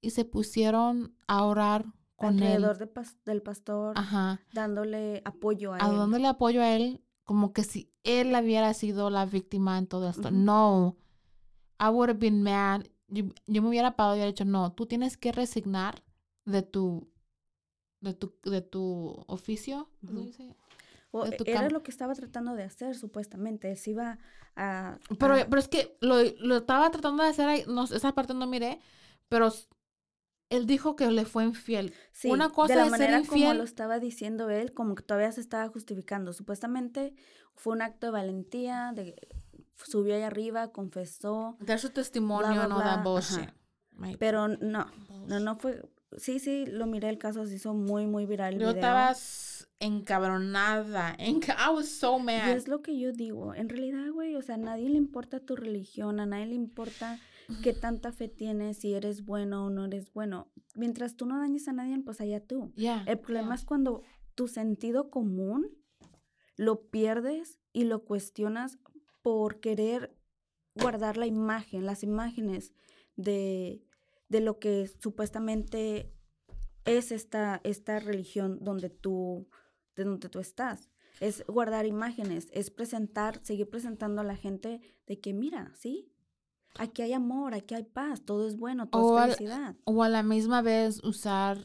y 0.00 0.10
se 0.10 0.24
pusieron 0.24 1.16
a 1.26 1.44
orar 1.44 1.86
con 2.16 2.34
Alrededor 2.42 2.72
él. 2.72 2.78
de 2.80 2.92
pas- 2.94 3.16
del 3.24 3.42
pastor, 3.42 3.96
Ajá. 3.96 4.40
dándole 4.52 5.22
apoyo 5.24 5.72
a, 5.74 5.76
A 5.84 5.90
él. 5.90 5.96
dándole 5.96 6.26
apoyo 6.26 6.62
a 6.62 6.74
él, 6.74 7.00
como 7.28 7.52
que 7.52 7.62
si 7.62 7.92
él 8.04 8.34
hubiera 8.34 8.72
sido 8.72 9.10
la 9.10 9.26
víctima 9.26 9.76
en 9.76 9.86
todo 9.86 10.08
esto. 10.08 10.30
No. 10.30 10.96
I 11.78 11.90
would 11.90 12.08
have 12.08 12.18
been 12.18 12.42
mad. 12.42 12.86
Yo, 13.08 13.24
yo 13.46 13.60
me 13.60 13.68
hubiera 13.68 13.96
parado 13.96 14.14
y 14.14 14.18
hubiera 14.20 14.30
dicho, 14.32 14.46
no, 14.46 14.72
tú 14.72 14.86
tienes 14.86 15.18
que 15.18 15.30
resignar 15.30 16.02
de 16.46 16.62
tu, 16.62 17.06
de 18.00 18.14
tu, 18.14 18.32
de 18.44 18.62
tu 18.62 19.22
oficio. 19.26 19.90
tu 21.36 21.44
era 21.50 21.68
lo 21.70 21.82
que 21.82 21.90
estaba 21.90 22.14
tratando 22.14 22.54
de 22.54 22.62
hacer, 22.64 22.96
supuestamente. 22.96 23.76
Se 23.76 23.90
iba 23.90 24.18
a... 24.56 24.98
Pero, 25.18 25.34
a- 25.34 25.44
pero 25.44 25.58
es 25.58 25.68
que 25.68 25.98
lo, 26.00 26.16
lo 26.40 26.56
estaba 26.56 26.90
tratando 26.90 27.22
de 27.24 27.28
hacer 27.28 27.46
ahí, 27.46 27.64
no, 27.68 27.84
esa 27.84 28.14
parte 28.14 28.32
no 28.32 28.46
miré, 28.46 28.80
pero 29.28 29.52
él 30.50 30.66
dijo 30.66 30.96
que 30.96 31.10
le 31.10 31.24
fue 31.24 31.44
infiel. 31.44 31.92
sí, 32.12 32.30
una 32.30 32.48
cosa 32.50 32.74
de 32.74 32.80
la 32.80 32.84
es 32.86 32.90
ser 32.92 33.00
manera 33.00 33.22
como 33.28 33.32
infiel- 33.42 33.56
lo 33.58 33.64
estaba 33.64 33.98
diciendo 33.98 34.48
él, 34.50 34.72
como 34.72 34.94
que 34.94 35.02
todavía 35.02 35.30
se 35.32 35.40
estaba 35.40 35.68
justificando. 35.68 36.32
Supuestamente 36.32 37.14
fue 37.54 37.74
un 37.74 37.82
acto 37.82 38.06
de 38.06 38.12
valentía, 38.12 38.92
de 38.94 39.14
subió 39.76 40.14
ahí 40.16 40.22
arriba, 40.22 40.72
confesó, 40.72 41.56
Dar 41.60 41.78
su 41.78 41.90
testimonio, 41.90 42.52
bla, 42.52 42.66
no 42.68 42.76
bla, 42.76 42.84
da 42.84 42.92
ajá. 42.94 43.02
bullshit. 43.02 43.50
Pero 44.18 44.48
no, 44.48 44.86
no, 45.26 45.40
no 45.40 45.56
fue... 45.56 45.82
Sí, 46.16 46.38
sí, 46.38 46.64
lo 46.66 46.86
miré 46.86 47.10
el 47.10 47.18
caso, 47.18 47.44
se 47.44 47.56
hizo 47.56 47.74
muy, 47.74 48.06
muy 48.06 48.24
viral 48.24 48.54
el 48.54 48.60
Yo 48.60 48.66
video. 48.68 48.80
estaba 48.80 49.14
encabronada. 49.78 51.14
enca- 51.18 51.56
I 51.58 51.74
was 51.74 51.88
so 51.88 52.18
Y 52.18 52.22
mad. 52.22 52.48
es 52.50 52.68
lo 52.68 52.82
que 52.82 52.98
yo 52.98 53.12
digo, 53.12 53.54
en 53.54 53.68
realidad, 53.68 54.10
güey, 54.12 54.34
o 54.36 54.42
sea, 54.42 54.54
a 54.54 54.58
nadie 54.58 54.88
le 54.88 54.96
importa 54.96 55.40
tu 55.40 55.56
religión, 55.56 56.20
a 56.20 56.26
nadie 56.26 56.46
le 56.46 56.54
importa 56.54 57.18
qué 57.62 57.72
tanta 57.72 58.12
fe 58.12 58.28
tienes, 58.28 58.78
si 58.78 58.94
eres 58.94 59.24
bueno 59.24 59.66
o 59.66 59.70
no 59.70 59.86
eres 59.86 60.12
bueno. 60.12 60.50
Mientras 60.74 61.16
tú 61.16 61.26
no 61.26 61.38
dañes 61.38 61.68
a 61.68 61.72
nadie, 61.72 61.98
pues 62.00 62.20
allá 62.20 62.44
tú. 62.44 62.72
Yeah, 62.76 63.04
El 63.06 63.18
problema 63.18 63.48
yeah. 63.48 63.54
es 63.56 63.64
cuando 63.64 64.02
tu 64.34 64.48
sentido 64.48 65.10
común 65.10 65.68
lo 66.56 66.88
pierdes 66.90 67.58
y 67.72 67.84
lo 67.84 68.04
cuestionas 68.04 68.78
por 69.22 69.60
querer 69.60 70.16
guardar 70.74 71.16
la 71.16 71.26
imagen, 71.26 71.86
las 71.86 72.02
imágenes 72.02 72.72
de, 73.16 73.82
de 74.28 74.40
lo 74.40 74.58
que 74.58 74.86
supuestamente 75.00 76.12
es 76.84 77.12
esta, 77.12 77.60
esta 77.64 77.98
religión 78.00 78.58
donde 78.60 78.90
tú, 78.90 79.48
de 79.96 80.04
donde 80.04 80.28
tú 80.28 80.38
estás. 80.38 80.88
Es 81.20 81.44
guardar 81.46 81.86
imágenes, 81.86 82.48
es 82.52 82.70
presentar, 82.70 83.44
seguir 83.44 83.68
presentando 83.68 84.20
a 84.20 84.24
la 84.24 84.36
gente 84.36 84.80
de 85.06 85.20
que 85.20 85.32
mira, 85.32 85.72
¿sí? 85.74 86.12
Aquí 86.76 87.02
hay 87.02 87.12
amor, 87.12 87.54
aquí 87.54 87.74
hay 87.74 87.84
paz, 87.84 88.22
todo 88.24 88.46
es 88.46 88.56
bueno, 88.56 88.88
todo 88.88 89.02
O 89.02 89.18
es 89.18 89.22
al- 89.24 89.30
felicidad. 89.36 89.76
O 89.84 90.02
a 90.02 90.08
la 90.08 90.22
misma 90.22 90.62
vez 90.62 91.02
usar 91.02 91.58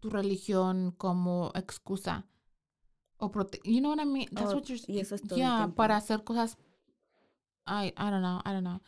tu 0.00 0.10
religión 0.10 0.92
como 0.96 1.50
excusa. 1.54 2.26
O 3.18 3.30
prote 3.30 3.60
you 3.64 3.80
know 3.80 3.90
what 3.94 4.02
I 4.02 4.06
mean? 4.06 4.26
That's 4.30 4.52
Oh, 4.52 4.56
what 4.56 4.64
you're 4.64 4.80
y 4.86 5.00
eso 5.00 5.14
es 5.16 5.22
todo 5.22 5.36
Yeah, 5.38 5.72
para 5.74 5.96
hacer 5.96 6.22
cosas 6.24 6.56
I 7.66 7.88
I 7.96 8.10
don't 8.10 8.22
know, 8.22 8.40
I 8.44 8.52
don't 8.52 8.62
know. 8.64 8.80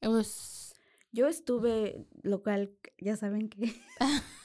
It 0.00 0.08
was 0.08 0.72
Yo 1.12 1.28
estuve 1.28 2.06
local, 2.22 2.70
ya 2.98 3.16
saben 3.16 3.48
que... 3.48 3.72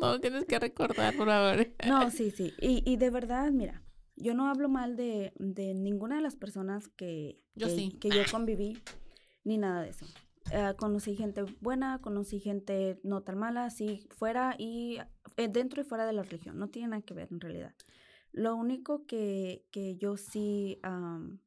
No 0.00 0.20
tienes 0.20 0.44
que 0.44 0.58
recordar, 0.58 1.14
por 1.16 1.26
favor. 1.28 1.66
No, 1.86 2.10
sí, 2.10 2.30
sí. 2.30 2.52
Y, 2.60 2.82
y 2.84 2.96
de 2.96 3.10
verdad, 3.10 3.50
mira, 3.50 3.82
yo 4.16 4.34
no 4.34 4.48
hablo 4.48 4.68
mal 4.68 4.96
de, 4.96 5.32
de 5.38 5.74
ninguna 5.74 6.16
de 6.16 6.22
las 6.22 6.36
personas 6.36 6.88
que, 6.88 7.40
Yo 7.54 7.66
que, 7.68 7.74
sí. 7.74 7.90
que 8.00 8.10
yo 8.10 8.22
conviví, 8.30 8.78
ni 9.46 9.58
nada 9.58 9.82
de 9.82 9.90
eso. 9.90 10.04
Eh, 10.50 10.74
conocí 10.76 11.16
gente 11.16 11.42
buena, 11.60 12.00
conocí 12.00 12.40
gente 12.40 13.00
no 13.02 13.22
tan 13.22 13.38
mala, 13.38 13.70
sí, 13.70 14.06
fuera 14.10 14.54
y 14.58 14.98
eh, 15.36 15.48
dentro 15.48 15.80
y 15.80 15.84
fuera 15.84 16.04
de 16.04 16.12
la 16.12 16.22
religión. 16.22 16.58
No 16.58 16.68
tiene 16.68 16.88
nada 16.88 17.02
que 17.02 17.14
ver 17.14 17.28
en 17.30 17.40
realidad. 17.40 17.74
Lo 18.32 18.56
único 18.56 19.06
que, 19.06 19.64
que 19.70 19.96
yo 19.96 20.16
sí, 20.16 20.78
am, 20.82 21.38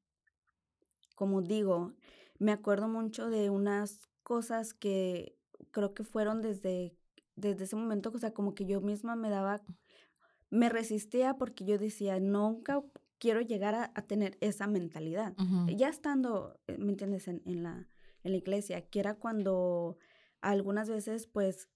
como 1.16 1.42
digo, 1.42 1.94
me 2.40 2.54
acuerdo 2.54 2.88
mucho 2.88 3.30
de 3.30 3.50
unas 3.50 4.10
cosas 4.24 4.74
que 4.74 5.38
creo 5.72 5.94
que 5.94 6.04
fueron 6.06 6.42
desde, 6.42 6.96
desde 7.36 7.66
ese 7.66 7.76
momento, 7.76 8.12
o 8.14 8.18
sea, 8.18 8.34
como 8.34 8.56
que 8.56 8.66
yo 8.66 8.80
misma 8.80 9.16
me 9.16 9.30
daba, 9.30 9.62
me 10.50 10.70
resistía 10.70 11.36
porque 11.36 11.66
yo 11.66 11.78
decía, 11.78 12.20
nunca 12.20 12.82
quiero 13.20 13.42
llegar 13.42 13.76
a, 13.76 13.92
a 13.96 14.02
tener 14.04 14.38
esa 14.42 14.68
mentalidad. 14.68 15.36
Ya 15.76 15.90
estando, 15.90 16.60
eh, 16.68 16.78
¿me 16.78 16.92
entiendes?, 16.92 17.28
en, 17.28 17.42
en 17.46 17.64
la, 17.64 17.88
en 18.24 18.32
la 18.32 18.38
iglesia, 18.38 18.90
que 18.90 19.00
era 19.00 19.16
cuando 19.16 19.98
algunas 20.42 20.90
veces, 20.90 21.28
pues, 21.28 21.70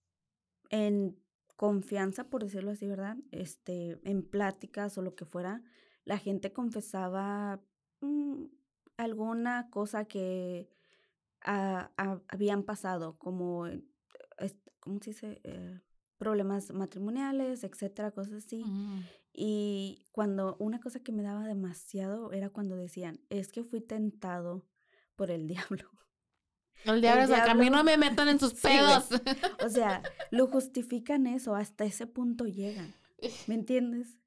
en 0.69 1.19
confianza, 1.55 2.29
por 2.29 2.43
decirlo 2.43 2.71
así, 2.71 2.87
¿verdad? 2.87 3.17
Este, 3.31 3.99
en 4.03 4.23
pláticas 4.23 4.97
o 4.97 5.01
lo 5.01 5.15
que 5.15 5.25
fuera, 5.25 5.61
la 6.05 6.17
gente 6.17 6.51
confesaba 6.51 7.61
mm, 8.01 8.45
alguna 8.97 9.69
cosa 9.69 10.05
que 10.05 10.69
habían 11.41 12.63
pasado, 12.63 13.17
como, 13.17 13.67
eh, 13.67 13.83
¿cómo 14.79 14.99
se 15.01 15.11
dice? 15.11 15.41
Eh, 15.43 15.79
problemas 16.17 16.71
matrimoniales, 16.73 17.63
etcétera, 17.65 18.11
cosas 18.11 18.45
así. 18.45 18.63
Mm. 18.63 19.03
Y 19.33 20.05
cuando 20.11 20.55
una 20.59 20.79
cosa 20.79 20.99
que 20.99 21.11
me 21.11 21.23
daba 21.23 21.47
demasiado 21.47 22.31
era 22.31 22.49
cuando 22.51 22.75
decían, 22.75 23.19
es 23.29 23.51
que 23.51 23.63
fui 23.63 23.81
tentado 23.81 24.67
por 25.15 25.31
el 25.31 25.47
diablo. 25.47 25.89
El 26.85 27.01
diablo 27.01 27.23
es 27.23 27.29
like, 27.29 27.49
a 27.49 27.53
mí 27.55 27.61
diablo- 27.61 27.77
no 27.77 27.83
me 27.83 27.97
metan 27.97 28.27
en 28.29 28.39
sus 28.39 28.51
Sí, 28.53 28.67
pedos. 28.67 29.07
O 29.65 29.69
sea, 29.69 30.03
lo 30.31 30.47
justifican 30.47 31.27
eso, 31.27 31.55
hasta 31.55 31.85
ese 31.85 32.05
punto 32.07 32.45
llegan. 32.45 32.93
¿Me 33.47 33.55
entiendes? 33.55 34.17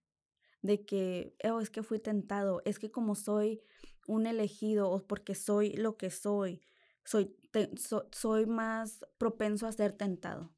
De 0.63 0.85
que, 0.85 1.37
oh, 1.45 1.61
es 1.61 1.71
que 1.71 1.83
fui 1.83 1.99
tentado, 2.01 2.63
es 2.65 2.79
que 2.79 2.91
como 2.91 3.15
soy 3.15 3.61
un 4.09 4.27
elegido 4.27 4.91
o 4.91 5.07
porque 5.07 5.35
soy 5.35 5.75
lo 5.75 5.97
que 5.97 6.11
soy, 6.11 6.63
soy, 7.05 7.27
te- 7.53 7.77
so- 7.77 8.09
soy 8.11 8.47
más 8.47 9.05
propenso 9.19 9.67
a 9.67 9.73
ser 9.73 9.93
tentado. 9.93 10.53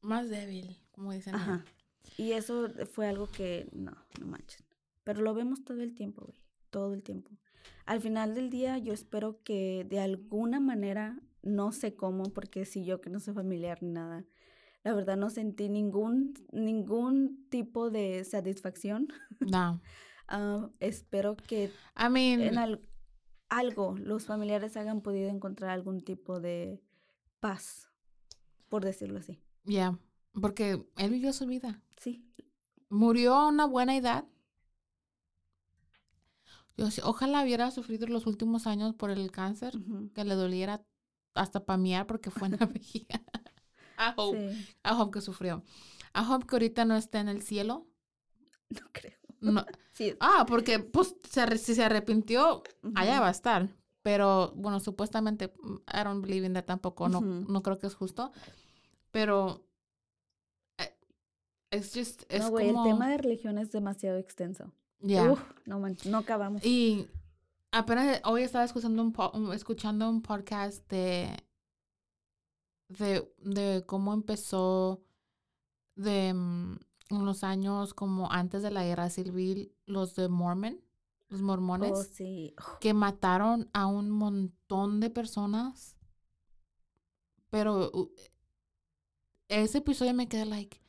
Más 0.00 0.28
débil, 0.30 0.78
como 0.92 1.12
dicen. 1.12 1.34
Ajá. 1.34 1.64
Y 2.16 2.32
eso 2.32 2.68
fue 2.92 3.06
algo 3.08 3.26
que, 3.30 3.68
no, 3.72 3.92
no 4.20 4.26
manches. 4.26 4.62
Pero 5.04 5.22
lo 5.22 5.34
vemos 5.34 5.64
todo 5.64 5.80
el 5.82 5.94
tiempo, 5.94 6.24
güey. 6.26 6.40
Todo 6.70 6.94
el 6.94 7.02
tiempo. 7.02 7.30
Al 7.86 8.00
final 8.00 8.34
del 8.34 8.50
día, 8.50 8.78
yo 8.78 8.92
espero 8.92 9.42
que 9.42 9.84
de 9.88 10.00
alguna 10.00 10.60
manera, 10.60 11.18
no 11.42 11.72
sé 11.72 11.94
cómo, 11.96 12.24
porque 12.32 12.64
si 12.64 12.84
yo 12.84 13.00
que 13.00 13.10
no 13.10 13.18
soy 13.20 13.34
familiar 13.34 13.82
ni 13.82 13.90
nada, 13.90 14.24
la 14.84 14.94
verdad 14.94 15.16
no 15.16 15.30
sentí 15.30 15.68
ningún, 15.68 16.34
ningún 16.52 17.46
tipo 17.50 17.90
de 17.90 18.24
satisfacción. 18.24 19.08
No. 19.40 19.80
Ah, 20.28 20.70
espero 20.80 21.36
que 21.36 21.64
I 21.98 22.08
mean, 22.08 22.40
en 22.40 22.56
al- 22.56 22.88
algo 23.50 23.96
los 23.98 24.24
familiares 24.24 24.76
hayan 24.78 25.02
podido 25.02 25.28
encontrar 25.28 25.70
algún 25.72 26.00
tipo 26.00 26.40
de 26.40 26.80
paz, 27.40 27.90
por 28.70 28.82
decirlo 28.84 29.18
así. 29.18 29.42
yeah, 29.64 29.98
porque 30.40 30.84
él 30.96 31.10
vivió 31.10 31.32
su 31.32 31.46
vida. 31.46 31.80
Sí, 31.96 32.24
Murió 32.88 33.34
a 33.34 33.48
una 33.48 33.66
buena 33.66 33.96
edad. 33.96 34.24
Yo, 36.76 36.86
ojalá 37.04 37.42
hubiera 37.42 37.70
sufrido 37.70 38.06
los 38.06 38.26
últimos 38.26 38.66
años 38.66 38.94
por 38.94 39.10
el 39.10 39.30
cáncer, 39.30 39.74
que 40.14 40.24
le 40.24 40.34
doliera 40.34 40.82
hasta 41.34 41.64
pamear 41.64 42.06
porque 42.06 42.30
fue 42.30 42.48
en 42.48 42.56
la 42.58 42.66
vejiga. 42.66 43.22
I 43.98 44.12
hope, 44.16 44.52
sí, 44.52 44.66
I 44.84 44.90
hope 44.98 45.12
que 45.12 45.20
sufrió. 45.20 45.62
I 46.14 46.20
hope 46.28 46.46
que 46.46 46.54
ahorita 46.56 46.84
no 46.84 46.96
esté 46.96 47.18
en 47.18 47.28
el 47.28 47.42
cielo. 47.42 47.86
no 48.70 48.80
creo. 48.92 49.18
No- 49.40 49.64
Sí, 49.94 50.14
Ah, 50.20 50.46
porque 50.48 50.78
pues 50.78 51.14
se 51.28 51.58
si 51.58 51.74
se 51.74 51.84
arrepintió, 51.84 52.62
allá 52.94 53.20
va 53.20 53.28
a 53.28 53.30
estar. 53.30 53.68
Pero 54.02 54.52
bueno, 54.56 54.80
supuestamente, 54.80 55.52
mm, 55.62 55.74
I 55.86 56.02
don't 56.04 56.22
believe 56.24 56.46
in 56.46 56.54
that 56.54 56.64
tampoco, 56.64 57.10
no, 57.10 57.20
no 57.20 57.62
creo 57.62 57.78
que 57.78 57.88
es 57.88 57.94
justo. 57.94 58.32
Pero 59.10 59.66
es 61.72 61.92
just, 61.92 62.22
es 62.28 62.42
no, 62.44 62.50
güey, 62.50 62.72
como, 62.72 62.86
el 62.86 62.92
tema 62.92 63.08
de 63.10 63.18
religión 63.18 63.58
es 63.58 63.72
demasiado 63.72 64.18
extenso. 64.18 64.72
yeah. 65.00 65.32
Uf, 65.32 65.40
no 65.66 65.80
manches, 65.80 66.10
no 66.10 66.18
acabamos. 66.18 66.64
Y 66.64 67.08
apenas 67.72 68.20
hoy 68.24 68.42
estaba 68.42 68.64
escuchando 68.64 69.02
un, 69.02 69.12
po- 69.12 69.32
un- 69.34 69.52
escuchando 69.52 70.08
un 70.08 70.22
podcast 70.22 70.88
de, 70.88 71.36
de, 72.88 73.28
de 73.38 73.82
cómo 73.86 74.12
empezó 74.14 75.02
de 75.96 76.32
mm, 76.34 76.76
en 77.10 77.24
los 77.26 77.42
años 77.44 77.94
como 77.94 78.30
antes 78.30 78.62
de 78.62 78.70
la 78.70 78.84
guerra 78.84 79.10
civil 79.10 79.74
los 79.86 80.14
de 80.14 80.28
Mormon 80.28 80.80
los 81.28 81.40
mormones, 81.40 81.92
Oh, 81.94 82.02
sí. 82.02 82.54
que 82.78 82.92
mataron 82.92 83.70
a 83.72 83.86
un 83.86 84.10
montón 84.10 85.00
de 85.00 85.08
personas. 85.08 85.96
Pero 87.48 87.90
uh, 87.90 88.10
ese 89.48 89.78
episodio 89.78 90.12
me 90.12 90.28
queda 90.28 90.44
like, 90.44 90.81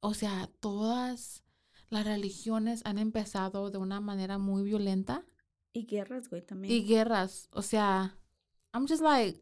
o 0.00 0.14
sea, 0.14 0.48
todas 0.60 1.42
las 1.88 2.04
religiones 2.04 2.82
han 2.84 2.98
empezado 2.98 3.70
de 3.70 3.78
una 3.78 4.00
manera 4.00 4.38
muy 4.38 4.62
violenta 4.64 5.24
Y 5.72 5.86
guerras, 5.86 6.28
güey, 6.28 6.42
también. 6.42 6.72
y 6.72 6.84
guerras, 6.84 7.48
o 7.52 7.62
sea, 7.62 8.16
I'm 8.72 8.86
just 8.88 9.02
like, 9.02 9.40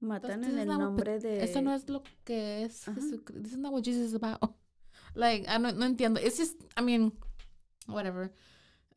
Matan 0.00 0.44
en 0.44 0.58
el 0.58 0.68
nombre 0.68 1.18
de... 1.20 1.44
eso 1.44 1.60
no 1.60 1.74
es 1.74 1.88
lo 1.90 2.02
que 2.24 2.62
es. 2.64 2.84
Jesucristo. 2.86 3.42
This 3.42 3.52
is 3.52 3.58
not 3.58 3.72
what 3.72 3.82
Jesus 3.82 4.08
is 4.08 4.14
about. 4.14 4.38
Like, 5.14 5.46
I 5.48 5.58
no, 5.58 5.72
no 5.72 5.84
entiendo. 5.86 6.20
It's 6.20 6.38
just, 6.38 6.54
I 6.78 6.82
mean, 6.82 7.12
whatever. 7.88 8.32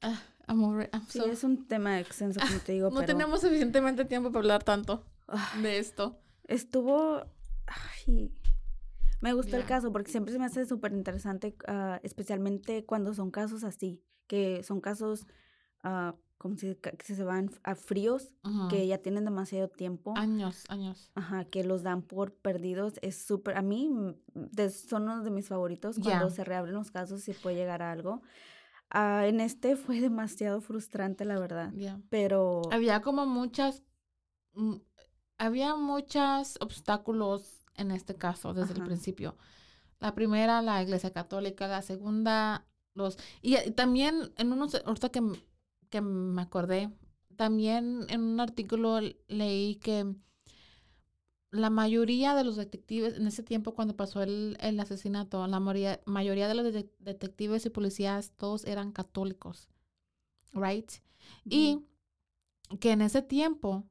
Ah, 0.02 0.22
I'm 0.48 0.64
over. 0.64 0.88
I'm 0.94 1.02
Sí, 1.08 1.18
so- 1.20 1.26
es 1.26 1.44
un 1.44 1.66
tema 1.68 2.00
extenso, 2.00 2.40
como 2.40 2.60
te 2.66 2.72
digo, 2.74 2.90
no 2.90 3.00
pero... 3.02 3.08
tenemos 3.08 3.42
suficientemente 3.42 4.06
tiempo 4.06 4.30
para 4.32 4.40
hablar 4.42 4.64
tanto 4.64 5.04
Ay, 5.28 5.62
de 5.64 5.80
esto. 5.80 6.22
Estuvo... 6.48 7.26
Ay, 7.66 8.32
me 9.24 9.34
gustó 9.34 9.56
el 9.58 9.66
caso 9.66 9.92
porque 9.92 10.12
siempre 10.12 10.34
se 10.34 10.40
me 10.40 10.46
hace 10.46 10.66
súper 10.66 10.94
interesante, 10.94 11.56
ah, 11.68 12.00
especialmente 12.04 12.86
cuando 12.86 13.14
son 13.14 13.32
casos 13.32 13.64
así, 13.64 14.04
que 14.28 14.62
son 14.64 14.82
casos 14.82 15.26
ah, 15.84 16.16
como 16.38 16.58
si 16.58 16.76
que 16.76 17.16
se 17.16 17.24
van 17.24 17.50
a 17.64 17.76
fríos, 17.76 18.36
que 18.70 18.86
ya 18.86 18.98
tienen 18.98 19.24
demasiado 19.24 19.70
tiempo. 19.70 20.14
Años, 20.18 20.66
años. 20.68 21.10
Ajá, 21.16 21.46
que 21.46 21.64
los 21.64 21.84
dan 21.84 22.02
por 22.02 22.34
perdidos. 22.34 22.94
Es 23.02 23.26
súper, 23.26 23.56
a 23.58 23.62
mí 23.62 23.88
mm, 23.90 24.14
de- 24.34 24.70
son 24.70 25.04
uno 25.04 25.24
de 25.24 25.32
mis 25.32 25.48
favoritos 25.48 26.00
cuando 26.00 26.30
se 26.30 26.44
reabren 26.44 26.74
los 26.76 26.92
casos 26.92 27.28
y 27.30 27.34
puede 27.34 27.56
llegar 27.56 27.82
a 27.82 27.92
algo. 27.94 28.22
Ah, 28.90 29.26
en 29.26 29.40
este 29.40 29.76
fue 29.78 30.02
demasiado 30.02 30.60
frustrante, 30.60 31.24
la 31.24 31.40
verdad. 31.40 31.72
Yeah. 31.74 32.02
Pero 32.10 32.62
Había 32.72 33.02
como 33.02 33.26
muchas, 33.26 33.84
mm, 34.54 34.76
había 35.38 35.76
muchos 35.76 36.58
obstáculos 36.60 37.63
en 37.76 37.92
este 37.92 38.16
caso 38.16 38.54
desde 38.54 38.74
el 38.74 38.84
principio. 38.84 39.38
La 40.00 40.14
primera, 40.16 40.62
la 40.62 40.82
Iglesia 40.84 41.12
Católica, 41.12 41.68
la 41.68 41.82
segunda, 41.82 42.66
los... 42.94 43.18
Y, 43.42 43.58
y 43.58 43.72
también 43.72 44.34
en 44.38 44.52
unos, 44.52 44.76
ahorita 44.86 45.10
que, 45.10 45.22
que 45.90 46.02
me 46.02 46.42
acordé, 46.42 46.92
también 47.36 48.06
en 48.10 48.22
un 48.22 48.40
artículo 48.40 49.00
leí 49.28 49.76
que 49.78 50.14
la 51.52 51.70
mayoría 51.70 52.34
de 52.36 52.44
los 52.44 52.56
detectives, 52.56 53.16
en 53.16 53.28
ese 53.28 53.44
tiempo 53.44 53.76
cuando 53.76 53.96
pasó 53.96 54.24
el, 54.24 54.58
el 54.60 54.80
asesinato, 54.80 55.46
la 55.48 55.60
mayoría, 55.60 56.02
mayoría 56.06 56.48
de 56.48 56.56
los 56.56 56.74
de- 56.74 56.92
detectives 57.00 57.66
y 57.66 57.70
policías, 57.70 58.32
todos 58.38 58.66
eran 58.66 58.92
católicos, 58.92 59.70
right? 60.54 60.92
Y 61.46 61.86
que 62.80 62.92
en 62.92 63.02
ese 63.02 63.22
tiempo 63.22 63.88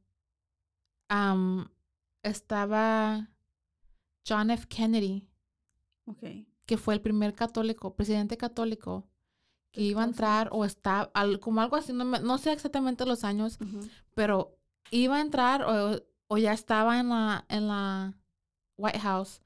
estaba 2.22 3.30
John 4.26 4.50
F. 4.50 4.66
Kennedy, 4.68 5.26
ok. 6.06 6.22
que 6.66 6.76
fue 6.76 6.94
el 6.94 7.00
primer 7.00 7.34
católico, 7.34 7.94
presidente 7.94 8.36
católico, 8.36 9.08
que 9.72 9.80
iba 9.82 10.02
a 10.02 10.06
entrar 10.06 10.48
o 10.52 10.64
está 10.64 11.10
al- 11.14 11.40
como 11.40 11.60
algo 11.60 11.76
así, 11.76 11.92
no, 11.92 12.04
me- 12.04 12.20
no 12.20 12.38
sé 12.38 12.52
exactamente 12.52 13.04
los 13.06 13.24
años, 13.24 13.58
pero 14.14 14.56
iba 14.90 15.16
a 15.16 15.20
entrar 15.20 15.62
o, 15.64 16.00
o 16.28 16.38
ya 16.38 16.52
estaba 16.52 17.00
en 17.00 17.08
la, 17.08 17.44
en 17.48 17.68
la 17.68 18.16
White 18.76 19.00
House 19.00 19.42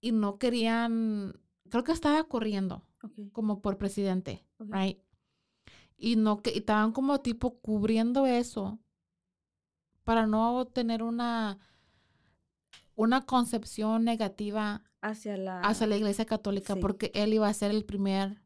y 0.00 0.12
no 0.12 0.38
querían, 0.38 1.40
creo 1.70 1.84
que 1.84 1.92
estaba 1.92 2.22
corriendo 2.24 2.82
como 3.32 3.60
por 3.62 3.76
presidente, 3.78 4.44
right? 4.72 4.98
Y 5.98 6.16
no 6.16 6.42
que 6.42 6.50
y 6.54 6.58
estaban 6.58 6.92
como 6.92 7.20
tipo 7.20 7.58
cubriendo 7.60 8.26
eso 8.26 8.78
para 10.04 10.26
no 10.26 10.66
tener 10.66 11.02
una 11.02 11.58
una 12.96 13.24
concepción 13.26 14.04
negativa 14.04 14.82
Hacia 15.02 15.36
la... 15.36 15.60
hacia 15.60 15.86
la 15.86 15.96
Iglesia 15.96 16.24
Católica 16.24 16.74
sí. 16.74 16.80
porque 16.80 17.12
él 17.14 17.32
iba 17.34 17.46
a 17.48 17.54
ser 17.54 17.70
el 17.70 17.84
primer 17.84 18.42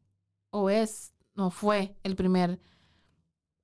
o 0.51 0.69
es 0.69 1.13
no 1.33 1.49
fue 1.49 1.95
el 2.03 2.15
primer 2.15 2.59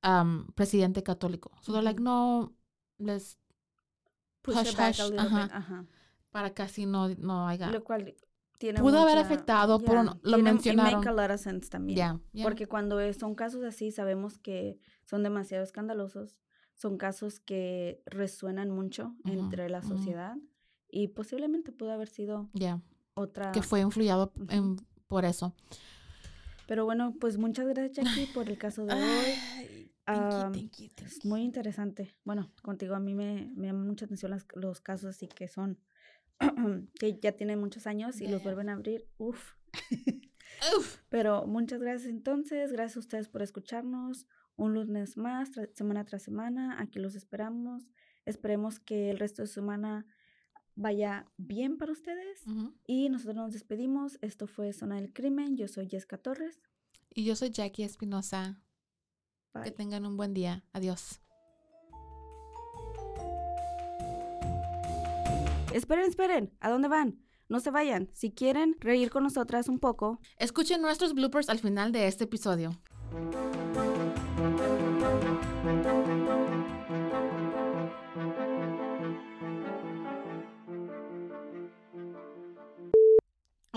am, 0.01 0.47
presidente 0.55 1.03
católico. 1.03 1.51
So 1.61 1.71
they're 1.73 1.83
like 1.83 2.01
no 2.01 2.53
les 2.97 3.37
push 4.41 4.55
hush, 4.55 4.69
hush, 4.73 5.01
ajá. 5.19 5.43
ajá. 5.51 5.85
para 6.31 6.53
que 6.53 6.61
así 6.63 6.85
no 6.85 7.09
no 7.15 7.47
haya 7.47 7.69
Lo 7.69 7.83
cual 7.83 8.15
tiene 8.57 8.79
Pudo 8.79 9.01
haber 9.01 9.19
afectado, 9.19 9.79
pero 9.79 9.95
ya, 9.97 10.03
no- 10.03 10.19
lo 10.23 10.37
tiene- 10.37 10.43
mencionaron. 10.51 10.99
Make 10.99 11.09
a 11.09 11.11
lot 11.11 11.29
of 11.31 11.39
sense 11.41 11.69
también. 11.69 12.23
Porque 12.41 12.65
cuando 12.67 12.97
son 13.13 13.35
casos 13.35 13.63
así, 13.63 13.91
sabemos 13.91 14.39
que 14.39 14.79
son 15.05 15.21
demasiado 15.21 15.63
escandalosos, 15.63 16.39
son 16.73 16.97
casos 16.97 17.39
que 17.39 18.01
resuenan 18.05 18.71
mucho 18.71 19.15
entre 19.25 19.69
la 19.69 19.83
sociedad 19.83 20.35
y 20.89 21.09
posiblemente 21.09 21.71
pudo 21.71 21.91
haber 21.91 22.07
sido 22.09 22.49
otra... 23.13 23.51
que 23.51 23.61
fue 23.61 23.81
en- 23.81 24.77
por 25.07 25.25
eso. 25.25 25.55
Pero 26.67 26.85
bueno, 26.85 27.15
pues 27.19 27.37
muchas 27.37 27.65
gracias 27.67 27.93
Jackie 28.07 28.27
por 28.33 28.49
el 28.49 28.57
caso 28.57 28.85
de 28.85 28.93
hoy. 28.93 28.99
Ay, 28.99 29.91
Am, 30.05 30.51
thank 30.53 30.77
you, 30.79 30.87
thank 30.95 31.07
Es 31.07 31.19
you. 31.23 31.29
muy 31.29 31.41
interesante. 31.43 32.13
Bueno, 32.23 32.51
contigo 32.61 32.95
a 32.95 32.99
mí 32.99 33.13
me, 33.13 33.51
me 33.55 33.67
llaman 33.67 33.87
mucha 33.87 34.05
atención 34.05 34.31
las- 34.31 34.45
los 34.55 34.81
casos 34.81 35.09
así 35.15 35.27
que 35.27 35.47
son, 35.47 35.79
que 36.99 37.19
ya 37.19 37.31
tienen 37.33 37.59
muchos 37.59 37.87
años 37.87 38.19
y 38.21 38.27
los 38.27 38.43
vuelven 38.43 38.69
a 38.69 38.73
abrir. 38.73 39.07
Uf. 39.17 39.53
Uf. 40.77 40.97
Pero 41.09 41.45
muchas 41.45 41.81
gracias 41.81 42.09
entonces, 42.09 42.71
gracias 42.71 42.97
a 42.97 42.99
ustedes 43.01 43.27
por 43.29 43.41
escucharnos. 43.41 44.27
Un 44.55 44.73
lunes 44.73 45.17
más, 45.17 45.51
tra- 45.51 45.69
semana 45.73 46.03
tras 46.05 46.23
semana, 46.23 46.81
aquí 46.81 46.99
los 46.99 47.15
esperamos. 47.15 47.83
Esperemos 48.25 48.79
que 48.79 49.09
el 49.11 49.19
resto 49.19 49.43
de 49.43 49.47
semana 49.47 50.05
vaya 50.77 51.25
bien 51.37 51.77
para 51.77 51.91
ustedes. 51.91 52.43
Y 52.85 53.09
nosotros 53.09 53.35
nos 53.35 53.51
despedimos. 53.51 54.17
Esto 54.21 54.47
fue 54.47 54.71
Zona 54.71 54.95
del 54.95 55.11
Crimen. 55.11 55.57
Yo 55.57 55.67
soy 55.67 55.89
Jessica 55.89 56.17
Torres. 56.17 56.61
Y 57.13 57.25
yo 57.25 57.35
soy 57.35 57.49
Jackie 57.49 57.83
Espinosa. 57.83 58.61
Que 59.63 59.71
tengan 59.71 60.05
un 60.05 60.15
buen 60.15 60.33
día. 60.33 60.63
Adiós. 60.71 61.19
Esperen, 65.73 66.05
esperen. 66.05 66.55
¿A 66.59 66.69
dónde 66.69 66.87
van? 66.87 67.19
No 67.49 67.59
se 67.59 67.71
vayan. 67.71 68.09
Si 68.13 68.31
quieren 68.31 68.75
reír 68.79 69.09
con 69.09 69.23
nosotras 69.23 69.67
un 69.67 69.79
poco, 69.79 70.19
Escuchen 70.37 70.81
nuestros 70.81 71.13
bloopers 71.13 71.49
al 71.49 71.59
final 71.59 71.91
de 71.91 72.07
este 72.07 72.25
episodio. 72.25 72.71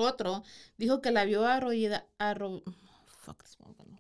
Otro 0.01 0.43
dijo 0.77 1.01
que 1.01 1.11
la 1.11 1.25
vio 1.25 1.45
arrollada. 1.47 2.07
Arro... 2.19 2.63
Fuck 3.19 3.43
this 3.43 3.57
one, 3.61 3.75
no. 3.87 3.99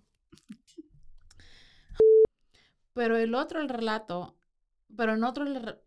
Pero 2.94 3.16
el 3.16 3.34
otro, 3.34 3.60
el 3.60 3.68
relato, 3.68 4.36
pero 4.96 5.14
en 5.14 5.24
otro, 5.24 5.44
el 5.46 5.62
re- 5.62 5.80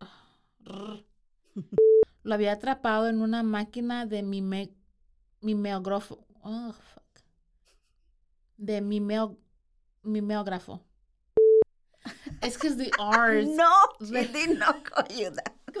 lo 2.22 2.34
había 2.34 2.52
atrapado 2.52 3.08
en 3.08 3.20
una 3.20 3.42
máquina 3.42 4.06
de 4.06 4.22
mime, 4.22 4.74
mimeógrafo. 5.40 6.26
Oh, 6.42 6.72
fuck. 6.72 7.04
De 8.56 8.80
mimeo, 8.80 9.38
mimeógrafo. 10.02 10.82
Es 12.40 12.56
que 12.58 12.68
es 12.68 12.76
the 12.78 12.90
R's. 12.98 13.48
No, 13.56 13.70
Le- 14.00 14.28
Lili 14.28 14.54
no 14.54 14.66
ayuda. 14.96 15.42
Que 15.74 15.80